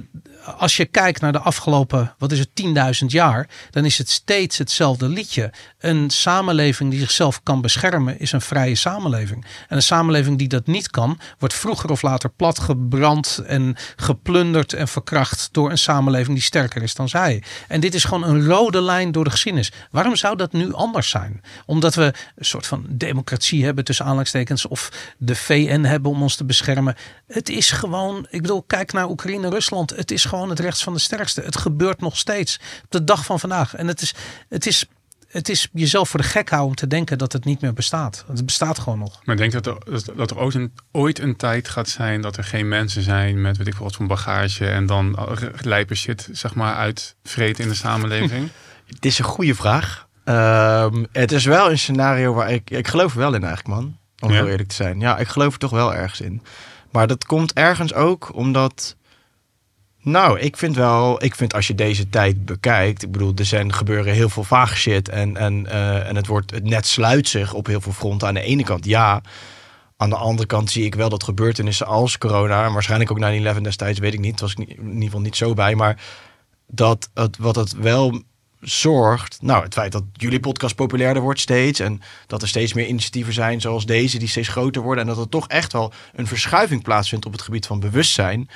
[0.56, 3.48] als je kijkt naar de afgelopen, wat is het, 10.000 jaar.
[3.70, 5.52] Dan is het steeds hetzelfde liedje.
[5.78, 9.44] Een samenleving die zichzelf kan beschermen is een vrije samenleving.
[9.68, 14.88] En een samenleving die dat niet kan, wordt vroeger of later platgebrand en geplunderd en
[14.88, 17.42] verkracht door een samenleving die sterker is dan zij.
[17.68, 19.72] En dit is gewoon een rode lijn door de geschiedenis.
[19.90, 21.40] Waarom zou dat nu anders zijn?
[21.66, 26.36] Omdat we een soort van democratie hebben tussen aanhalingstekens of de VN hebben om ons
[26.36, 26.96] te beschermen.
[27.26, 29.90] Het is gewoon, ik bedoel, kijk naar Oekraïne, Rusland.
[29.90, 31.40] Het is gewoon het rechts van de sterkste.
[31.40, 33.74] Het gebeurt nog steeds op de dag van vandaag.
[33.74, 34.14] En het is,
[34.48, 34.84] het is,
[35.28, 38.24] het is jezelf voor de gek houden om te denken dat het niet meer bestaat.
[38.28, 39.20] Het bestaat gewoon nog.
[39.24, 42.20] Maar ik denk dat er, dat- dat er ooit een, ooit een tijd gaat zijn
[42.20, 45.18] dat er geen mensen zijn met weet ik veel wat voor bagage en dan
[45.60, 48.48] lijpe shit zeg maar uitvreten in de samenleving.
[48.94, 50.06] Het is een goede vraag.
[50.24, 52.70] Ehm, het is wel een scenario waar ik...
[52.70, 53.96] Ik geloof er wel in eigenlijk, man.
[54.20, 54.34] Om Ja?
[54.36, 55.00] heel eerlijk te zijn.
[55.00, 56.42] Ja, ik geloof er toch wel ergens in.
[56.90, 58.96] Maar dat komt ergens ook omdat...
[60.02, 61.24] Nou, ik vind wel...
[61.24, 63.02] Ik vind als je deze tijd bekijkt...
[63.02, 65.08] Ik bedoel, er zijn, gebeuren heel veel vage shit.
[65.08, 68.28] En, en, eh, en het, wordt, het net sluit zich op heel veel fronten.
[68.28, 69.22] Aan de ene kant, ja...
[69.96, 72.72] Aan de andere kant zie ik wel dat gebeurtenissen als corona...
[72.72, 74.40] waarschijnlijk ook 9-11 destijds, weet ik niet.
[74.40, 75.74] was ik in ieder geval niet zo bij.
[75.74, 76.02] Maar
[76.66, 78.22] dat het, wat het wel
[78.60, 79.38] zorgt...
[79.42, 81.80] Nou, het feit dat jullie podcast populairder wordt steeds...
[81.80, 84.18] en dat er steeds meer initiatieven zijn zoals deze...
[84.18, 85.04] die steeds groter worden...
[85.04, 87.26] en dat er toch echt wel een verschuiving plaatsvindt...
[87.26, 88.48] op het gebied van bewustzijn...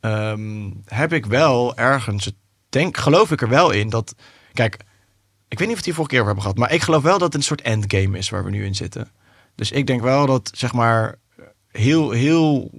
[0.00, 2.32] ehm, heb ik wel ergens...
[2.68, 4.14] Denk, geloof ik er wel in dat...
[4.52, 4.76] Kijk,
[5.48, 6.58] ik weet niet of we het hier vorige keer over hebben gehad...
[6.58, 9.10] maar ik geloof wel dat het een soort endgame is waar we nu in zitten.
[9.54, 11.18] Dus ik denk wel dat, zeg maar,
[11.70, 12.70] heel, heel...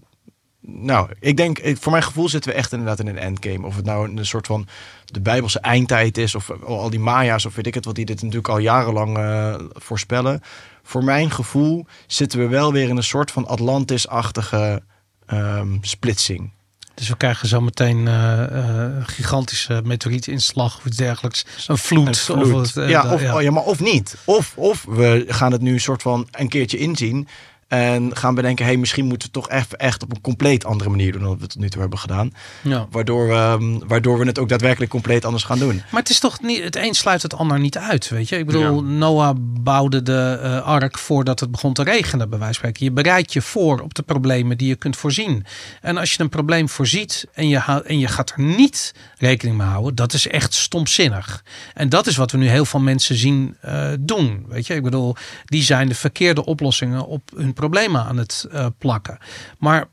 [0.61, 3.65] Nou, ik denk, voor mijn gevoel zitten we echt inderdaad in een endgame.
[3.65, 4.67] Of het nou een soort van
[5.05, 8.21] de Bijbelse eindtijd is, of al die Maya's, of weet ik het, wat die dit
[8.21, 10.41] natuurlijk al jarenlang eh, voorspellen.
[10.83, 14.83] Voor mijn gevoel zitten we wel weer in een soort van Atlantis-achtige
[15.25, 16.51] ehm, splitsing.
[16.97, 21.45] Dus we krijgen zo meteen eh, eh, een gigantische meteorietinslag of iets dergelijks.
[21.67, 22.07] Een vloed.
[22.07, 22.53] Een vloed.
[22.53, 24.15] Of, het, eh, ja, da- of, oh ja, maar of niet.
[24.25, 27.27] Of, of we gaan het nu een soort van een keertje inzien.
[27.67, 30.89] En gaan bedenken, hey, misschien moeten we het toch even echt op een compleet andere
[30.89, 32.31] manier doen dan we het tot nu toe hebben gedaan.
[32.61, 32.87] ja.
[32.91, 35.81] Waardoor we, ehm, waardoor we het ook daadwerkelijk compleet anders gaan doen.
[35.91, 38.37] Maar het is toch niet, het een sluit het ander niet uit, weet je?
[38.37, 38.81] Ik bedoel, Ja.
[38.81, 42.85] Noah bouwde de eh, ark voordat het begon te regenen, bij wijze van spreken.
[42.85, 45.45] Je bereidt je voor op de problemen die je kunt voorzien.
[45.81, 49.67] En als je een probleem voorziet en je, en je gaat er niet rekening mee
[49.67, 51.43] houden, dat is echt stomzinnig.
[51.73, 54.75] En dat is wat we nu heel veel mensen zien eh, doen, weet je?
[54.75, 55.15] Ik bedoel,
[55.45, 59.17] die zijn de verkeerde oplossingen op hun problemen aan het eh, plakken.
[59.57, 59.87] Maar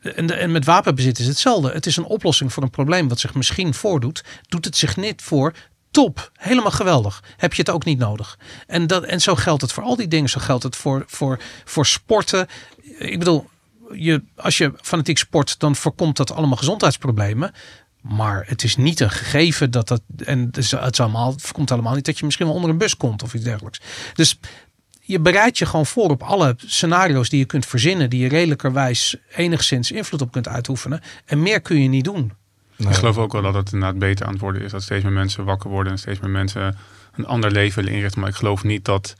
[0.00, 1.72] en, en met wapenbezit is hetzelfde.
[1.72, 4.24] Het is een oplossing voor een probleem wat zich misschien voordoet.
[4.48, 5.54] Doet het zich niet voor.
[5.90, 7.22] Top, helemaal geweldig.
[7.36, 8.38] Heb je het ook niet nodig.
[8.66, 10.28] En, dat, en zo geldt het voor al die dingen.
[10.28, 12.46] Zo geldt het voor, voor, voor sporten.
[12.98, 13.48] Ik bedoel,
[13.92, 17.52] je, als je fanatiek sport, dan voorkomt dat allemaal gezondheidsproblemen.
[18.00, 20.02] Maar het is niet een gegeven dat dat.
[20.24, 23.22] En het, is, allemaal, voorkomt allemaal niet dat je misschien wel onder een bus komt
[23.22, 23.80] of iets dergelijks.
[24.14, 24.38] Dus
[25.08, 29.16] je bereidt je gewoon voor op alle scenario's die je kunt verzinnen, die je redelijkerwijs
[29.36, 31.00] enigszins invloed op kunt uitoefenen.
[31.24, 32.32] En meer kun je niet doen.
[32.76, 34.70] Ik geloof ook wel dat het inderdaad beter aan het worden is.
[34.70, 36.76] Dat steeds meer mensen wakker worden en steeds meer mensen
[37.14, 38.20] een ander leven willen inrichten.
[38.20, 39.14] Maar ik geloof niet dat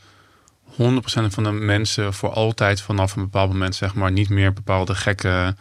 [0.70, 0.74] 100%
[1.28, 5.54] van de mensen voor altijd vanaf een bepaald moment zeg maar niet meer bepaalde gekke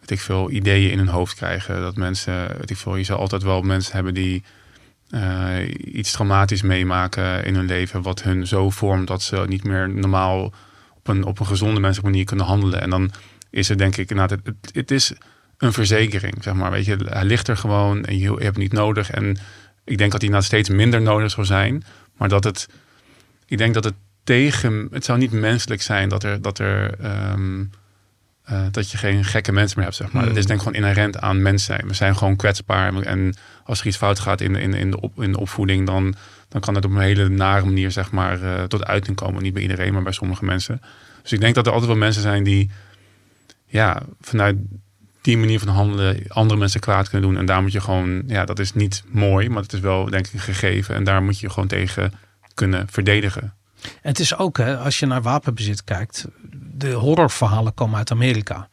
[0.00, 1.80] weet ik veel, ideeën in hun hoofd krijgen.
[1.80, 4.44] Dat mensen, weet ik veel, je zal altijd wel mensen hebben die
[5.84, 8.02] iets traumatisch meemaken in hun leven.
[8.02, 10.52] Wat hun zo vormt dat ze niet meer normaal
[10.96, 12.80] op een, op een gezonde menselijke manier kunnen handelen.
[12.80, 13.10] En dan
[13.50, 15.12] is er denk ik inderdaad, het, het, is
[15.56, 16.70] een verzekering, zeg maar.
[16.70, 19.10] Weet je, hij ligt er gewoon en je, hebt niet nodig.
[19.10, 19.38] En
[19.84, 21.84] ik denk dat hij nou steeds minder nodig zou zijn.
[22.16, 22.68] Maar dat het,
[23.46, 23.94] ik denk dat het
[24.24, 27.64] tegen, het zou niet menselijk zijn dat er, dat er, ehm,
[28.48, 30.22] eh, dat je geen gekke mensen meer hebt, zeg maar.
[30.22, 30.30] Hmm.
[30.30, 31.86] Het is denk ik gewoon inherent aan mens zijn.
[31.86, 33.02] We zijn gewoon kwetsbaar.
[33.02, 33.34] En
[33.64, 36.14] als er iets fout gaat in, de- in, in, de, op, in de opvoeding, dan,
[36.48, 39.42] dan kan het op een hele nare manier, zeg maar, eh, tot uiting komen.
[39.42, 40.80] Niet bij iedereen, maar bij sommige mensen.
[41.22, 42.70] Dus ik denk dat er altijd wel mensen zijn die,
[43.66, 44.56] ja, vanuit
[45.22, 47.38] die manier van handelen andere mensen kwaad kunnen doen.
[47.38, 50.26] En daar moet je gewoon, ja, dat is niet mooi, maar het is wel, denk
[50.26, 50.94] ik, een gegeven.
[50.94, 52.12] En daar moet je gewoon tegen
[52.54, 53.52] kunnen verdedigen.
[53.82, 56.26] En het is ook, hè, als je naar wapenbezit kijkt,
[56.78, 58.68] de horrorverhalen komen uit Amerika.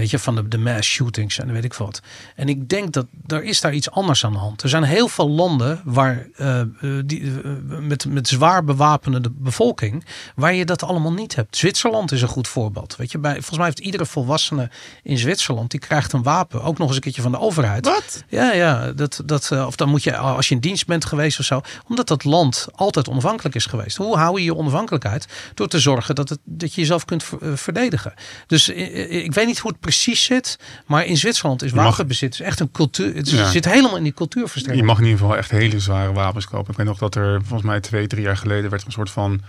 [0.00, 2.00] Weet je, van de, de mass shootings en weet ik wat.
[2.36, 4.62] En ik denk dat er is daar iets anders aan de hand.
[4.62, 6.68] Er zijn heel veel landen waar, eh, eh,
[7.04, 7.50] die, eh,
[7.80, 10.04] met, met zwaar bewapende bevolking,
[10.34, 11.56] waar je dat allemaal niet hebt.
[11.56, 12.96] Zwitserland is een goed voorbeeld.
[12.96, 14.70] Weet je, bij, volgens mij heeft iedere volwassene
[15.02, 16.62] in Zwitserland, die krijgt een wapen.
[16.62, 17.84] Ook nog eens een keertje van de overheid.
[17.86, 18.24] Wat?
[18.28, 18.92] Ja, ja.
[18.92, 21.60] Dat, dat, of dan moet je, als je in dienst bent geweest of zo.
[21.88, 23.96] Omdat dat land altijd onafhankelijk is geweest.
[23.96, 25.26] Hoe hou je je onafhankelijkheid?
[25.54, 28.14] Door te zorgen dat, het, dat je jezelf kunt ver- verdedigen.
[28.46, 30.58] Dus ik weet niet hoe het precies zit.
[30.86, 33.14] Maar in Zwitserland is wapenbezit is echt een cultuur.
[33.14, 33.50] Het Ja.
[33.50, 34.86] zit helemaal in die Je cultuurverstrengeling.
[34.88, 36.70] mag in ieder geval echt hele zware wapens kopen.
[36.70, 39.10] Ik weet nog dat er volgens mij twee, drie jaar geleden werd er een soort
[39.10, 39.40] van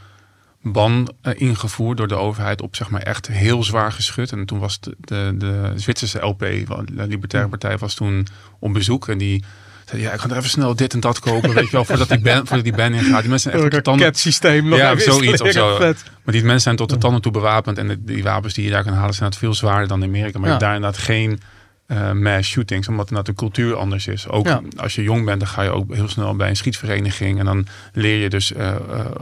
[0.63, 4.31] ban eh, ingevoerd door de overheid op zeg maar echt heel zwaar geschut.
[4.31, 8.27] En toen was de, de, de Zwitserse LP, de Libertaire Partij, was toen
[8.59, 9.07] op bezoek.
[9.07, 9.43] En die
[9.91, 12.09] zei, ja, ik ga er even snel dit en dat kopen, weet je wel, voordat
[12.09, 13.21] die ban, voordat die ban ingaat.
[13.21, 14.69] Die mensen zijn echt de tanden, raketsysteem.
[14.69, 15.75] nog Ja, zoiets of zo.
[15.75, 16.03] Vet.
[16.23, 17.77] maar die mensen zijn tot de tanden toe bewapend.
[17.77, 20.37] En de- die wapens die je daar kan halen zijn veel zwaarder dan in Amerika.
[20.39, 21.39] Maar je hebt daar inderdaad geen
[21.87, 24.27] eh, mass shootings, omdat inderdaad de cultuur anders is.
[24.27, 24.61] Ook Ja.
[24.77, 27.39] als je jong bent, dan ga je ook heel snel bij een schietvereniging.
[27.39, 28.75] En dan leer je dus eh eh,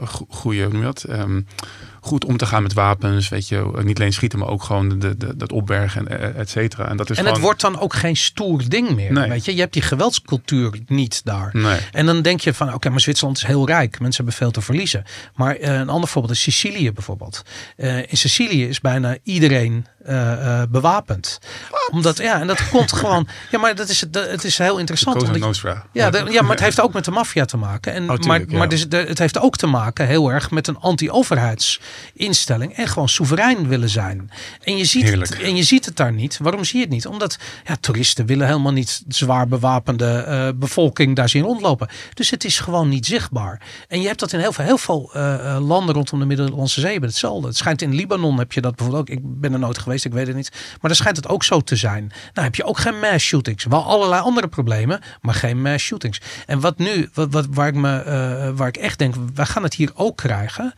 [0.03, 1.03] go- goede, hoe noem je dat?
[1.03, 1.41] Ehm,
[2.01, 3.29] goed om te gaan met wapens.
[3.29, 6.87] Weet je, niet alleen schieten, maar ook gewoon de, de, dat opbergen, en et cetera.
[6.89, 9.11] En, dat is en gewoon, het wordt dan ook geen stoer ding meer.
[9.11, 9.29] Nee.
[9.29, 9.53] Weet je?
[9.53, 11.49] je hebt die geweldscultuur niet daar.
[11.53, 11.79] Nee.
[11.91, 13.99] En dan denk je van, oké, maar Zwitserland is heel rijk.
[13.99, 15.03] Mensen hebben veel te verliezen.
[15.35, 17.41] Maar eh, een ander voorbeeld is Sicilië bijvoorbeeld.
[17.77, 21.39] Eh, in Sicilië is bijna iedereen eh, eh, bewapend.
[21.91, 23.27] Omdat, ja, en dat komt gewoon...
[23.51, 25.15] Ja, maar dat is, dat, het is heel interessant.
[25.15, 25.35] Omdat
[25.93, 27.93] ja, de- ja, maar het heeft ook met de maffia te maken.
[27.93, 28.57] En, Oh, tuurlijk, maar ja.
[28.57, 30.77] maar dus de- het heeft ook te maken heel erg met een
[32.29, 32.73] anti-overheidsinstelling.
[32.73, 34.29] En gewoon soeverein willen zijn.
[34.63, 35.29] En je, ziet Heerlijk.
[35.29, 36.37] het, en je ziet het daar niet.
[36.37, 37.07] Waarom zie je het niet?
[37.07, 41.89] Omdat ja, toeristen willen helemaal niet zwaar bewapende eh, bevolking daar zien rondlopen.
[42.13, 43.61] Dus het is gewoon niet zichtbaar.
[43.87, 46.79] En je hebt dat in heel veel, heel veel eh, eh, landen rondom de Middellandse
[46.79, 46.99] Zee.
[46.99, 47.47] hetzelfde.
[47.47, 49.15] Het schijnt in Libanon heb je dat bijvoorbeeld ook.
[49.15, 50.49] Ik ben er nooit geweest, ik weet het niet.
[50.51, 52.11] Maar daar schijnt het ook zo te zijn.
[52.33, 53.65] Nou heb je ook geen mass shootings.
[53.65, 56.21] Wel allerlei andere problemen, maar geen mass shootings.
[56.45, 59.73] En wat nu, wat, wat, waar, ik me, waar ik echt denk, wij gaan het
[59.73, 60.73] hier ook krijgen.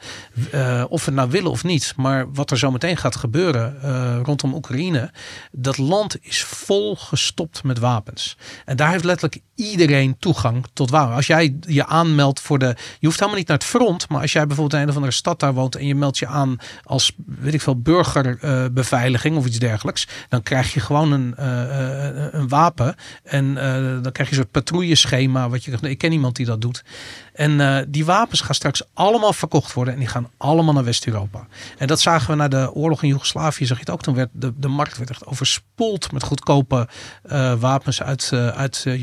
[0.90, 1.94] of we het nou willen of niet.
[1.96, 5.12] Maar wat er zo meteen gaat gebeuren eh, rondom Oekraïne.
[5.52, 8.38] Dat land is vol gestopt met wapens.
[8.66, 11.16] En daar heeft letterlijk iedereen toegang tot wapens.
[11.16, 12.76] Als jij je aanmeldt voor de...
[13.00, 14.10] Je hoeft helemaal niet naar het front.
[14.10, 15.76] Maar als jij bijvoorbeeld in een of andere stad daar woont.
[15.76, 20.08] En je meldt je aan als, weet ik veel, burgerbeveiliging of iets dergelijks.
[20.30, 22.96] Dan krijg je gewoon een, eh, eh, een wapen.
[23.24, 25.50] En eh, dan krijg je een soort patrouilleschema.
[25.50, 26.84] Wat je, ik ken iemand die dat doet.
[27.34, 29.94] En die wapens gaan straks allemaal verkocht worden.
[29.94, 31.48] En die gaan allemaal naar West-Europa.
[31.78, 33.66] En dat zagen we na de oorlog in Joegoslavië.
[33.66, 34.02] Zag je het ook.
[34.02, 36.88] Toen werd de, de markt werd echt overspoeld met goedkope
[37.60, 39.02] wapens uit, uit eh,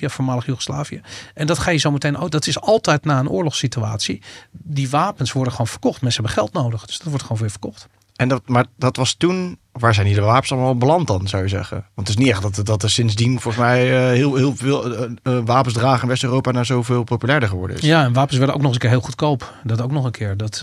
[0.00, 1.00] Joegoslavië, voormalig Joegoslavië.
[1.34, 2.30] En dat ga je zo meteen ook.
[2.30, 4.22] Dat is altijd na een oorlogssituatie.
[4.50, 6.02] Die wapens worden gewoon verkocht.
[6.02, 6.86] Mensen hebben geld nodig.
[6.86, 7.88] Dus dat wordt gewoon weer verkocht.
[8.20, 11.42] En dat, maar dat was toen, waar zijn die de wapens allemaal beland dan, zou
[11.42, 11.76] je zeggen?
[11.94, 14.94] Want het is niet echt dat, dat er sindsdien volgens mij eh, heel, heel veel
[14.94, 17.82] eh, eh, wapens dragen in West-Europa naar zoveel populairder geworden is.
[17.82, 19.54] Ja, en wapens werden ook nog eens een keer heel goedkoop.
[19.64, 20.36] Dat ook nog een keer.
[20.36, 20.58] Dat,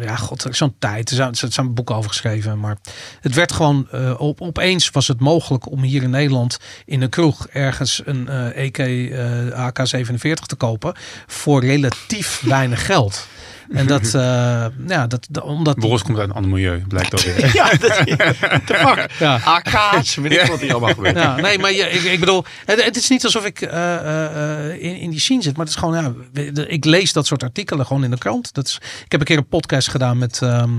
[0.00, 1.10] ja, god, zo'n tijd.
[1.10, 2.60] Er zijn, er zijn boeken over geschreven.
[2.60, 2.76] Maar
[3.20, 3.88] het werd gewoon,
[4.18, 8.78] op, opeens was het mogelijk om hier in Nederland in een kroeg ergens een EK
[8.78, 10.94] eh, AK-47 te kopen.
[11.26, 13.26] Voor relatief weinig geld.
[13.70, 15.76] En dat, eh, ja, dat, dat- omdat...
[15.78, 17.50] Boris komt uit een ander milieu, blijkt alweer.
[17.54, 17.80] Ja, dat
[18.66, 19.10] de fuck.
[19.18, 19.40] Ja.
[19.44, 21.16] AK's, weet ik wat hier allemaal gebeurt.
[21.16, 24.68] Ja, nee, maar je, ik, ik bedoel, het, het is niet alsof ik eh, eh,
[24.70, 25.94] eh, in, in die scene zit, maar het is gewoon,
[26.34, 28.54] ja, ik lees dat soort artikelen gewoon in de krant.
[28.54, 28.74] Dat is,
[29.04, 30.70] ik heb een keer een podcast gedaan met, ehm,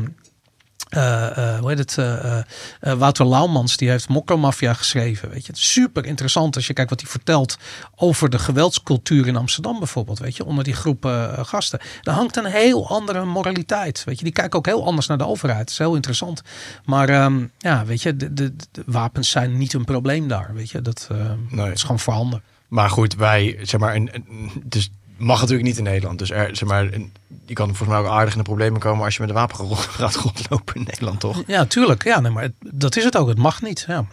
[0.90, 5.30] eh, eh, hoe heet het, eh, Wouter Laumans, die heeft Mokromafia geschreven.
[5.30, 7.58] Weet je, het is super interessant als je kijkt wat hij vertelt
[7.96, 10.20] over de geweldscultuur in Amsterdam bijvoorbeeld.
[10.20, 11.80] Weet je, onder die groepen gasten.
[12.02, 14.04] Daar hangt een heel andere moraliteit.
[14.04, 15.60] Weet je, die kijken ook heel anders naar de overheid.
[15.60, 16.42] Dat is heel interessant.
[16.86, 20.50] Maar ehm, ja, weet je, de, de, de wapens zijn niet een probleem daar.
[20.54, 21.18] Weet je, dat, eh,
[21.50, 21.66] Nee.
[21.66, 22.44] dat is gewoon voorhanden.
[22.68, 26.20] Maar goed, wij, zeg maar, een, een- dus mag natuurlijk niet in Nederland.
[26.20, 27.14] Dus er, zeg maar, een-
[27.46, 29.58] je kan volgens mij ook aardig in de problemen komen als je met een wapen
[29.66, 31.44] rond- gaat rondlopen in Nederland, toch?
[31.48, 32.04] Ja, tuurlijk.
[32.04, 33.28] Ja, nee, maar het- dat is het ook.
[33.28, 33.86] Het mag niet.
[33.88, 34.06] Ja.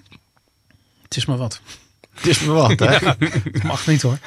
[1.02, 1.60] Het is maar wat.
[2.14, 2.90] Het is me wat, hè?
[3.04, 4.18] Ja, Het mag niet hoor.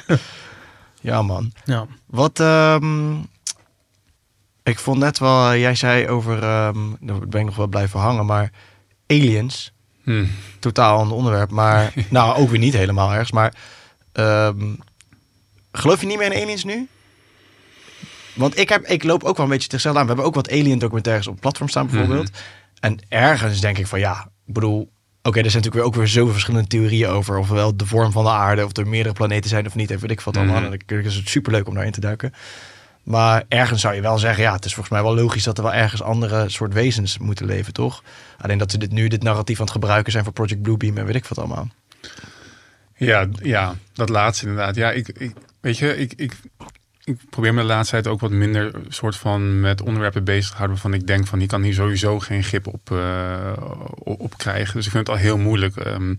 [1.24, 1.52] man.
[1.64, 1.86] Ja.
[2.06, 3.12] Wat, ehm,
[4.62, 8.26] ik vond net wel, jij zei over, ehm, daar ben ik nog wel blijven hangen,
[8.26, 8.52] maar
[9.06, 9.72] aliens,
[10.02, 10.26] Hm.
[10.58, 13.54] totaal ander onderwerp, maar nou ook weer niet helemaal ergens, maar
[14.12, 14.74] ehm,
[15.78, 16.88] geloof je niet meer in aliens nu?
[18.34, 20.06] Want ik, heb, ik loop ook wel een beetje tegenzelfde aan.
[20.06, 22.30] We hebben ook wat alien documentaires op platform staan bijvoorbeeld.
[22.80, 24.90] En ergens denk ik van ja, ik bedoel,
[25.22, 27.38] oké, er zijn natuurlijk weer ook weer zoveel verschillende theorieën over.
[27.38, 29.90] Ofwel de vorm van de aarde, of er meerdere planeten zijn of niet.
[29.90, 30.60] En weet ik wat allemaal.
[30.60, 30.72] Mhm.
[30.72, 32.32] En dan is het superleuk om daarin te duiken.
[33.02, 35.64] Maar ergens zou je wel zeggen, ja, het is volgens mij wel logisch dat er
[35.64, 38.02] wel ergens andere soort wezens moeten leven, toch?
[38.38, 41.06] Alleen dat ze dit nu, dit narratief aan het gebruiken zijn voor Project Bluebeam en
[41.06, 41.68] weet ik wat allemaal.
[42.96, 44.74] Ja, ja, dat laatste inderdaad.
[44.74, 46.32] Ja, ik, ik weet je, ik, ik,
[47.04, 50.56] ik probeer me de laatste tijd ook wat minder soort van met onderwerpen bezig te
[50.56, 53.52] houden waarvan ik denk van die kan hier sowieso geen grip op, eh,
[53.98, 54.74] op, krijgen.
[54.74, 55.76] Dus ik vind het al heel moeilijk.
[55.76, 56.14] Ehm,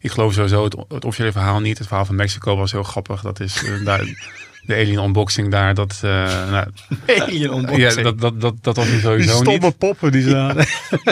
[0.00, 1.78] ik geloof sowieso het, het officiële verhaal niet.
[1.78, 3.22] Het verhaal van Mexico was heel grappig.
[3.22, 4.32] Dat is eh, daar,
[4.66, 5.74] de alien unboxing daar.
[5.74, 6.10] Dat, eh,
[6.50, 6.66] nou,
[7.06, 7.94] Alien unboxing.
[7.94, 9.78] ja, dat, dat, dat, dat was nu sowieso niet.
[9.78, 10.66] poppen die ze hadden.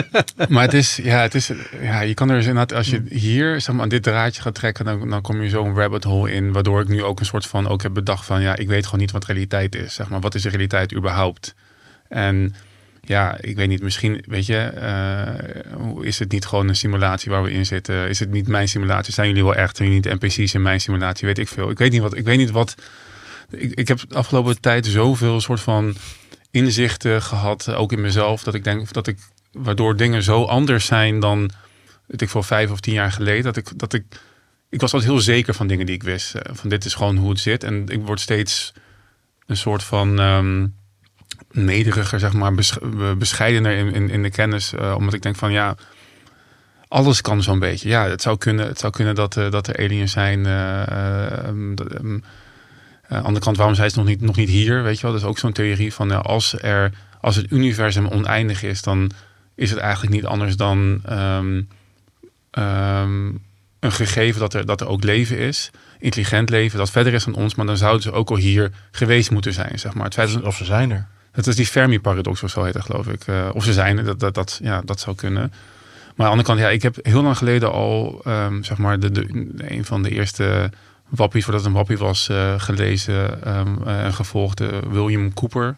[0.49, 1.51] Maar het is, ja, het is,
[1.81, 4.55] ja, je kan er dus inderdaad, als je hier zeg maar, aan dit draadje gaat
[4.55, 7.45] trekken, dan, dan kom je zo'n rabbit hole in, waardoor ik nu ook een soort
[7.45, 9.93] van ook heb bedacht van, ja, ik weet gewoon niet wat realiteit is.
[9.93, 11.55] Zeg maar, wat is de realiteit überhaupt?
[12.09, 12.55] En
[13.01, 14.71] ja, ik weet niet, misschien, weet je,
[15.77, 18.09] hoe is het niet gewoon een simulatie waar we in zitten?
[18.09, 19.13] Is het niet mijn simulatie?
[19.13, 19.77] Zijn jullie wel echt?
[19.77, 21.27] Zijn jullie niet NPC's in mijn simulatie?
[21.27, 21.69] Weet ik veel.
[21.69, 22.75] Ik weet niet wat, ik weet niet wat,
[23.55, 25.95] ik, ik heb de afgelopen tijd zoveel soort van
[26.51, 29.17] inzichten gehad, ook in mezelf, dat ik denk dat ik,
[29.51, 31.49] waardoor dingen zo anders zijn dan,
[32.07, 34.03] weet ik veel, vijf of tien jaar geleden, dat ik, dat ik,
[34.69, 36.35] ik was altijd heel zeker van dingen die ik wist.
[36.35, 37.63] eh, Van dit is gewoon hoe het zit.
[37.63, 38.73] En ik word steeds
[39.45, 40.67] een soort van, ehm,
[41.51, 44.73] nederiger, zeg maar, besch- be- bescheidener in, in, de kennis.
[44.73, 45.75] eh, omdat ik denk van ja,
[46.87, 47.89] alles kan zo'n beetje.
[47.89, 50.45] Ja, het zou kunnen, het zou kunnen dat, eh, dat er aliens zijn.
[50.45, 52.21] eh, eh, ehm, dat, ehm, eh,
[53.13, 54.83] aan de andere kant, waarom zijn ze nog niet, nog niet hier?
[54.83, 56.91] Weet je wel, dat is ook zo'n theorie van als, er,
[57.21, 59.11] als het universum oneindig is, dan
[59.55, 61.61] is het eigenlijk niet anders dan ehm,
[62.51, 63.27] ehm,
[63.79, 65.71] een gegeven dat er, dat er ook leven is.
[65.99, 69.31] Intelligent leven, dat verder is dan ons, maar dan zouden ze ook al hier geweest
[69.31, 69.79] moeten zijn.
[69.79, 70.05] Zeg maar.
[70.05, 71.07] Het feit dat, Of ze zijn er.
[71.31, 73.27] dat is die Fermi-paradox of zo heet dat, geloof ik.
[73.27, 75.53] Eh, of ze zijn er, dat, dat, dat, ja, dat zou kunnen.
[76.15, 78.99] Maar aan de andere kant, ja, ik heb heel lang geleden al, ehm, zeg maar,
[78.99, 79.25] de, de,
[79.57, 80.71] een van de eerste
[81.15, 84.59] wappies, voordat het een wappie was, eh, gelezen ehm, eh, en gevolgd.
[84.89, 85.77] William Cooper.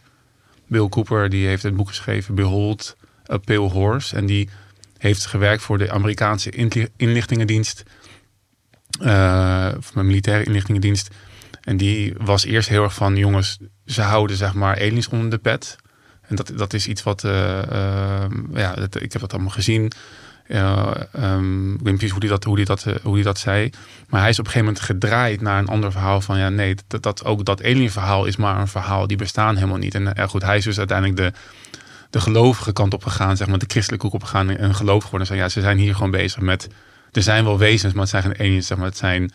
[0.68, 2.96] Bill Cooper, die heeft het boek geschreven, Behold
[3.32, 4.16] a Pale Horse.
[4.16, 4.50] En die
[4.98, 7.84] heeft gewerkt voor de Amerikaanse inli- inlichtingendienst.
[9.00, 11.10] eh voor mijn militaire inlichtingendienst.
[11.62, 15.38] En die was eerst heel erg van, jongens, ze houden zeg maar aliens onder de
[15.38, 15.76] pet.
[16.22, 17.62] En dat, dat is iets wat, eh,
[18.24, 19.92] eh, ja, ik heb dat allemaal gezien.
[20.48, 20.92] Uh,
[21.74, 23.70] ik weet niet hoe hij dat, hoe die dat, eh, hoe die dat zei.
[24.08, 26.76] Maar hij is op een gegeven moment gedraaid naar een ander verhaal van ja, nee,
[26.88, 29.96] dat, dat ook dat alien verhaal is maar een verhaal, die bestaan helemaal niet.
[29.96, 31.32] En ja, goed, hij is dus uiteindelijk de,
[32.10, 35.20] de gelovige kant op gegaan, zeg maar, de christelijke hoek op gegaan en gelovig geworden.
[35.20, 36.68] En zei, ja, ze zijn hier gewoon bezig met,
[37.12, 39.32] er zijn wel wezens, maar het zijn geen aliens, zeg maar, het zijn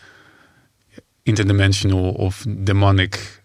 [1.23, 3.41] interdimensional of demonic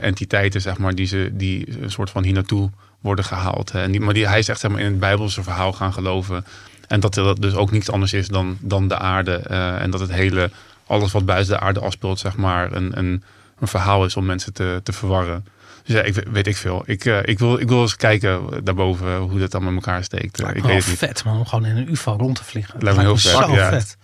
[0.00, 2.70] entiteiten, zeg maar, die, ze, die een soort van hier naartoe
[3.00, 3.70] worden gehaald.
[3.70, 6.44] En die, maar die, hij is echt in het Bijbelse verhaal gaan geloven.
[6.90, 9.44] En dat dat dus ook niets anders is dan, dan de aarde.
[9.50, 10.50] Uh, en dat het hele,
[10.86, 13.22] alles wat buiten de aarde afspeelt, zeg maar, een, een,
[13.58, 15.44] een verhaal is om mensen te, te verwarren.
[15.84, 16.82] Dus ja, ik weet ik veel.
[16.86, 20.40] Ik, uh, ik, wil, ik wil eens kijken daarboven hoe dat dan met elkaar steekt.
[20.40, 20.98] Uh, ik weet het niet.
[20.98, 22.72] vet man, om gewoon in een ufo rond te vliegen.
[22.72, 23.32] Dat lijkt me heel vet.
[23.32, 23.68] Zo ja.
[23.68, 23.96] vet.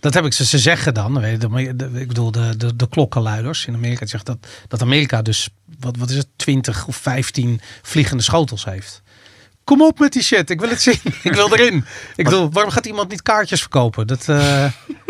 [0.00, 1.20] Dat heb ik ze, ze zeggen dan.
[1.20, 4.38] Weet je, ik bedoel, de, de, de klokkenluiders in Amerika zegt dat,
[4.68, 5.48] dat Amerika dus,
[5.80, 9.02] wat, wat is het, 20 of 15 vliegende schotels heeft.
[9.66, 11.00] Kom op met die shit, ik wil het zien.
[11.22, 11.84] ik wil erin.
[12.16, 14.06] Ik bedoel, waarom gaat iemand niet kaartjes verkopen?
[14.06, 14.36] Dat, uh...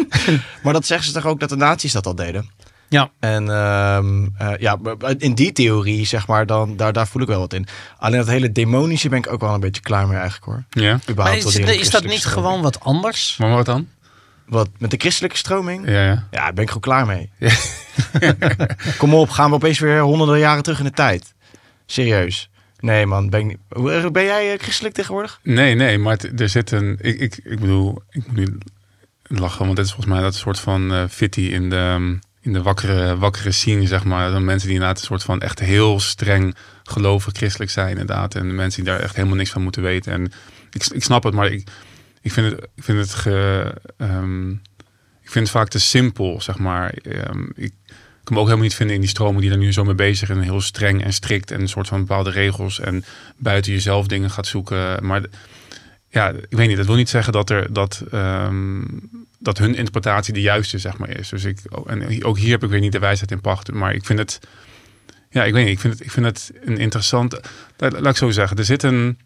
[0.63, 2.51] maar dat zeggen ze toch ook dat de nazi's dat al deden?
[2.89, 3.11] Ja.
[3.21, 4.79] En um, uh, ja,
[5.19, 7.67] in die theorie, zeg maar, dan, daar, daar voel ik wel wat in.
[7.99, 10.65] Alleen dat hele demonische ben ik ook wel een beetje klaar mee eigenlijk hoor.
[10.71, 10.99] Ja.
[11.15, 12.23] Maar is, is dat niet stroming.
[12.23, 13.37] gewoon wat anders?
[13.37, 13.89] Maar wat dan?
[14.47, 15.87] Wat, met de christelijke stroming?
[15.87, 16.27] Ja, ja.
[16.31, 17.31] ja daar ben ik gewoon klaar mee.
[18.21, 18.35] Ja.
[18.99, 21.35] Kom op, gaan we opeens weer honderden jaren terug in de tijd.
[21.87, 22.51] Serieus.
[22.87, 23.59] Nee man, ben,
[24.13, 25.41] ben jij uh, christelijk tegenwoordig?
[25.43, 26.99] Nee, nee, maar er zit een...
[27.01, 28.59] Ik, ik, ik bedoel, ik moet nu
[29.23, 32.63] lachen, want dit is volgens mij dat soort van uh, fitty in de, in de
[32.63, 34.31] wakkere, wakkere scene, zeg maar.
[34.31, 38.35] Dan mensen die inderdaad een soort van echt heel streng gelovig christelijk zijn, inderdaad.
[38.35, 40.13] En mensen die daar echt helemaal niks van moeten weten.
[40.13, 40.33] En
[40.71, 41.69] ik, ik snap het, maar ik,
[42.21, 44.51] ik vind het, ik vind het, ge, um,
[45.23, 46.95] ik vind het vaak te simpel, zeg maar.
[47.31, 47.73] Um, ik
[48.27, 50.27] kan me ook helemaal niet vinden in die stromen die er nu zo mee bezig
[50.27, 50.41] zijn.
[50.41, 53.05] Heel streng en strikt en een soort van bepaalde regels en
[53.37, 55.07] buiten jezelf dingen gaat zoeken.
[55.07, 55.23] Maar
[56.09, 56.77] ja, ik weet niet.
[56.77, 61.19] Dat wil niet zeggen dat er dat, um, dat hun interpretatie de juiste zeg maar
[61.19, 61.29] is.
[61.29, 63.73] Dus ik en ook hier heb ik weer niet de wijsheid in pacht.
[63.73, 64.41] Maar ik vind het,
[65.31, 65.75] ja, ik weet niet.
[65.75, 67.41] Ik vind het, ik vind het een interessant.
[67.77, 68.57] Laat, ik zo zeggen.
[68.57, 69.19] Er zit een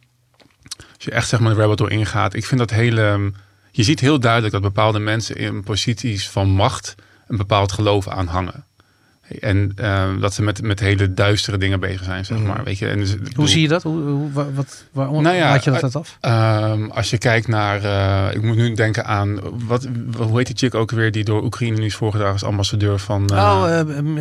[0.94, 2.34] als je echt zeg maar de rabbit hole ingaat.
[2.34, 3.32] Ik vind dat hele.
[3.70, 6.94] Je ziet heel duidelijk dat bepaalde mensen in posities van macht
[7.28, 8.64] een bepaald geloof aanhangen.
[9.38, 12.58] En uh, dat ze met, met hele duistere dingen bezig zijn, zeg maar.
[12.58, 12.64] Mm.
[12.64, 12.88] Weet je?
[12.88, 13.82] En dus, hoe bedoel, zie je dat?
[13.82, 16.18] Hoe, hoe, wat, waar, nou ja, laat je dat af?
[16.22, 17.84] Uh, als je kijkt naar...
[17.84, 19.40] Uh, ik moet nu denken aan...
[19.66, 22.98] Wat, hoe heet die chick ook weer die door Oekraïne nu is voorgedragen als ambassadeur
[22.98, 23.30] van...
[23.30, 23.80] oh,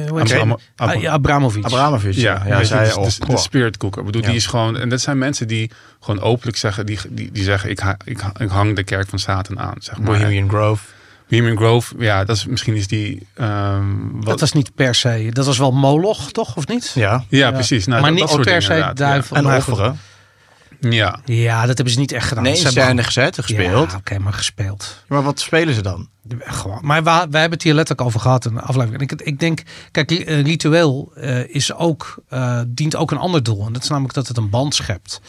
[0.10, 1.65] hoe heet Abram Ab ah, ja, Abramovic.
[1.65, 2.41] Abramovic, ja.
[2.45, 3.99] ja, ja zij, de, de, de, spirit cooker.
[3.99, 4.77] Ik bedoel, die is gewoon...
[4.77, 6.86] En dat zijn mensen die gewoon openlijk zeggen...
[6.86, 10.06] Die, die, die zeggen, ik, ik, ik hang de kerk van Satan aan, zeg maar.
[10.06, 10.84] Bohemian Grove.
[11.30, 13.27] Bohemian Grove, ja, dat is misschien is die.
[13.35, 14.26] Um, wat...
[14.26, 15.30] Dat was niet per se.
[15.31, 16.91] Dat was wel Moloch, toch, of niet?
[16.95, 17.51] Ja, ja, ja.
[17.51, 17.85] precies.
[17.85, 19.38] Nou, maar dat, niet dat per se duivel.
[19.38, 19.43] Ja.
[19.43, 19.99] En offeren.
[20.80, 21.19] Ja.
[21.26, 22.43] ja, dat hebben ze niet echt gedaan.
[22.43, 23.72] Nee, ze hebben gezet, gespeeld.
[23.72, 25.03] Ja, oké, okay, maar gespeeld.
[25.07, 26.07] Maar wat spelen ze dan?
[26.82, 29.12] Maar wij, wij hebben het hier letterlijk over gehad in de aflevering.
[29.12, 33.66] Ik, ik denk, kijk, ritueel uh, is ook, uh, dient ook een ander doel.
[33.66, 35.22] En dat is namelijk dat het een band schept.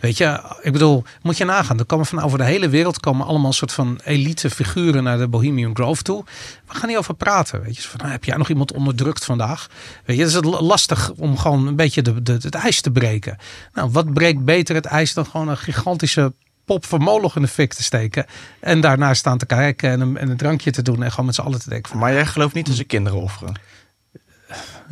[0.00, 1.78] Weet je, ik bedoel, moet je nagaan.
[1.78, 5.28] Er komen van over de hele wereld komen allemaal soort van elite figuren naar de
[5.28, 6.24] Bohemian Grove toe.
[6.66, 7.62] We gaan niet over praten.
[7.62, 9.66] Weet je, van, nou, heb jij nog iemand onderdrukt vandaag?
[10.04, 13.36] Weet je, is het lastig om gewoon een beetje de, de, het ijs te breken.
[13.72, 16.32] Nou, wat breekt beter het ijs dan gewoon een gigantische
[16.68, 18.26] pop van Moloch in de fik te steken.
[18.60, 21.02] En daarna staan te kijken en een, en een drankje te doen.
[21.02, 21.90] En gewoon met z'n allen te denken.
[21.90, 23.54] Van, maar jij gelooft niet dat ze kinderen offeren?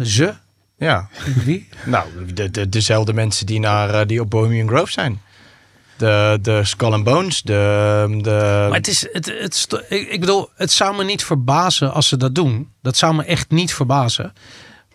[0.03, 0.35] Ze?
[0.78, 1.09] Ja.
[1.44, 1.69] Wie?
[1.85, 5.20] nou, de, de, dezelfde mensen die, naar, die op Bohemian Grove zijn.
[5.97, 8.19] De, de Skull and Bones, de...
[8.23, 8.66] de...
[8.69, 12.35] Maar het is, het, het, ik bedoel, het zou me niet verbazen als ze dat
[12.35, 12.73] doen.
[12.82, 14.32] Dat zou me echt niet verbazen.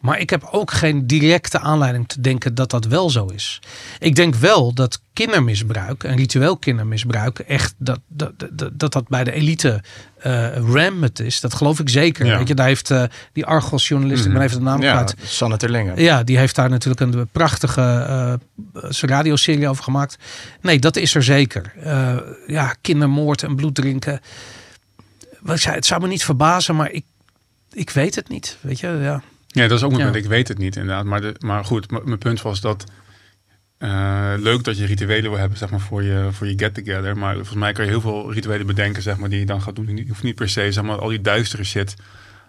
[0.02, 3.60] Maar ik heb ook geen directe aanleiding te denken dat dat wel zo is.
[4.00, 9.24] Ik denk wel dat kindermisbruik en ritueel kindermisbruik echt dat dat, dat, dat, dat bij
[9.24, 9.84] de elite
[10.26, 11.40] uh, rampant is.
[11.40, 12.26] Dat geloof ik zeker.
[12.26, 12.38] Ja.
[12.38, 13.04] Weet je, daar heeft uh,
[13.34, 15.16] die Argos journalist, ik ben even de naam Ja, kwijt.
[15.24, 16.02] Sanne Terlingen.
[16.02, 18.40] Ja, die heeft daar natuurlijk een prachtige
[18.74, 20.18] uh, radioserie over gemaakt.
[20.62, 21.74] Nee, dat is er zeker.
[21.86, 22.18] Uh,
[22.48, 24.22] ja, kindermoord en bloed drinken.
[25.46, 27.06] Het zou me niet verbazen, maar ik,
[27.72, 28.58] ik weet het niet.
[28.62, 29.22] Weet je, ja.
[29.54, 30.12] Ja, dat is ook mijn Ja.
[30.12, 30.24] punt.
[30.24, 31.06] Ik weet het niet inderdaad.
[31.06, 32.84] Maar, de, maar goed, mijn punt was dat...
[33.78, 37.18] eh, leuk dat je rituelen wil hebben zeg maar, voor je, voor je get-together.
[37.18, 39.76] Maar volgens mij kan je heel veel rituelen bedenken zeg maar, die je dan gaat
[39.76, 39.98] doen.
[39.98, 41.96] Je hoeft niet per se zeg maar, al die duistere shit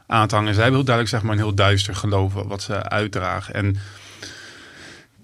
[0.06, 0.54] aan te hangen.
[0.54, 3.54] Zij hebben heel duidelijk zeg maar, een heel duister geloof wat ze uitdragen.
[3.54, 3.76] En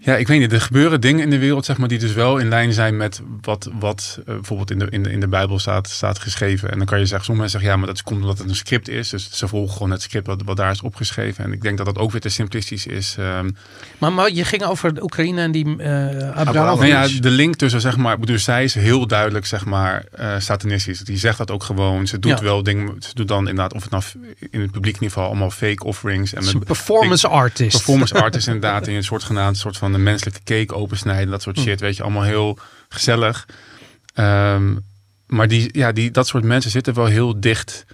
[0.00, 0.52] ja, ik weet niet.
[0.52, 3.20] Er gebeuren dingen in de wereld zeg maar, die dus wel in lijn zijn met
[3.40, 6.70] wat, wat uh, bijvoorbeeld in de, in, de, in de Bijbel staat, staat geschreven.
[6.70, 8.56] En dan kan je zeggen, sommige mensen zeggen ja, maar dat komt omdat het een
[8.56, 9.08] script is.
[9.08, 11.44] Dus ze volgen gewoon het script wat, wat daar is opgeschreven.
[11.44, 13.16] En ik denk dat dat ook weer te simplistisch is.
[13.18, 13.56] Um,
[13.98, 16.54] Maar, maar je ging over de Oekraïne en die uh, Abraham.
[16.78, 20.34] nou ja, de link tussen, zeg maar, dus zij is heel duidelijk, zeg maar, uh,
[20.38, 21.00] satanistisch.
[21.00, 22.06] Die zegt dat ook gewoon.
[22.06, 22.44] Ze doet Ja.
[22.44, 24.02] wel dingen, ze doet dan inderdaad, of het nou
[24.50, 26.34] in het publiek geval allemaal fake offerings.
[26.34, 27.76] En met- performance artist.
[27.76, 31.50] performance artist inderdaad in een soort genaamd soort van een menselijke cake opensnijden dat Hm.
[31.50, 32.58] soort shit weet je allemaal heel
[32.88, 33.48] gezellig.
[34.14, 34.76] Ehm,
[35.26, 37.86] maar die ja die dat soort mensen zitten wel heel dicht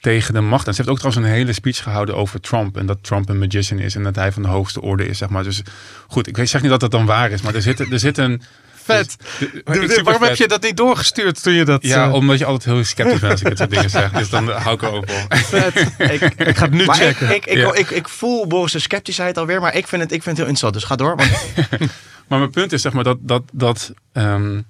[0.00, 0.66] tegen de macht.
[0.66, 3.38] En ze heeft ook trouwens een hele speech gehouden over Trump en dat Trump een
[3.38, 5.42] magician is en dat hij van de hoogste orde is zeg maar.
[5.42, 5.62] Dus
[6.06, 8.18] goed ik weet zeg niet dat dat dan waar is maar er zit er zit
[8.18, 8.42] een
[8.84, 9.16] Vet.
[9.38, 11.82] de- De- ik- de- super waarom heb je dat niet doorgestuurd toen je dat...
[11.82, 14.10] ja, eh, omdat je altijd heel sceptisch bent als ik dit soort dingen zeg.
[14.12, 15.26] Dus dan hou ik er ook op.
[15.36, 15.76] vet.
[15.98, 17.34] ik, ik ga het nu Maar ik, checken.
[17.34, 17.74] ik, ik, Ja.
[17.74, 20.74] ik, ik voel Boris' sceptischheid alweer, maar ik vind het, ik vind het heel interessant.
[20.74, 21.16] Dus ga door.
[21.16, 21.30] Want
[22.28, 24.60] Maar mijn punt is zeg maar dat, dat, dat ehm,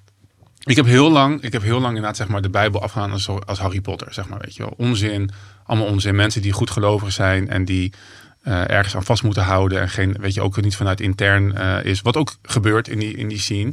[0.65, 3.28] ik heb heel lang, ik heb heel lang inderdaad zeg maar de Bijbel afgegaan als,
[3.47, 4.74] als Harry Potter, zeg maar, weet je wel.
[4.77, 5.31] Onzin,
[5.66, 6.15] allemaal onzin.
[6.15, 7.93] Mensen die goed gelovig zijn en die
[8.43, 11.85] eh, ergens aan vast moeten houden en geen, weet je, ook niet vanuit intern eh,
[11.85, 12.01] is.
[12.03, 13.73] Wat ook gebeurt in die, in die scene.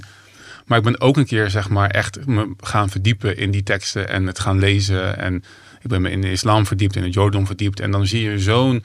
[0.66, 4.10] Maar ik ben ook een keer zeg maar echt me gaan verdiepen in die teksten
[4.10, 5.18] en het gaan lezen.
[5.18, 5.36] En
[5.82, 7.80] ik ben me in de islam verdiept, in het jodendom verdiept.
[7.80, 8.84] En dan zie je zo'n...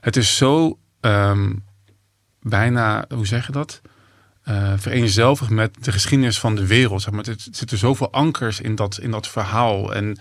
[0.00, 1.52] Het is zo ehm,
[2.40, 3.80] bijna, hoe zeg je dat?
[4.42, 7.02] Eh vereenzelvigd met de geschiedenis van de wereld.
[7.02, 7.28] Zeg maar.
[7.28, 9.94] Er zitten zoveel ankers in dat, in dat verhaal.
[9.94, 10.18] En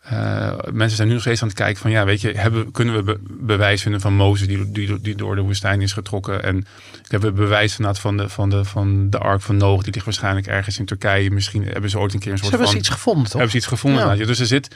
[0.00, 1.90] eh, mensen zijn nu nog steeds aan het kijken van...
[1.90, 4.48] ja, weet je, hebben, kunnen we be- bewijs vinden van Mozes...
[4.48, 6.42] Die, die, die door de woestijn is getrokken?
[6.42, 6.66] En
[7.08, 9.82] hebben we bewijs van de, van, de, van de ark van Noach...
[9.82, 11.30] die ligt waarschijnlijk ergens in Turkije.
[11.30, 12.82] Misschien hebben ze ooit een keer een Ze soort hebben van...
[12.82, 13.32] ze iets gevonden, toch?
[13.32, 14.16] Hebben ze iets gevonden?
[14.18, 14.24] Ja.
[14.26, 14.74] dus er zit.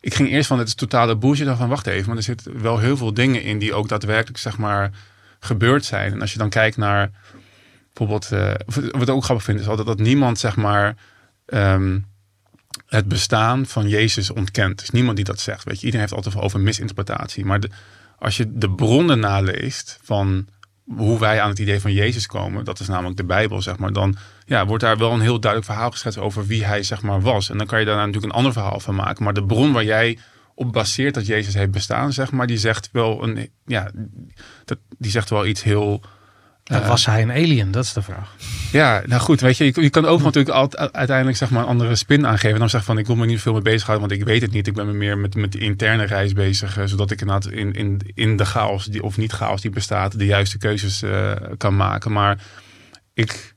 [0.00, 2.62] Ik ging eerst van het is totale bullshit dan van wacht even, maar er zitten
[2.62, 4.90] wel heel veel dingen in die ook daadwerkelijk zeg maar
[5.40, 6.12] gebeurd zijn.
[6.12, 7.10] En als je dan kijkt naar
[7.92, 8.54] bijvoorbeeld, eh,
[8.90, 10.96] wat ik ook grappig vind is altijd dat niemand zeg maar
[11.46, 11.98] ehm,
[12.86, 14.78] het bestaan van Jezus ontkent.
[14.78, 15.64] Er is niemand die dat zegt.
[15.64, 17.44] Weet je, iedereen heeft altijd over misinterpretatie.
[17.44, 17.60] Maar
[18.18, 20.46] als je de bronnen naleest van
[20.96, 23.92] hoe wij aan het idee van Jezus komen, dat is namelijk de Bijbel, zeg maar,
[23.92, 24.16] dan
[24.46, 27.50] ja, wordt daar wel een heel duidelijk verhaal geschetst over wie hij zeg maar was.
[27.50, 29.24] En dan kan je daar natuurlijk een ander verhaal van maken.
[29.24, 30.18] Maar de bron waar jij
[30.54, 33.90] op baseert dat Jezus heeft bestaan, zeg maar, die zegt wel een, ja,
[34.64, 36.02] dat, die zegt wel iets heel.
[36.70, 37.70] Eh, was hij een alien?
[37.70, 38.34] Dat is de vraag.
[38.72, 41.68] ja, nou goed, weet je, je, je kan ook natuurlijk altijd uiteindelijk zeg maar een
[41.68, 42.52] andere spin aangeven.
[42.52, 44.50] En dan zeg van, ik wil me niet veel mee bezighouden, want ik weet het
[44.50, 44.66] niet.
[44.66, 47.72] Ik ben me meer met, met de interne reis bezig, eh, zodat ik inderdaad in,
[47.72, 51.76] in, in de chaos, die, of niet chaos die bestaat, de juiste keuzes eh, kan
[51.76, 52.12] maken.
[52.12, 52.42] Maar
[53.14, 53.54] ik,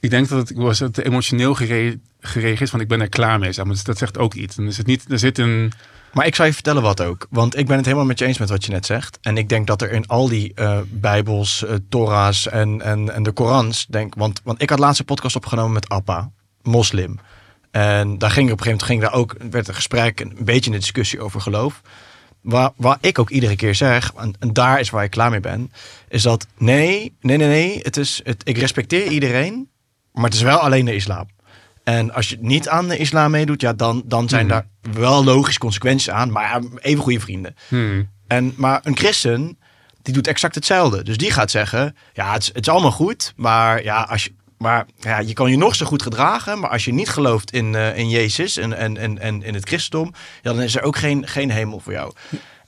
[0.00, 3.08] ik denk dat het, ik was het emotioneel gere, gereageerd is, want ik ben er
[3.08, 3.52] klaar mee.
[3.52, 3.74] Zeg maar.
[3.74, 4.56] Dus dat zegt ook iets.
[4.56, 5.72] Dan is het niet, er zit een...
[6.16, 7.26] Maar ik zal je vertellen wat ook.
[7.30, 9.18] Want ik ben het helemaal met je eens met wat je net zegt.
[9.20, 13.22] En ik denk dat er in al die eh, Bijbels, eh, Torah's en, en, en
[13.22, 13.86] de Korans.
[13.86, 16.30] Denk, want, want ik had laatst een podcast opgenomen met Appa,
[16.62, 17.18] moslim.
[17.70, 20.70] En daar ging op een gegeven moment ging daar ook, werd een gesprek, een beetje
[20.70, 21.80] een discussie over geloof.
[22.40, 25.40] Waar, waar ik ook iedere keer zeg, en, en daar is waar ik klaar mee
[25.40, 25.72] ben,
[26.08, 27.80] is dat nee, nee, nee, nee.
[27.82, 29.70] Het is, het, ik respecteer iedereen,
[30.12, 31.26] maar het is wel alleen de islam.
[31.86, 34.54] En als je niet aan de islam meedoet, ja, dan, dan zijn Mhm.
[34.54, 36.30] daar wel logische consequenties aan.
[36.32, 37.54] Maar ja, even goede vrienden.
[37.68, 39.58] Hmm, En, maar een christen,
[40.02, 41.02] die doet exact hetzelfde.
[41.04, 43.32] Dus die gaat zeggen, ja, het is, het is allemaal goed.
[43.36, 46.58] Maar, ja, als je, maar ja, je kan je nog zo goed gedragen.
[46.60, 49.68] Maar als je niet gelooft in, eh, in Jezus en, en, en, en in het
[49.68, 50.12] christendom...
[50.42, 52.12] Ja, dan is er ook geen, geen hemel voor jou.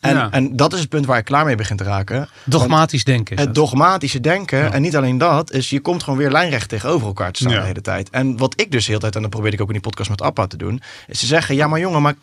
[0.00, 0.30] En, Ja.
[0.30, 2.28] en dat is het punt waar ik klaar mee begin te raken.
[2.44, 3.38] Dogmatisch denken.
[3.38, 4.72] Het dogmatische denken, Ja.
[4.72, 7.60] en niet alleen dat, is je komt gewoon weer lijnrecht tegenover elkaar te staan Ja.
[7.60, 8.10] de hele tijd.
[8.10, 10.10] En wat ik dus de hele tijd, en dat probeerde ik ook in die podcast
[10.10, 12.14] met Appa te doen, is te zeggen, ja maar jongen, maar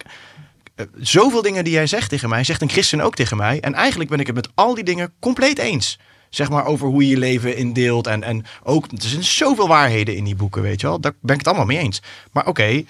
[0.76, 3.60] eh, zoveel dingen die jij zegt tegen mij, zegt een christen ook tegen mij.
[3.60, 6.00] En eigenlijk ben ik het met al die dingen compleet eens.
[6.30, 8.08] Zeg maar over hoe je je leven indeelt.
[8.08, 11.00] En, en ook, er zijn zoveel waarheden in die boeken, weet je wel.
[11.00, 12.02] Daar ben ik het allemaal mee eens.
[12.32, 12.84] Maar oké,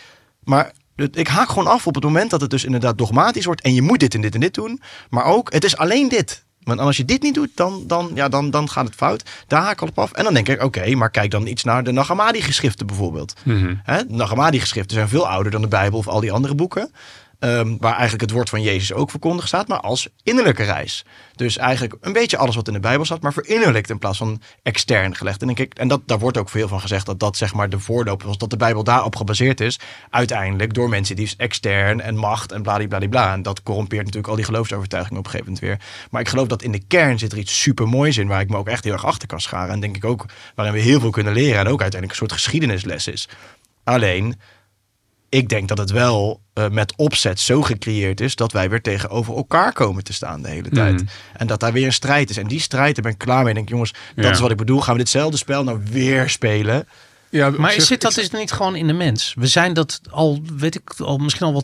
[0.44, 3.62] maar ik haak gewoon af op het moment dat het dus inderdaad dogmatisch wordt.
[3.62, 4.82] En je moet dit en dit en dit doen.
[5.10, 6.44] Maar ook, het is alleen dit.
[6.64, 9.24] Want als je dit niet doet, dan, dan, ja, dan, dan gaat het fout.
[9.48, 10.12] Daar haak ik al op af.
[10.12, 13.34] En dan denk ik, oké, maar kijk dan iets naar de Nag Hammadi-geschriften bijvoorbeeld.
[13.44, 13.76] Mhm.
[13.86, 16.92] De Nag Hammadi-geschriften zijn veel ouder dan de Bijbel of al die andere boeken.
[17.40, 21.06] Ehm, waar eigenlijk het woord van Jezus ook verkondigd staat, maar als innerlijke reis.
[21.36, 24.42] Dus eigenlijk een beetje alles wat in de Bijbel staat, maar verinnerlijkt in plaats van
[24.64, 25.42] extern gelegd.
[25.42, 27.70] En, denk ik, en dat, daar wordt ook veel van gezegd dat dat zeg maar
[27.70, 29.80] de voorloper was, dat de Bijbel daarop gebaseerd is.
[30.10, 33.34] Uiteindelijk door mensen die extern en macht en bladibladibla.
[33.34, 36.08] En dat corrompeert natuurlijk al die geloofsovertuigingen op een gegeven moment weer.
[36.10, 38.50] Maar ik geloof dat in de kern zit er iets super moois in, waar ik
[38.50, 39.74] me ook echt heel erg achter kan scharen.
[39.74, 40.26] En denk ik ook
[40.56, 43.30] waarin we heel veel kunnen leren en ook uiteindelijk een soort geschiedenisles is.
[43.84, 44.40] Alleen,
[45.30, 49.36] ik denk dat het wel eh, met opzet zo gecreëerd is dat wij weer tegenover
[49.36, 51.02] elkaar komen te staan de hele tijd.
[51.02, 51.08] Mm.
[51.34, 52.38] En dat daar weer een strijd is.
[52.38, 53.50] En die strijd, daar ben ik klaar mee.
[53.50, 54.32] Ik denk, jongens, dat Ja.
[54.32, 54.82] is wat ik bedoel.
[54.82, 56.88] Gaan we ditzelfde spel nou weer spelen?
[57.36, 59.34] Ja, Maar zich- zit dat dus niet gewoon in de mens?
[59.38, 61.62] We zijn dat al, weet ik, al misschien al wel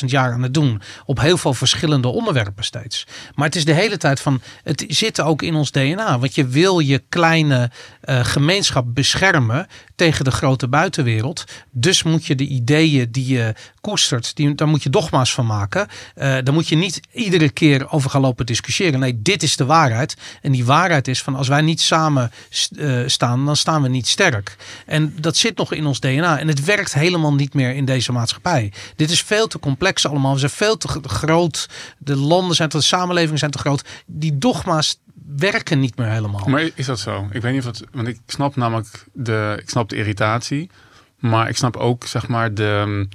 [0.00, 0.82] 200.000 jaar aan het doen.
[1.04, 3.06] Op heel veel verschillende onderwerpen steeds.
[3.34, 6.18] Maar het is de hele tijd van, het zit ook in ons DNA.
[6.18, 7.70] Want je wil je kleine
[8.00, 9.66] eh, gemeenschap beschermen
[9.96, 11.44] tegen de grote buitenwereld.
[11.70, 15.88] Dus moet je de ideeën die je koestert, die, daar moet je dogma's van maken.
[16.14, 19.00] Daar moet je niet iedere keer over gaan lopen discussiëren.
[19.00, 20.16] Nee, dit is de waarheid.
[20.42, 22.30] En die waarheid is van als wij niet samen
[22.76, 24.56] eh, staan, dan staan we niet sterk.
[24.86, 26.38] En dat zit nog in ons DNA.
[26.38, 28.72] En het werkt helemaal niet meer in deze maatschappij.
[28.96, 30.32] Dit is veel te complex allemaal.
[30.32, 31.68] We zijn veel te groot.
[31.98, 33.84] De landen zijn te, de samenlevingen zijn te groot.
[34.06, 34.98] Die dogma's
[35.36, 36.48] werken niet meer helemaal.
[36.48, 37.28] Maar is dat zo?
[37.30, 37.88] Ik weet niet of dat.
[37.92, 39.58] Want ik snap namelijk de.
[39.62, 40.70] Ik snap de irritatie.
[41.18, 43.06] Maar ik snap ook, zeg maar, de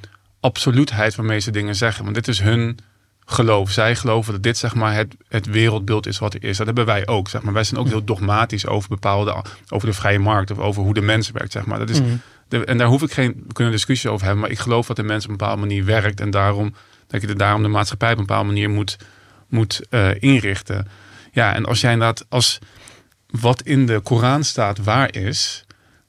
[0.45, 2.03] absoluutheid waarmee ze dingen zeggen.
[2.03, 2.79] Want dit is hun
[3.25, 3.71] geloof.
[3.71, 6.57] Zij geloven dat dit, zeg maar, het, het wereldbeeld is wat er is.
[6.57, 7.53] Dat hebben wij ook, zeg maar.
[7.53, 9.43] Wij zijn ook heel dogmatisch over bepaalde.
[9.69, 11.79] over de vrije markt of over hoe de mens werkt, zeg maar.
[11.79, 12.01] Dat is.
[12.01, 12.15] Mhm.
[12.47, 13.43] De, en daar hoef ik geen.
[13.47, 14.41] We kunnen discussie over hebben.
[14.43, 16.19] Maar ik geloof dat de mens op een bepaalde manier werkt.
[16.19, 16.75] En daarom.
[17.07, 18.97] Dat je de, daarom de maatschappij op een bepaalde manier moet,
[19.47, 20.87] moet eh, inrichten.
[21.31, 22.25] Ja, en als jij inderdaad.
[22.29, 22.59] Als,
[23.29, 25.64] wat in de Koran staat waar is,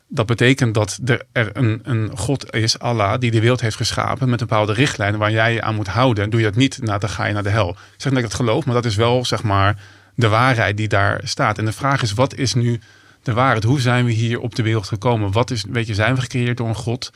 [0.08, 0.98] dat betekent dat
[1.32, 5.30] er, een, een God is, Allah, die de wereld heeft geschapen met bepaalde richtlijnen waar
[5.30, 6.24] jij je aan moet houden.
[6.24, 7.70] En doe je dat niet, nou, dan ga je naar de hel.
[7.70, 9.78] Ik zeg dat ik het geloof, maar dat is wel zeg maar
[10.14, 11.58] de waarheid die daar staat.
[11.58, 12.80] En de vraag is, wat is nu
[13.22, 13.64] de waarheid?
[13.64, 15.32] Hoe zijn we hier op de wereld gekomen?
[15.32, 17.10] Wat is, weet je, zijn we gecreëerd door een God?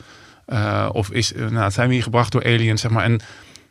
[0.49, 3.05] Uh, of is, nou, zijn we hier gebracht door aliens, zeg maar.
[3.05, 3.21] En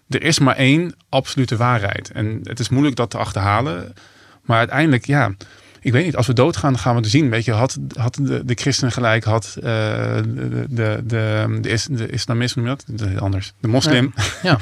[0.09, 2.11] er is maar één absolute waarheid.
[2.11, 3.93] En het is moeilijk dat te achterhalen.
[4.41, 5.31] Maar uiteindelijk, ja,
[5.81, 7.29] ik weet niet, als we doodgaan, gaan we het zien.
[7.29, 11.87] Weet je, had, had de, de christen gelijk, had uh, de, de, de, de, is,
[11.91, 12.83] de islamisme, dat?
[12.87, 14.23] De, anders, de moslim ja.
[14.49, 14.57] ja.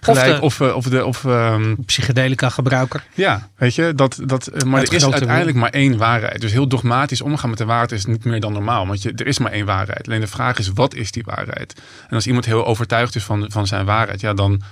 [0.00, 3.04] gelijk, of, de, of, de, of um, psychedelica gebruiker.
[3.14, 6.40] Ja, weet je, dat, dat, maar er is uiteindelijk maar één waarheid.
[6.40, 8.86] Dus heel dogmatisch omgaan met de waarheid is niet meer dan normaal.
[8.86, 10.06] Want je, er is maar één waarheid.
[10.06, 11.80] Alleen de vraag is, wat is die waarheid?
[12.08, 14.62] En als iemand heel overtuigd is van, van zijn waarheid, ja, dan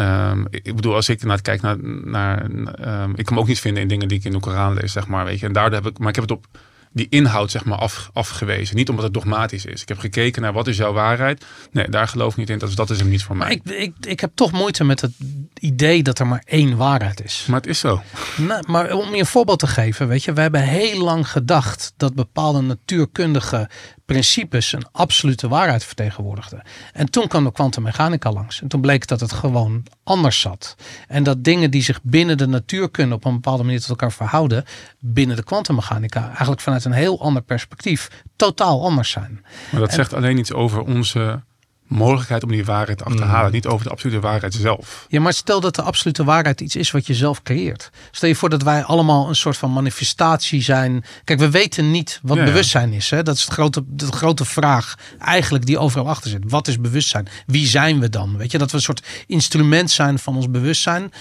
[0.00, 3.60] Um, ik bedoel, als ik naar kijk naar, naar um, ik kan me ook niet
[3.60, 5.46] vinden in dingen die ik in de Koran lees, zeg maar, weet je.
[5.46, 6.46] En daardoor heb ik, maar ik heb het op
[6.92, 8.76] die inhoud, zeg maar, af, afgewezen.
[8.76, 9.82] Niet omdat het dogmatisch is.
[9.82, 11.44] Ik heb gekeken naar wat is jouw waarheid.
[11.70, 12.58] Nee, daar geloof ik niet in.
[12.58, 13.50] Dat is, dat is hem niet voor mij.
[13.50, 15.12] Ik, ik, ik heb toch moeite met het
[15.60, 17.44] idee dat er maar één waarheid is.
[17.48, 18.02] Maar het is zo.
[18.36, 21.92] Nou, maar om je een voorbeeld te geven, weet je, we hebben heel lang gedacht
[21.96, 23.70] dat bepaalde natuurkundige
[24.12, 26.62] principes een absolute waarheid vertegenwoordigden.
[26.92, 28.62] En toen kwam de kwantummechanica langs.
[28.62, 30.76] En toen bleek dat het gewoon anders zat.
[31.08, 34.64] En dat dingen die zich binnen de natuurkunde op een bepaalde manier tot elkaar verhouden,
[34.98, 39.44] binnen de kwantummechanica eigenlijk vanuit een heel ander perspectief totaal anders zijn.
[39.70, 41.42] Maar dat en, zegt alleen iets over onze
[41.90, 43.46] mogelijkheid om die waarheid te achterhalen.
[43.46, 43.52] Mm.
[43.52, 45.06] Niet over de absolute waarheid zelf.
[45.08, 47.90] Ja, maar stel dat de absolute waarheid iets is wat je zelf creëert.
[48.10, 51.04] Stel je voor dat wij allemaal een soort van manifestatie zijn.
[51.24, 53.10] Kijk, we weten niet wat ja, bewustzijn is.
[53.10, 53.22] Hè?
[53.22, 56.42] Dat is de grote, de grote vraag eigenlijk die overal achter zit.
[56.46, 57.28] Wat is bewustzijn?
[57.46, 58.36] Wie zijn we dan?
[58.36, 61.12] Weet je, dat we een soort instrument zijn van ons bewustzijn.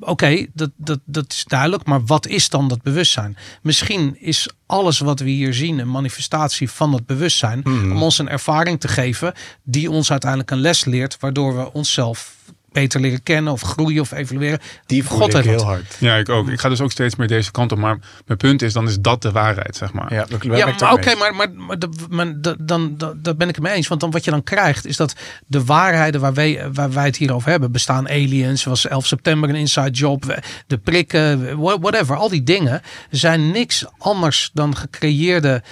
[0.00, 3.36] Oké, okay, dat, dat, dat is duidelijk, maar wat is dan dat bewustzijn?
[3.62, 7.60] Misschien is alles wat we hier zien een manifestatie van dat bewustzijn.
[7.64, 7.92] Mm.
[7.92, 12.34] Om ons een ervaring te geven die ons uiteindelijk een les leert, waardoor we onszelf
[12.74, 14.58] beter leren kennen of groeien of evalueren.
[14.86, 15.96] Die voel ik heel hard.
[15.98, 16.48] Ja, ik ook.
[16.48, 17.78] Ik ga dus ook steeds meer deze kant op.
[17.78, 20.14] Maar mijn punt is, dan is dat de waarheid, zeg maar.
[20.14, 21.78] Ja, oké, okay, maar, maar, maar,
[22.10, 22.56] maar dan,
[22.96, 23.88] dan, dan ben ik het mee eens.
[23.88, 25.14] Want dan wat je dan krijgt, is dat
[25.46, 29.48] de waarheden waar wij, waar wij het hier over hebben, bestaan aliens, zoals 11 september
[29.48, 35.62] een inside job, de prikken, whatever, al die dingen zijn niks anders dan gecreëerde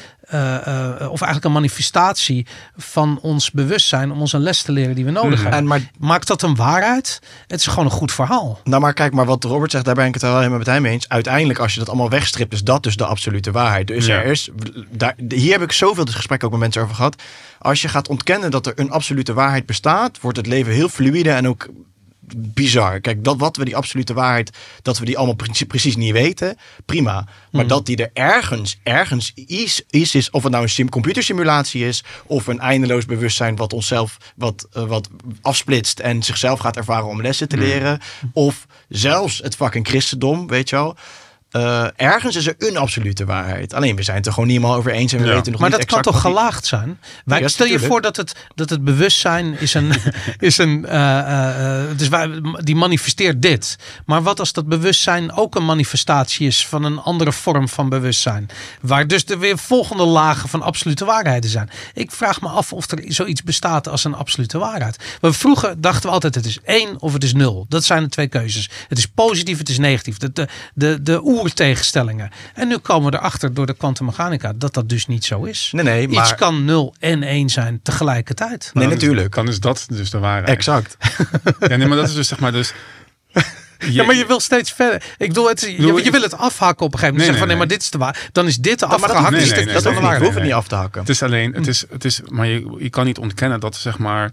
[1.11, 2.47] of eigenlijk een manifestatie
[2.77, 5.41] van ons bewustzijn om ons een les te leren die we nodig Mhm.
[5.43, 5.59] hebben.
[5.59, 7.19] En maar, Maakt dat een waarheid?
[7.47, 8.61] Het is gewoon een goed verhaal.
[8.65, 10.87] nou maar kijk, maar wat Robert zegt, daar ben ik het wel helemaal met hem
[10.87, 11.09] eens.
[11.09, 13.87] Uiteindelijk, als je dat allemaal wegstript, is dat dus de absolute waarheid.
[13.87, 14.15] Dus Ja.
[14.17, 14.51] er is,
[14.91, 17.23] daar, hier heb ik zoveel gesprekken ook met mensen over gehad.
[17.59, 21.31] Als je gaat ontkennen dat er een absolute waarheid bestaat, wordt het leven heel fluïde
[21.31, 21.69] en ook
[22.37, 23.01] bizar.
[23.01, 24.51] Kijk, dat wat we die absolute waarheid,
[24.83, 26.57] dat we die allemaal precies, precies niet weten,
[26.87, 27.27] prima.
[27.51, 31.87] Maar dat die er ergens, ergens is, is, is of het nou een sim computersimulatie
[31.87, 35.09] is, of een eindeloos bewustzijn wat onszelf wat, eh, wat
[35.41, 38.01] afsplitst en zichzelf gaat ervaren om lessen te leren,
[38.33, 40.97] of zelfs het fucking christendom, weet je wel.
[41.53, 43.75] Eh, ergens is er een absolute waarheid.
[43.75, 45.33] Alleen we zijn het er gewoon niet helemaal over eens en we Ja.
[45.35, 46.99] weten nog Maar niet dat kan toch die- gelaagd zijn?
[47.25, 49.93] Wij, Ja, stel je voor dat het, dat het bewustzijn is een.
[50.39, 53.77] is een eh, eh, eh, dus wij, die manifesteert dit.
[54.07, 58.49] Maar wat als dat bewustzijn ook een manifestatie is van een andere vorm van bewustzijn?
[58.81, 61.71] Waar dus er weer volgende lagen van absolute waarheden zijn.
[61.95, 64.97] Ik vraag me af of er zoiets bestaat als een absolute waarheid.
[65.21, 67.67] We vroeger dachten we altijd: het is één of het is nul.
[67.69, 68.71] Dat zijn de twee keuzes.
[68.89, 70.17] Het is positief, het is negatief.
[70.17, 72.31] De, de, de, de oertegenstellingen.
[72.55, 75.69] En nu komen we erachter door de kwantummechanica dat dat dus niet zo is.
[75.73, 76.35] Nee, nee, Iets maar...
[76.35, 78.71] kan 0 en 1 zijn tegelijkertijd.
[78.75, 79.35] Nee, Dan is- natuurlijk.
[79.35, 80.49] Dan is dat dus de waarheid.
[80.49, 80.97] Exact.
[81.69, 82.73] Ja, nee, maar dat is dus zeg maar dus...
[83.89, 85.03] Ja, maar je wil steeds verder.
[85.19, 87.17] Ik bedoel, het, je, wil het afhakken op een gegeven moment.
[87.17, 88.29] Nee, zeggen van nee, nee, maar dit is de waar.
[88.33, 89.31] Dan is dit de afgehakt.
[89.31, 89.55] nee, niet.
[89.55, 90.53] nee, dat hoeft nee, niet.
[90.53, 91.01] Af te hakken.
[91.01, 93.99] Het is alleen, het is, het is, maar je, je kan niet ontkennen dat zeg
[93.99, 94.31] maar,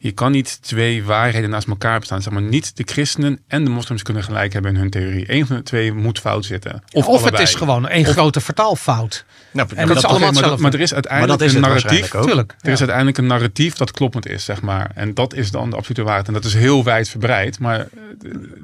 [0.00, 2.22] je kan niet twee waarheden naast elkaar bestaan.
[2.22, 5.32] Zeg maar, niet de christenen en de moslims kunnen gelijk hebben in hun theorie.
[5.32, 6.82] Eén van de twee moet fout zitten.
[6.92, 9.24] Of, Of, het is gewoon een grote vertaalfout.
[9.50, 12.08] Nou, En maar dat is allemaal maar, dat- maar er is uiteindelijk is een narratief.
[12.10, 12.54] Tuurlijk.
[12.60, 14.90] Er is uiteindelijk een narratief dat kloppend is, zeg maar.
[14.94, 16.26] En dat is dan de absolute waarheid.
[16.26, 17.58] En dat is heel wijd verbreid.
[17.58, 17.86] Maar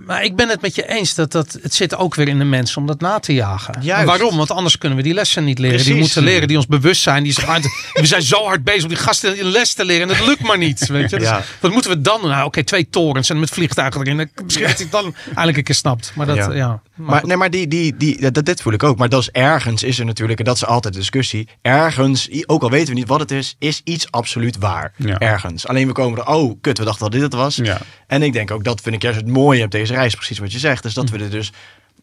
[0.06, 2.44] Maar ik ben het met je eens dat, dat het zit ook weer in de
[2.44, 3.74] mensen om dat na te jagen.
[3.80, 4.06] Juist.
[4.06, 4.36] Waarom?
[4.36, 5.76] Want anders kunnen we die lessen niet leren.
[5.76, 6.02] Die Precies.
[6.04, 7.22] moeten leren, die ons bewust zijn.
[7.22, 7.56] Die ah,
[7.92, 10.02] we zijn zo hard bezig om die gasten een les te leren.
[10.10, 10.86] En dat lukt maar niet.
[10.86, 11.23] Weet je?
[11.26, 11.42] Ja.
[11.60, 12.30] Wat moeten we dan doen?
[12.30, 14.16] Nou, oké, twee torens en met vliegtuigen erin.
[14.16, 16.12] Dan- Misschien dat het dan eindelijk een keer snapt.
[16.14, 16.52] Maar dat, Ja.
[16.52, 16.82] ja.
[16.94, 18.98] Maar nee, maar die, die, die, dat, dit voel ik ook.
[18.98, 21.48] Maar dat is ergens is er natuurlijk, en dat is altijd discussie.
[21.62, 24.92] Ergens, ook al weten we niet wat het is, is iets absoluut waar.
[24.96, 25.18] Ja.
[25.18, 25.66] Ergens.
[25.66, 27.56] Alleen we komen er, oh kut, we dachten dat dit het was.
[27.56, 30.38] ja, En ik denk ook, dat vind ik juist het mooie op deze reis, precies
[30.38, 30.84] wat je zegt.
[30.84, 31.52] Is dat we er dus,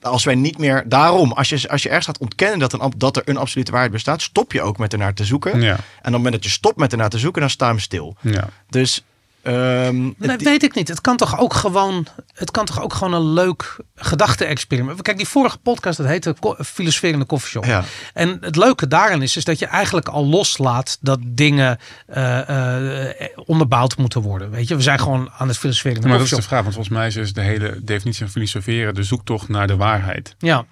[0.01, 3.17] als wij niet meer, daarom, als je, als je ergens gaat ontkennen dat, een, dat
[3.17, 5.61] er een absolute waarheid bestaat, stop je ook met ernaar te zoeken.
[5.61, 7.79] ja, En op het moment dat je stopt met ernaar te zoeken, dan sta je
[7.79, 8.15] stil.
[8.21, 8.47] ja.
[8.69, 9.03] Dus,
[9.43, 10.87] ehm, Nee, het- weet ik niet.
[10.87, 15.01] Het kan toch ook gewoon, het kan toch ook gewoon een leuk gedachte-experiment.
[15.01, 16.35] Kijk, die vorige podcast, dat heette
[16.65, 17.65] Filosoferende Koffieshop.
[17.65, 17.83] ja.
[18.13, 21.77] En het leuke daarin is, is dat je eigenlijk al loslaat dat dingen
[22.07, 22.99] eh,
[23.45, 24.49] onderbouwd moeten worden.
[24.49, 26.61] Weet je, we zijn gewoon aan het filosoferen in de Maar dat is de vraag.
[26.61, 30.35] Want volgens mij is de hele definitie van filosoferen de zoektocht naar de waarheid.
[30.39, 30.65] Ja,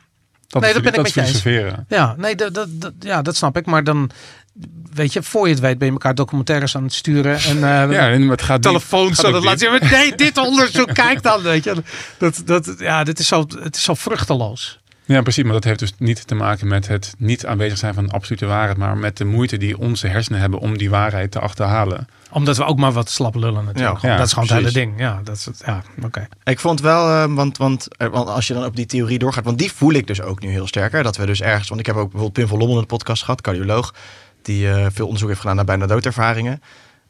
[0.47, 1.85] Dat Nee, is, dat ben ik dat met je eens.
[1.87, 3.65] ja, nee, dat, dat, ja, dat snap ik.
[3.65, 4.09] Maar dan,
[4.93, 7.39] weet je, voor je het weet ben je elkaar documentaires aan het sturen.
[7.39, 9.69] En eh, Ja, en het gaat telefoons gaat zo ook dat laat diep.
[9.69, 9.79] zien.
[9.79, 11.41] maar Nee, dit onderzoek, kijk dan.
[11.41, 11.83] Weet je.
[12.17, 14.79] Dat, dat, ja, dit is zo, het is zo vruchteloos.
[15.05, 15.43] Ja, precies.
[15.43, 18.77] Maar dat heeft dus niet te maken met het niet aanwezig zijn van absolute waarheid,
[18.77, 22.07] maar met de moeite die onze hersenen hebben om die waarheid te achterhalen.
[22.31, 24.01] Omdat we ook maar wat slap lullen natuurlijk.
[24.01, 24.87] Ja, dat is gewoon het hele precies.
[24.89, 24.99] ding.
[24.99, 25.61] Ja, dat is het.
[25.65, 26.27] Ja, oké.
[26.43, 29.43] Ik vond wel, eh, want, want, eh, want als je dan op die theorie doorgaat,
[29.43, 31.03] want die voel ik dus ook nu heel sterker.
[31.03, 33.23] Dat we dus ergens, want ik heb ook bijvoorbeeld Pim van Lommel in de podcast
[33.23, 33.93] gehad, cardioloog,
[34.41, 36.61] die eh, veel onderzoek heeft gedaan naar bijna doodervaringen.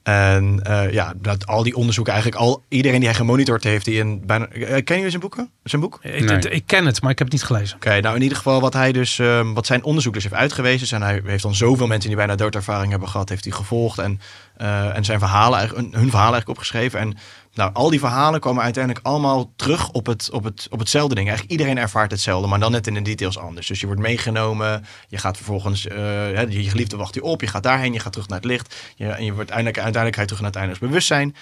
[0.04, 3.98] En eh, ja, dat, al die onderzoeken eigenlijk, al iedereen die hij gemonitord heeft, die
[3.98, 4.48] in bijna.
[4.48, 5.50] eh, ken je zijn boeken?
[5.64, 5.96] Zijn boek?
[5.96, 6.40] Oké, Ik, Nee.
[6.40, 7.78] ik ken het, maar ik heb het niet gelezen.
[8.02, 10.98] nou in ieder geval wat hij dus, eh, wat zijn onderzoek dus heeft uitgewezen.
[10.98, 14.20] En hij heeft dan zoveel mensen die bijna doodervaring hebben gehad, heeft hij gevolgd en,
[14.58, 17.00] eh, en zijn verhalen, hun verhalen eigenlijk opgeschreven.
[17.00, 17.18] En
[17.60, 21.28] nou, al die verhalen komen uiteindelijk allemaal terug op, het, op, het, op hetzelfde ding.
[21.28, 23.68] Eigenlijk iedereen ervaart hetzelfde, maar dan net in de details anders.
[23.68, 27.64] Dus je wordt meegenomen, je gaat vervolgens, eh, je geliefde wacht je op, je gaat
[27.64, 28.76] daarheen, je gaat terug naar het licht.
[28.96, 31.36] Je, en je wordt uiteindelijk, uiteindelijk ga terug naar het eindeloos bewustzijn.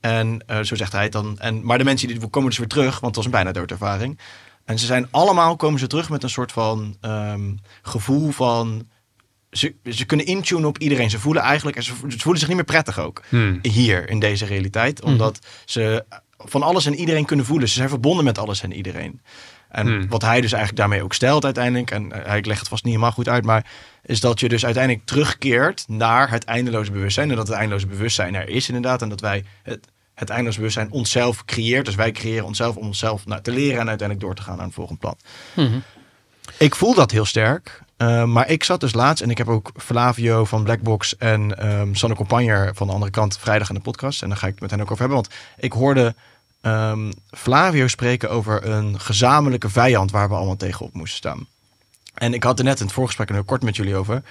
[0.00, 1.38] En eh, zo zegt hij het dan.
[1.38, 4.18] En, maar de mensen die komen dus weer terug, want het was een bijna doodervaring.
[4.64, 7.52] En ze zijn allemaal, komen ze terug met een soort van ehm,
[7.82, 8.88] gevoel van...
[9.50, 11.10] Ze, ze kunnen intunen op iedereen.
[11.10, 13.58] Ze voelen eigenlijk, en ze, voelen zich niet meer prettig ook Hmm.
[13.62, 15.02] hier in deze realiteit.
[15.02, 16.04] Omdat ze
[16.38, 17.68] van alles en iedereen kunnen voelen.
[17.68, 19.20] Ze zijn verbonden met alles en iedereen.
[19.68, 20.08] En Hmm.
[20.08, 22.92] wat hij dus eigenlijk daarmee ook stelt uiteindelijk, en eh, ik leg het vast niet
[22.92, 23.66] helemaal goed uit, maar
[24.02, 27.30] is dat je dus uiteindelijk terugkeert naar het eindeloze bewustzijn.
[27.30, 29.02] En dat het eindeloze bewustzijn er is inderdaad.
[29.02, 31.84] En dat wij het, het eindeloze bewustzijn onszelf creëert.
[31.84, 34.66] Dus wij creëren onszelf om onszelf nou, te leren en uiteindelijk door te gaan naar
[34.66, 35.16] een volgend plan.
[36.58, 37.82] Ik voel dat heel sterk.
[38.00, 41.94] Eh, maar ik zat dus laatst en ik heb ook Flavio van Blackbox en ehm
[41.94, 44.22] Sanne Compagner van de andere kant vrijdag in de podcast.
[44.22, 45.22] En daar ga ik het met hen ook over hebben.
[45.22, 46.14] Want ik hoorde
[46.60, 51.46] ehm, Flavio spreken over een gezamenlijke vijand waar we allemaal tegenop moesten staan.
[52.14, 54.22] En ik had er net in het voorgesprek heel kort met jullie over.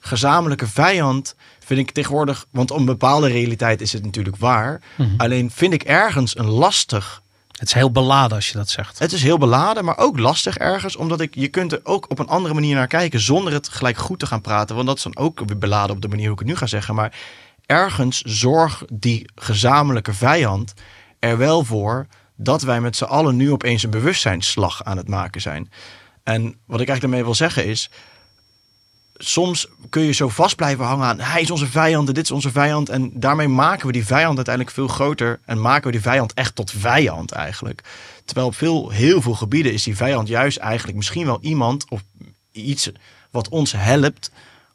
[0.00, 4.80] gezamenlijke vijand vind ik tegenwoordig, want om een bepaalde realiteit is het natuurlijk waar.
[4.96, 5.08] Mhm.
[5.16, 7.22] Alleen vind ik ergens een lastig.
[7.60, 8.98] Het is heel beladen als je dat zegt.
[8.98, 12.18] Het is heel beladen, maar ook lastig ergens, omdat ik je kunt er ook op
[12.18, 15.02] een andere manier naar kijken zonder het gelijk goed te gaan praten, want dat is
[15.02, 16.94] dan ook weer beladen op de manier hoe ik het nu ga zeggen.
[16.94, 17.14] Maar
[17.66, 20.72] ergens zorgt die gezamenlijke vijand
[21.18, 22.06] er wel voor
[22.36, 25.70] dat wij met z'n allen nu opeens een bewustzijnsslag aan het maken zijn.
[26.22, 27.90] En wat ik eigenlijk daarmee wil zeggen is,
[29.22, 32.30] soms kun je zo vast blijven hangen aan hij is onze vijand en dit is
[32.30, 32.88] onze vijand.
[32.88, 36.54] En daarmee maken we die vijand uiteindelijk veel groter en maken we die vijand echt
[36.54, 37.82] tot vijand eigenlijk.
[38.24, 42.02] Terwijl op veel, heel veel gebieden is die vijand juist eigenlijk misschien wel iemand of
[42.52, 42.90] iets
[43.30, 44.30] wat ons helpt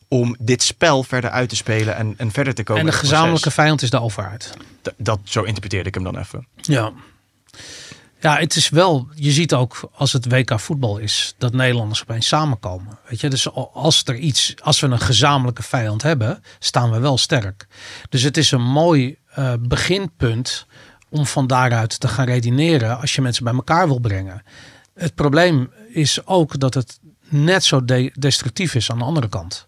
[0.07, 2.81] om dit spel verder uit te spelen en, en verder te komen.
[2.81, 3.63] En de gezamenlijke proces.
[3.63, 4.53] vijand is de overheid.
[4.97, 6.47] Dat, zo interpreteerde ik hem dan even.
[6.55, 6.91] Ja.
[8.25, 12.27] Ja, het is wel, je ziet ook als het WK voetbal is, dat Nederlanders opeens
[12.27, 12.97] samenkomen.
[13.09, 17.17] Weet je, dus als er iets, als we een gezamenlijke vijand hebben, staan we wel
[17.17, 17.67] sterk.
[18.09, 20.65] Dus het is een mooi eh, beginpunt
[21.09, 24.43] om van daaruit te gaan redeneren als je mensen bij elkaar wil brengen.
[24.93, 26.99] Het probleem is ook dat het
[27.29, 29.67] net zo de- destructief is aan de andere kant.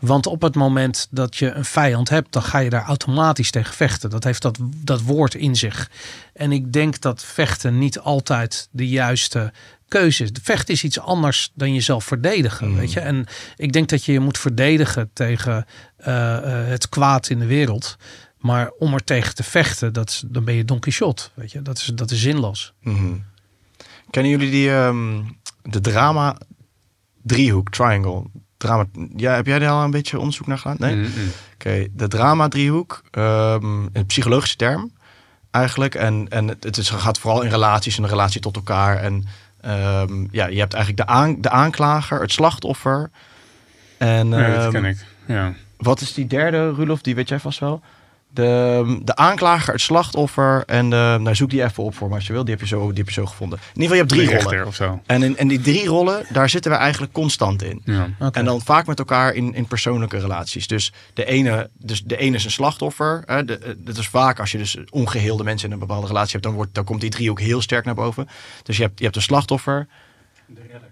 [0.00, 3.74] Want op het moment dat je een vijand hebt, dan ga je daar automatisch tegen
[3.74, 4.10] vechten.
[4.10, 5.90] Dat heeft dat, dat woord in zich.
[6.34, 9.52] En ik denk dat vechten niet altijd de juiste
[9.88, 10.30] keuze is.
[10.42, 12.76] Vechten is iets anders dan jezelf verdedigen.
[12.76, 13.00] Weet je?
[13.00, 13.26] En
[13.56, 15.66] ik denk dat je je moet verdedigen tegen
[15.96, 17.96] eh, eh, het kwaad in de wereld.
[18.38, 21.28] Maar om er tegen te vechten, dat, dan ben je Don Quixote.
[21.34, 21.62] Weet je?
[21.62, 22.72] Dat, is, dat is zinloos.
[22.80, 23.14] Mhm.
[24.10, 25.22] Kennen jullie die, ehm,
[25.62, 26.36] de drama
[27.28, 28.22] driehoek, triangle?
[28.56, 28.84] Drama,
[29.16, 30.76] ja, heb jij daar al een beetje onderzoek naar gedaan?
[30.78, 31.08] Nee?
[31.54, 34.92] Oké, de drama-driehoek, ehm, een psychologische term
[35.50, 35.94] eigenlijk.
[35.94, 38.96] En, en het, het is, gaat vooral in relaties en de relatie tot elkaar.
[38.96, 39.24] En
[39.60, 43.10] ehm, ja, je hebt eigenlijk de, aan, de aanklager, het slachtoffer.
[43.98, 45.04] En Ja, dat ehm, ken ik.
[45.26, 45.52] Ja.
[45.76, 47.00] wat is die derde, Rulof?
[47.00, 47.82] Die weet jij vast wel.
[48.30, 52.26] De, de aanklager, het slachtoffer en de, nou zoek die even op voor me als
[52.26, 52.44] je wil.
[52.44, 53.58] Die heb je zo, die heb je zo gevonden.
[53.58, 54.66] In ieder geval, je hebt drie rollen.
[54.66, 55.00] of zo.
[55.06, 57.82] En in, en die drie rollen, daar zitten we eigenlijk constant in.
[57.84, 58.08] Ja.
[58.32, 60.66] En dan vaak met elkaar in, in persoonlijke relaties.
[60.66, 63.22] Dus de ene, dus de ene is een slachtoffer.
[63.26, 66.32] Hè, de, eh, dat is vaak als je dus ongeheelde mensen in een bepaalde relatie
[66.32, 68.28] hebt, dan, wordt, dan komt die driehoek heel sterk naar boven.
[68.62, 69.86] Dus je hebt, je hebt een slachtoffer.
[70.46, 70.87] De redder,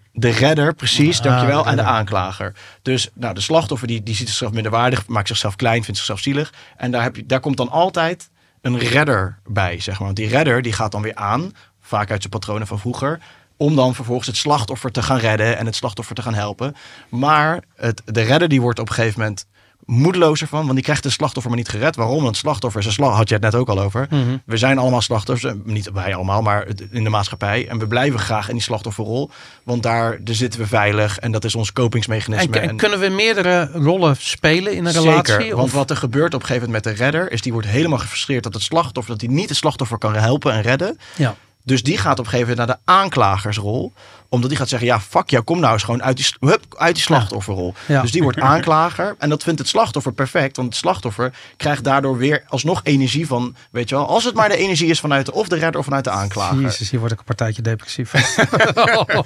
[0.74, 1.62] precies, Ah, dankjewel.
[1.62, 1.98] de En de redder.
[1.98, 2.54] aanklager.
[2.82, 6.52] Dus nou, de slachtoffer die, die ziet zichzelf minderwaardig, maakt zichzelf klein, vindt zichzelf zielig.
[6.76, 8.30] En daar, heb je, daar komt dan altijd
[8.60, 10.04] een redder bij, zeg maar.
[10.04, 13.20] Want die redder die gaat dan weer aan, vaak uit zijn patronen van vroeger,
[13.56, 16.74] om dan vervolgens het slachtoffer te gaan redden en het slachtoffer te gaan helpen.
[17.08, 19.46] Maar het, de redder die wordt op een gegeven moment
[19.86, 21.96] moedelozer van, want die krijgt de slachtoffer maar niet gered.
[21.96, 22.16] Waarom?
[22.16, 24.06] Want het slachtoffer is een slag, had je het net ook al over.
[24.10, 24.36] Mhm.
[24.44, 27.68] We zijn allemaal slachtoffers, eh, niet wij allemaal, maar in de maatschappij.
[27.68, 29.30] En we blijven graag in die slachtofferrol,
[29.62, 32.58] want daar, daar zitten we veilig en dat is ons En, kopingsmechanisme.
[32.58, 35.54] en kunnen we meerdere rollen spelen in een Zeker, relatie?
[35.54, 37.32] want Of- wat er gebeurt op een gegeven moment met de redder...
[37.32, 39.12] is die wordt helemaal gefrustreerd dat het slachtoffer...
[39.18, 40.98] dat hij niet het slachtoffer kan helpen en redden.
[41.16, 41.34] ja.
[41.66, 43.92] Dus die gaat op een gegeven moment naar de aanklagersrol.
[44.28, 46.94] Omdat die gaat zeggen, ja, fuck jou, kom nou eens gewoon uit die, hup, uit
[46.94, 47.74] die slachtofferrol.
[47.86, 48.00] Ja.
[48.02, 49.14] Dus die wordt aanklager.
[49.18, 50.56] En dat vindt het slachtoffer perfect.
[50.56, 53.56] Want het slachtoffer krijgt daardoor weer alsnog energie van...
[53.70, 55.84] weet je wel, als het maar de energie is vanuit de, of de redder of
[55.84, 56.60] vanuit de aanklager.
[56.60, 58.10] Jezus, hier word ik een partijtje depressief.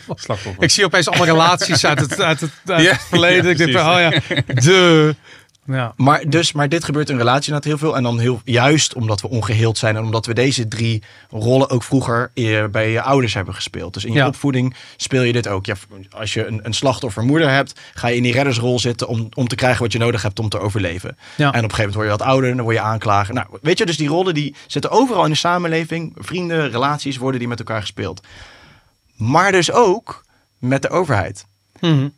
[0.06, 0.54] Slachtoffer.
[0.64, 3.44] ik zie opeens allemaal relaties uit het, uit het, uit Ja, het verleden.
[3.44, 4.10] ja, ik denk oh ja,
[4.54, 5.14] de.
[5.70, 5.92] Ja.
[5.96, 7.96] Maar, dus, maar dit gebeurt in relatie inderdaad heel veel.
[7.96, 11.82] En dan heel, juist omdat we ongeheeld zijn en omdat we deze drie rollen ook
[11.82, 12.30] vroeger
[12.70, 13.94] bij je ouders hebben gespeeld.
[13.94, 14.26] Dus in je Ja.
[14.26, 15.66] opvoeding speel je dit ook.
[15.66, 15.74] Ja,
[16.10, 19.54] als je een, een slachtoffermoeder hebt, ga je in die reddersrol zitten om, om te
[19.54, 21.16] krijgen wat je nodig hebt om te overleven.
[21.36, 21.44] Ja.
[21.44, 23.34] En op een gegeven moment word je wat ouder en dan word je aanklager.
[23.34, 26.12] Nou, weet je, dus die rollen die zitten overal in de samenleving.
[26.18, 28.22] Vrienden, relaties worden die met elkaar gespeeld.
[29.16, 30.24] Maar dus ook
[30.58, 31.44] met de overheid.
[31.80, 32.08] Mhm.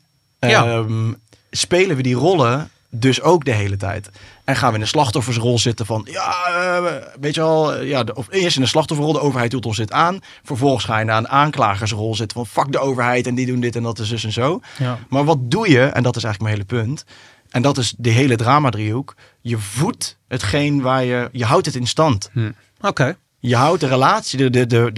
[0.41, 0.65] Ja.
[0.65, 1.13] Ehm,
[1.51, 4.11] spelen we die rollen dus ook de hele tijd.
[4.45, 8.05] En gaan we in de slachtoffersrol zitten van, ja, eh, weet je wel, eh, ja,
[8.05, 10.19] de, of eerst in de slachtofferrol, de overheid doet ons dit aan.
[10.43, 13.77] Vervolgens ga je naar een aanklagersrol zitten van, fuck de overheid en die doen dit
[13.77, 14.61] en dat is dus en zo.
[14.79, 14.99] Ja.
[15.09, 17.05] Maar wat doe je, en dat is eigenlijk mijn hele punt,
[17.51, 21.87] en dat is de hele drama-driehoek, je voedt hetgeen waar je, je houdt het in
[21.87, 22.31] stand.
[22.81, 23.17] Oké.
[23.45, 24.91] Je houdt de relatie, de, de, de,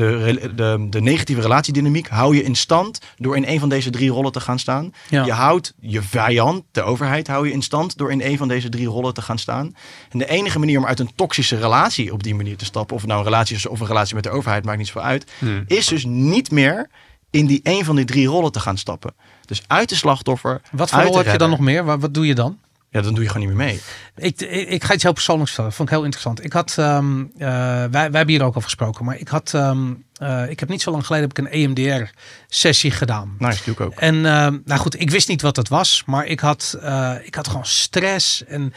[0.55, 4.33] de, de, negatieve relatiedynamiek, hou je in stand door in een van deze drie rollen
[4.33, 4.93] te gaan staan.
[5.09, 5.25] Ja.
[5.25, 8.69] Je houdt je vijand, de overheid, hou je in stand door in een van deze
[8.69, 9.75] drie rollen te gaan staan.
[10.11, 13.01] En de enige manier om uit een toxische relatie op die manier te stappen, of
[13.01, 15.31] het nou een relatie is of een relatie met de overheid, maakt niet zoveel uit,
[15.39, 15.65] Hmm.
[15.67, 16.89] is dus niet meer
[17.31, 19.15] in die een van die drie rollen te gaan stappen.
[19.47, 20.61] Dus uit de slachtoffer.
[20.71, 21.85] Wat voor rol heb je dan nog meer?
[21.85, 22.59] Wat, wat doe je dan?
[22.95, 23.81] Ja, dan doe je gewoon niet meer mee.
[24.17, 25.77] Ik, ik, ik ga iets heel persoonlijks vertellen.
[25.77, 26.45] Vond ik heel interessant.
[26.45, 27.49] Ik had, ehm, eh,
[27.79, 30.83] wij, wij hebben hier ook over gesproken, maar ik had, ehm, eh, ik heb niet
[30.83, 33.37] zo lang geleden heb ik een EMDR-sessie gedaan.
[33.39, 33.95] Nice, doe ik ook.
[33.95, 37.35] En ehm, nou goed, ik wist niet wat het was, maar ik had, eh, ik
[37.35, 38.73] had gewoon stress en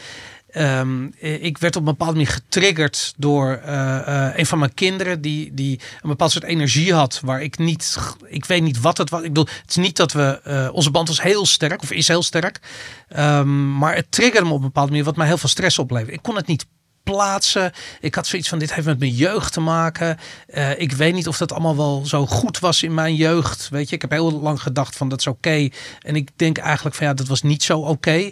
[0.48, 5.20] Ehm, ik werd op een bepaalde manier getriggerd door eh, eh, een van mijn kinderen
[5.20, 9.10] die, die een bepaald soort energie had waar ik niet, ik weet niet wat het
[9.10, 9.20] was.
[9.20, 12.08] Ik bedoel, het is niet dat we, uh, onze band was heel sterk of is
[12.08, 12.60] heel sterk,
[13.16, 16.12] um, maar het triggerde me op een bepaalde manier wat mij heel veel stress opleverde.
[16.12, 16.66] Ik kon het niet
[17.10, 17.72] plaatsen.
[18.00, 20.18] Ik had zoiets van dit heeft met mijn jeugd te maken.
[20.54, 23.68] Uh, ik weet niet of dat allemaal wel zo goed was in mijn jeugd.
[23.68, 25.68] Weet je, ik heb heel lang gedacht van dat is oké.
[26.00, 28.30] En ik denk eigenlijk van ja, dat was niet zo oké.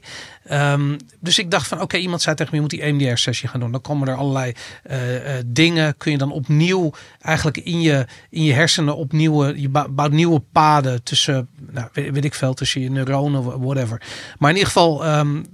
[0.53, 3.61] Um, dus ik dacht van oké, iemand zei tegen me, je moet die EMDR-sessie gaan
[3.61, 3.73] doen.
[3.73, 4.53] Dan komen er allerlei
[4.91, 5.97] uh, uh, dingen.
[5.97, 11.03] Kun je dan opnieuw eigenlijk in je, in je hersenen opnieuw, je bouwt nieuwe paden
[11.03, 14.03] tussen, nou, weet, ik veel, tussen je neuronen, whatever.
[14.39, 15.47] Maar in ieder geval, um,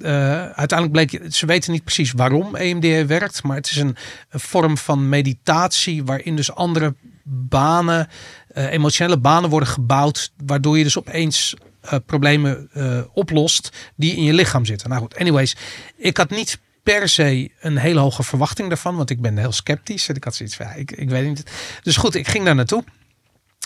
[0.54, 3.06] uiteindelijk bleek, ze weten niet precies waarom EMDR
[3.42, 3.96] maar het is een,
[4.30, 6.94] vorm van meditatie waarin dus andere
[7.24, 8.08] banen,
[8.54, 14.22] uh, emotionele banen worden gebouwd, waardoor je dus opeens uh, problemen uh, oplost die in
[14.22, 14.88] je lichaam zitten.
[14.88, 15.56] Nou goed, anyways,
[15.96, 20.08] ik had niet per se een hele hoge verwachting daarvan, want ik ben heel sceptisch.
[20.08, 21.50] En ik had zoiets van, ik, ik weet niet.
[21.82, 22.84] Dus goed, ik ging daar naartoe.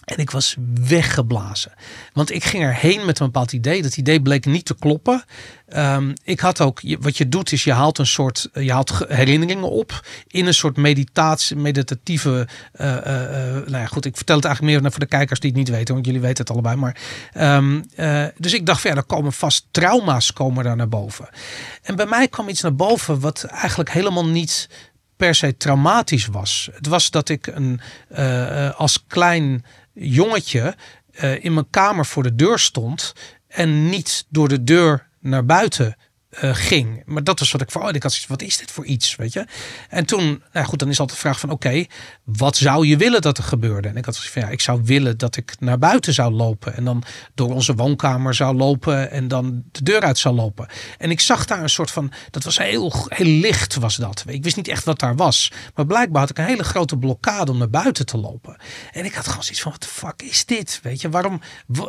[0.07, 1.73] En ik was weggeblazen.
[2.13, 3.83] Want ik ging erheen met een bepaald idee.
[3.83, 5.25] Dat idee bleek niet te kloppen.
[5.69, 9.71] Um, ik had ook, wat je doet is je haalt een soort, je haalt herinneringen
[9.71, 12.49] op in een soort meditatie, meditatieve,
[12.81, 12.97] uh, uh,
[13.53, 15.95] nou ja goed, ik vertel het eigenlijk meer voor de kijkers die het niet weten,
[15.95, 16.77] want jullie weten het allebei.
[16.77, 16.97] Maar,
[17.97, 21.29] uh, dus ik dacht, ja, er komen vast trauma's komen daar naar boven.
[21.83, 24.69] En bij mij kwam iets naar boven wat eigenlijk helemaal niet
[25.17, 26.69] per se traumatisch was.
[26.73, 27.81] Het was dat ik een,
[28.77, 29.65] als klein
[29.99, 30.77] jongetje
[31.21, 33.13] uh, in mijn kamer voor de deur stond
[33.49, 35.97] en niet door de deur naar buiten
[36.43, 37.03] uh, ging.
[37.05, 37.83] Maar dat was wat ik voor.
[37.83, 39.47] Oh, ik had wat is dit voor iets, weet je?
[39.89, 41.85] En toen, nou goed, dan is altijd de vraag van, oké,
[42.25, 43.89] wat zou je willen dat er gebeurde?
[43.89, 46.85] En ik had van, ja, ik zou willen dat ik naar buiten zou lopen en
[46.85, 47.03] dan
[47.35, 50.69] door onze woonkamer zou lopen en dan de deur uit zou lopen.
[50.99, 54.25] En ik zag daar een soort van, dat was heel, heel licht, was dat.
[54.27, 57.51] Ik wist niet echt wat daar was, maar blijkbaar had ik een hele grote blokkade
[57.51, 58.57] om naar buiten te lopen.
[58.93, 60.81] En ik had gewoon zoiets van, wat de fuck is dit?
[60.83, 61.41] Weet je, waarom?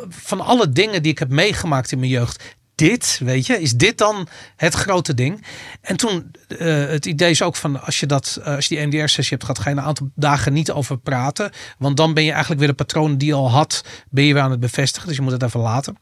[0.08, 3.98] Van alle dingen die ik heb meegemaakt in mijn jeugd, dit, weet je, is dit
[3.98, 5.44] dan het grote ding?
[5.80, 8.86] En toen, uh, het idee is ook van, als je dat, uh, als je die
[8.86, 11.50] MDR-sessie hebt gehad, ga je een aantal dagen niet over praten.
[11.78, 14.42] Want dan ben je eigenlijk weer de patroon die je al had, ben je weer
[14.42, 15.08] aan het bevestigen.
[15.08, 15.98] Dus je moet het even laten.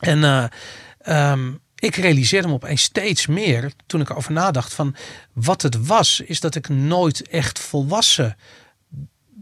[0.00, 4.94] En uh, um, ik realiseerde me opeens steeds meer, toen ik erover nadacht, van
[5.32, 8.36] wat het was, is dat ik nooit echt volwassen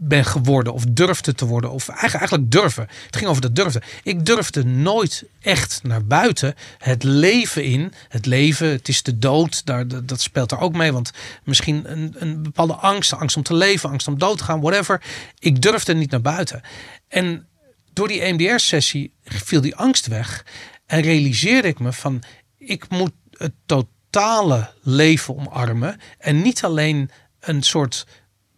[0.03, 1.71] ben geworden of durfde te worden.
[1.71, 2.87] Of eigenlijk, eigenlijk durven.
[3.05, 3.81] Het ging over dat durfde.
[4.03, 7.93] Ik durfde nooit echt naar buiten het leven in.
[8.09, 9.65] Het leven, het is de dood.
[9.65, 10.91] Daar, dat speelt er ook mee.
[10.91, 11.11] Want
[11.43, 13.13] misschien een, een bepaalde angst.
[13.13, 15.01] Angst om te leven, angst om dood te gaan, whatever.
[15.39, 16.61] Ik durfde niet naar buiten.
[17.07, 17.47] En
[17.93, 20.45] door die EMDR-sessie viel die angst weg.
[20.85, 22.23] En realiseerde ik me van,
[22.57, 25.99] ik moet het totale leven omarmen.
[26.17, 27.09] En niet alleen
[27.39, 28.05] een soort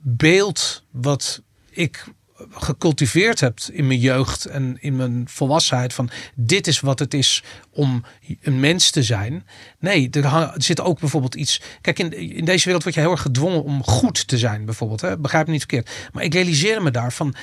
[0.03, 2.05] beeld wat ik
[2.51, 7.43] gecultiveerd heb in mijn jeugd en in mijn volwassenheid van dit is wat het is
[7.69, 8.03] om
[8.41, 9.47] een mens te zijn.
[9.79, 11.61] Nee, er, zit ook bijvoorbeeld iets.
[11.81, 15.01] Kijk, in, deze wereld word je heel erg gedwongen om goed te zijn, bijvoorbeeld.
[15.01, 15.17] Hè?
[15.17, 16.09] Begrijp me niet verkeerd.
[16.13, 17.35] Maar ik realiseer me daarvan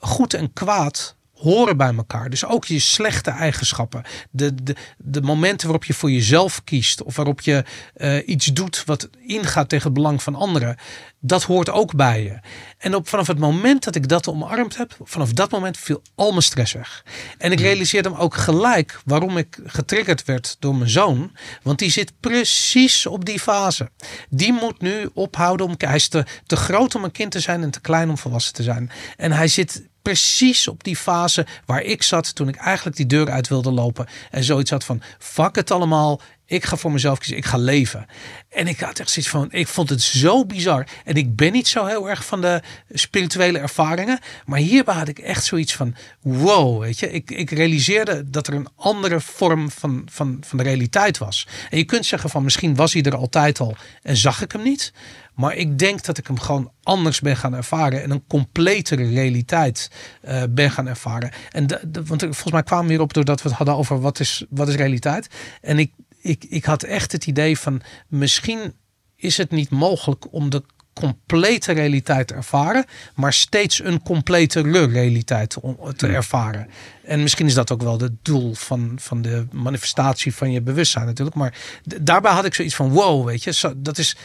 [0.00, 2.30] goed en kwaad horen bij elkaar.
[2.30, 4.02] Dus ook je slechte eigenschappen.
[4.30, 7.02] De, de, de momenten waarop je voor jezelf kiest.
[7.02, 7.64] Of waarop je
[7.96, 10.76] uh, iets doet wat ingaat tegen het belang van anderen.
[11.20, 12.38] Dat hoort ook bij je.
[12.78, 14.96] En op, vanaf het moment dat ik dat omarmd heb.
[15.02, 17.04] Vanaf dat moment viel al mijn stress weg.
[17.38, 21.32] En ik realiseerde me ook gelijk waarom ik getriggerd werd door mijn zoon.
[21.62, 23.90] Want die zit precies op die fase.
[24.30, 25.74] Die moet nu ophouden om...
[25.78, 28.52] Hij is te, te groot om een kind te zijn en te klein om volwassen
[28.52, 28.90] te zijn.
[29.16, 33.30] En hij zit precies op die fase waar ik zat toen ik eigenlijk die deur
[33.30, 34.06] uit wilde lopen.
[34.30, 36.20] En zoiets had van, fuck het allemaal.
[36.46, 37.36] Ik ga voor mezelf kiezen.
[37.36, 38.06] Ik ga leven.
[38.48, 40.86] En ik had echt zoiets van, ik vond het zo bizar.
[41.04, 44.18] En ik ben niet zo heel erg van de spirituele ervaringen.
[44.44, 47.10] Maar hierbij had ik echt zoiets van, wow, weet je.
[47.10, 51.46] Ik, ik realiseerde dat er een andere vorm van, van, van de realiteit was.
[51.70, 54.62] En je kunt zeggen van, misschien was hij er altijd al en zag ik hem
[54.62, 54.92] niet.
[55.34, 58.02] Maar ik denk dat ik hem gewoon anders ben gaan ervaren.
[58.02, 59.90] En een completere realiteit
[60.24, 61.30] uh, ben gaan ervaren.
[61.50, 64.20] En de, de, want volgens mij kwamen we hierop doordat we het hadden over wat
[64.20, 65.28] is, wat is realiteit.
[65.60, 68.74] En ik, ik, ik had echt het idee van misschien
[69.16, 70.62] is het niet mogelijk om de
[70.94, 72.84] complete realiteit ervaren,
[73.14, 75.56] maar steeds een completere realiteit
[75.96, 76.68] te ervaren.
[77.04, 81.06] En misschien is dat ook wel het doel van, van de manifestatie van je bewustzijn
[81.06, 81.36] natuurlijk.
[81.36, 81.54] Maar
[82.00, 84.16] daarbij had ik zoiets van wow, weet je, zo, dat is.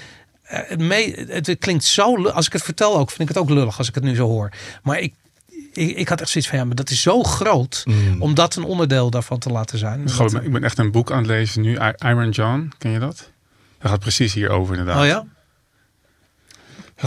[0.49, 2.25] Eh, Het, mee, het klinkt zo.
[2.27, 4.27] Als ik het vertel ook, vind ik het ook lullig als ik het nu zo
[4.27, 4.49] hoor.
[4.83, 5.13] Maar ik,
[5.73, 8.21] ik, ik had echt zoiets van ja, maar dat is zo groot Mm.
[8.21, 10.03] om dat een onderdeel daarvan te laten zijn.
[10.43, 11.77] Ik ben echt een boek aan het lezen nu.
[11.97, 13.29] Iron John, ken je dat?
[13.79, 15.01] Dat gaat precies hierover inderdaad.
[15.01, 15.25] oh ja?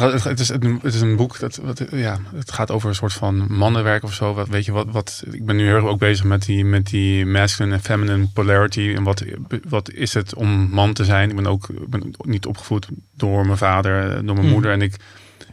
[0.01, 3.13] Het, is, een- het is een boek dat wat, ja, het gaat over een soort
[3.13, 4.35] van mannenwerk of zo.
[4.35, 5.23] Wat, weet je wat, wat?
[5.31, 8.93] Ik ben nu heel erg ook bezig met die, met die masculine en feminine polarity.
[8.97, 9.25] En wat,
[9.69, 11.31] wat is het om man te zijn?
[11.31, 12.87] Ik ben ook ik ben niet opgevoed
[13.17, 14.49] door mijn vader, door mijn Hmm.
[14.49, 14.73] moeder.
[14.73, 14.95] En ik,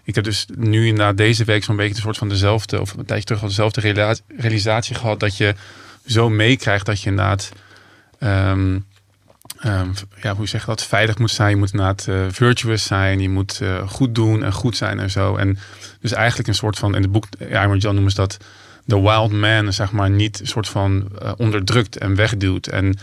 [0.03, 3.05] ik heb dus nu na deze week zo'n beetje een soort van dezelfde, of een
[3.05, 5.19] tijdje terug wel dezelfde realisatie gehad.
[5.19, 5.55] Dat je
[6.05, 7.51] zo meekrijgt dat je inderdaad.
[8.19, 8.79] ehm,
[9.59, 9.89] ehm,
[10.21, 11.49] ja, hoe zeg je dat, veilig moet zijn.
[11.49, 13.19] Je moet inderdaad eh, virtuous zijn.
[13.19, 15.35] Je moet eh, goed doen en goed zijn en zo.
[15.35, 15.57] En
[16.01, 18.37] dus eigenlijk een soort van, in het boek Iron John noemen ze dat
[18.89, 22.67] de wild man, zeg maar, niet een soort van eh, onderdrukt en wegduwt.
[22.67, 22.97] En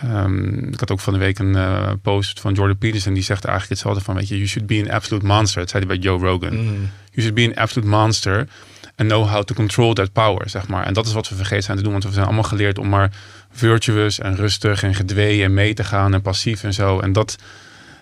[0.00, 3.44] ehm, ik had ook van de week een eh, post van Jordan Peterson, die zegt
[3.44, 5.60] eigenlijk hetzelfde van, weet je, you should be an absolute monster.
[5.60, 6.54] Dat zei hij bij Joe Rogan.
[6.54, 6.90] Mm.
[7.10, 8.48] You should be an absolute monster
[8.96, 10.84] and know how to control that power, zeg maar.
[10.84, 12.88] En dat is wat we vergeten zijn te doen, want we zijn allemaal geleerd om
[12.88, 13.12] maar
[13.58, 17.00] virtuous en rustig en gedwee en mee te gaan en passief en zo.
[17.00, 17.36] En dat,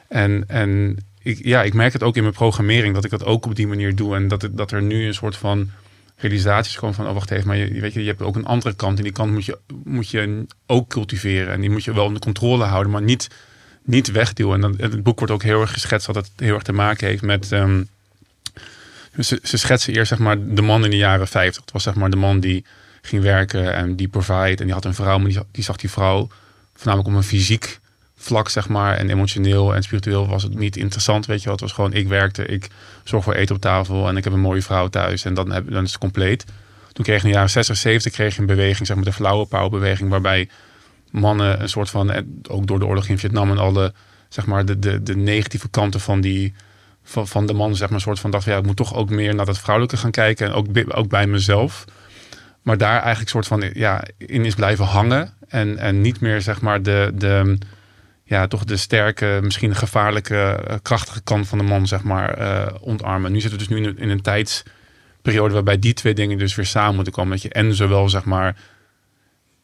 [0.08, 3.46] en, en ik, ja, ik merk het ook in mijn programmering dat ik dat ook
[3.46, 5.70] op die manier doe en dat, dat er nu een soort van
[6.16, 8.74] realisaties komen van, oh wacht even, maar je, weet je, je hebt ook een andere
[8.74, 12.04] kant en die kant moet je, moet je ook cultiveren en die moet je wel
[12.04, 13.28] onder controle houden, maar niet,
[13.82, 14.54] niet wegduwen.
[14.54, 17.06] En, dan, het boek wordt ook heel erg geschetst dat het heel erg te maken
[17.06, 17.52] heeft met...
[17.52, 17.82] ehm,
[19.20, 21.62] ze, ze schetsen eerst zeg maar de man in de jaren 50.
[21.62, 22.64] Het was zeg maar de man die
[23.06, 24.56] ging werken en die provide.
[24.56, 26.28] En die had een vrouw, maar die, die zag die vrouw
[26.74, 27.78] voornamelijk op een fysiek
[28.16, 28.96] vlak, zeg maar.
[28.96, 31.52] En emotioneel en spiritueel was het niet interessant, weet je wel.
[31.52, 32.68] Het was gewoon, ik werkte, ik
[33.04, 35.24] zorg voor eten op tafel en ik heb een mooie vrouw thuis.
[35.24, 36.44] En dan, heb, dan is het compleet.
[36.92, 39.12] Toen kreeg je in de jaren 60, 70 kreeg je een beweging, zeg maar de
[39.12, 40.48] flower power beweging, waarbij
[41.10, 43.92] mannen een soort van, en ook door de oorlog in Vietnam en alle,
[44.28, 46.54] zeg maar, de, de, de negatieve kanten van die,
[47.02, 49.10] van, van de man, zeg maar, een soort van dacht, ja, ik moet toch ook
[49.10, 51.84] meer naar dat vrouwelijke gaan kijken en ook, ook bij mezelf.
[52.66, 56.60] Maar daar eigenlijk soort van, ja, in is blijven hangen en, en niet meer, zeg
[56.60, 57.58] maar, de, de,
[58.24, 60.36] ja, toch de sterke, misschien gevaarlijke,
[60.66, 63.32] eh, krachtige kant van de man, zeg maar, eh, ontarmen.
[63.32, 66.54] Nu zitten we dus nu in een, in een tijdsperiode waarbij die twee dingen dus
[66.54, 67.30] weer samen moeten komen.
[67.32, 68.56] Dat je en zowel, zeg maar,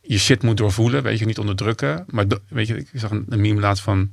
[0.00, 2.04] je shit moet doorvoelen, weet je, niet onderdrukken.
[2.08, 4.10] Maar do- weet je, ik zag een, een meme laatst van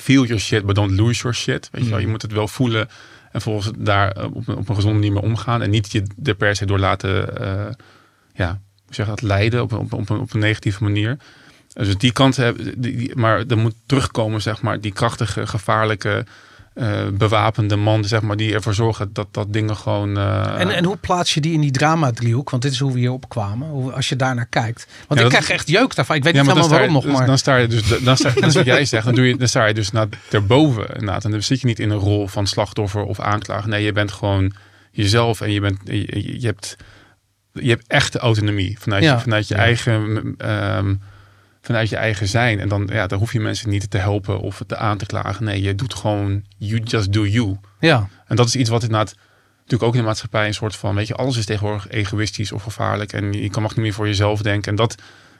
[0.00, 1.68] feel your shit, but don't lose your shit.
[1.72, 2.88] Weet je wel, je moet het wel voelen
[3.32, 5.62] en volgens daar eh, op, een- op een gezonde manier mee omgaan.
[5.62, 7.36] En niet je er per se door laten,
[8.36, 8.60] ja,
[8.90, 11.16] zeg je dat, leiden op, een- op, op, een, op een negatieve manier.
[11.72, 16.26] Dus die kant hebben, die, maar er moet terugkomen, zeg maar, die krachtige, gevaarlijke,
[16.74, 20.16] eh, bewapende man, zeg maar, die ervoor zorgen dat, dat dingen gewoon.
[20.16, 22.50] eh, En, en hoe plaats je die in die drama-driehoek?
[22.50, 23.68] Want dit is hoe we hierop kwamen.
[23.68, 24.86] Hoe, als je daarnaar kijkt.
[25.08, 26.16] Want Ja, ik krijg echt jeuk daarvan.
[26.16, 27.04] Ik weet Ja, niet helemaal waarom je, nog.
[27.04, 29.36] dus- Maar Dan sta je dus, dan sta, is wat jij zegt, dan, doe je,
[29.36, 31.24] dan sta je dus naar erboven inderdaad.
[31.24, 33.68] En dan zit je niet in een rol van slachtoffer of aanklager.
[33.68, 34.52] Nee, je bent gewoon
[34.90, 36.76] jezelf en je, bent, je, je hebt,
[37.62, 39.14] je hebt echte autonomie vanuit, Ja.
[39.14, 39.60] je, vanuit je Ja.
[39.60, 40.34] eigen...
[40.38, 40.94] ehm,
[41.60, 42.60] vanuit je eigen zijn.
[42.60, 45.44] En dan, ja, dan hoef je mensen niet te helpen of te aan te klagen.
[45.44, 47.56] Nee, je doet gewoon, you just do you.
[47.80, 49.14] ja, En dat is iets wat inderdaad
[49.56, 52.62] natuurlijk ook in de maatschappij een soort van, weet je, alles is tegenwoordig egoïstisch of
[52.62, 54.70] gevaarlijk en je kan mag niet meer voor jezelf denken.
[54.70, 54.94] En dat,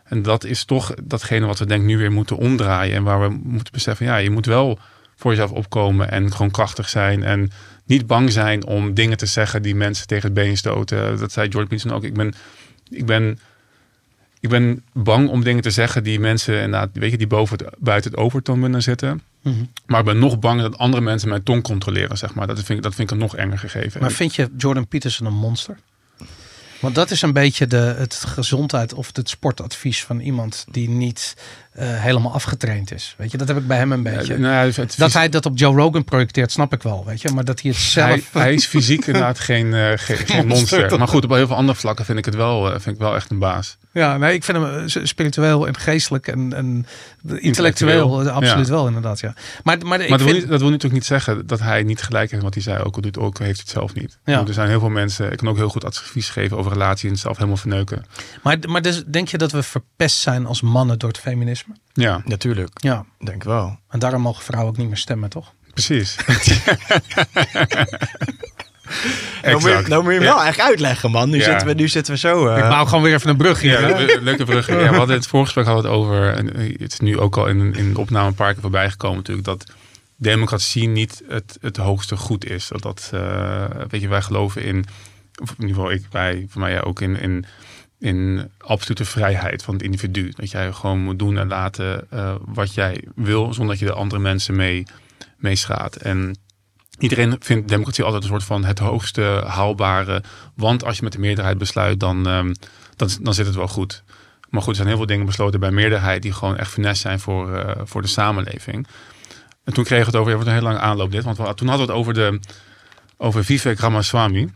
[0.05, 3.21] en dat is toch datgene wat we denk ik nu weer moeten omdraaien en waar
[3.21, 4.79] we moeten beseffen, ja, je moet wel
[5.17, 7.51] voor jezelf opkomen en gewoon krachtig zijn en
[7.87, 11.19] niet bang zijn om dingen te zeggen die mensen tegen het been stoten.
[11.19, 12.05] Dat zei George Peterson ook.
[12.05, 12.35] Ik ben,
[12.91, 13.39] ik ben,
[14.41, 17.75] ik ben bang om dingen te zeggen die mensen inderdaad, weet je, die boven het,
[17.79, 19.23] buiten het overtoon willen zitten.
[19.43, 19.65] Mhm.
[19.87, 22.47] Maar ik ben nog bang dat andere mensen mijn tong controleren, zeg maar.
[22.47, 24.01] Dat vind ik, dat vind ik een nog enger gegeven.
[24.01, 25.79] maar vind je Jordan Peterson een monster?
[26.81, 31.37] Want dat is een beetje de, het gezondheid of het sportadvies van iemand die niet
[31.77, 33.15] eh, helemaal afgetraind is.
[33.19, 34.33] Weet je, dat heb ik bij hem een beetje.
[34.33, 37.05] Ja, nou het- het dat hij dat op Joe Rogan projecteert, snap ik wel.
[37.05, 38.33] Weet je, maar dat hij het zelf.
[38.33, 40.99] hij, hij is fysiek inderdaad geen, eh, geen, geen monster.
[40.99, 43.15] Maar goed, op heel veel andere vlakken vind ik het wel, eh, vind ik wel
[43.15, 43.77] echt een baas.
[43.93, 46.87] Ja, nee, ik vind hem spiritueel en geestelijk en, en
[47.37, 48.73] intellectueel, Intellectueel, absoluut ja.
[48.73, 49.21] wel inderdaad.
[49.21, 49.35] Ja.
[49.65, 52.31] Maar, maar, ik dat wil, niet, dat wil natuurlijk niet zeggen dat hij niet gelijk
[52.31, 52.83] heeft wat hij zei.
[52.83, 54.19] Ook al doet ook, heeft het zelf niet.
[54.25, 54.47] Ja.
[54.47, 57.17] Er zijn heel veel mensen, ik kan ook heel goed advies geven over relaties en
[57.17, 58.05] zelf helemaal verneuken.
[58.43, 61.66] maar, maar dus, denk je dat we verpest zijn als mannen door het feminisme?
[61.93, 63.05] Ja, Natuurlijk, Ja.
[63.25, 63.79] denk wel.
[63.89, 65.53] En daarom mogen vrouwen ook niet meer stemmen, toch?
[65.73, 66.17] precies.
[69.43, 71.31] Nou moet, je, nou moet je hem wel echt uitleggen, man.
[71.31, 71.45] Nu, Ja.
[71.45, 72.47] zitten, we, nu zitten we zo...
[72.49, 73.81] eh, ik bouw gewoon weer even een brug hier.
[73.81, 74.05] Ja, hè?
[74.05, 74.67] le- leuke brug.
[74.69, 77.37] Ja, we hadden het voorgesprek hadden we het over, en eh, het is nu ook
[77.37, 79.65] al in, in de opname een paar keer voorbij gekomen natuurlijk, dat
[80.17, 82.69] democratie niet het, het hoogste goed is.
[82.69, 84.85] Dat, dat eh, weet je, wij geloven in,
[85.43, 87.45] of in ieder geval ik, wij, voor mij ook in, in,
[87.99, 90.33] in absolute vrijheid van het individu.
[90.37, 94.01] Dat jij gewoon moet doen en laten uh, wat jij wil, zonder dat je de
[94.01, 94.87] andere mensen mee,
[95.37, 95.97] mee schaadt.
[95.97, 96.39] En
[96.99, 100.23] iedereen vindt democratie altijd een soort van het hoogste haalbare.
[100.55, 102.55] Want als je met de meerderheid besluit, dan, um,
[102.97, 104.03] dan, dan zit het wel goed.
[104.49, 107.21] Maar goed, er zijn heel veel dingen besloten bij meerderheid die gewoon echt finesse zijn
[107.21, 108.87] voor, uh, voor de samenleving.
[109.65, 111.69] En toen kregen we het over, het wordt een heel lange aanloop dit, want toen
[111.69, 112.41] hadden we het over, de,
[113.17, 114.49] over Vivek Ramaswamy,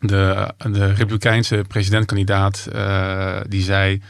[0.00, 4.02] de, de Republikeinse presidentkandidaat, uh, die zei,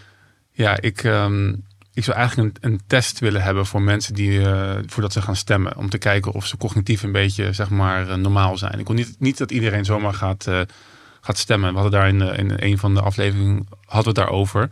[0.53, 4.75] ja, ik, um, ik zou eigenlijk een, een, test willen hebben voor mensen die, uh,
[4.87, 8.15] voordat ze gaan stemmen, om te kijken of ze cognitief een beetje, zeg maar, uh,
[8.15, 8.79] normaal zijn.
[8.79, 10.49] Ik wil niet, niet dat iedereen zomaar gaat,
[11.21, 11.75] gaat stemmen.
[11.75, 14.71] We hadden daar in, een van de afleveringen, hadden we het daarover.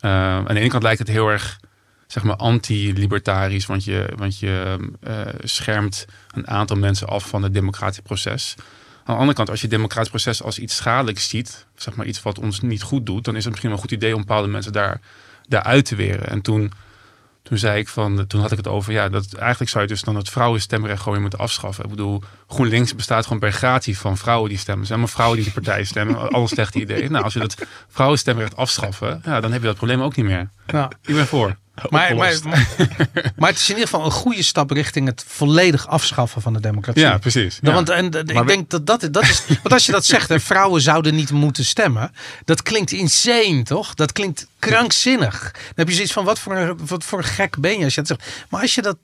[0.00, 1.58] aan de ene kant lijkt het heel erg
[2.06, 4.76] zeg maar anti-libertarisch, want je, want je
[5.08, 8.54] uh, schermt een aantal mensen af van het democratisch proces.
[9.04, 12.06] Aan de andere kant, als je het democratisch proces als iets schadelijks ziet, zeg maar
[12.06, 14.20] iets wat ons niet goed doet, dan is het misschien wel een goed idee om
[14.20, 15.00] bepaalde mensen daar,
[15.48, 16.28] daar uit te weren.
[16.28, 16.72] En toen,
[17.42, 20.02] toen zei ik van, toen had ik het over, ja, dat eigenlijk zou je dus
[20.02, 21.84] dan het vrouwenstemrecht gewoon weer moeten afschaffen.
[21.84, 24.86] Ik bedoel, GroenLinks bestaat gewoon per gratie van vrouwen die stemmen.
[24.86, 26.28] Zijn maar vrouwen die de partij stemmen.
[26.30, 27.12] Alle slechte ideeën.
[27.12, 27.56] Nou, als je dat
[27.88, 30.50] vrouwenstemrecht afschaffen, ja, dan heb je dat probleem ook niet meer.
[30.66, 30.90] Ja.
[31.02, 31.56] Ik ben voor.
[31.74, 32.68] Maar, maar, maar,
[33.36, 36.60] maar, het is in ieder geval een goede stap richting het volledig afschaffen van de
[36.60, 37.02] democratie.
[37.02, 37.58] Ja, precies.
[37.62, 37.72] Ja.
[37.72, 39.42] Want en, ik denk dat dat, dat is.
[39.62, 42.12] Want als je dat zegt, hè, vrouwen zouden niet moeten stemmen.
[42.44, 43.94] Dat klinkt insane, toch?
[43.94, 45.40] Dat klinkt krankzinnig.
[45.52, 47.94] Dan heb je zoiets van: wat voor, een, wat voor een gek ben je als
[47.94, 48.46] je dat zegt.
[48.48, 48.96] Maar als je dat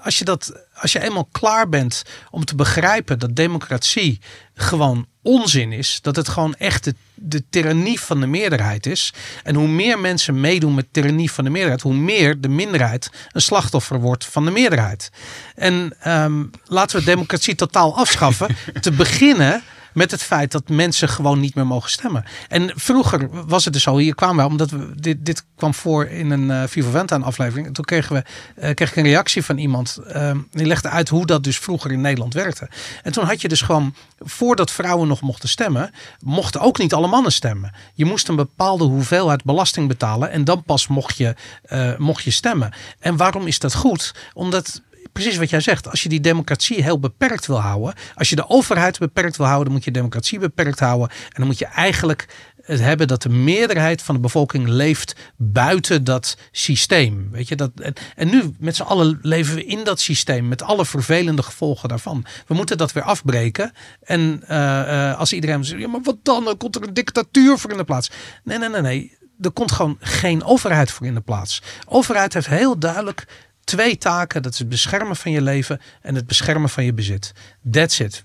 [0.00, 4.20] als je, dat, als je eenmaal klaar bent om te begrijpen dat democratie
[4.54, 9.12] gewoon onzin is, dat het gewoon echt de, de tirannie van de meerderheid is.
[9.42, 13.40] En hoe meer mensen meedoen met tirannie van de meerderheid, hoe meer de minderheid een
[13.40, 15.10] slachtoffer wordt van de meerderheid.
[15.54, 18.56] En um, laten we democratie totaal afschaffen.
[18.80, 19.62] te beginnen
[19.96, 22.24] met het feit dat mensen gewoon niet meer mogen stemmen.
[22.48, 26.06] En vroeger was het dus zo, hier kwamen we, omdat we, dit, dit kwam voor
[26.06, 27.66] in een uh, Venta aflevering.
[27.66, 28.24] En toen kregen we,
[28.62, 31.92] uh, kreeg ik een reactie van iemand, uh, die legde uit hoe dat dus vroeger
[31.92, 32.68] in Nederland werkte.
[33.02, 35.90] En toen had je dus gewoon, voordat vrouwen nog mochten stemmen,
[36.20, 37.72] mochten ook niet alle mannen stemmen.
[37.94, 41.34] Je moest een bepaalde hoeveelheid belasting betalen en dan pas mocht je,
[41.72, 42.72] uh, mocht je stemmen.
[42.98, 44.14] En waarom is dat goed?
[44.32, 44.82] Omdat
[45.16, 45.90] precies wat jij zegt.
[45.90, 47.94] Als je die democratie heel beperkt wil houden.
[48.14, 49.64] Als je de overheid beperkt wil houden.
[49.64, 51.08] Dan moet je democratie beperkt houden.
[51.08, 52.26] En dan moet je eigenlijk
[52.66, 57.28] het hebben dat de meerderheid van de bevolking leeft buiten dat systeem.
[57.30, 57.70] Weet je, dat,
[58.14, 62.24] en, nu met z'n allen leven we in dat systeem met alle vervelende gevolgen daarvan.
[62.46, 63.72] We moeten dat weer afbreken.
[64.02, 66.44] En uh, uh, als iedereen zegt, ja, maar wat dan?
[66.44, 68.10] Dan komt er een dictatuur voor in de plaats.
[68.44, 69.16] Nee, nee, nee, nee.
[69.40, 71.62] Er komt gewoon geen overheid voor in de plaats.
[71.88, 73.26] Overheid heeft heel duidelijk
[73.66, 74.42] twee taken.
[74.42, 77.32] Dat is het beschermen van je leven en het beschermen van je bezit.
[77.70, 78.22] That's it.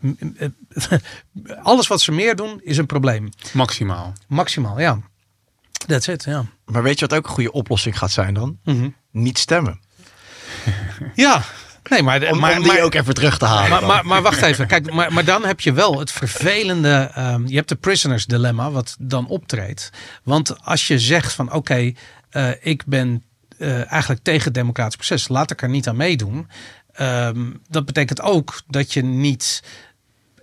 [1.63, 3.29] Alles wat ze meer doen is een probleem.
[3.53, 4.13] Maximaal.
[4.27, 4.99] Maximaal, ja.
[5.71, 6.45] That's it, ja.
[6.65, 8.59] Maar weet je wat ook een goede oplossing gaat zijn dan?
[8.63, 8.95] Mm -hmm.
[9.11, 9.79] Niet stemmen.
[11.15, 11.43] ja,
[11.89, 13.69] Nee, maar, om, maar, om die maar, ook even terug te halen.
[13.69, 14.67] Maar, maar, maar, wacht even.
[14.67, 17.11] Kijk, maar, maar dan heb je wel het vervelende.
[17.17, 19.89] Um, je hebt de prisoners dilemma, wat dan optreedt.
[20.23, 21.95] Want als je zegt van oké, okay,
[22.31, 23.23] uh, ik ben
[23.61, 25.27] uh, eigenlijk tegen het democratisch proces.
[25.27, 26.47] Laat ik er niet aan meedoen.
[26.99, 29.63] Um, dat betekent ook dat je niet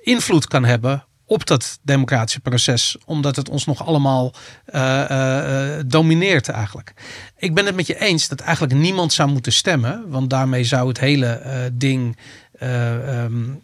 [0.01, 4.35] invloed kan hebben op dat democratische proces, omdat het ons nog allemaal
[4.74, 6.93] uh, uh, domineert eigenlijk.
[7.36, 10.89] Ik ben het met je eens dat eigenlijk niemand zou moeten stemmen, want daarmee zou
[10.89, 12.19] het hele ding
[12.62, 13.61] um,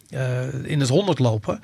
[0.63, 1.61] in het honderd lopen.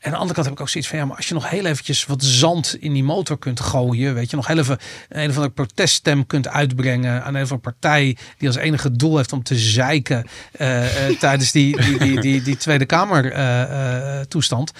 [0.00, 1.50] En aan de andere kant heb ik ook zoiets van, ja, maar als je nog
[1.50, 4.78] heel eventjes wat zand in die motor kunt gooien, weet je, nog heel even
[5.08, 9.16] een of andere proteststem kunt uitbrengen aan een of andere partij die als enige doel
[9.16, 10.26] heeft om te zeiken
[10.58, 14.72] uh, uh, tijdens die, die, die, die, die Tweede Kamer uh, toestand.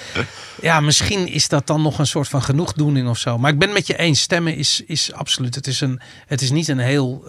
[0.61, 3.39] Ja, misschien is dat dan nog een soort van genoegdoening of zo.
[3.39, 6.51] Maar ik ben met je eens, stemmen is, is absoluut, het is, een, het is
[6.51, 7.25] niet een heel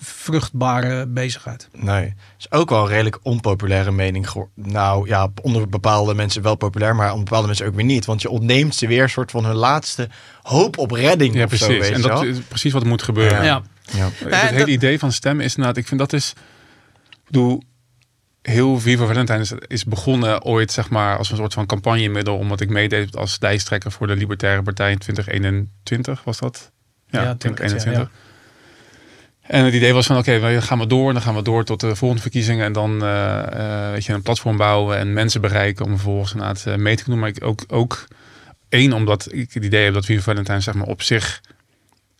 [0.00, 1.68] vruchtbare bezigheid.
[1.72, 2.14] Nee,
[2.50, 4.26] is ook wel een redelijk onpopulaire mening.
[4.54, 8.04] Nou ja, onder bepaalde mensen wel populair, maar onder bepaalde mensen ook weer niet.
[8.04, 10.08] Want je ontneemt ze weer een soort van hun laatste
[10.42, 11.34] hoop op redding.
[11.34, 11.66] Ja, precies.
[11.66, 12.22] Zo, weet en dat wel?
[12.22, 13.44] is precies wat er moet gebeuren.
[13.44, 13.62] Ja.
[13.92, 14.08] Ja.
[14.24, 16.32] Het hele idee van stemmen is inderdaad, ik vind dat is,
[17.10, 17.62] ik bedoel,
[18.42, 22.60] heel Viva Valentine is, is begonnen ooit zeg maar als een soort van campagnemiddel, omdat
[22.60, 26.70] ik meedeed als lijsttrekker voor de Libertaire Partij in 2021 was dat?
[27.06, 28.02] Ja, Ja, 2021.
[28.02, 28.30] ja.
[29.42, 31.80] En het idee was van oké, we gaan we door, dan gaan we door tot
[31.80, 35.84] de volgende verkiezingen en dan eh, eh, weet je, een platform bouwen en mensen bereiken
[35.84, 37.18] om vervolgens inderdaad uh, mee te doen.
[37.18, 38.08] Maar ik ook, ook
[38.68, 41.40] één, omdat ik het idee heb dat Viva Valentine zeg maar op zich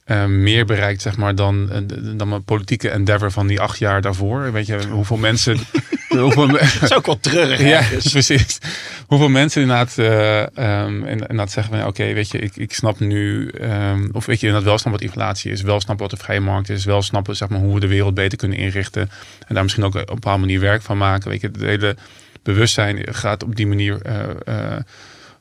[0.05, 1.79] eh, meer bereikt, zeg maar, dan, eh,
[2.17, 4.53] dan mijn politieke endeavor van die acht jaar daarvoor.
[4.53, 5.59] Weet je, hoeveel mensen.
[6.09, 7.61] hoeveel, Dat is ook wel treurig.
[7.61, 8.59] ja, precies.
[9.07, 12.99] Hoeveel mensen inderdaad, eh ehm, en- inderdaad zeggen van, oké, weet je, ik, ik snap
[13.01, 16.25] nu, ehm, of weet je, inderdaad wel snappen wat inflatie is, wel snappen wat de
[16.25, 19.11] vrije markt is, wel snappen, zeg maar, hoe we de wereld beter kunnen inrichten
[19.47, 21.31] en daar misschien ook op een bepaalde manier werk van maken.
[21.31, 21.97] Weet je, het hele
[22.43, 23.99] bewustzijn gaat op die manier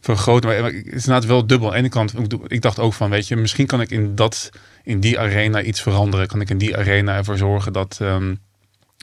[0.02, 0.50] vergroten.
[0.50, 1.68] Maar het is inderdaad wel dubbel.
[1.68, 2.14] Aan de ene kant,
[2.48, 4.50] ik dacht ook van, weet je, misschien kan ik in dat,
[4.84, 6.28] in die arena iets veranderen.
[6.28, 8.36] Kan ik in die arena ervoor zorgen dat, ehm,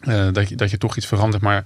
[0.02, 1.42] eh, dat, je, dat je toch iets verandert.
[1.42, 1.64] Maar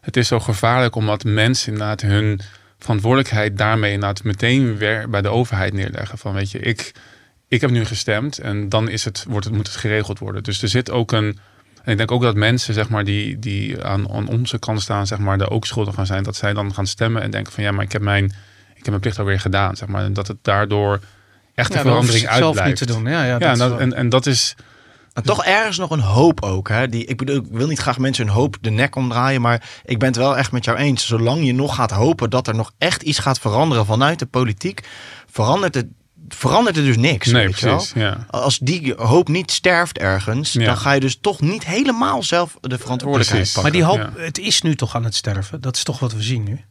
[0.00, 2.40] het is zo gevaarlijk omdat mensen inderdaad hun
[2.78, 6.18] verantwoordelijkheid daarmee inderdaad meteen weer bij de overheid neerleggen.
[6.18, 6.92] Van weet je, ik,
[7.48, 10.42] ik heb nu gestemd en dan is het, wordt het, moet het geregeld worden.
[10.42, 11.38] Dus er zit ook een.
[11.82, 15.06] En ik denk ook dat mensen, zeg maar, die, die aan, aan onze kant staan,
[15.06, 16.22] zeg maar, daar ook schuldig gaan zijn.
[16.22, 18.32] Dat zij dan gaan stemmen en denken van ja, maar ik heb mijn,
[18.82, 19.76] heb mijn plicht alweer gedaan.
[19.76, 20.04] Zeg maar.
[20.04, 21.00] En dat het daardoor
[21.54, 23.04] echt de Ja, dat hoeft verandering zelf niet te doen.
[23.04, 24.56] Ja, ja, Ja, dat en, dat, en, en dat is.
[25.14, 26.68] Maar toch ergens nog een hoop ook.
[26.68, 26.88] Hè?
[26.88, 29.40] Die, ik, bedoel, ik wil niet graag mensen hun hoop de nek omdraaien.
[29.40, 31.06] Maar ik ben het wel echt met jou eens.
[31.06, 34.80] Zolang je nog gaat hopen dat er nog echt iets gaat veranderen vanuit de politiek.
[35.30, 35.86] Verandert het,
[36.28, 37.26] verandert er dus niks.
[37.26, 37.74] Nee, weet je wel?
[37.76, 37.92] precies.
[37.94, 38.26] Ja.
[38.30, 40.52] Als die hoop niet sterft ergens.
[40.52, 40.64] Ja.
[40.64, 43.62] Dan ga je dus toch niet helemaal zelf de verantwoordelijkheid Precies.
[43.62, 43.80] pakken.
[43.80, 44.24] maar die hoop, ja.
[44.24, 45.60] het is nu toch aan het sterven.
[45.60, 46.64] Dat is toch wat we zien nu.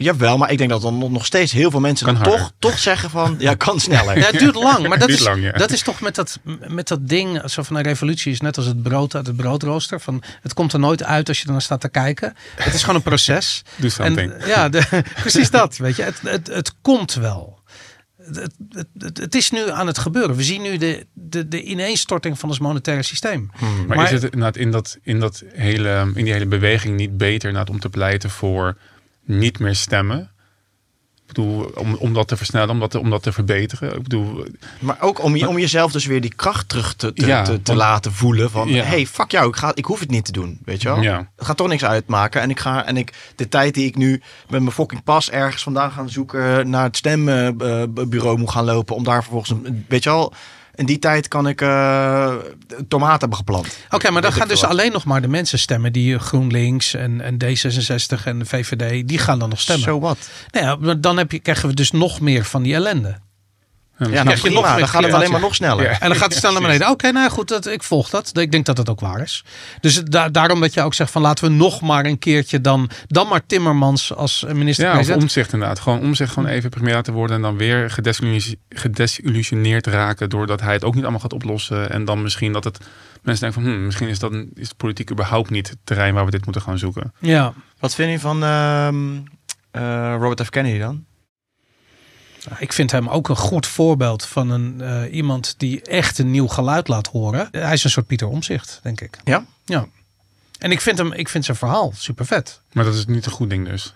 [0.00, 2.78] Jawel, maar ik denk dat dan nog- steeds heel veel mensen Kan dan toch, toch
[2.78, 3.34] zeggen van...
[3.38, 4.18] Ja, kan sneller.
[4.18, 5.52] Ja, het duurt lang, maar dat, Duurt is, lang, ja.
[5.52, 8.66] dat is toch met dat, met dat ding, zo van een revolutie is net als
[8.66, 10.00] het brood uit het broodrooster.
[10.00, 12.34] Van, het komt er nooit uit als je er naar staat te kijken.
[12.56, 13.62] Het is gewoon een proces.
[13.76, 14.32] Doe something.
[14.32, 14.82] En, ja, de,
[15.20, 15.76] precies dat.
[15.76, 17.56] Weet je, het, het, het komt wel.
[18.22, 18.36] Het,
[18.72, 20.36] het, het, het is nu aan het gebeuren.
[20.36, 23.50] We zien nu de, de, de ineenstorting van ons monetaire systeem.
[23.86, 27.68] Maar, Maar- is het in, dat, in, dat hele, in die hele beweging niet beter
[27.68, 28.76] om te pleiten voor
[29.28, 30.30] niet meer stemmen?
[31.26, 33.96] Ik bedoel, om, om dat te versnellen, om dat te, om dat te verbeteren.
[33.96, 34.44] Ik bedoel,
[34.78, 37.52] Maar ook om, je, om jezelf dus weer die kracht terug te, te, Ja, te,
[37.52, 38.50] te want- laten voelen.
[38.50, 38.84] Van, Ja.
[38.84, 40.58] hey, fuck jou, ik, ga, ik hoef het niet te doen.
[40.64, 41.02] Weet je wel?
[41.02, 41.30] Ja.
[41.36, 42.40] Het gaat toch niks uitmaken.
[42.40, 45.62] En ik ga, en ik, de tijd die ik nu met mijn fucking pas ergens
[45.62, 46.70] vandaan gaan zoeken...
[46.70, 48.94] naar het stembureau moet gaan lopen...
[48.96, 50.32] om daar vervolgens, een, weet je wel...
[50.78, 52.34] In die tijd kan ik eh,
[52.88, 53.78] tomaten hebben geplant.
[53.90, 54.70] Oké, maar dan gaan dus wat.
[54.70, 59.18] alleen nog maar de mensen stemmen die GroenLinks en, en D66 en de VVD, die
[59.18, 59.84] gaan dan nog stemmen.
[59.84, 60.18] Zo wat.
[60.50, 63.18] Nou ja, maar dan heb je, krijgen we dus nog meer van die ellende.
[63.98, 65.84] Ja, nou je nog meer Dan gaat het alleen maar nog sneller.
[65.84, 66.00] Ja.
[66.00, 66.90] En dan gaat het snel naar beneden.
[66.90, 68.38] Oké, nou goed, dat, ik volg dat.
[68.38, 69.44] Ik denk dat dat ook waar is.
[69.80, 72.90] Dus da- daarom dat je ook zegt van laten we nog maar een keertje dan,
[73.06, 74.44] dan maar Timmermans als
[74.76, 75.80] ja, of omzicht inderdaad.
[75.80, 80.72] Gewoon omzicht gewoon even premier laten worden en dan weer gedesillusi- gedesillusioneerd raken doordat hij
[80.72, 81.90] het ook niet allemaal gaat oplossen.
[81.90, 82.78] En dan misschien dat het
[83.22, 86.30] mensen denken van hm, misschien is dat is politiek überhaupt niet het terrein waar we
[86.30, 87.12] dit moeten gaan zoeken.
[87.18, 87.52] ja.
[87.78, 88.96] Wat vind je van ehm,
[89.70, 90.48] eh, Robert F.
[90.50, 91.04] Kennedy dan?
[92.58, 96.48] Ik vind hem ook een goed voorbeeld van een, eh, iemand die echt een nieuw
[96.48, 97.48] geluid laat horen.
[97.50, 99.18] Hij is een soort Pieter Omzicht, denk ik.
[99.24, 99.44] Ja?
[99.64, 99.86] Ja.
[100.58, 102.60] En ik vind, hem, ik vind zijn verhaal super vet.
[102.72, 103.94] Maar dat is niet een goed ding dus.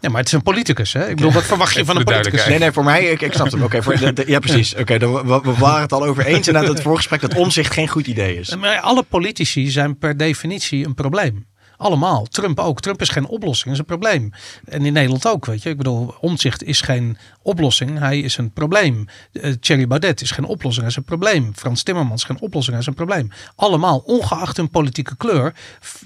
[0.00, 1.08] Ja, maar het is een politicus, hè?
[1.08, 2.46] Ik bedoel, wat verwacht je van een politicus?
[2.46, 3.62] Nee, nee, voor mij, ik, ik snap het.
[3.62, 4.74] Oké, voor de- de- ja, precies.
[4.74, 7.88] Oké, dan we, we waren het al over eens in het voorgesprek dat omzicht geen
[7.88, 8.56] goed idee is.
[8.56, 11.46] Maar alle politici zijn per definitie een probleem.
[11.82, 12.26] Allemaal.
[12.26, 12.80] Trump ook.
[12.80, 14.32] Trump is geen oplossing, is een probleem.
[14.64, 15.68] En in Nederland ook, weet je.
[15.68, 19.06] Ik bedoel, omzicht is geen oplossing, hij is een probleem.
[19.32, 21.52] Uh, Thierry Baudet is geen oplossing, hij is een probleem.
[21.54, 23.30] Frans Timmermans is geen oplossing, hij is een probleem.
[23.56, 25.54] Allemaal, ongeacht hun politieke kleur,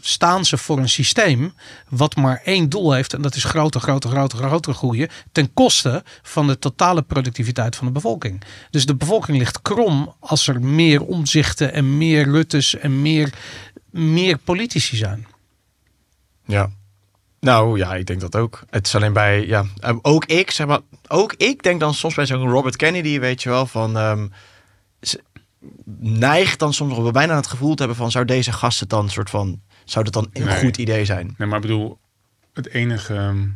[0.00, 1.54] staan ze voor een systeem
[1.88, 3.14] wat maar één doel heeft.
[3.14, 5.08] En dat is groter, groter, groter, groter groeien.
[5.32, 8.42] Ten koste van de totale productiviteit van de bevolking.
[8.70, 13.32] Dus de bevolking ligt krom als er meer omzichten en meer Ruttes en meer,
[13.90, 15.26] meer politici zijn.
[16.46, 16.70] Ja.
[17.40, 18.62] Nou ja, ik denk dat ook.
[18.70, 22.14] Het is alleen bij, ja, eh, ook ik, zeg maar, ook ik denk dan soms
[22.14, 24.30] bij zo'n Robert Kennedy, weet je wel, van,
[25.00, 25.22] ze-
[26.00, 29.04] neigt dan soms nog bijna het gevoel te hebben van, zou deze gast het dan
[29.04, 30.58] een soort van, zou dat dan een Nee.
[30.58, 31.34] goed idee zijn?
[31.38, 31.98] Nee, maar ik bedoel,
[32.52, 33.46] het enige ehm,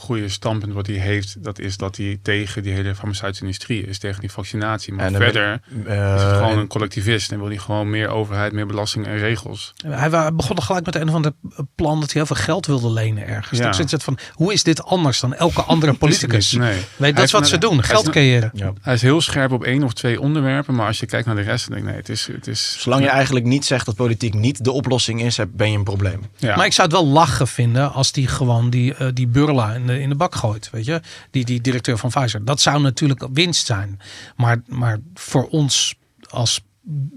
[0.00, 3.98] goede standpunt wat hij heeft, dat is dat hij tegen die hele farmaceutische industrie is,
[3.98, 4.92] tegen die vaccinatie.
[4.92, 8.52] Maar verder Eh, is het gewoon en- een collectivist en wil hij gewoon meer overheid,
[8.52, 9.72] meer belasting en regels.
[9.86, 11.32] Hij begon er gelijk met een of ander
[11.74, 13.58] plan dat hij heel veel geld wilde lenen ergens.
[13.58, 13.78] Ja.
[13.78, 16.52] Ik zit van, hoe is dit anders dan elke andere politicus?
[16.52, 16.72] Nee.
[16.72, 18.50] Weet, Hij dat is wat ze doen, geld creëren.
[18.54, 18.72] ja.
[18.82, 21.42] Hij is heel scherp op één of twee onderwerpen, maar als je kijkt naar de
[21.42, 22.26] rest, dan denk ik, nee, het is...
[22.32, 25.70] Het is Zolang je eigenlijk niet zegt dat politiek niet de oplossing is, heb- ben
[25.70, 26.20] je een probleem.
[26.36, 26.56] ja.
[26.56, 29.89] Maar ik zou het wel lachen vinden als die gewoon die, eh, die burla in
[29.98, 30.70] in de bak gooit.
[30.70, 31.00] Weet je?
[31.30, 32.44] Die, die directeur van Pfizer.
[32.44, 34.00] Dat zou natuurlijk winst zijn.
[34.36, 35.94] Maar, maar voor ons
[36.28, 36.60] als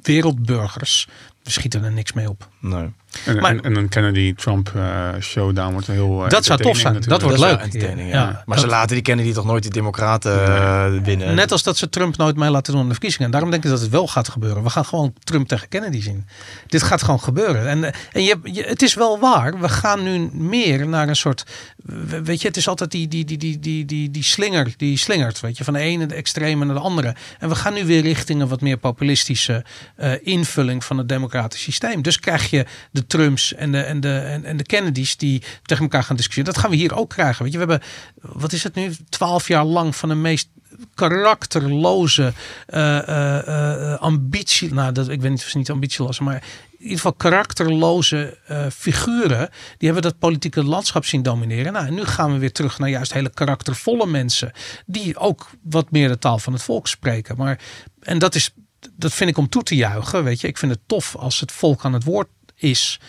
[0.01, 1.07] wereldburgers,
[1.43, 2.49] we schieten er niks mee op.
[2.59, 2.89] Nee.
[3.26, 6.94] En, Maar- en, en een Kennedy-Trump eh, showdown wordt heel eh, Dat zou tof zijn.
[6.94, 7.40] Dat wordt.
[7.40, 7.81] Dat leuk.
[7.81, 8.26] Ja, ja.
[8.26, 11.35] maar Dat- ze laten die Kennedy toch nooit die democraten eh, winnen.
[11.35, 13.26] Net als dat ze Trump nooit mee laten doen aan de verkiezingen.
[13.26, 14.64] En daarom denk ik dat het wel gaat gebeuren.
[14.64, 16.27] We gaan gewoon Trump tegen Kennedy zien.
[16.68, 17.68] Dit gaat gewoon gebeuren.
[17.68, 19.60] En, eh, en je, je- het is wel waar.
[19.60, 21.44] We gaan nu meer naar een soort.
[21.84, 24.73] we- Weet je, het is altijd die, die, die, die, die, die, die slinger.
[24.77, 25.40] Die slingert.
[25.40, 27.15] Weet je, van de ene de extreme naar de andere.
[27.40, 29.65] En we gaan nu weer richting een wat meer populistische
[29.95, 32.02] eh, invulling van het democratisch systeem.
[32.02, 35.84] Dus krijg je de Trumps en de, en, de, en, en de Kennedys die tegen
[35.84, 36.53] elkaar gaan discussiëren.
[36.53, 37.43] Dat gaan we hier ook krijgen.
[37.43, 37.88] Weet je, we hebben,
[38.21, 40.47] wat is het nu, twaalf jaar lang van de meest
[40.93, 42.34] karakterloze
[42.67, 44.73] eh, eh, eh, ambitie.
[44.73, 48.38] Nou, dat, ik weet niet of ze niet ambitieloos maar in ieder geval karakterloze
[48.73, 49.49] figuren.
[49.77, 51.73] Die hebben dat politieke landschap zien domineren.
[51.73, 54.51] Nou, nu gaan we weer terug naar juist hele karaktervolle mensen.
[54.85, 57.38] Die ook wat meer de taal van het volk spreken.
[57.38, 57.59] Maar,
[57.99, 58.53] en dat is,
[58.95, 60.23] dat vind ik om toe te juichen.
[60.23, 62.27] Weet je, ik vind het tof als het volk aan het woord
[62.64, 62.99] is.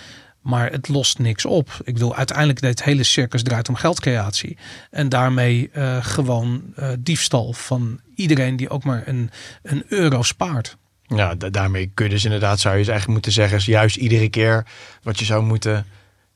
[0.41, 1.71] Maar het lost niks op.
[1.85, 4.57] Ik bedoel, uiteindelijk dit hele circus draait om geldcreatie.
[4.91, 9.31] En daarmee eh, gewoon eh, diefstal van iedereen die ook maar een,
[9.63, 10.77] een euro spaart.
[11.07, 13.97] Ja, da- daarmee kun je dus inderdaad, zou je dus eigenlijk moeten zeggen, is juist
[13.97, 14.67] iedere keer
[15.03, 15.87] wat je zou moeten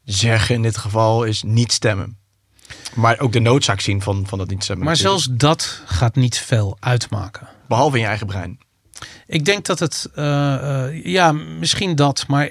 [0.04, 2.16] zeggen in dit geval is niet stemmen.
[2.94, 4.84] Maar ook de noodzaak zien van, van dat niet stemmen.
[4.84, 5.22] Maar natuurlijk.
[5.24, 7.48] zelfs dat gaat niet veel uitmaken.
[7.68, 8.58] Behalve in je eigen brein.
[9.26, 12.50] Ik denk dat het, eh, ja, misschien dat, maar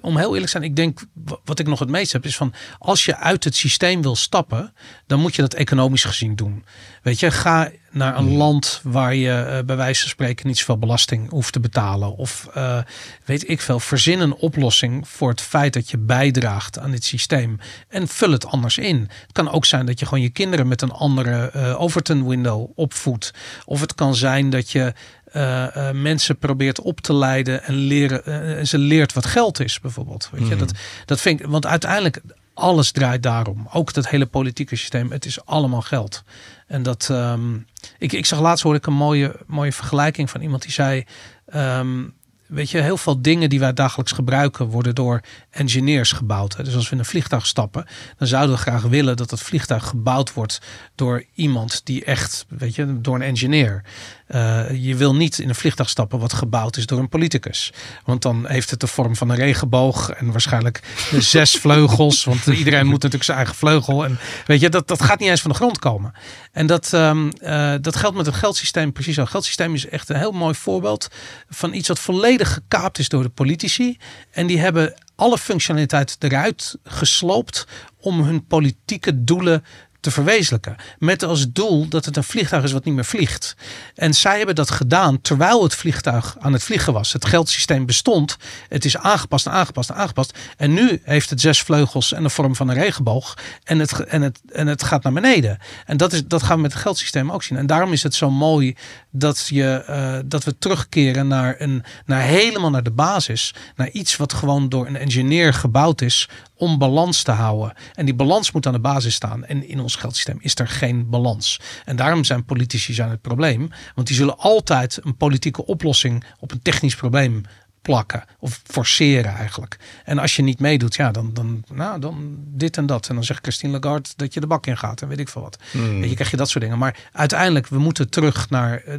[0.00, 1.00] om heel eerlijk te zijn, ik denk
[1.44, 4.74] wat ik nog het meest heb is van als je uit het systeem wil stappen,
[5.06, 6.64] dan moet je dat economisch gezien doen.
[7.02, 10.78] Weet je, ga naar een land waar je eh, bij wijze van spreken niet zoveel
[10.78, 12.16] belasting hoeft te betalen.
[12.16, 12.78] Of eh,
[13.24, 17.58] weet ik veel, verzin een oplossing voor het feit dat je bijdraagt aan dit systeem.
[17.88, 19.00] En vul het anders in.
[19.00, 22.70] Het kan ook zijn dat je gewoon je kinderen met een andere eh, Overton window
[22.74, 23.30] opvoedt.
[23.64, 24.92] Of het kan zijn dat je
[25.32, 28.24] eh, eh, mensen probeert op te leiden en leren,
[28.58, 30.28] eh, ze leert wat geld is, bijvoorbeeld.
[30.32, 30.72] Weet je, dat,
[31.04, 32.20] dat vind ik, want uiteindelijk
[32.54, 33.68] alles draait daarom.
[33.72, 36.22] Ook dat hele politieke systeem, het is allemaal geld.
[36.66, 37.54] En dat, ehm,
[37.98, 41.04] ik, ik zag laatst hoor ik een mooie, mooie vergelijking van iemand die zei.
[41.46, 42.04] ehm,
[42.48, 45.20] Weet je, heel veel dingen die wij dagelijks gebruiken worden door
[45.50, 46.56] engineers gebouwd.
[46.56, 46.64] hè.
[46.64, 47.86] Dus als we in een vliegtuig stappen,
[48.18, 50.60] dan zouden we graag willen dat het vliegtuig gebouwd wordt
[50.94, 53.82] door iemand die echt, weet je, door een engineer.
[54.26, 57.72] Eh, je wil niet in een vliegtuig stappen wat gebouwd is door een politicus.
[58.04, 60.80] Want dan heeft het de vorm van een regenboog en waarschijnlijk
[61.18, 62.24] zes vleugels.
[62.24, 64.04] Want iedereen moet natuurlijk zijn eigen vleugel.
[64.04, 66.12] En weet je, dat, dat gaat niet eens van de grond komen.
[66.52, 69.20] En dat, ehm, eh, dat geldt met het geldsysteem precies zo.
[69.20, 71.08] Het geldsysteem is echt een heel mooi voorbeeld
[71.48, 73.98] van iets wat volledig gekaapt is door de politici.
[74.30, 77.66] En die hebben alle functionaliteit eruit gesloopt
[78.00, 79.64] om hun politieke doelen
[80.00, 80.76] te verwezenlijken.
[80.98, 83.56] Met als doel dat het een vliegtuig is wat niet meer vliegt.
[83.94, 87.12] En zij hebben dat gedaan terwijl het vliegtuig aan het vliegen was.
[87.12, 88.36] Het geldsysteem bestond.
[88.68, 90.38] Het is aangepast aangepast aangepast.
[90.56, 93.36] En nu heeft het zes vleugels en de vorm van een regenboog.
[93.64, 95.58] En het, en het, en het gaat naar beneden.
[95.86, 97.58] En dat, is, dat gaan we met het geldsysteem ook zien.
[97.58, 98.76] En daarom is het zo mooi
[99.10, 103.54] dat, je, eh, dat we terugkeren naar, een, naar helemaal naar de basis.
[103.76, 106.28] Naar iets wat gewoon door een engineer gebouwd is
[106.58, 107.74] om balans te houden.
[107.94, 109.44] En die balans moet aan de basis staan.
[109.44, 111.60] En in ons geldsysteem is er geen balans.
[111.84, 113.70] En daarom zijn politici zijn het probleem.
[113.94, 117.42] Want die zullen altijd een politieke oplossing op een technisch probleem
[117.82, 118.24] plakken.
[118.38, 119.78] Of forceren eigenlijk.
[120.04, 123.08] En als je niet meedoet, ja, dan, dan, nou, dan dit en dat.
[123.08, 125.02] En dan zegt Christine Lagarde dat je de bak in gaat.
[125.02, 125.58] En weet ik veel wat.
[125.72, 126.78] Weet je, krijg je dat soort dingen.
[126.78, 128.94] Maar uiteindelijk, we moeten terug naar eh,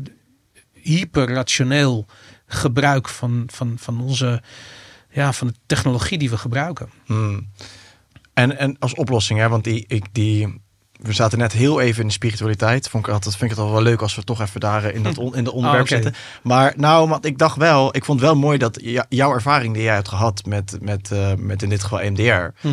[0.73, 2.05] hyperrationeel
[2.45, 4.41] gebruik van, van, van onze...
[5.11, 6.89] Ja, van de technologie die we gebruiken.
[7.05, 7.47] Hmm.
[8.33, 10.61] En, en als oplossing, hè, want die, ik, die,
[11.01, 12.89] we zaten net heel even in de spiritualiteit.
[12.89, 15.03] Vond ik altijd, vind ik het al wel leuk als we toch even daar in
[15.03, 16.03] dat, on- in onderwerp Oh, oké.
[16.03, 16.21] zitten.
[16.43, 19.83] Maar nou, want ik dacht wel, ik vond wel mooi dat jou- jouw ervaring die
[19.83, 22.67] jij hebt gehad met, met, eh, met in dit geval MDR.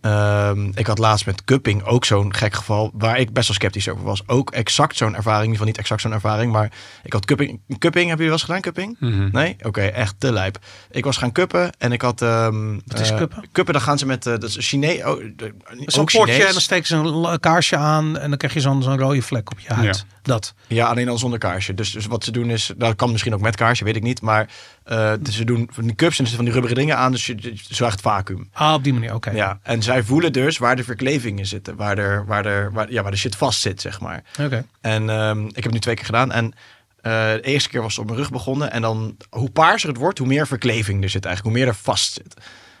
[0.00, 3.88] Ehm, ik had laatst met cupping ook zo'n gek geval waar ik best wel sceptisch
[3.88, 4.22] over was.
[4.26, 7.60] Ook exact zo'n ervaring, in ieder geval niet exact zo'n ervaring, maar ik had cupping.
[7.78, 8.96] Cupping, heb je wel eens gedaan, cupping?
[9.00, 9.28] Mhm.
[9.32, 9.56] Nee?
[9.62, 10.58] Oké, echt te lijp.
[10.90, 12.22] Ik was gaan kuppen en ik had...
[12.22, 13.44] ehm Wat is eh, kuppen?
[13.52, 14.26] Kuppen, dan gaan ze met...
[14.26, 15.04] eh dat is Chinees...
[15.04, 15.22] Oh,
[15.86, 18.98] Zo'n potje en dan steken ze een kaarsje aan en dan krijg je zo'n zo'n
[18.98, 19.96] rode vlek op je huid.
[19.96, 20.14] Ja.
[20.22, 20.54] Dat.
[20.66, 21.74] Ja, alleen dan zonder kaarsje.
[21.74, 22.72] Dus, dus wat ze doen is...
[22.76, 24.20] Dat kan misschien ook met kaarsje, weet ik niet.
[24.20, 24.48] Maar
[24.84, 27.12] eh, dus ze doen van die cups en zitten van die rubberen dingen aan.
[27.12, 27.36] Dus je,
[27.68, 28.48] je vacuüm.
[28.52, 29.30] Ah, op die manier, oké.
[29.30, 31.76] Ja, en zij voelen dus waar de verklevingen zitten.
[31.76, 34.22] Waar, er, waar, er, waar, ja, waar de shit vast zit, zeg maar.
[34.40, 34.64] Oké.
[34.80, 36.32] En ehm, ik heb het nu twee keer gedaan.
[36.32, 36.52] En
[37.00, 38.72] eh, de eerste keer was het op mijn rug begonnen.
[38.72, 41.56] En dan, hoe paarser het wordt, hoe meer verkleving er zit eigenlijk.
[41.56, 42.34] Hoe meer er vast zit.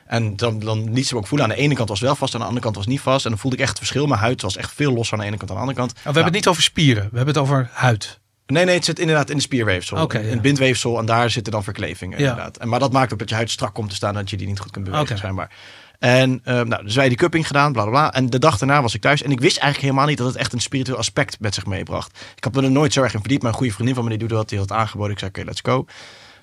[0.06, 1.48] En dan, dan liet ze me ook voelen.
[1.48, 3.24] Aan de ene kant was wel vast, aan de andere kant was niet vast.
[3.24, 4.06] En dan voelde ik echt het verschil.
[4.06, 5.98] Mijn huid was echt veel losser aan de ene kant dan aan de andere kant.
[5.98, 8.20] Oh, we hebben het niet over spieren, we hebben het over huid.
[8.46, 10.02] Nee, nee, het zit inderdaad in de spierweefsel.
[10.02, 10.30] Oké, in ja.
[10.30, 12.28] het bindweefsel en daar zitten dan verklevingen Ja.
[12.28, 12.56] inderdaad.
[12.56, 14.36] En, maar dat maakt ook dat je huid strak komt te staan en dat je
[14.36, 15.50] die niet goed kunt bewegen schijnbaar.
[15.98, 18.12] En eh, nou, dus wij die cupping gedaan, bla bla bla.
[18.12, 20.36] En de dag daarna was ik thuis en ik wist eigenlijk helemaal niet dat het
[20.36, 22.18] echt een spiritueel aspect met zich meebracht.
[22.36, 23.42] Ik had me er nooit zo erg in verdiept.
[23.42, 25.12] Mijn goede vriendin van me die doet dat, die had aangeboden.
[25.12, 25.86] Ik zei oké, let's go.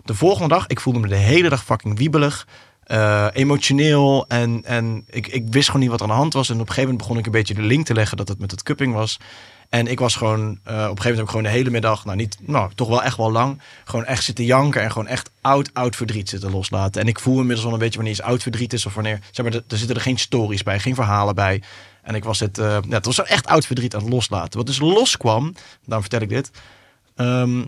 [0.06, 2.48] De volgende dag, ik voelde me de hele dag fucking wiebelig.
[2.84, 6.50] eh, emotioneel en, en ik, ik wist gewoon niet wat aan de hand was.
[6.50, 8.40] En op een gegeven moment begon ik een beetje de link te leggen dat het
[8.40, 9.20] met het cupping was.
[9.74, 12.06] En ik was gewoon, eh, op een gegeven moment heb ik gewoon de hele middag,
[12.06, 15.32] nou niet, nou toch wel echt wel lang, gewoon echt zitten janken en gewoon echt
[15.42, 17.02] oud, oud verdriet zitten loslaten.
[17.02, 19.46] En ik voel inmiddels wel een beetje wanneer iets oud verdriet is of wanneer, zeg
[19.46, 21.62] maar, er, zitten er geen stories bij, geen verhalen bij.
[22.02, 24.58] En ik was het, eh, ja, het was echt oud verdriet aan het loslaten.
[24.58, 25.56] Wat dus loskwam,
[25.86, 26.52] daarom vertel ik dit,
[27.16, 27.66] ehm,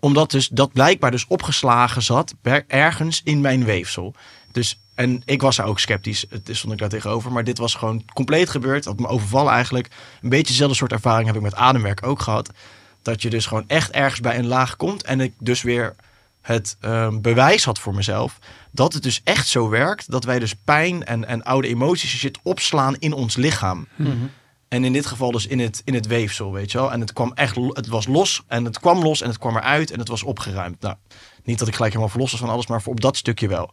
[0.00, 2.34] omdat dus dat blijkbaar dus opgeslagen zat
[2.66, 4.14] ergens in mijn weefsel.
[4.52, 7.32] Dus, en ik was daar ook sceptisch, het stond ik daar tegenover.
[7.32, 8.84] Maar dit was gewoon compleet gebeurd.
[8.84, 9.88] Dat me overvallen eigenlijk.
[10.22, 12.50] Een beetje dezelfde soort ervaring heb ik met ademwerk ook gehad.
[13.02, 15.02] Dat je dus gewoon echt ergens bij een laag komt.
[15.02, 15.94] En ik dus weer
[16.40, 18.38] het ehm, bewijs had voor mezelf.
[18.70, 20.10] Dat het dus echt zo werkt.
[20.10, 23.86] Dat wij dus pijn en, en oude emoties shit opslaan in ons lichaam.
[24.68, 26.92] En in dit geval dus in het, in het weefsel, weet je wel.
[26.92, 29.90] En het kwam echt, het was los en het kwam los en het kwam eruit
[29.90, 30.80] en het was opgeruimd.
[30.80, 30.96] Nou,
[31.44, 33.70] niet dat ik gelijk helemaal verlost was van alles, maar voor op dat stukje wel.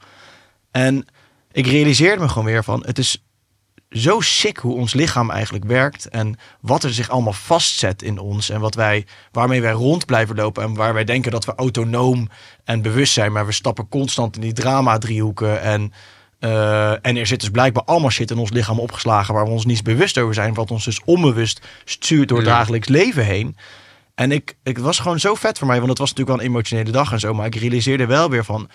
[0.71, 1.05] En
[1.51, 3.23] ik realiseerde me gewoon weer van, het is
[3.89, 8.49] zo sick hoe ons lichaam eigenlijk werkt en wat er zich allemaal vastzet in ons
[8.49, 12.29] en wat wij, waarmee wij rond blijven lopen en waar wij denken dat we autonoom
[12.63, 15.93] en bewust zijn, maar we stappen constant in die drama driehoeken en
[16.39, 19.65] eh, en er zit dus blijkbaar allemaal shit in ons lichaam opgeslagen waar we ons
[19.65, 22.53] niet bewust over zijn, wat ons dus onbewust stuurt door het Ja.
[22.53, 23.57] dagelijks leven heen.
[24.15, 26.45] En ik, ik het was gewoon zo vet voor mij, want het was natuurlijk wel
[26.45, 28.69] een emotionele dag en zo, maar ik realiseerde wel weer van,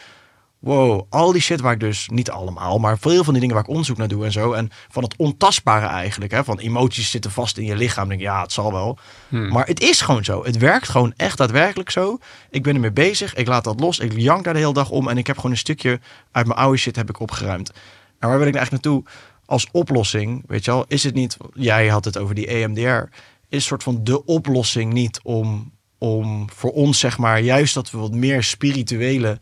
[0.65, 3.65] wow, al die shit waar ik dus, niet allemaal, maar veel van die dingen waar
[3.65, 7.31] ik onderzoek naar doe en zo, en van het ontastbare eigenlijk, hè, van emoties zitten
[7.31, 8.99] vast in je lichaam, denk ik, ja, het zal wel.
[9.29, 9.49] Hmm.
[9.49, 10.45] Maar het is gewoon zo.
[10.45, 12.19] Het werkt gewoon echt daadwerkelijk zo.
[12.51, 13.35] Ik ben ermee bezig.
[13.35, 13.99] Ik laat dat los.
[13.99, 15.09] Ik jank daar de hele dag om.
[15.09, 16.01] En ik heb gewoon een stukje
[16.33, 17.71] uit mijn oude shit heb ik opgeruimd.
[18.19, 19.05] En waar wil ik nou eigenlijk naartoe?
[19.47, 21.37] Als oplossing, weet je wel, is het niet...
[21.55, 22.81] Jij had het over die EMDR.
[22.81, 23.09] Is
[23.49, 27.41] een soort van de oplossing niet om, om voor ons, zeg maar...
[27.41, 29.41] Juist dat we wat meer spirituele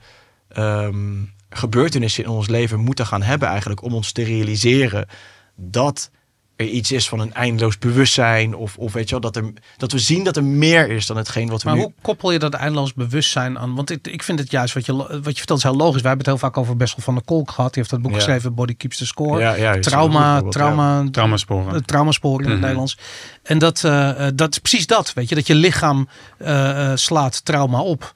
[0.54, 1.14] ehm,
[1.50, 3.82] gebeurtenissen in ons leven moeten gaan hebben eigenlijk.
[3.82, 5.06] Om ons te realiseren
[5.56, 6.10] dat
[6.56, 8.54] er iets is van een eindeloos bewustzijn.
[8.54, 11.16] Of, of weet je wel, dat, er, dat we zien dat er meer is dan
[11.16, 11.82] hetgeen wat we Maar nu...
[11.84, 13.74] hoe koppel je dat eindeloos bewustzijn aan?
[13.74, 16.00] Want ik, ik vind het juist, wat je, wat je vertelt is heel logisch.
[16.02, 17.72] Wij hebben het heel vaak over Bessel van der Kolk gehad.
[17.74, 18.16] Die heeft dat boek Ja.
[18.16, 19.40] geschreven, Body Keeps the Score.
[19.40, 21.74] Ja, ja, is een goed trauma, trauma, Traumasporen.
[21.74, 22.60] uh, traumasporen in het Mhm.
[22.60, 22.98] Nederlands.
[23.42, 25.34] En dat, eh, eh, dat is precies dat, weet je.
[25.34, 26.08] Dat je lichaam
[26.38, 28.12] eh, eh, slaat trauma op.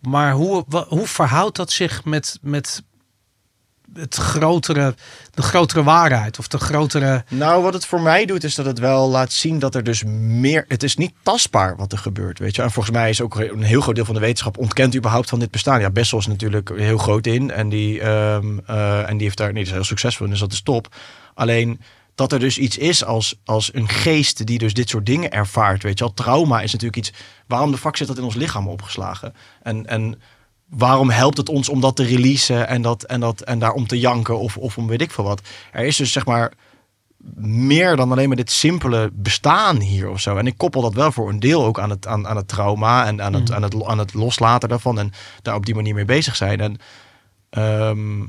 [0.00, 2.82] Maar hoe, hoe verhoudt dat zich met, met
[3.94, 4.94] het grotere,
[5.34, 6.38] de grotere waarheid?
[6.38, 7.24] Of de grotere...
[7.28, 10.04] Nou, wat het voor mij doet, is dat het wel laat zien dat er dus
[10.04, 10.64] meer.
[10.68, 12.62] Het is niet tastbaar wat er gebeurt, weet je.
[12.62, 15.38] En volgens mij is ook een heel groot deel van de wetenschap ontkent überhaupt van
[15.38, 15.80] dit bestaan.
[15.80, 19.52] Ja, Bessel is natuurlijk heel groot in en die, ehm, eh, en die heeft daar
[19.52, 20.94] niet is heel succesvol dus dat is top.
[21.34, 21.80] Alleen
[22.18, 25.82] dat er dus iets is als, als een geest die dus dit soort dingen ervaart,
[25.82, 26.14] weet je wel.
[26.14, 27.12] Trauma is natuurlijk iets.
[27.46, 29.34] Waarom de fuck zit dat in ons lichaam opgeslagen?
[29.62, 30.20] En, en
[30.68, 33.98] waarom helpt het ons om dat te releasen en, dat, en, dat, en daarom te
[33.98, 35.40] janken of, of om weet ik veel wat.
[35.72, 36.52] Er is dus zeg maar
[37.34, 40.36] meer dan alleen maar dit simpele bestaan hier of zo.
[40.36, 43.06] En ik koppel dat wel voor een deel ook aan het, aan, aan het trauma
[43.06, 45.12] en aan het, aan, het, aan het loslaten daarvan en
[45.42, 46.60] daar op die manier mee bezig zijn.
[46.60, 46.76] En
[47.50, 48.20] ehm,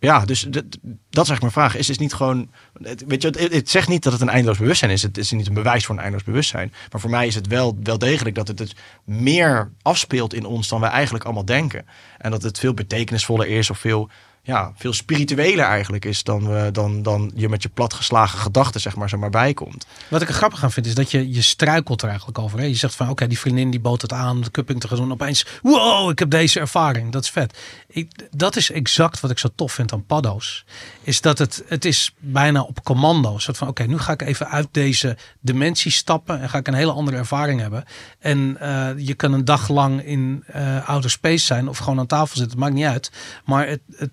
[0.00, 0.64] ja, dus dat,
[1.10, 1.76] dat is eigenlijk mijn vraag.
[1.76, 2.50] Is het niet gewoon.
[2.82, 5.02] het- Weet je, het, het zegt niet dat het een eindeloos bewustzijn is.
[5.02, 6.72] Het is niet een bewijs voor een eindeloos bewustzijn.
[6.92, 10.68] Maar voor mij is het wel, wel degelijk dat het dus meer afspeelt in ons
[10.68, 11.86] dan wij eigenlijk allemaal denken.
[12.18, 14.10] En dat het veel betekenisvoller is of veel,
[14.48, 18.96] ja, veel spiritueler eigenlijk is dan, we, dan, dan je met je platgeslagen gedachten zeg
[18.96, 19.86] maar, zo maar bij komt.
[20.08, 22.58] Wat ik er grappig aan vind, is dat je, je struikelt er eigenlijk over.
[22.58, 22.64] Hè?
[22.64, 25.12] Je zegt van, oké, die vriendin die bood het aan de cupping te gaan doen.
[25.12, 27.12] Opeens, wow, ik heb deze ervaring.
[27.12, 27.58] Dat is vet.
[27.88, 30.64] Ik, dat is exact wat ik zo tof vind aan paddo's.
[31.02, 33.38] Is dat het, het is bijna op commando.
[33.38, 36.40] Soort van, oké, nu ga ik even uit deze dimensie stappen.
[36.40, 37.84] En ga ik een hele andere ervaring hebben.
[38.18, 41.68] En eh, je kan een dag lang in eh outer space zijn.
[41.68, 42.50] Of gewoon aan tafel zitten.
[42.50, 43.12] Het maakt niet uit.
[43.44, 44.10] Maar het, het,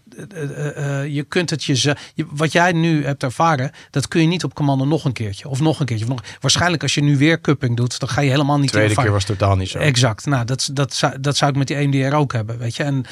[1.09, 2.25] je kunt het je, je...
[2.29, 5.49] Wat jij nu hebt ervaren, dat kun je niet op commando nog een keertje.
[5.49, 6.05] Of nog een keertje.
[6.05, 8.77] Of nog, waarschijnlijk als je nu weer cupping doet, dan ga je helemaal niet De
[8.77, 9.77] tweede keer was totaal niet zo.
[9.77, 10.25] Exact.
[10.25, 12.83] Nou, dat, dat, zou, dat zou ik met die EMDR ook hebben, weet je.
[12.83, 13.05] En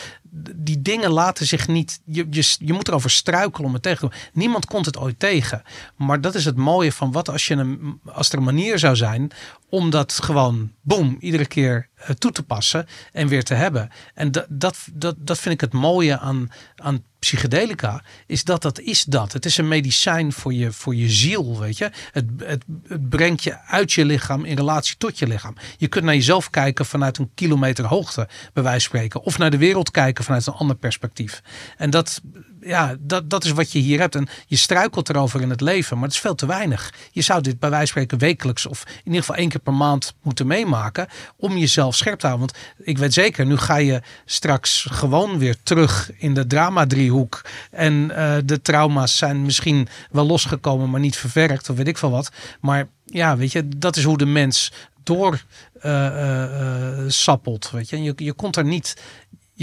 [0.55, 1.99] die dingen laten zich niet...
[2.05, 4.29] Je, je, je moet erover struikelen om het tegen te komen.
[4.33, 5.63] Niemand komt het ooit tegen.
[5.95, 8.95] Maar dat is het mooie van wat als, je een, als er een manier zou
[8.95, 9.31] zijn
[9.69, 13.89] om dat gewoon, boem, iedere keer uh, toe te passen en weer te hebben.
[14.13, 18.79] En dat, dat, dat, dat vind ik het mooie aan, aan psychedelica, is dat dat
[18.79, 19.33] is dat.
[19.33, 21.91] Het is een medicijn voor je, voor je ziel, weet je.
[22.11, 25.55] Het, het, het brengt je uit je lichaam in relatie tot je lichaam.
[25.77, 29.21] Je kunt naar jezelf kijken vanuit een kilometer hoogte, bij wijze van spreken.
[29.21, 31.41] Of naar de wereld kijken vanuit een ander perspectief.
[31.77, 32.21] En dat,
[32.65, 34.15] ja, dat, dat is wat je hier hebt.
[34.15, 36.93] En je struikelt erover in het leven, maar het is veel te weinig.
[37.11, 39.73] Je zou dit bij wijze van spreken wekelijks of in ieder geval één keer per
[39.73, 42.47] maand moeten meemaken om jezelf scherp te houden.
[42.47, 47.41] Want ik weet zeker, nu ga je straks gewoon weer terug in de drama-driehoek.
[47.71, 52.11] En uh, de trauma's zijn misschien wel losgekomen, maar niet verwerkt of weet ik veel
[52.11, 52.31] wat.
[52.61, 54.71] Maar ja, weet je, dat is hoe de mens
[55.03, 55.43] door
[55.85, 57.71] uh, uh, sappelt.
[57.71, 58.03] Weet je?
[58.03, 58.95] je, je komt er niet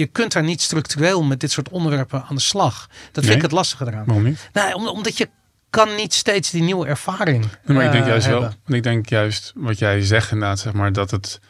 [0.01, 2.89] je kunt daar niet structureel met dit soort onderwerpen aan de slag.
[3.13, 4.05] Dat vind ik het lastige eraan.
[4.05, 4.51] Waarom niet?
[4.53, 5.29] Nou, omdat je
[5.71, 7.49] kan niet steeds die nieuwe ervaring.
[7.65, 8.55] Nee, maar ik denk juist hebben.
[8.65, 8.77] wel.
[8.77, 11.41] Ik denk juist wat jij zegt inderdaad, zeg maar, dat het.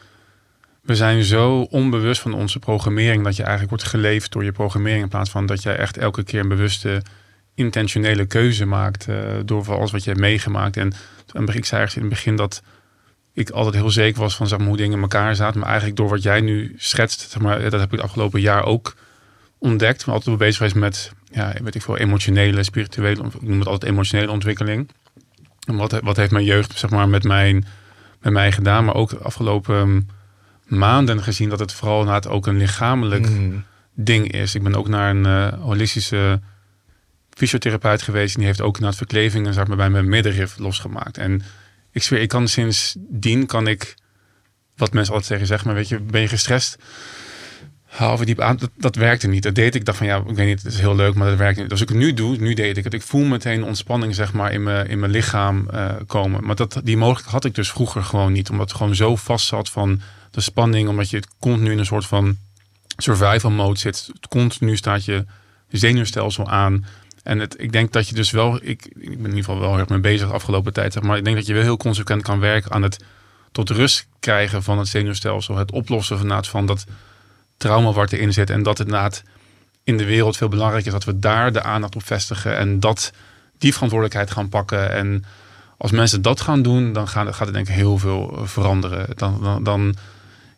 [0.81, 5.03] We zijn zo onbewust van onze programmering dat je eigenlijk wordt geleefd door je programmering
[5.03, 7.01] in plaats van dat jij echt elke keer een bewuste
[7.55, 10.77] intentionele keuze maakt uh, door alles wat je hebt meegemaakt.
[10.77, 10.93] En,
[11.33, 12.61] en ik zei ergens in het begin dat
[13.33, 15.59] ik altijd heel zeker was van zeg maar, hoe dingen in elkaar zaten.
[15.59, 18.63] Maar eigenlijk door wat jij nu schetst, zeg maar, dat heb ik het afgelopen jaar
[18.63, 18.95] ook
[19.57, 20.05] ontdekt.
[20.05, 23.91] Ben altijd bezig geweest met, ja, weet ik veel, emotionele, spirituele, ik noem het altijd
[23.91, 24.89] emotionele ontwikkeling.
[25.67, 27.65] En wat, wat heeft mijn jeugd zeg maar, met, mijn,
[28.19, 30.09] met mij gedaan, maar ook de afgelopen
[30.65, 33.63] maanden gezien dat het vooral na het ook een lichamelijk mm.
[33.93, 34.55] ding is.
[34.55, 36.39] Ik ben ook naar een uh, holistische
[37.29, 41.17] fysiotherapeut geweest en die heeft ook na het verklevingen zeg maar, bij mijn middenrif losgemaakt.
[41.17, 41.41] En
[41.91, 43.95] ik zweer, ik kan sindsdien kan ik,
[44.75, 46.77] wat mensen altijd zeggen, zeg maar, weet je, ben je gestrest?
[47.85, 49.43] Halve diep aan, dat, werkte niet.
[49.43, 49.85] Dat deed ik.
[49.85, 51.71] dacht van ja, ik weet niet, het is heel leuk, maar dat werkt niet.
[51.71, 52.93] Als ik het nu doe, nu deed ik het.
[52.93, 56.45] Ik voel meteen ontspanning, zeg maar, in mijn, in mijn lichaam uh, komen.
[56.45, 58.49] Maar dat, die mogelijkheid had ik dus vroeger gewoon niet.
[58.49, 60.89] Omdat het gewoon zo vast zat van de spanning.
[60.89, 62.37] Omdat je continu in een soort van
[62.97, 64.09] survival mode zit.
[64.29, 65.25] Continu staat je
[65.69, 66.85] zenuwstelsel aan.
[67.23, 69.77] En het, ik denk dat je dus wel, ik, ik ben in ieder geval wel
[69.77, 71.17] erg mee bezig de afgelopen tijd, zeg maar.
[71.17, 73.03] Ik denk dat je wel heel consequent kan werken aan het
[73.51, 75.57] tot rust krijgen van het zenuwstelsel.
[75.57, 76.85] Het oplossen van, van dat
[77.57, 78.49] trauma wat erin zit.
[78.49, 79.23] En dat het naad
[79.83, 82.57] in de wereld veel belangrijker is dat we daar de aandacht op vestigen.
[82.57, 83.11] En dat
[83.57, 84.91] die verantwoordelijkheid gaan pakken.
[84.91, 85.25] En
[85.77, 89.07] als mensen dat gaan doen, dan gaat, gaat het denk ik heel veel veranderen.
[89.15, 89.95] Dan, dan, dan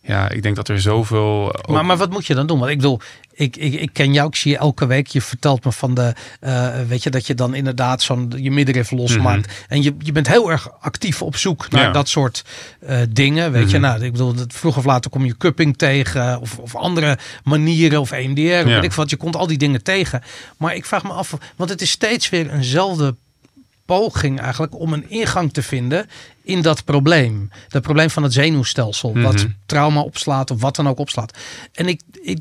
[0.01, 1.55] ja, ik denk dat er zoveel.
[1.67, 2.59] Maar, maar wat moet je dan doen?
[2.59, 2.99] Want ik bedoel,
[3.35, 5.07] ik, ik, ik ken jou, ik zie je elke week.
[5.07, 8.91] Je vertelt me van de, uh, weet je, dat je dan inderdaad zo'n je middenrif
[8.91, 9.47] losmaakt.
[9.47, 12.43] Mm En je, je bent heel erg actief op zoek naar dat soort
[12.89, 13.51] uh, dingen.
[13.51, 13.87] Weet je, mhm.
[13.87, 18.11] nou, ik bedoel, vroeg of later kom je cupping tegen of, of andere manieren of
[18.11, 18.41] EMDR.
[18.41, 18.63] Ja.
[18.63, 20.23] Weet ik wat, je komt al die dingen tegen.
[20.57, 23.15] Maar ik vraag me af, want het is steeds weer eenzelfde
[23.85, 26.09] poging eigenlijk om een ingang te vinden
[26.43, 27.51] in dat probleem.
[27.67, 29.19] Dat probleem van het zenuwstelsel.
[29.19, 29.47] Wat mhm.
[29.65, 31.37] trauma opslaat of wat dan ook opslaat.
[31.71, 32.39] En ik, ik,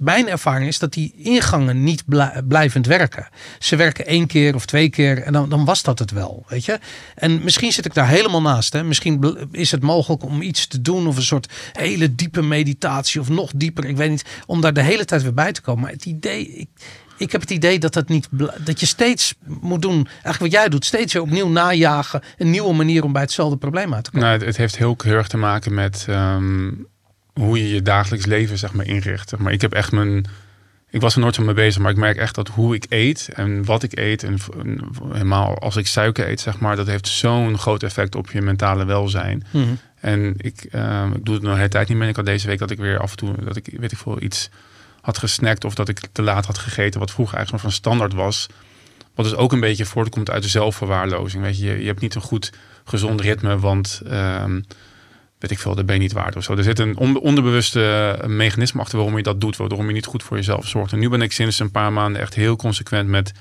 [0.00, 2.04] mijn ervaring is dat die ingangen niet
[2.48, 3.28] blijvend werken.
[3.58, 6.44] Ze werken één keer of twee keer en dan, dan was dat het wel.
[6.48, 6.78] Weet je?
[7.14, 8.72] En misschien zit ik daar helemaal naast.
[8.72, 8.84] Hè?
[8.84, 13.28] Misschien is het mogelijk om iets te doen of een soort hele diepe meditatie of
[13.28, 13.84] nog dieper.
[13.84, 15.82] Ik weet niet, om daar de hele tijd weer bij te komen.
[15.82, 16.68] Maar het idee, ik,
[17.16, 18.28] ik heb het idee dat, dat, niet,
[18.64, 22.22] dat je steeds moet doen, eigenlijk wat jij doet, steeds weer opnieuw najagen.
[22.38, 24.28] Een nieuwe manier om bij hetzelfde probleem uit te komen.
[24.28, 26.68] Nou, het, heeft heel erg te maken met ehm,
[27.34, 29.38] hoe je je dagelijks leven zeg maar, inricht.
[29.38, 30.26] Maar ik heb echt mijn.
[30.90, 33.28] Ik was er nooit zo mee bezig, maar ik merk echt dat hoe ik eet
[33.34, 34.38] en wat ik eet, en,
[35.12, 38.84] helemaal als ik suiker eet, zeg maar, dat heeft zo'n groot effect op je mentale
[38.84, 39.44] welzijn.
[39.50, 39.64] Mhm.
[40.00, 42.08] En ik, ehm, ik doe het nog hele tijd niet meer.
[42.08, 44.22] Ik had deze week dat ik weer af en toe, dat ik, weet ik veel,
[44.22, 44.50] iets
[45.00, 48.12] had gesnackt of dat ik te laat had gegeten, wat vroeger eigenlijk nog van standaard
[48.12, 48.46] was.
[49.14, 51.42] Wat dus ook een beetje voortkomt uit de zelfverwaarlozing.
[51.42, 52.52] Weet je, je, hebt niet een goed
[52.84, 54.64] gezond ritme, want um,
[55.40, 56.56] weet ik veel, dat ben je niet waard zo.
[56.56, 60.36] Er zit een onderbewuste mechanisme achter waarom je dat doet, waarom je niet goed voor
[60.36, 60.92] jezelf zorgt.
[60.92, 63.32] En nu ben ik sinds een paar maanden echt heel consequent met.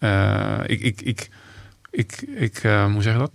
[0.00, 1.30] Uh, ik, ik, ik,
[1.90, 3.32] ik, ik uh, hoe zeg je dat?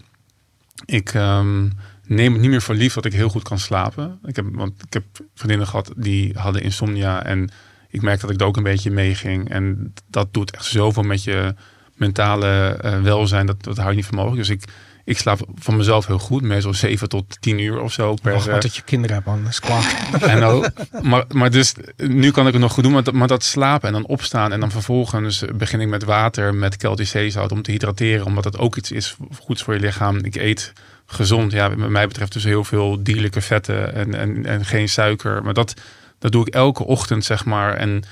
[0.86, 1.72] Ik um,
[2.06, 4.20] neem het niet meer voor lief dat ik heel goed kan slapen.
[4.26, 5.04] Ik heb, want ik heb
[5.36, 7.50] vriendinnen gehad die hadden insomnia en
[7.90, 9.50] ik merk dat ik er ook een beetje mee ging.
[9.50, 11.56] En dat doet echt zoveel met je
[11.96, 14.40] mentale uh, welzijn, dat, dat hou je niet voor mogelijk.
[14.40, 14.64] Dus ik,
[15.08, 18.14] ik slaap van mezelf heel goed, meestal 7 tot 10 uur of zo.
[18.14, 19.86] Per, Wacht, dat je kinderen hebt, is kwaad.
[20.22, 20.70] en ook,
[21.02, 23.88] maar, maar dus, nu kan ik het nog goed doen, maar dat, maar dat slapen
[23.88, 27.72] en dan opstaan en dan vervolgens begin ik met water, met Celtic zeezout om te
[27.72, 30.18] hydrateren, omdat dat ook iets is goeds voor je lichaam.
[30.18, 30.74] Ik eet
[31.06, 31.52] gezond.
[31.52, 35.44] Ja, wat mij betreft dus heel veel dierlijke vetten en, en, en geen suiker.
[35.44, 35.74] Maar dat,
[36.20, 37.74] dat doe ik elke ochtend, zeg maar.
[37.74, 38.04] En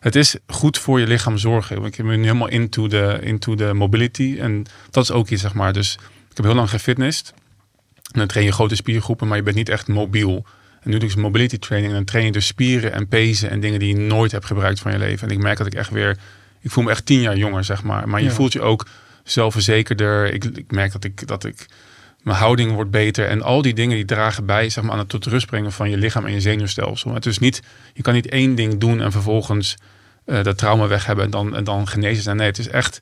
[0.00, 1.84] het is goed voor je lichaam zorgen.
[1.84, 4.36] Ik ben nu helemaal into de, into de mobility.
[4.40, 5.72] En dat is ook iets, zeg maar.
[5.72, 5.98] Dus
[6.38, 7.32] heb heel lang gefitnessd.
[8.12, 10.46] En dan train je grote spiergroepen, maar je bent niet echt mobiel.
[10.80, 11.90] En nu doe ik dus mobility training.
[11.90, 14.80] En dan train je dus spieren en pezen en dingen die je nooit hebt gebruikt
[14.80, 15.28] van je leven.
[15.28, 16.16] En ik merk dat ik echt weer...
[16.60, 18.08] Ik voel me echt tien jaar jonger, zeg maar.
[18.08, 18.32] Maar je Ja.
[18.32, 18.86] voelt je ook
[19.24, 20.32] zelfverzekerder.
[20.32, 21.66] Ik, ik merk dat ik, dat ik...
[22.22, 23.26] Mijn houding wordt beter.
[23.26, 25.90] En al die dingen die dragen bij zeg maar, aan het tot rust brengen van
[25.90, 27.14] je lichaam en je zenuwstelsel.
[27.14, 27.62] Het is niet,
[27.94, 29.76] je kan niet één ding doen en vervolgens
[30.24, 32.36] eh, dat trauma weg hebben en dan, en dan genezen zijn.
[32.36, 33.00] Nee, het is echt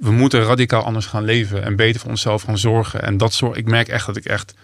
[0.00, 3.02] we moeten radicaal anders gaan leven en beter voor onszelf gaan zorgen.
[3.02, 4.54] En dat zorg, ik merk echt dat ik echt,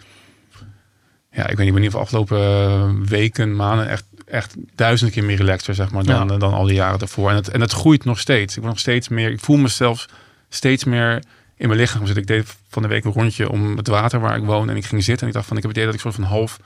[1.33, 5.25] ja, ik weet niet, in ieder geval afgelopen eh, weken, maanden echt, echt duizend keer
[5.25, 6.37] meer relaxer, zeg maar, dan, Ja.
[6.37, 7.31] dan al die jaren daarvoor.
[7.31, 8.55] En het, en het groeit nog steeds.
[8.55, 10.07] Ik word nog steeds meer, ik voel mezelf
[10.49, 11.23] steeds meer
[11.57, 12.23] in mijn lichaam zitten.
[12.23, 14.85] Ik deed van de week een rondje om het water waar ik woon en ik
[14.85, 16.59] ging zitten en ik dacht van, ik heb het idee dat ik soort van half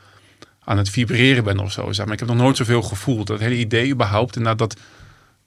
[0.65, 1.93] aan het vibreren ben of zo.
[1.93, 2.15] Zeg maar.
[2.15, 3.27] Ik heb nog nooit zoveel gevoeld.
[3.27, 4.77] Dat hele idee überhaupt, en dat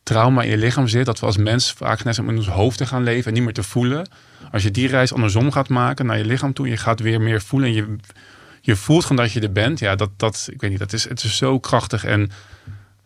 [0.10, 2.86] trauma in je lichaam zit, dat we als mens vaak net in ons hoofd te
[2.86, 4.10] gaan leven en niet meer te voelen.
[4.52, 7.22] Als je die reis andersom gaat maken naar je lichaam toe, en je gaat weer
[7.22, 7.96] meer voelen en je,
[8.62, 9.80] je voelt gewoon dat je er bent.
[9.80, 12.32] Ja, dat, dat, ik weet niet, dat is, het is zo krachtig en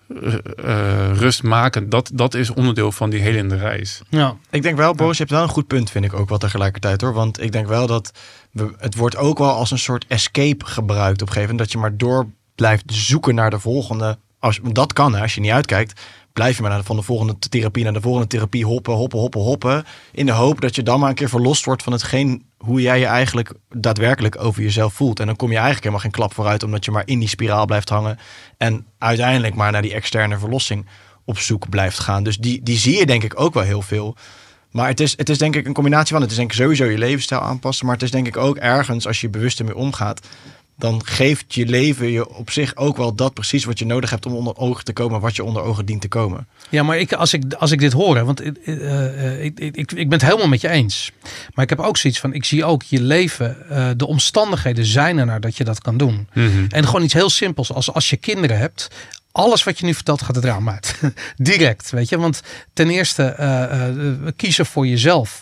[0.08, 1.92] eh, eh, rustmakend.
[1.92, 4.02] Dat, dat is onderdeel van die helende reis.
[4.10, 4.36] Ja.
[4.50, 7.02] Ik denk wel, Boris, je hebt wel een goed punt, vind ik ook wel tegelijkertijd
[7.02, 7.14] hoor.
[7.14, 8.12] Want ik denk wel dat
[8.52, 11.60] we, het wordt ook wel als een soort escape gebruikt op een gegeven moment.
[11.60, 14.18] Dat je maar door blijft zoeken naar de volgende.
[14.40, 16.02] Als, dat kan, hè, als je niet uitkijkt.
[16.34, 19.86] Blijf je maar van de volgende therapie naar de volgende therapie hoppen, hoppen, hoppen, hoppen.
[20.12, 23.00] In de hoop dat je dan maar een keer verlost wordt van hetgeen hoe jij
[23.00, 25.20] je eigenlijk daadwerkelijk over jezelf voelt.
[25.20, 27.66] En dan kom je eigenlijk helemaal geen klap vooruit, omdat je maar in die spiraal
[27.66, 28.20] blijft hangen.
[28.58, 30.86] En uiteindelijk maar naar die externe verlossing
[31.26, 32.24] op zoek blijft gaan.
[32.24, 34.16] Dus die, die zie je denk ik ook wel heel veel.
[34.72, 36.22] Maar het is, het is denk ik een combinatie van.
[36.22, 37.86] Het is denk ik sowieso je levensstijl aanpassen.
[37.86, 40.28] Maar het is denk ik ook ergens, als je bewust ermee omgaat.
[40.78, 44.26] Dan geeft je leven je op zich ook wel dat precies wat je nodig hebt
[44.26, 45.20] om onder ogen te komen.
[45.20, 46.48] Wat je onder ogen dient te komen.
[46.70, 49.78] Ja, maar ik, als, ik, als ik dit hoor, hè, want eh, eh, ik, ik,
[49.78, 51.12] ik, ik ben het helemaal met je eens.
[51.54, 55.18] Maar ik heb ook zoiets van, ik zie ook je leven, eh, de omstandigheden zijn
[55.18, 56.28] er naar dat je dat kan doen.
[56.70, 58.90] En gewoon iets heel simpels, als, als je kinderen hebt,
[59.34, 60.96] alles wat je nu vertelt gaat het raam uit.
[61.38, 62.18] Direct, weet je.
[62.18, 62.42] Want
[62.74, 65.42] ten eerste, eh, eh, kiezen voor jezelf.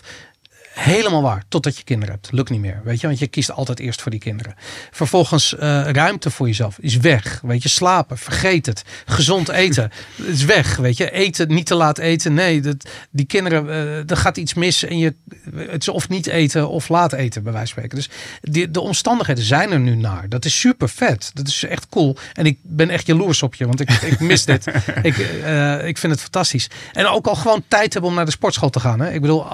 [0.74, 2.32] Helemaal waar, totdat je kinderen hebt.
[2.32, 4.56] Lukt niet meer, weet je, want je kiest altijd eerst voor die kinderen.
[4.92, 8.84] Vervolgens eh, ruimte voor jezelf is weg, weet je, slapen, vergeet het.
[9.06, 9.92] Gezond eten
[10.26, 12.34] is weg, weet je, eten, niet te laat eten.
[12.34, 15.16] Nee, dat, die kinderen, eh, er gaat iets mis en je,
[15.56, 17.98] het is of niet eten of laat eten, bij wijze van spreken.
[17.98, 20.30] Dus die, de omstandigheden zijn er nu naar.
[20.30, 22.18] Dat is super vet, dat is echt cool.
[22.34, 24.66] En ik ben echt jaloers op je, want ik, ik mis dit.
[25.02, 26.70] Ik, eh, ik vind het fantastisch.
[26.92, 29.00] En ook al gewoon tijd hebben om naar de sportschool te gaan.
[29.00, 29.12] Hè?
[29.14, 29.46] Ik bedoel,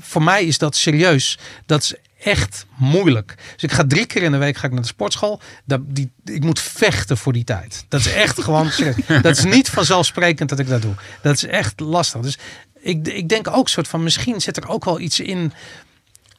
[0.00, 1.38] voor mij is dat serieus.
[1.66, 3.34] Dat is echt moeilijk.
[3.52, 5.40] Dus ik ga drie keer in de week ga ik naar de sportschool.
[5.64, 7.84] Dat, die, ik moet vechten voor die tijd.
[7.88, 9.22] Dat is echt gewoon serieus.
[9.22, 10.94] Dat is niet vanzelfsprekend dat ik dat doe.
[11.22, 12.20] Dat is echt lastig.
[12.20, 12.38] Dus
[12.80, 15.52] ik, ik denk ook soort van, misschien zit er ook wel iets in.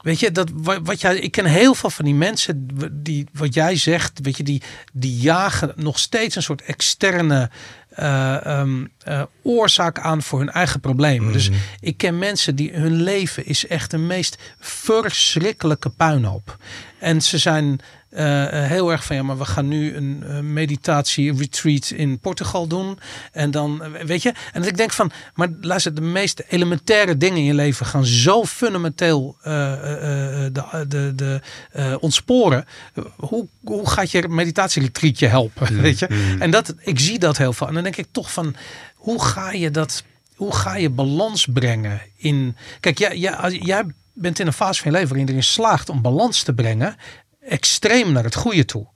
[0.01, 3.53] Weet je, dat wat, wat jij, ik ken heel veel van die mensen die, wat
[3.53, 4.61] jij zegt, weet je, die,
[4.93, 7.49] die jagen nog steeds een soort externe
[7.89, 11.33] eh, ehm, eh, oorzaak aan voor hun eigen problemen.
[11.33, 16.57] Dus ik ken mensen die hun leven is echt de meest verschrikkelijke puinhoop.
[16.99, 17.79] En ze zijn
[18.09, 22.67] eh, heel erg van ja, maar we gaan nu een eh, meditatie retreat in Portugal
[22.67, 22.99] doen.
[23.31, 27.38] En dan, weet je, en dat ik denk van, maar luister, de meest elementaire dingen
[27.38, 31.41] in je leven gaan zo fundamenteel de, de, de,
[31.99, 32.65] ontsporen.
[33.15, 35.81] Hoe, hoe gaat je meditatieretreatje helpen?
[35.81, 36.35] Weet je?
[36.39, 37.67] En dat, ik zie dat heel veel.
[37.67, 38.55] En dan denk ik toch van,
[38.99, 40.03] hoe ga je dat,
[40.35, 42.55] hoe ga je balans brengen in.
[42.79, 45.89] Kijk, jij, jij, jij bent in een fase van je leven waarin je erin slaagt
[45.89, 46.95] om balans te brengen
[47.49, 48.87] extreem naar het goede toe.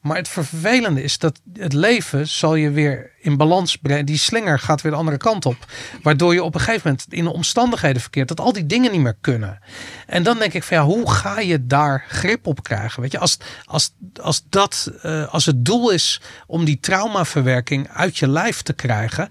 [0.00, 4.04] Maar het vervelende is dat het leven zal je weer in balans brengen.
[4.04, 5.56] Die slinger gaat weer de andere kant op.
[6.02, 9.00] Waardoor je op een gegeven moment in de omstandigheden verkeert dat al die dingen niet
[9.00, 9.58] meer kunnen.
[10.06, 13.02] En dan denk ik van ja, hoe ga je daar grip op krijgen?
[13.02, 13.92] Weet je, als, als,
[14.22, 19.28] als dat eh, als het doel is om die traumaverwerking uit je lijf te krijgen.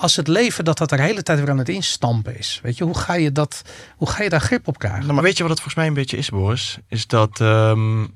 [0.00, 2.60] Als het leven dat dat er de hele tijd weer aan het instampen is.
[2.62, 3.62] Weet je, hoe ga je, dat,
[3.96, 5.00] hoe ga je daar grip op krijgen?
[5.02, 6.78] Nou, maar weet je wat het volgens mij een beetje is, Boris?
[6.88, 8.06] Is dat ehm,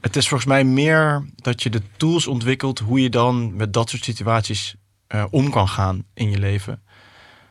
[0.00, 3.90] het is volgens mij meer dat je de tools ontwikkelt hoe je dan met dat
[3.90, 4.74] soort situaties
[5.06, 6.82] eh, om kan gaan in je leven.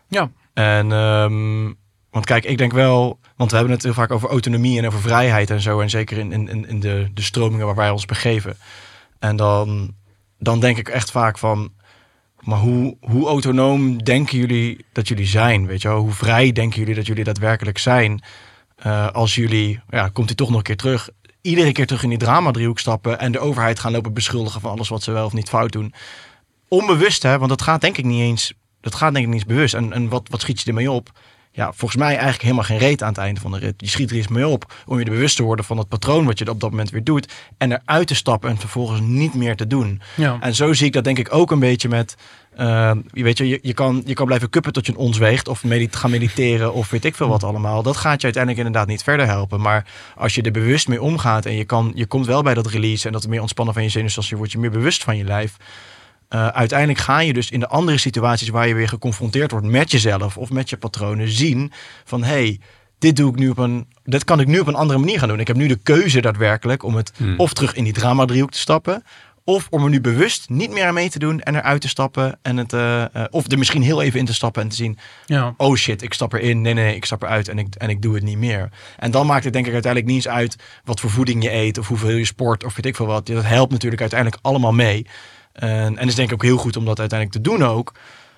[0.07, 0.31] Ja.
[0.53, 1.63] En ehm,
[2.09, 5.01] want kijk, ik denk wel, want we hebben het heel vaak over autonomie en over
[5.01, 8.05] vrijheid en zo, en zeker in, in, in- in de, de stromingen waar wij ons
[8.05, 8.57] begeven.
[9.19, 9.93] En dan,
[10.39, 11.71] dan denk ik echt vaak van,
[12.39, 15.65] maar hoe, hoe autonoom denken jullie dat jullie zijn?
[15.65, 15.99] Weet je wel?
[15.99, 18.21] Hoe vrij denken jullie dat jullie daadwerkelijk zijn?
[18.75, 21.09] Eh, als jullie, ja, komt hij toch nog een keer terug,
[21.41, 24.89] iedere keer terug in die drama-driehoek stappen en de overheid gaan lopen beschuldigen van alles
[24.89, 25.93] wat ze wel of niet fout doen.
[26.67, 29.53] Onbewust, hè, want dat gaat denk ik niet eens, dat gaat denk ik niet eens
[29.53, 29.73] bewust.
[29.73, 31.11] En, en wat, wat schiet je ermee op?
[31.59, 33.73] Ja, volgens mij eigenlijk helemaal geen reet aan het einde van de rit.
[33.77, 36.25] Je schiet er iets mee op om je er bewust te worden van het patroon
[36.25, 37.33] wat je op dat moment weer doet.
[37.57, 40.01] En eruit te stappen en vervolgens niet meer te doen.
[40.15, 40.37] Ja.
[40.39, 42.15] En zo zie ik dat denk ik ook een beetje met...
[42.55, 45.17] eh, je weet je, je, je, kan, je kan blijven kuppen tot je een ons
[45.17, 45.47] weegt.
[45.47, 47.83] Of medit gaan mediteren of weet ik veel wat allemaal.
[47.83, 49.61] Dat gaat je uiteindelijk inderdaad niet verder helpen.
[49.61, 52.67] Maar als je er bewust mee omgaat en je, kan, je komt wel bij dat
[52.67, 53.07] release...
[53.07, 55.57] en dat meer ontspannen van je zenuwstelsel wordt je meer bewust van je lijf...
[56.35, 59.91] Uh, uiteindelijk ga je dus in de andere situaties waar je weer geconfronteerd wordt met
[59.91, 61.71] jezelf of met je patronen zien
[62.05, 62.59] van hey,
[62.99, 65.27] dit doe ik nu op een, dit kan ik nu op een andere manier gaan
[65.27, 65.39] doen.
[65.39, 67.39] Ik heb nu de keuze daadwerkelijk om het Hmm.
[67.39, 69.03] of terug in die drama driehoek te stappen,
[69.43, 72.39] of om er nu bewust niet meer aan mee te doen en eruit te stappen
[72.41, 74.97] en het, uh, uh, of er misschien heel even in te stappen en te zien,
[75.25, 75.53] Ja.
[75.57, 78.01] oh shit, ik stap erin, nee, nee, nee, ik stap eruit en ik, en ik
[78.01, 78.69] doe het niet meer.
[78.97, 81.77] En dan maakt het denk ik uiteindelijk niet eens uit wat voor voeding je eet
[81.77, 83.25] of hoeveel je sport of weet ik veel wat.
[83.25, 85.05] Dat helpt natuurlijk uiteindelijk allemaal mee.
[85.51, 87.93] En, en is denk ik ook heel goed om dat uiteindelijk te doen ook.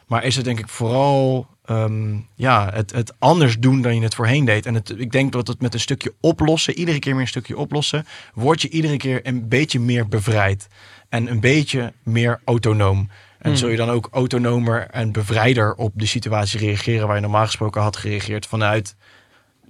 [0.07, 4.15] Maar is het denk ik vooral um, ja, het, het anders doen dan je het
[4.15, 4.65] voorheen deed.
[4.65, 7.57] En het, ik denk dat het met een stukje oplossen, iedere keer meer een stukje
[7.57, 10.67] oplossen, word je iedere keer een beetje meer bevrijd.
[11.09, 13.09] En een beetje meer autonoom.
[13.40, 13.56] En Hmm.
[13.56, 17.81] zul je dan ook autonomer en bevrijder op de situatie reageren waar je normaal gesproken
[17.81, 18.95] had gereageerd vanuit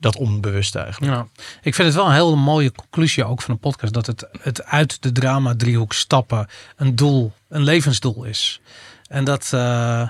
[0.02, 1.14] dat onbewuste eigenlijk.
[1.14, 1.28] Ja.
[1.62, 3.94] Ik vind het wel een hele mooie conclusie ook van een podcast.
[3.94, 8.62] Dat het, het uit de drama driehoek stappen een doel, een levensdoel is.
[9.08, 10.08] En dat, uh,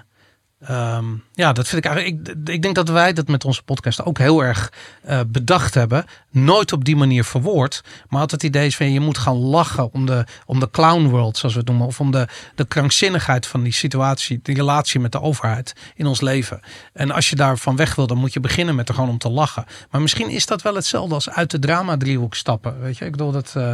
[0.69, 2.27] um, ja, dat vind ik eigenlijk.
[2.27, 4.72] Ik, ik, denk dat wij dat met onze podcast ook heel erg
[5.09, 6.06] uh, bedacht hebben.
[6.30, 7.83] Nooit op die manier verwoord.
[8.09, 11.07] Maar altijd het idee is van je moet gaan lachen om de, om de clown
[11.07, 11.88] world, zoals we het noemen.
[11.88, 16.22] Of om de, de krankzinnigheid van die situatie, die relatie met de overheid in ons
[16.22, 16.59] leven.
[16.93, 19.30] En als je daarvan weg wil, dan moet je beginnen met er gewoon om te
[19.30, 19.65] lachen.
[19.91, 22.81] Maar misschien is dat wel hetzelfde als uit de drama driehoek stappen.
[22.81, 23.72] Weet je, ik bedoel dat, uh,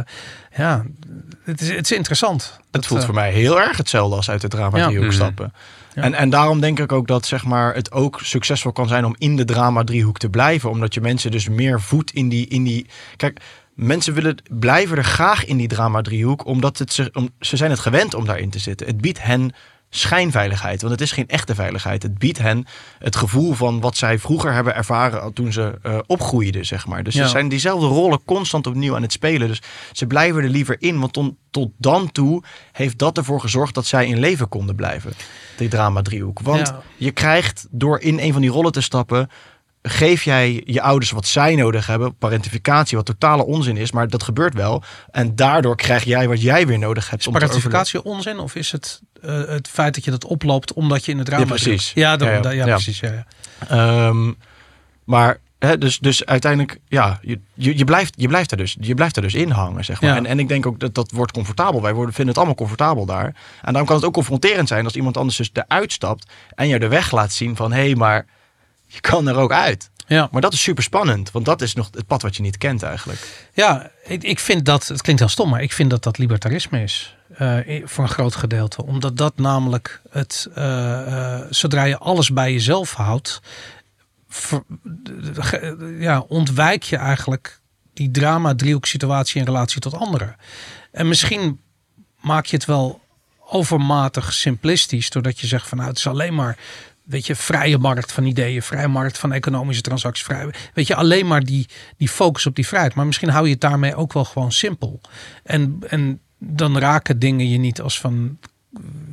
[0.56, 0.84] ja,
[1.44, 2.42] het is, het is interessant.
[2.42, 5.12] Het dat, voelt uh, voor mij heel erg hetzelfde als uit de drama driehoek Ja.
[5.12, 5.52] stappen.
[5.94, 9.14] En, en daarom denk ik ook dat zeg maar, het ook succesvol kan zijn om
[9.18, 10.70] in de drama driehoek te blijven.
[10.70, 12.86] Omdat je mensen dus meer voedt in die, in die.
[13.16, 13.40] Kijk,
[13.74, 16.46] mensen willen, blijven er graag in die drama driehoek.
[16.46, 18.86] Omdat het ze, ze zijn het gewend om daarin te zitten.
[18.86, 19.52] Het biedt hen
[19.90, 20.80] schijnveiligheid.
[20.80, 22.02] Want het is geen echte veiligheid.
[22.02, 22.66] Het biedt hen
[22.98, 27.02] het gevoel van wat zij vroeger hebben ervaren toen ze uh, opgroeiden, zeg maar.
[27.02, 27.22] Dus Ja.
[27.24, 29.48] ze zijn diezelfde rollen constant opnieuw aan het spelen.
[29.48, 30.98] Dus ze blijven er liever in.
[31.00, 32.42] Want tot, tot dan toe
[32.72, 35.12] heeft dat ervoor gezorgd dat zij in leven konden blijven.
[35.56, 36.40] Die drama driehoek.
[36.40, 36.80] Want Ja.
[36.96, 39.28] je krijgt door in een van die rollen te stappen.
[39.88, 44.22] Geef jij je ouders wat zij nodig hebben, parentificatie, wat totale onzin is, maar dat
[44.22, 44.82] gebeurt wel.
[45.10, 47.20] En daardoor krijg jij wat jij weer nodig hebt.
[47.20, 47.70] Is om te overleven.
[47.70, 51.18] parentificatie onzin of is het uh, het feit dat je dat oploopt omdat je in
[51.18, 51.92] het drama Ja, precies.
[51.94, 53.00] Ja, dan, Ja, precies.
[53.00, 53.26] Ja, ja.
[53.68, 54.32] Ehm,
[55.04, 58.94] maar hè, dus, dus uiteindelijk, ja, je, je, je, blijft, je, blijft er dus, je
[58.94, 60.10] blijft er dus in hangen, zeg maar.
[60.10, 60.16] Ja.
[60.16, 61.82] En, en ik denk ook dat dat wordt comfortabel.
[61.82, 63.26] Wij worden, vinden het allemaal comfortabel daar.
[63.26, 66.78] En daarom kan het ook confronterend zijn als iemand anders dus eruit stapt en je
[66.78, 68.26] de weg laat zien van, hé, hey, maar
[68.88, 69.90] je kan er ook uit.
[70.06, 70.28] ja.
[70.32, 72.82] Maar dat is super spannend, want dat is nog het pad wat je niet kent
[72.82, 73.48] eigenlijk.
[73.52, 76.82] Ja, ik, ik vind dat, het klinkt heel stom, maar ik vind dat dat libertarisme
[76.82, 77.16] is.
[77.36, 78.84] eh, voor een groot gedeelte.
[78.84, 83.40] Omdat dat namelijk het, eh, eh, zodra je alles bij jezelf houdt,
[84.28, 84.64] ver-
[86.00, 87.60] ja, ontwijk je eigenlijk
[87.94, 90.36] die drama driehoek situatie in relatie tot anderen.
[90.92, 91.60] En misschien
[92.20, 93.00] maak je het wel
[93.50, 96.58] overmatig simplistisch, doordat je zegt van nou het is alleen maar
[97.08, 101.26] weet je, vrije markt van ideeën, vrije markt van economische transacties, vrije, weet je, alleen
[101.26, 102.94] maar die, die focus op die vrijheid.
[102.94, 105.00] Maar misschien hou je het daarmee ook wel gewoon simpel.
[105.42, 108.38] En, en dan raken dingen je niet als van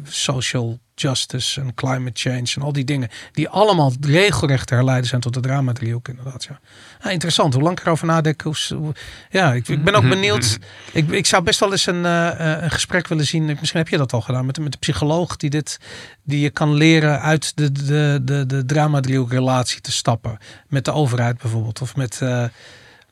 [0.04, 5.22] social justice en climate change en al die dingen, die allemaal regelrecht te herleiden zijn
[5.22, 6.44] tot de drama driehoek inderdaad.
[6.44, 6.60] Ja.
[7.04, 8.42] Ja, interessant, hoe lang ik erover nadenk.
[8.42, 8.94] Hoe,
[9.30, 10.58] ja, ik, ik ben ook benieuwd.
[10.94, 13.46] Ik, ik zou best wel eens een, eh, eh, een gesprek willen zien.
[13.46, 15.80] Misschien heb je dat al gedaan met, met een psycholoog die dit,
[16.24, 20.38] die je kan leren uit de, de, de, de relatie te stappen.
[20.68, 21.82] Met de overheid bijvoorbeeld.
[21.82, 22.46] Of met, eh,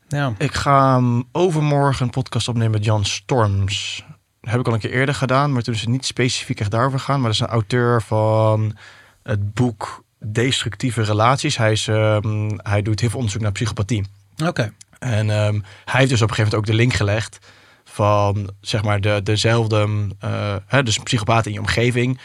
[0.08, 0.34] ja.
[0.38, 4.04] Ik ga um, overmorgen een podcast opnemen met Jan Storms.
[4.50, 7.00] Heb ik al een keer eerder gedaan, maar toen is het niet specifiek echt daarover
[7.00, 7.16] gegaan.
[7.22, 8.78] Maar dat is een auteur van
[9.24, 11.58] het boek Destructieve Relaties.
[11.58, 14.06] Hij, is, ehm, hij doet heel veel onderzoek naar psychopathie.
[14.46, 14.74] Oké.
[15.00, 17.40] En ehm, hij heeft dus op een gegeven moment ook de link gelegd
[17.84, 22.20] van zeg maar de, dezelfde, eh, hè, dus psychopaat in je omgeving.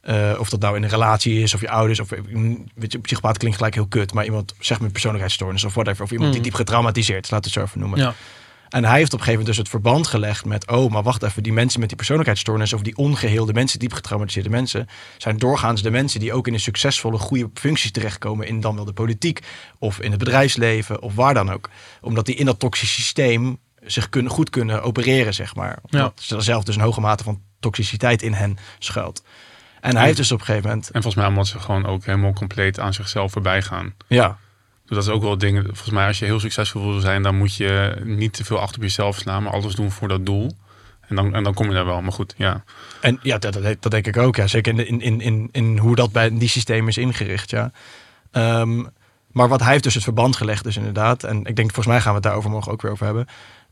[0.00, 2.08] Eh, of dat nou in een relatie is, of je ouders, of
[2.74, 6.10] weet je, psychopaat klinkt gelijk heel kut, maar iemand zeg met persoonlijkheidsstoornis of whatever, of
[6.10, 6.44] iemand die Mm.
[6.44, 7.98] diep getraumatiseerd is, laat het zo even noemen.
[7.98, 8.14] Ja.
[8.72, 11.22] En hij heeft op een gegeven moment dus het verband gelegd met, oh, maar wacht
[11.22, 15.82] even, die mensen met die persoonlijkheidsstoornis of die ongeheelde mensen, diep getraumatiseerde mensen, zijn doorgaans
[15.82, 19.40] de mensen die ook in een succesvolle, goede functies terechtkomen in dan wel de politiek
[19.78, 21.70] of in het bedrijfsleven of waar dan ook.
[22.00, 25.78] Omdat die in dat toxisch systeem zich kunnen, goed kunnen opereren, zeg maar.
[25.90, 29.24] Omdat er zelf dus een hoge mate van toxiciteit in hen schuilt.
[29.80, 32.04] En hij heeft dus op een gegeven moment, En volgens mij moet ze gewoon ook
[32.04, 33.94] helemaal compleet aan zichzelf voorbij gaan.
[34.08, 34.38] ja,
[34.86, 35.64] dat is ook wel dingen.
[35.64, 38.76] Volgens mij, als je heel succesvol wil zijn, dan moet je niet te veel achter
[38.76, 40.50] op jezelf slaan, maar alles doen voor dat doel.
[41.08, 42.02] En dan, en dan kom je daar wel.
[42.02, 42.64] Maar goed, ja.
[43.00, 44.36] En ja, dat, dat, dat denk ik ook.
[44.36, 44.46] Ja.
[44.46, 47.50] Zeker in, in, in, in hoe dat bij die systeem is ingericht.
[47.50, 47.72] Ja.
[48.30, 48.84] Ehm,
[49.32, 51.24] maar wat hij heeft dus het verband gelegd, dus inderdaad.
[51.24, 53.26] En ik denk, volgens mij gaan we het daarover morgen ook weer over hebben.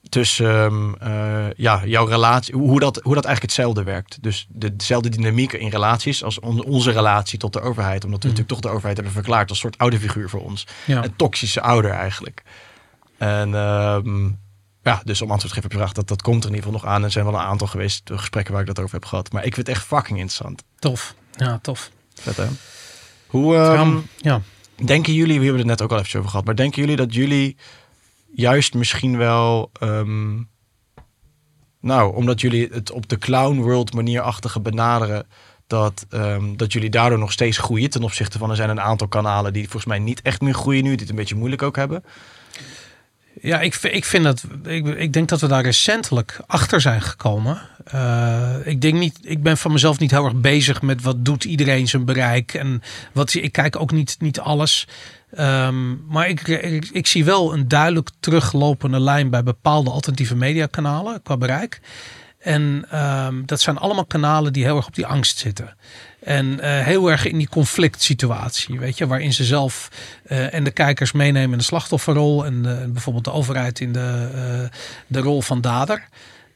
[0.08, 4.22] Tussen ehm, eh, ja, jouw relatie, hoe dat, hoe dat eigenlijk hetzelfde werkt.
[4.22, 8.04] Dus de, dezelfde dynamiek in relaties als on, onze relatie tot de overheid.
[8.04, 8.36] Omdat we Mhm.
[8.36, 10.66] natuurlijk toch de overheid hebben verklaard als soort oude figuur voor ons.
[10.86, 11.04] Ja.
[11.04, 12.42] Een toxische ouder eigenlijk.
[13.18, 14.24] En ehm,
[14.82, 16.70] ja, dus om antwoord te geven op je vraag, dat, dat komt er in ieder
[16.72, 17.02] geval nog aan.
[17.04, 19.32] Er zijn wel een aantal geweest, de gesprekken waar ik dat over heb gehad.
[19.32, 20.62] Maar ik vind het echt fucking interessant.
[20.78, 21.14] Tof.
[21.32, 21.90] Ja, tof.
[22.14, 22.46] Vet hè?
[23.26, 24.40] Hoe ehm, ja.
[24.84, 27.14] denken jullie, we hebben het net ook al even over gehad, maar denken jullie dat
[27.14, 27.56] jullie
[28.32, 30.42] juist misschien wel, ehm,
[31.80, 35.26] nou, omdat jullie het op de clown world manierachtige benaderen,
[35.66, 39.08] dat, ehm, dat jullie daardoor nog steeds groeien ten opzichte van er zijn een aantal
[39.08, 41.76] kanalen die volgens mij niet echt meer groeien nu, die het een beetje moeilijk ook
[41.76, 42.04] hebben.
[43.42, 44.44] Ja, ik, ik vind dat.
[44.64, 47.60] Ik, ik denk dat we daar recentelijk achter zijn gekomen.
[47.84, 49.18] Eh, ik denk niet.
[49.22, 52.82] Ik ben van mezelf niet heel erg bezig met wat doet iedereen zijn bereik en
[53.12, 53.34] wat.
[53.34, 54.88] Ik kijk ook niet, niet alles.
[55.34, 61.22] Ehm, maar ik, ik, ik zie wel een duidelijk teruglopende lijn bij bepaalde alternatieve mediakanalen
[61.22, 61.80] qua bereik.
[62.38, 65.76] En ehm, dat zijn allemaal kanalen die heel erg op die angst zitten.
[66.20, 69.88] En eh, heel erg in die conflict situatie, weet je, waarin ze zelf
[70.24, 74.68] eh, en de kijkers meenemen in de slachtofferrol en eh, bijvoorbeeld de overheid in de,
[75.06, 76.08] de rol van dader.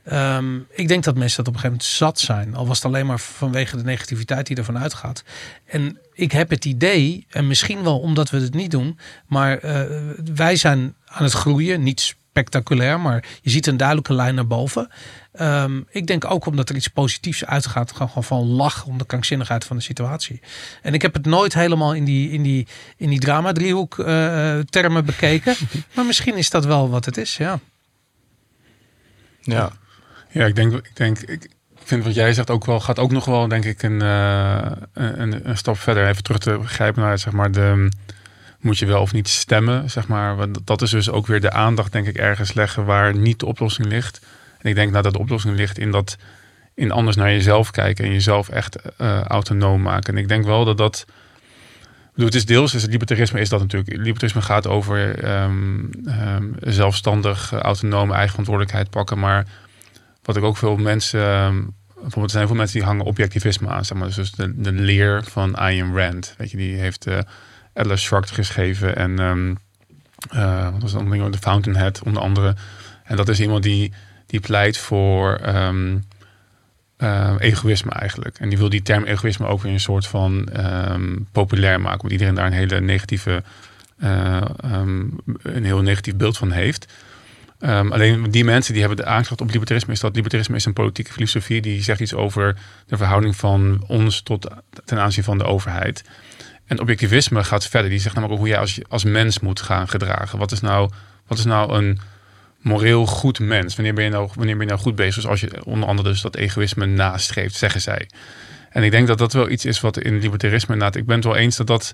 [0.05, 2.87] Ehm, ik denk dat mensen dat op een gegeven moment zat zijn, al was het
[2.87, 5.25] alleen maar vanwege de negativiteit die ervan uitgaat.
[5.65, 9.61] En ik heb het idee, en misschien wel omdat we het niet doen, maar
[10.35, 12.01] wij zijn aan het groeien, niet
[12.35, 14.89] spectaculair, maar je ziet een duidelijke lijn naar boven.
[15.35, 19.07] Ehm, ik denk ook omdat er iets positiefs uitgaat, gewoon gewoon van lach om de
[19.07, 20.41] krankzinnigheid van de situatie.
[20.83, 25.05] En ik heb het nooit helemaal in die, in die, in die drama-driehoek eh, termen
[25.05, 25.55] bekeken.
[25.95, 27.61] maar misschien is dat wel wat het is, ja.
[29.41, 29.73] Ja.
[30.31, 31.51] Ja, ik denk, ik denk, ik
[31.85, 35.49] vind wat jij zegt ook wel, gaat ook nog wel, denk ik, een, eh, een,
[35.49, 36.09] een stap verder.
[36.09, 37.89] Even terug te grijpen naar, zeg maar, de,
[38.61, 40.37] moet je wel of niet stemmen, zeg maar.
[40.37, 43.47] Want dat is dus ook weer de aandacht, denk ik, ergens leggen waar niet de
[43.47, 44.21] oplossing ligt.
[44.65, 46.17] Ik denk nou, dat de oplossing ligt in dat,
[46.75, 50.15] in anders naar jezelf kijken en jezelf echt eh, autonoom maken.
[50.15, 51.05] En ik denk wel dat dat,
[52.13, 53.97] bedoel, het is deels, is het libertarisme is dat natuurlijk.
[53.97, 59.47] Libertarisme gaat over ehm, ehm, zelfstandig, autonoom, eigen verantwoordelijkheid pakken, maar
[60.23, 63.85] wat ik ook veel mensen, ehm, bijvoorbeeld er zijn veel mensen die hangen objectivisme aan,
[63.85, 64.15] zeg maar.
[64.15, 67.19] Dus de, de leer van Ayn Rand, weet je, die heeft eh
[67.75, 69.55] Atlas Shrugged geschreven en ehm
[70.31, 71.33] eh, wat was ding?
[71.33, 72.55] The Fountainhead onder andere.
[73.05, 73.93] En dat is iemand die,
[74.27, 75.97] die pleit voor ehm,
[76.97, 78.39] eh, egoïsme eigenlijk.
[78.39, 82.13] En die wil die term egoïsme ook weer een soort van ehm, populair maken, omdat
[82.13, 83.43] iedereen daar een hele negatieve,
[83.99, 85.05] eh, ehm,
[85.43, 86.93] een heel negatief beeld van heeft.
[87.61, 91.13] Alleen die mensen die hebben de aanklacht op libertarisme is dat libertarisme is een politieke
[91.13, 94.49] filosofie die zegt iets over de verhouding van ons tot
[94.85, 96.05] ten aanzien van de overheid.
[96.67, 97.91] En objectivisme gaat verder.
[97.91, 100.39] Die zegt namelijk hoe jij als, als mens moet gaan gedragen.
[100.39, 100.91] Wat is nou,
[101.27, 102.01] wat is nou een
[102.65, 103.75] moreel goed mens?
[103.75, 105.27] Wanneer ben je nou, wanneer ben je nou goed bezig?
[105.27, 108.09] Als je onder andere dus dat egoïsme nastreeft, zeggen zij.
[108.71, 111.01] En ik denk dat dat wel iets is wat in libertarisme inderdaad...
[111.01, 111.93] Ik ben het wel eens dat dat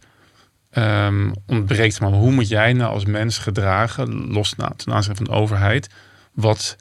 [0.70, 2.00] ehm, ontbreekt.
[2.00, 5.88] Maar hoe moet jij nou als mens gedragen, los na, ten aanzien van de overheid...
[6.32, 6.76] wat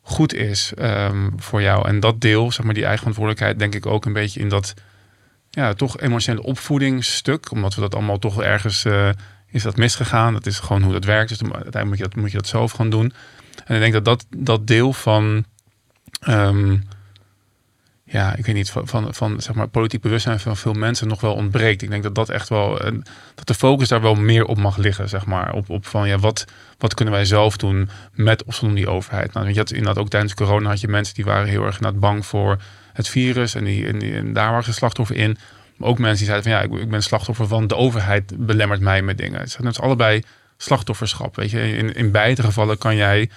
[0.00, 1.88] goed is ehm, voor jou?
[1.88, 3.58] En dat deel, zeg maar die eigen verantwoordelijkheid...
[3.58, 4.74] denk ik ook een beetje in dat
[5.50, 7.50] ja, toch emotionele opvoedingsstuk.
[7.50, 9.08] Omdat we dat allemaal toch ergens eh,
[9.46, 10.32] is dat misgegaan.
[10.32, 11.28] Dat is gewoon hoe dat werkt.
[11.28, 13.12] Dus uiteindelijk moet je dat, moet je dat zelf gaan doen.
[13.64, 15.44] En ik denk dat dat, dat deel van,
[16.20, 16.76] ehm,
[18.04, 21.20] ja, ik weet niet, van, van, van zeg maar politiek bewustzijn van veel mensen nog
[21.20, 21.82] wel ontbreekt.
[21.82, 22.78] Ik denk dat dat echt wel,
[23.34, 25.52] dat de focus daar wel meer op mag liggen, zeg maar.
[25.52, 26.44] Op, op van, ja, wat,
[26.78, 29.32] wat kunnen wij zelf doen met of zonder die overheid?
[29.32, 32.26] Nou, je had inderdaad ook tijdens corona had je mensen die waren heel erg bang
[32.26, 32.58] voor
[32.92, 33.54] het virus.
[33.54, 35.36] En, die, en, die, en daar waren ze slachtoffer in.
[35.76, 38.80] Maar ook mensen die zeiden van, ja, ik, ik ben slachtoffer van de overheid belemmert
[38.80, 39.40] mij met dingen.
[39.40, 40.22] Het zijn dus allebei
[40.64, 41.76] slachtofferschap, weet je.
[41.76, 43.30] In, in beide gevallen kan jij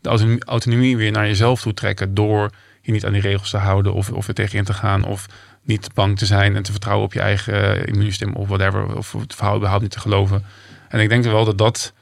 [0.00, 3.92] de autonomie, weer naar jezelf toe trekken door je niet aan die regels te houden
[3.94, 5.26] of, of er tegenin te gaan of
[5.62, 9.12] niet bang te zijn en te vertrouwen op je eigen uh, immuunsysteem of whatever of
[9.12, 10.44] het verhaal überhaupt niet te geloven.
[10.88, 11.92] En ik denk wel dat dat,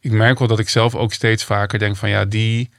[0.00, 2.70] ik merk wel dat ik zelf ook steeds vaker denk van ja, die,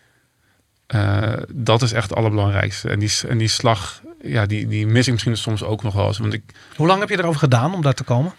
[0.95, 2.90] uh, dat is echt het allerbelangrijkste.
[2.90, 6.07] En die, en die slag, ja, die, die mis ik misschien soms ook nog wel
[6.07, 6.17] eens.
[6.17, 6.43] Want ik,
[6.75, 8.33] Hoe lang heb je erover gedaan om daar te komen?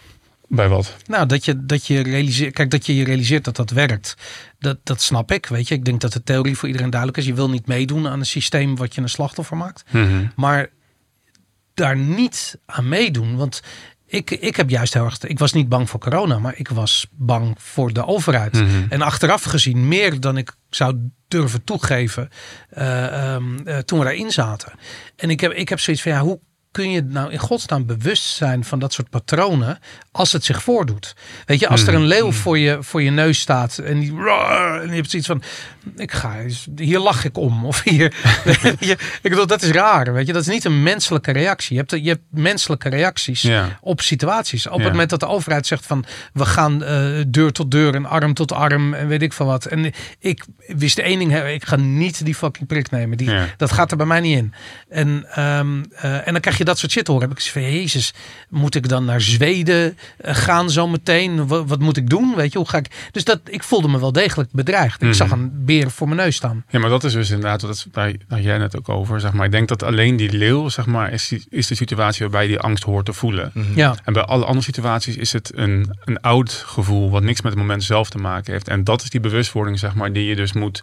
[0.55, 0.97] Bij wat?
[1.07, 4.16] Nou, dat je, dat je realiseert, kijk, dat je je realiseert dat dat werkt.
[4.58, 5.74] Dat, dat snap ik, weet je.
[5.74, 7.26] Ik denk dat de theorie voor iedereen duidelijk is.
[7.26, 9.84] Je wil niet meedoen aan een systeem wat je een slachtoffer maakt.
[9.91, 10.33] Mm -hmm.
[10.36, 10.70] Maar
[11.74, 13.36] daar niet aan meedoen.
[13.36, 13.62] Want
[14.07, 15.20] ik, ik heb juist heel erg.
[15.24, 18.52] Ik was niet bang voor corona, maar ik was bang voor de overheid.
[18.52, 18.86] Mhm.
[18.89, 20.97] En achteraf gezien, meer dan ik zou
[21.28, 22.28] durven toegeven.
[22.70, 24.73] eh, ehm, eh, toen we daarin zaten.
[25.16, 26.41] En ik heb, ik heb zoiets van ja, hoe
[26.75, 29.78] kun je nou in godsnaam bewust zijn van dat soort patronen
[30.12, 31.15] als het zich voordoet?
[31.47, 34.89] Weet je, als er een leeuw voor je, voor je neus staat en die en
[34.89, 35.43] je hebt zoiets van
[35.97, 36.35] ik ga
[36.77, 38.15] hier lach ik om of hier
[38.78, 41.75] je, ik bedoel dat is raar, weet je, dat is niet een menselijke reactie.
[41.77, 43.78] Je hebt je hebt menselijke reacties Ja.
[43.81, 44.67] op situaties.
[44.67, 44.83] Op Ja.
[44.83, 48.35] het moment dat de overheid zegt van we gaan eh, deur tot deur en arm
[48.35, 49.65] tot arm en weet ik van wat.
[49.67, 53.17] En ik wist één ding, ik ga niet die fucking prik nemen.
[53.17, 53.47] Die, Ja.
[53.57, 54.53] Dat gaat er bij mij niet in.
[54.89, 57.28] En, ehm, eh, en dan krijg je dat soort shit horen.
[57.28, 58.12] Heb ik van Jezus,
[58.49, 61.47] moet ik dan naar Zweden eh, gaan zo meteen?
[61.47, 62.34] Wat, wat moet ik doen?
[62.36, 63.09] Weet je, hoe ga ik?
[63.10, 64.94] Dus dat, ik voelde me wel degelijk bedreigd.
[65.02, 65.17] Ik Mhm.
[65.17, 66.65] zag een beer voor mijn neus staan.
[66.68, 69.20] Ja, maar dat is dus inderdaad, dat is, daar had jij net ook over.
[69.20, 69.44] Zeg maar.
[69.47, 72.49] Ik denk dat alleen die leeuw, zeg maar, is, die- is de situatie waarbij je
[72.49, 73.52] die angst hoort te voelen.
[73.75, 73.94] Ja.
[74.05, 77.60] En bij alle andere situaties is het een, een oud gevoel wat niks met het
[77.60, 78.68] moment zelf te maken heeft.
[78.68, 80.83] En dat is die bewustwording, zeg maar, die je dus moet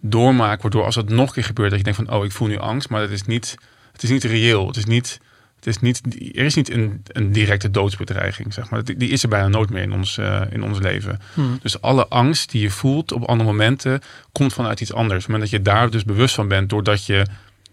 [0.00, 0.62] doormaken.
[0.62, 2.58] Waardoor als het nog een keer gebeurt, dat je denkt van, oh, ik voel nu
[2.58, 2.88] angst.
[2.88, 3.54] Maar het is niet,
[3.94, 4.66] het is niet reëel.
[4.66, 5.20] Het is niet,
[5.56, 6.00] het is niet,
[6.36, 8.84] er is niet een, een directe doodsbedreiging, zeg maar.
[8.84, 11.20] Die, die is er bijna nooit meer in ons, eh, in ons leven.
[11.34, 11.58] Hmm.
[11.62, 14.00] Dus alle angst die je voelt op andere momenten,
[14.32, 15.26] komt vanuit iets anders.
[15.26, 17.26] Moment dat je daar dus bewust van bent, doordat je,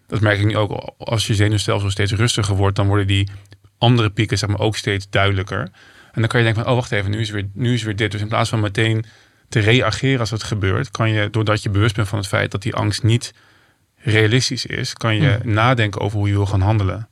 [0.08, 3.30] dat merk ik nu ook, als je zenuwstelsel steeds rustiger wordt, dan worden die
[3.77, 5.59] andere pieken zeg maar, ook steeds duidelijker.
[6.11, 7.95] En dan kan je denken van, oh wacht even, nu is, weer, nu is weer
[7.95, 8.11] dit.
[8.11, 9.06] Dus in plaats van meteen
[9.50, 12.61] te reageren als het gebeurt, kan je, doordat je bewust bent van het feit dat
[12.61, 13.33] die angst niet
[14.03, 17.09] realistisch is, kan je nadenken over hoe je wil gaan handelen.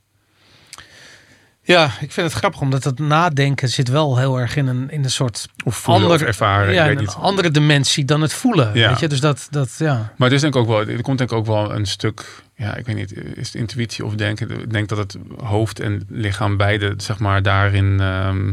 [1.62, 5.04] Ja, ik vind het grappig omdat het nadenken zit wel heel erg in een, in
[5.04, 7.14] een soort Of Ander- of ervaren, ja, ik weet een niet.
[7.14, 8.70] andere dimensie dan het voelen.
[8.74, 8.88] Ja.
[8.88, 9.08] Weet je?
[9.08, 9.94] Dus dat, dat ja.
[10.16, 12.42] Maar het is denk ik ook wel, er komt denk ik ook wel een stuk,
[12.54, 14.50] ja, ik weet niet, is het intuïtie of denken?
[14.50, 18.52] Ik denk dat het hoofd en lichaam beide, zeg maar, daarin ehm,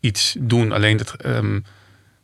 [0.00, 0.72] iets doen.
[0.72, 1.60] Alleen dat, ehm,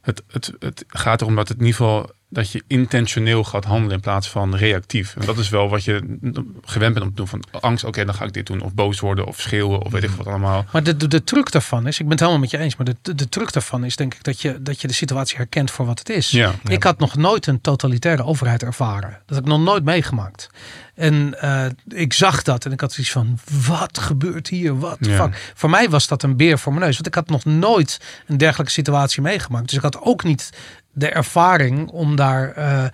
[0.00, 3.94] het, het, het gaat erom dat het in ieder geval dat je intentioneel gaat handelen
[3.94, 5.16] in plaats van reactief.
[5.16, 6.18] En dat is wel wat je
[6.64, 7.28] gewend bent om te doen.
[7.28, 8.60] Van angst, oké, dan ga ik dit doen.
[8.60, 10.64] Of boos worden, of schreeuwen, of weet ik wat allemaal.
[10.72, 12.86] Maar de, de, de truc daarvan is, ik ben het helemaal met je eens, maar
[12.86, 15.70] de, de, de truc daarvan is denk ik dat je, dat je de situatie herkent
[15.70, 16.30] voor wat het is.
[16.30, 16.52] Ja.
[16.64, 19.10] Ik had nog nooit een totalitaire overheid ervaren.
[19.26, 20.50] Dat heb ik nog nooit meegemaakt.
[20.94, 24.78] En eh, ik zag dat en ik had zoiets van, wat gebeurt hier?
[24.78, 25.16] Wat Ja.
[25.16, 25.52] fuck?
[25.54, 26.94] Voor mij was dat een beer voor mijn neus.
[26.94, 29.66] Want ik had nog nooit een dergelijke situatie meegemaakt.
[29.66, 30.50] Dus ik had ook niet
[30.92, 32.84] de ervaring om daar eh,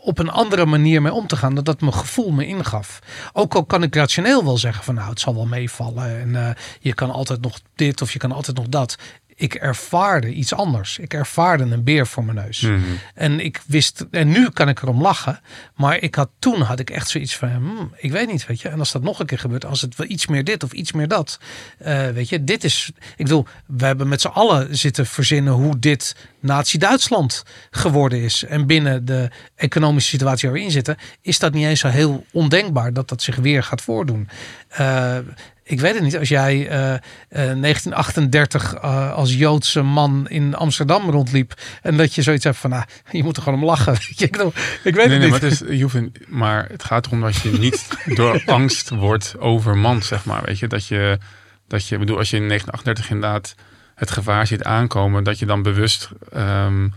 [0.00, 1.54] op een andere manier mee om te gaan.
[1.54, 2.98] Dat dat mijn gevoel me ingaf.
[3.32, 6.20] Ook al kan ik rationeel wel zeggen van nou het zal wel meevallen.
[6.20, 8.96] En eh, je kan altijd nog dit of je kan altijd nog dat.
[9.36, 10.98] Ik ervaarde iets anders.
[10.98, 12.60] Ik ervaarde een beer voor mijn neus.
[12.60, 12.80] Mhm.
[13.14, 15.40] En ik wist, en nu kan ik erom lachen.
[15.74, 18.68] Maar ik had toen had ik echt zoiets van, hmm, ik weet niet, weet je.
[18.68, 20.92] En als dat nog een keer gebeurt, als het wel iets meer dit of iets
[20.92, 21.38] meer dat.
[21.78, 25.78] eh, weet je, dit is, ik bedoel, we hebben met z'n allen zitten verzinnen hoe
[25.78, 28.44] dit Nazi-Duitsland geworden is.
[28.44, 32.26] En binnen de economische situatie waar we in zitten, is dat niet eens zo heel
[32.32, 34.28] ondenkbaar dat dat zich weer gaat voordoen.
[34.68, 35.18] Eh,
[35.64, 36.18] ik weet het niet.
[36.18, 41.54] Als jij eh, eh, 1938 eh, als Joodse man in Amsterdam rondliep.
[41.82, 43.94] En dat je zoiets hebt van, nou, je moet er gewoon om lachen.
[44.16, 44.52] Ik, bedoel,
[44.84, 45.30] ik weet Nee, het nee, niet.
[45.30, 49.34] maar het, is, je hoeft maar het gaat erom dat je niet door angst wordt
[49.38, 50.42] overmand, zeg maar.
[50.44, 51.18] Weet je, dat je,
[51.68, 53.54] dat je, bedoel, als je in 1938 inderdaad
[53.94, 56.88] het gevaar ziet aankomen, dat je dan bewust, ehm,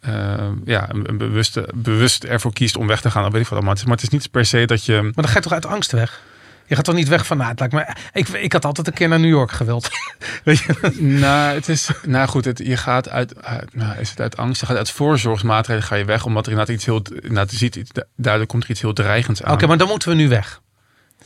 [0.00, 3.22] ehm, ja, bewuste, bewust ervoor kiest om weg te gaan.
[3.22, 3.76] Dat weet ik wat allemaal.
[3.84, 5.92] Maar het is niet per se dat je, Maar dan ga je toch uit angst
[5.92, 6.22] weg?
[6.66, 7.94] Je gaat toch niet weg van, nou, het lijkt me...
[8.12, 9.90] Ik, ik had altijd een keer naar New York gewild.
[10.44, 10.96] weet je?
[10.98, 14.60] nou, het is, nou goed, het, je gaat uit, uit- nou, is het uit angst,
[14.60, 18.52] je gaat uit voorzorgsmaatregelen ga je weg, omdat er inderdaad iets heel, inderdaad, ziet, duidelijk
[18.52, 19.52] komt er iets heel dreigends aan.
[19.52, 20.60] Oké, maar dan moeten we nu weg.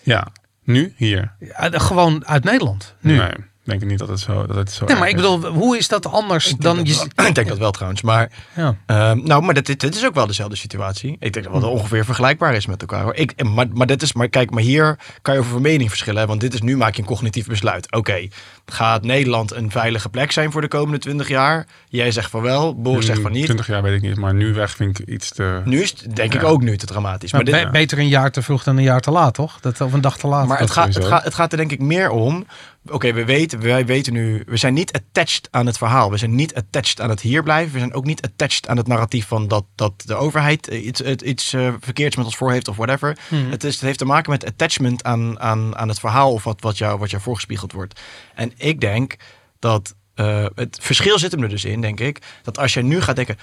[0.02, 0.26] Ja,
[0.64, 1.32] nu, hier.
[1.38, 2.94] Ja, gewoon uit Nederland.
[3.00, 3.16] Nu.
[3.16, 3.32] Nee,
[3.68, 5.88] denk ik niet dat het zo, dat het zo Nee, maar ik bedoel, hoe is
[5.88, 7.06] dat anders Ik dan denk, je...
[7.14, 8.02] wel, ik denk dat wel trouwens.
[8.02, 8.76] Maar, Ja.
[8.86, 11.16] ehm, nou, maar dit, dit, is ook wel dezelfde situatie.
[11.20, 13.02] Ik denk dat het ongeveer vergelijkbaar is met elkaar.
[13.02, 13.14] Hoor.
[13.14, 16.26] Ik, maar, maar, dit is, maar kijk, maar hier kan je over van mening verschillen.
[16.26, 17.92] Want dit is nu maak je een cognitief besluit.
[17.92, 18.28] Oké,
[18.66, 21.66] gaat Nederland een veilige plek zijn voor de komende 20 jaar?
[21.88, 23.44] Jij zegt van wel, Boris zegt van niet.
[23.44, 25.60] 20 jaar weet ik niet, maar nu weg vind ik iets te...
[25.64, 27.32] Nu is het denk ik ook nu te dramatisch.
[27.32, 29.60] Maar Maar, dit, be- beter een jaar te vroeg dan een jaar te laat, toch?
[29.60, 30.46] Dat, of een dag te laat.
[30.46, 32.46] Maar het gaat, het, gaat, het gaat er denk ik meer om.
[32.86, 34.42] Oké, we weten, wij weten nu.
[34.46, 36.10] We zijn niet attached aan het verhaal.
[36.10, 37.72] We zijn niet attached aan het hier blijven.
[37.72, 41.52] We zijn ook niet attached aan het narratief van dat, dat de overheid iets, iets
[41.52, 43.18] eh, verkeerds met ons voor heeft of whatever.
[43.28, 43.50] Mhm.
[43.50, 46.60] Het, is, het heeft te maken met attachment aan, aan, aan het verhaal of wat,
[46.60, 48.00] wat, jou, wat jou voorgespiegeld wordt.
[48.34, 49.16] En ik denk
[49.58, 52.18] dat eh, het verschil zit hem er dus in, denk ik.
[52.42, 53.38] Dat als jij nu gaat denken.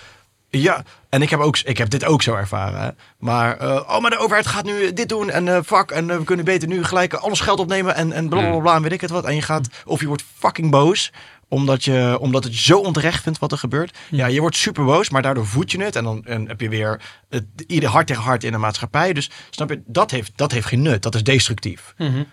[0.61, 2.79] Ja, en ik heb, ook, ik heb dit ook zo ervaren.
[2.79, 2.89] Hè.
[3.17, 5.91] Maar, eh, oh, maar de overheid gaat nu dit doen en eh fuck.
[5.91, 8.75] En eh, we kunnen beter nu gelijk alles geld opnemen en, en blablabla bla, bla,
[8.75, 9.25] en weet ik het wat.
[9.25, 11.11] En je gaat, of je wordt fucking boos
[11.47, 13.97] omdat, je, omdat het zo onterecht vindt wat er gebeurt.
[14.09, 15.95] Ja, je wordt super boos, maar daardoor voed je het.
[15.95, 19.13] En dan en heb je weer het, ieder hart tegen hart in de maatschappij.
[19.13, 21.03] Dus snap je, dat heeft, dat heeft geen nut.
[21.03, 21.93] Dat is destructief.
[21.97, 22.23] Mhm.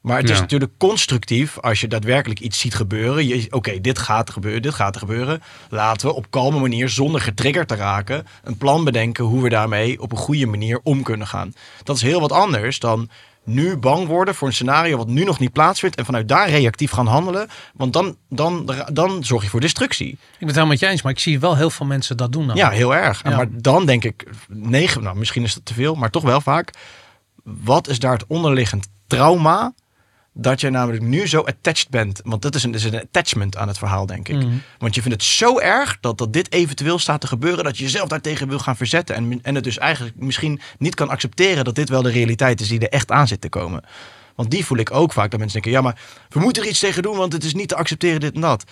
[0.00, 0.40] Maar het is Ja.
[0.40, 3.46] natuurlijk constructief als je daadwerkelijk iets ziet gebeuren.
[3.50, 5.42] Oké, dit gaat gebeuren, dit gaat er gebeuren.
[5.70, 10.00] Laten we op kalme manier, zonder getriggerd te raken, een plan bedenken hoe we daarmee
[10.00, 11.54] op een goede manier om kunnen gaan.
[11.82, 13.08] Dat is heel wat anders dan
[13.44, 16.90] nu bang worden voor een scenario wat nu nog niet plaatsvindt en vanuit daar reactief
[16.90, 17.48] gaan handelen.
[17.74, 20.08] Want dan, dan, dan zorg je voor destructie.
[20.08, 22.32] Ik ben het helemaal met je eens, maar ik zie wel heel veel mensen dat
[22.32, 22.46] doen.
[22.46, 22.58] nou.
[22.58, 23.22] Ja, heel erg.
[23.22, 23.36] Ja.
[23.36, 26.70] Maar dan denk ik, negen, nou misschien is dat te veel, maar toch wel vaak.
[27.44, 29.72] Wat is daar het onderliggend trauma?
[30.40, 32.20] Dat je namelijk nu zo attached bent.
[32.24, 34.36] Want dat is een, is een attachment aan het verhaal, denk ik.
[34.36, 34.56] Mhm.
[34.78, 37.64] Want je vindt het zo erg dat, dat dit eventueel staat te gebeuren.
[37.64, 39.16] Dat je jezelf daartegen wil gaan verzetten.
[39.16, 42.68] En, en het dus eigenlijk misschien niet kan accepteren dat dit wel de realiteit is
[42.68, 43.84] die er echt aan zit te komen.
[44.34, 45.30] Want die voel ik ook vaak.
[45.30, 47.68] Dat mensen denken, ja, maar we moeten er iets tegen doen, want het is niet
[47.68, 48.64] te accepteren dit en dat.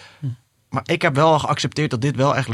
[0.69, 2.49] Maar ik heb wel al geaccepteerd dat dit wel echt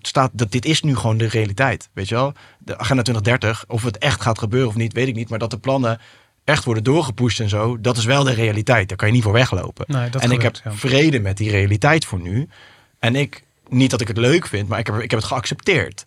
[0.00, 0.30] staat.
[0.32, 1.88] Dat dit is nu gewoon de realiteit.
[1.92, 2.32] Weet je wel?
[2.58, 5.28] De agenda 2030, of het echt gaat gebeuren of niet, weet ik niet.
[5.28, 6.00] Maar dat de plannen
[6.44, 8.88] echt worden doorgepusht en zo, dat is wel de realiteit.
[8.88, 9.84] Daar kan je niet voor weglopen.
[9.88, 10.72] Nee, en ik heb ja.
[10.72, 12.48] vrede met die realiteit voor nu.
[12.98, 16.06] En ik, niet dat ik het leuk vind, maar ik heb, ik heb het geaccepteerd.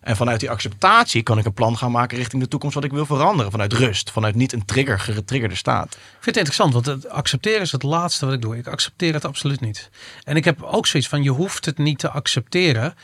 [0.00, 2.92] En vanuit die acceptatie kan ik een plan gaan maken richting de toekomst wat ik
[2.92, 3.50] wil veranderen.
[3.50, 5.94] Vanuit rust, vanuit niet een trigger, getriggerde staat.
[5.94, 8.56] Ik vind het interessant, want het accepteren is het laatste wat ik doe.
[8.56, 9.90] Ik accepteer het absoluut niet.
[10.24, 12.94] En ik heb ook zoiets van, je hoeft het niet te accepteren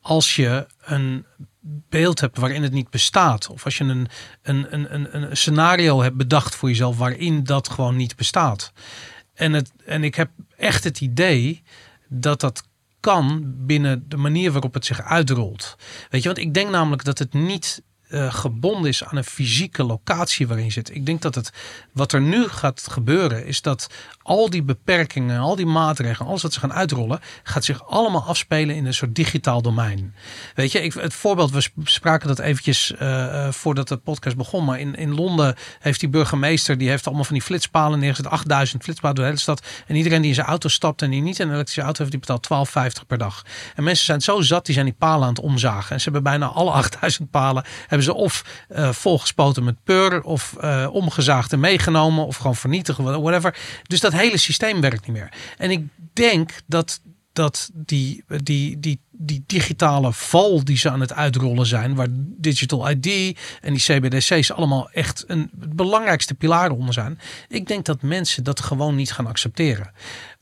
[0.00, 1.24] als je een
[1.88, 3.48] beeld hebt waarin het niet bestaat.
[3.48, 4.08] Of als je een,
[4.42, 8.72] een, een, een, scenario hebt bedacht voor jezelf waarin dat gewoon niet bestaat.
[9.34, 11.62] En, het, en ik heb echt het idee
[12.08, 12.62] dat dat
[13.00, 15.76] kan binnen de manier waarop het zich uitrolt.
[16.10, 19.84] Weet je, want ik denk namelijk dat het niet eh, gebonden is aan een fysieke
[19.84, 20.94] locatie waarin je zit.
[20.94, 21.52] Ik denk dat het
[21.92, 23.86] wat er nu gaat gebeuren is dat
[24.28, 28.76] al die beperkingen, al die maatregelen, alles wat ze gaan uitrollen, gaat zich allemaal afspelen
[28.76, 30.14] in een soort digitaal domein.
[30.54, 34.64] Weet je, ik, het voorbeeld, we spraken dat eventjes eh, eh, voordat de podcast begon,
[34.64, 38.82] maar in, in Londen heeft die burgemeester, die heeft allemaal van die flitspalen neergezet, 8000
[38.82, 39.66] flitspalen door de hele stad.
[39.86, 42.36] En iedereen die in zijn auto stapt en die niet een elektrische auto heeft, die
[42.36, 42.68] betaalt
[43.00, 43.44] 12,50 per dag.
[43.74, 45.90] En mensen zijn zo zat, die zijn die palen aan het omzagen.
[45.90, 50.56] En ze hebben bijna alle 8000 palen, hebben ze of eh, volgespoten met peur, of
[50.60, 53.56] eh, omgezaagd en meegenomen, of gewoon vernietigen, whatever.
[53.86, 55.32] Dus dat hele systeem werkt niet meer.
[55.56, 57.00] En ik denk dat
[57.38, 62.90] dat die, die, die, die digitale val die ze aan het uitrollen zijn, waar Digital
[62.90, 67.18] ID en die CBDC's allemaal echt een het belangrijkste pilaar onder zijn.
[67.48, 69.92] Ik denk dat mensen dat gewoon niet gaan accepteren.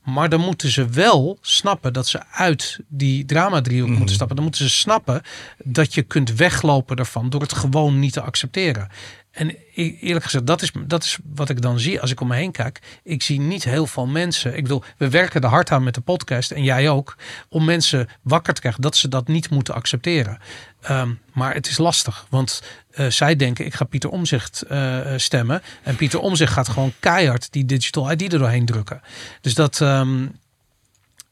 [0.03, 4.35] Maar dan moeten ze wel snappen dat ze uit die drama-driehoek moeten stappen.
[4.35, 5.21] Dan moeten ze snappen
[5.63, 8.89] dat je kunt weglopen daarvan door het gewoon niet te accepteren.
[9.37, 12.27] En e- eerlijk gezegd, dat is, dat is wat ik dan zie als ik om
[12.27, 12.79] me heen kijk.
[13.03, 14.55] Ik zie niet heel veel mensen.
[14.57, 17.15] Ik bedoel, we werken er hard aan met de podcast en jij ook.
[17.49, 20.39] Om mensen wakker te krijgen dat ze dat niet moeten accepteren.
[20.81, 25.19] Ehm, maar het is lastig, want eh, zij denken: ik ga Pieter Omzicht eh, eh,
[25.19, 25.61] stemmen.
[25.83, 29.01] En Pieter Omzicht gaat gewoon keihard die digital ID er doorheen drukken.
[29.41, 29.81] Dus dat.
[29.81, 30.25] ehm,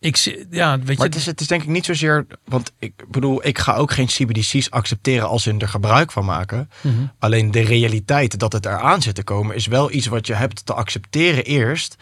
[0.06, 1.04] ik ja, weet Maar je.
[1.04, 4.06] het is, het is denk ik niet zozeer, want ik bedoel, ik ga ook geen
[4.06, 6.70] CBDC's accepteren als ze er gebruik van maken.
[6.82, 7.06] Mhm.
[7.20, 10.66] Alleen de realiteit dat het eraan zit te komen is wel iets wat je hebt
[10.66, 11.96] te accepteren eerst,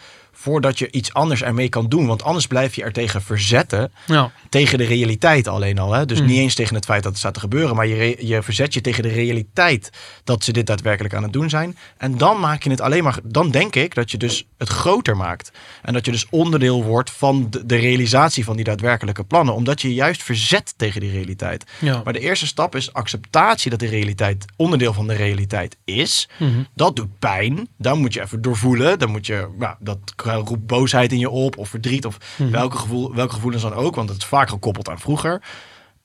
[0.44, 2.06] voordat je iets anders ermee kan doen.
[2.06, 4.30] Want anders blijf je er tegen verzetten, ja.
[4.48, 5.92] tegen de realiteit alleen al.
[5.92, 6.06] Hè?
[6.06, 6.28] Dus Mhm.
[6.28, 8.80] niet eens tegen het feit dat het staat te gebeuren, maar je, je verzet je
[8.80, 9.90] tegen de realiteit
[10.24, 11.76] dat ze dit daadwerkelijk aan het doen zijn.
[11.98, 15.16] En dan maak je het alleen maar, dan denk ik dat je dus het groter
[15.16, 15.52] maakt.
[15.82, 19.80] En dat je dus onderdeel wordt van de, de realisatie van die daadwerkelijke plannen, omdat
[19.80, 21.64] je juist verzet tegen die realiteit.
[21.80, 22.00] Ja.
[22.04, 26.28] Maar de eerste stap is acceptatie dat de realiteit onderdeel van de realiteit is.
[26.38, 26.50] Mhm.
[26.74, 27.68] Dat doet pijn.
[27.78, 28.98] Dan moet je even doorvoelen.
[28.98, 29.98] Dan moet je, nou, dat
[30.34, 32.50] roept boosheid in je op of verdriet of Mhm.
[32.50, 33.94] welke, gevoel, welke gevoelens dan ook.
[33.94, 35.42] Want het is vaak gekoppeld aan vroeger.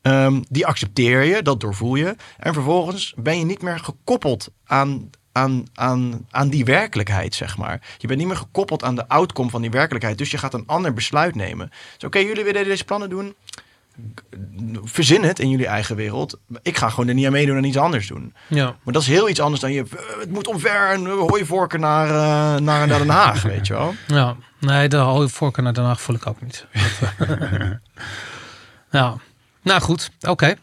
[0.01, 2.15] Ehm, die accepteer je, dat doorvoel je.
[2.37, 7.81] En vervolgens ben je niet meer gekoppeld aan, aan, aan, aan die werkelijkheid, zeg maar.
[7.97, 10.17] Je bent niet meer gekoppeld aan de outcome van die werkelijkheid.
[10.17, 11.69] Dus je gaat een ander besluit nemen.
[11.97, 13.35] Dus oké, jullie willen deze plannen doen.
[14.83, 16.37] Verzin het in jullie eigen wereld.
[16.61, 18.33] Ik ga gewoon er niet aan meedoen en iets anders doen.
[18.47, 18.65] ja.
[18.83, 19.81] Maar dat is heel iets anders dan je.
[19.83, 23.73] "Eh, Het moet omver en uh, hooivorken naar, eh, naar, naar Den Haag, weet je
[23.73, 23.93] wel.
[24.07, 26.65] Ja, nee, de hooivorken naar Den Haag voel ik ook niet.
[27.19, 27.71] Dat, eh,
[28.91, 29.15] ja,
[29.61, 30.53] nou goed, oké.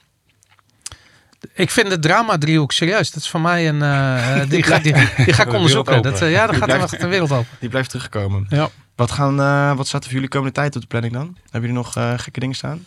[1.55, 3.11] Ik vind de drama-driehoek serieus.
[3.11, 3.83] Dat is voor mij een...
[3.83, 6.03] eh, die, ga, die, die ga ik De onderzoeken.
[6.03, 7.57] Dat, ja, Die gaat blijft- een wereld open.
[7.59, 8.47] Die blijft terugkomen.
[8.49, 8.69] Ja.
[8.95, 9.37] Wat, gaan,
[9.77, 11.37] wat staat er voor jullie komende tijd op de planning dan?
[11.43, 11.93] Hebben jullie nog
[12.23, 12.85] gekke dingen staan?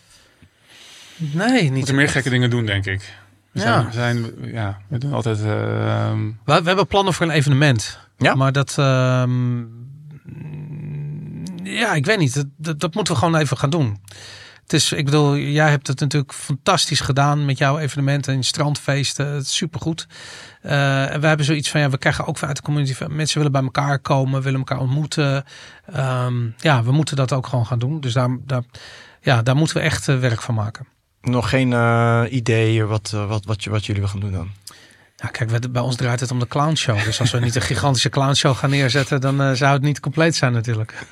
[1.19, 1.73] Nee, niet.
[1.73, 3.13] moeten meer gekke dingen doen, denk ik.
[3.51, 3.91] We Ja.
[3.91, 5.37] zijn, we zijn, ja, we doen altijd...
[5.39, 7.99] ehm, We, we hebben plannen voor een evenement.
[8.17, 8.35] Ja?
[8.35, 8.75] Maar dat...
[8.77, 9.59] ehm,
[11.63, 12.33] ja, ik weet niet.
[12.33, 14.01] Dat, dat, dat moeten we gewoon even gaan doen.
[14.63, 19.27] Het is, ik bedoel, jij hebt het natuurlijk fantastisch gedaan met jouw evenementen en strandfeesten.
[19.27, 20.07] Het is supergoed.
[20.61, 23.37] Eh en we hebben zoiets van, ja, we krijgen ook vanuit de community, van, mensen
[23.37, 25.43] willen bij elkaar komen, willen elkaar ontmoeten.
[25.93, 27.99] Ehm, ja, we moeten dat ook gewoon gaan doen.
[28.01, 28.63] Dus daar, daar,
[29.21, 30.87] ja, daar moeten we echt eh, werk van maken.
[31.21, 34.49] Nog geen eh, idee wat, eh, wat, wat, je- wat jullie gaan doen dan?
[35.15, 37.03] Ja, kijk, bij ons draait het om de clownshow.
[37.03, 40.35] Dus als we niet een gigantische clownshow gaan neerzetten, dan eh, zou het niet compleet
[40.35, 40.93] zijn natuurlijk.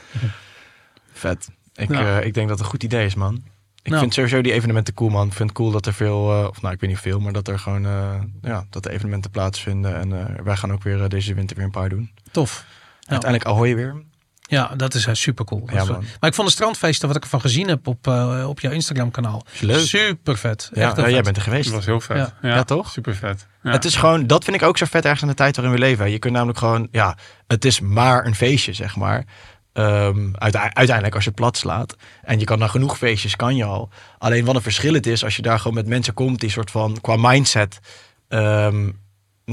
[1.14, 1.50] Vet.
[1.76, 2.06] Ik, Nou.
[2.06, 3.44] eh, ik denk dat het een goed idee is, man.
[3.82, 4.00] Ik Nou.
[4.02, 5.28] vind sowieso die evenementen cool, man.
[5.28, 7.34] Ik vind het cool dat er veel, eh, of nou, ik weet niet veel, maar
[7.34, 9.96] dat er gewoon, eh, ja, dat de evenementen plaatsvinden.
[10.00, 12.12] En eh, wij gaan ook weer deze winter weer een paar doen.
[12.32, 12.66] Tof.
[13.00, 13.10] Ja.
[13.12, 14.04] Uiteindelijk Ahoy weer.
[14.48, 15.70] Ja, dat is uh, super cool.
[15.74, 18.72] Ja, maar ik vond de strandfeesten, wat ik ervan gezien heb op, eh, op jouw
[18.72, 19.80] Instagram kanaal, leuk.
[19.80, 20.70] super vet.
[20.74, 21.24] Ja, ja, jij vet.
[21.24, 21.66] bent er geweest.
[21.66, 22.18] Het was heel vet.
[22.18, 22.34] Ja.
[22.42, 22.90] Ja, Ja, toch?
[22.92, 23.48] Super vet.
[23.64, 23.72] Ja.
[23.72, 25.80] Het is gewoon, dat vind ik ook zo vet ergens in de tijd waarin we
[25.80, 26.12] leven.
[26.12, 27.18] Je kunt namelijk gewoon, ja,
[27.48, 29.26] het is maar een feestje, zeg maar.
[29.74, 31.96] Ehm, uite- uiteindelijk als je plat slaat.
[32.24, 33.90] En je kan naar genoeg feestjes, kan je al.
[34.18, 36.72] Alleen wat een verschil het is als je daar gewoon met mensen komt die soort
[36.72, 37.80] van qua mindset
[38.28, 38.90] ehm,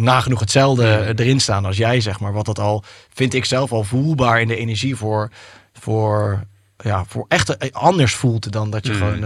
[0.03, 1.01] nagenoeg hetzelfde Ja.
[1.15, 2.33] erin staan als jij, zeg maar.
[2.33, 5.31] Wat dat al, vind ik zelf al voelbaar in de energie voor,
[5.73, 6.45] voor,
[6.77, 8.99] ja, voor echt anders voelt dan dat je Mm.
[8.99, 9.21] gewoon eh,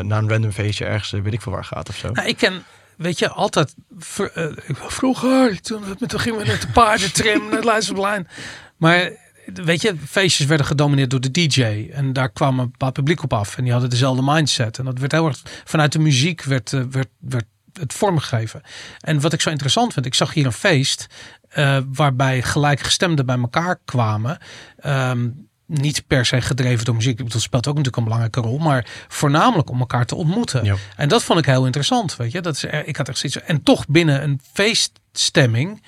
[0.00, 2.10] naar een random feestje ergens, eh, weet ik veel waar gaat of zo.
[2.10, 2.62] Nou, ik ken,
[2.96, 7.64] weet je, altijd ver- ik- vroeger, toen, we- toen gingen we met de paardentrim, naar
[7.64, 8.28] Leidseplein.
[8.76, 9.10] Maar
[9.54, 11.88] weet je, feestjes werden gedomineerd door de DJ.
[11.92, 13.56] En daar kwam een bepaald publiek op af.
[13.56, 14.78] En die hadden dezelfde mindset.
[14.78, 17.44] En dat werd heel erg, vanuit de muziek werd, werd, werd
[17.80, 18.62] het vormgegeven.
[19.00, 21.06] En wat ik zo interessant vind, ik zag hier een feest
[21.48, 24.38] eh, waarbij gelijkgestemden bij elkaar kwamen.
[24.76, 25.28] Ehm,
[25.66, 27.30] niet per se gedreven door muziek.
[27.30, 28.58] Dat speelt ook natuurlijk een belangrijke rol.
[28.58, 30.64] Maar voornamelijk om elkaar te ontmoeten.
[30.64, 30.76] Ja.
[30.96, 32.16] En dat vond ik heel interessant.
[32.16, 33.40] Weet je, dat is, ik had echt zoiets.
[33.40, 35.82] En toch binnen een feeststemming.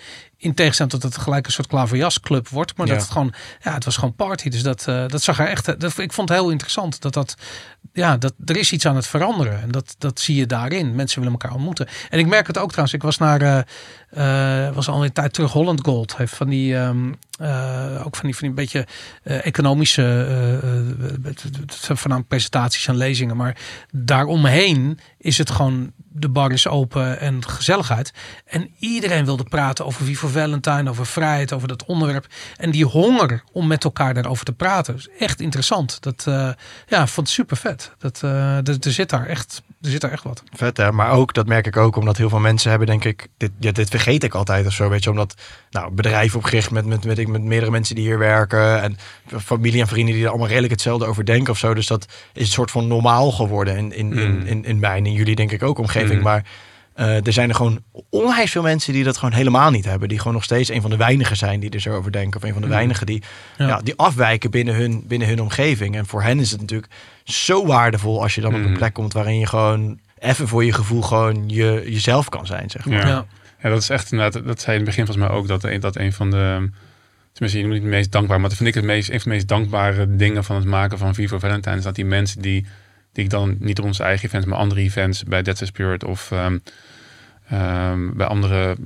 [0.46, 2.76] In tegenstelling tot het gelijk een soort klaverjasclub wordt.
[2.76, 2.92] Maar Ja.
[2.92, 4.48] dat het gewoon, ja, het was gewoon party.
[4.48, 5.80] Dus dat, eh, dat zag er echt.
[5.80, 7.00] Dat, ik vond het heel interessant.
[7.00, 7.34] Dat dat,
[7.92, 9.62] ja, dat er is iets aan het veranderen.
[9.62, 10.94] En dat, dat zie je daarin.
[10.94, 11.88] Mensen willen elkaar ontmoeten.
[12.10, 12.94] En ik merk het ook trouwens.
[12.96, 13.40] Ik was naar,
[14.10, 16.16] eh, eh, was al een tijd terug Holland Gold.
[16.16, 18.86] Heeft van die, ehm, eh, ook van die, van die beetje
[19.22, 20.62] eh, economische, eh, eh,
[21.22, 23.36] het het zijn voornamelijk presentaties en lezingen.
[23.36, 23.56] Maar
[23.92, 28.12] daaromheen is het gewoon, de bar is open en gezelligheid.
[28.44, 32.26] En iedereen wilde praten over wie voor Valentine, over vrijheid, over dat onderwerp.
[32.56, 36.02] En die honger om met elkaar daarover te praten, echt interessant.
[36.02, 36.50] Dat, eh,
[36.86, 37.92] ja, vond super vet.
[37.98, 40.42] Dat, eh, er zit daar echt, er zit daar echt wat.
[40.52, 43.28] Vet hè, maar ook, dat merk ik ook, omdat heel veel mensen hebben, denk ik,
[43.36, 45.34] dit, ja, dit vergeet ik altijd of zo, weet je, omdat
[45.70, 48.96] nou, bedrijven opgericht met, met, met, met meerdere mensen die hier werken en
[49.40, 52.42] familie en vrienden die er allemaal redelijk hetzelfde over denken of zo, dus dat is
[52.46, 54.46] een soort van normaal geworden in, in, in, Mm.
[54.46, 56.22] in, in mijn, in jullie denk ik ook omgeving, Mm.
[56.24, 56.44] maar
[56.94, 60.18] eh, er zijn er gewoon onwijs veel mensen die dat gewoon helemaal niet hebben, die
[60.18, 62.52] gewoon nog steeds een van de weinigen zijn die er zo over denken, of een
[62.52, 62.72] van de Mm.
[62.74, 63.22] weinigen die,
[63.56, 63.66] Ja.
[63.66, 63.80] ja.
[63.84, 66.92] die afwijken binnen hun, binnen hun omgeving en voor hen is het natuurlijk
[67.32, 68.76] zo waardevol als je dan op een Mm.
[68.76, 72.84] plek komt waarin je gewoon even voor je gevoel gewoon je, jezelf kan zijn, zeg
[72.84, 72.98] maar.
[72.98, 73.06] Ja.
[73.06, 73.26] Ja.
[73.62, 75.80] Ja, dat is echt inderdaad, dat zei in het begin volgens mij ook, dat een,
[75.80, 76.70] dat een van de,
[77.32, 79.30] tenminste, je noemt niet het meest dankbaar, maar dat vind ik het meest, een van
[79.30, 82.66] de meest dankbare dingen van het maken van Vivo Valentine, is dat die mensen die,
[83.12, 86.04] die ik dan niet op onze eigen events, maar andere events bij Dead Set Spirit
[86.04, 86.58] of ehm,
[87.48, 88.76] ehm, bij andere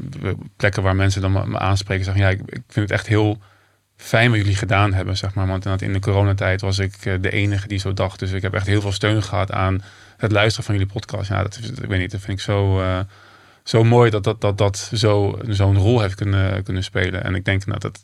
[0.57, 3.39] plekken waar mensen dan me, me aanspreken, zeggen, ja, ik, ik vind het echt heel
[4.01, 5.47] fijn wat jullie gedaan hebben, zeg maar.
[5.47, 8.19] Want in de coronatijd was ik eh, de enige die zo dacht.
[8.19, 9.83] Dus ik heb echt heel veel steun gehad aan
[10.17, 11.29] het luisteren van jullie podcast.
[11.29, 12.99] Ja, dat, ik weet niet, dat vind ik zo, eh,
[13.65, 17.25] zo mooi dat dat, dat, dat zo, zo'n rol heeft kunnen, kunnen spelen.
[17.25, 18.03] En ik denk dat dat,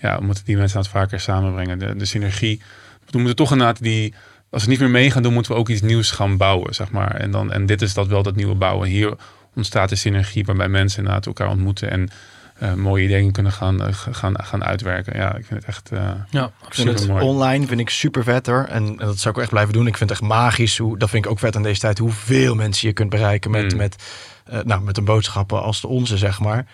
[0.00, 1.78] ja, we moeten die mensen het vaker samenbrengen.
[1.78, 2.62] De, de synergie.
[3.10, 4.14] We moeten toch inderdaad die,
[4.50, 6.90] als we niet meer mee gaan doen, moeten we ook iets nieuws gaan bouwen, zeg
[6.90, 7.14] maar.
[7.14, 8.88] En, dan, en dit is dat wel dat nieuwe bouwen.
[8.88, 9.16] Hier
[9.54, 12.10] ontstaat de synergie waarbij mensen inderdaad elkaar ontmoeten en
[12.58, 15.16] eh, mooie ideeën kunnen gaan, eh, gaan, gaan uitwerken.
[15.16, 15.98] Ja, ik vind het echt eh,
[16.30, 16.98] Ja, Ik vind absoluut.
[16.98, 17.24] het mooi.
[17.24, 18.64] online vind ik super vet hoor.
[18.64, 19.86] En, en dat zou ik ook echt blijven doen.
[19.86, 20.78] Ik vind het echt magisch.
[20.78, 21.98] Hoe, dat vind ik ook vet aan deze tijd.
[21.98, 23.78] Hoeveel mensen je kunt bereiken met, Mm.
[23.78, 24.02] met,
[24.44, 26.66] eh, nou, met een boodschappen als de onze, zeg maar.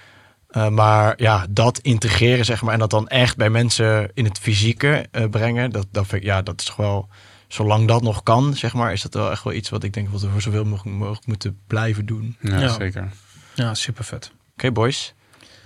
[0.48, 2.72] Eh, maar ja, dat integreren, zeg maar.
[2.72, 5.70] En dat dan echt bij mensen in het fysieke eh, brengen.
[5.70, 7.08] Dat, dat vind ik, ja, dat is toch wel...
[7.48, 10.08] Zolang dat nog kan, zeg maar, is dat wel echt wel iets wat ik denk
[10.08, 12.36] wat we voor zoveel mogelijk, mogelijk moeten blijven doen.
[12.40, 12.68] ja, Ja.
[12.68, 13.08] zeker.
[13.54, 14.32] Ja, super vet.
[14.52, 15.13] Oké, boys.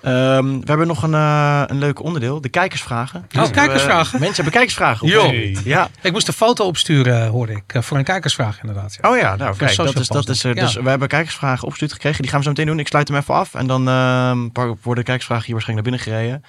[0.03, 2.41] Ehm, we hebben nog een, eh, een leuk onderdeel.
[2.41, 3.27] De kijkersvragen.
[3.37, 4.15] Oh, kijkersvragen?
[4.15, 5.07] Eh, mensen hebben kijkersvragen.
[5.07, 5.65] op-.
[5.65, 8.99] Ja, Ik moest een foto opsturen, hoorde ik, eh, voor een kijkersvraag inderdaad.
[9.01, 9.11] Ja.
[9.11, 10.61] Oh ja, nou kijk, dat is, dat is, eh, ja.
[10.61, 12.23] dus we hebben kijkersvragen opgestuurd gekregen.
[12.23, 12.79] Die gaan we zo meteen doen.
[12.79, 16.01] Ik sluit hem even af en dan ehm, worden de kijkersvragen hier waarschijnlijk naar binnen
[16.01, 16.43] gereden.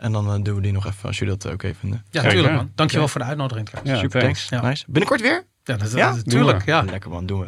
[0.00, 2.04] En dan eh, doen we die nog even als jullie dat eh, oké vinden.
[2.10, 2.70] Ja, Kijk, tuurlijk man.
[2.74, 4.00] Dankjewel voor de uitnodiging trouwens.
[4.00, 4.46] Super, thanks.
[4.46, 4.62] thanks.
[4.64, 4.68] Ja.
[4.68, 4.84] Nice.
[4.86, 5.44] Binnenkort weer?
[5.64, 5.76] Ja,
[6.14, 6.64] natuurlijk.
[6.66, 6.82] Ja.
[6.82, 7.46] Lekker man, doen we.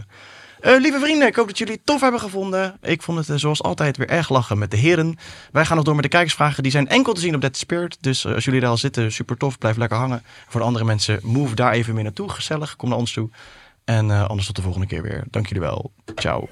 [0.63, 2.77] Eh, lieve vrienden, ik hoop dat jullie het tof hebben gevonden.
[2.83, 5.19] Ik vond het eh, zoals altijd weer erg lachen met de heren.
[5.53, 6.63] Wij gaan nog door met de kijkersvragen.
[6.63, 7.97] Die zijn enkel te zien op Dead Spirit.
[8.01, 9.59] Dus eh, als jullie daar al zitten, super tof.
[9.59, 10.23] Blijf lekker hangen.
[10.49, 12.29] Voor de andere mensen, move daar even mee naartoe.
[12.29, 13.31] Gezellig, kom naar ons toe.
[13.85, 15.25] En anders tot de volgende keer weer.
[15.31, 15.93] Dank jullie wel.
[16.15, 16.49] Ciao.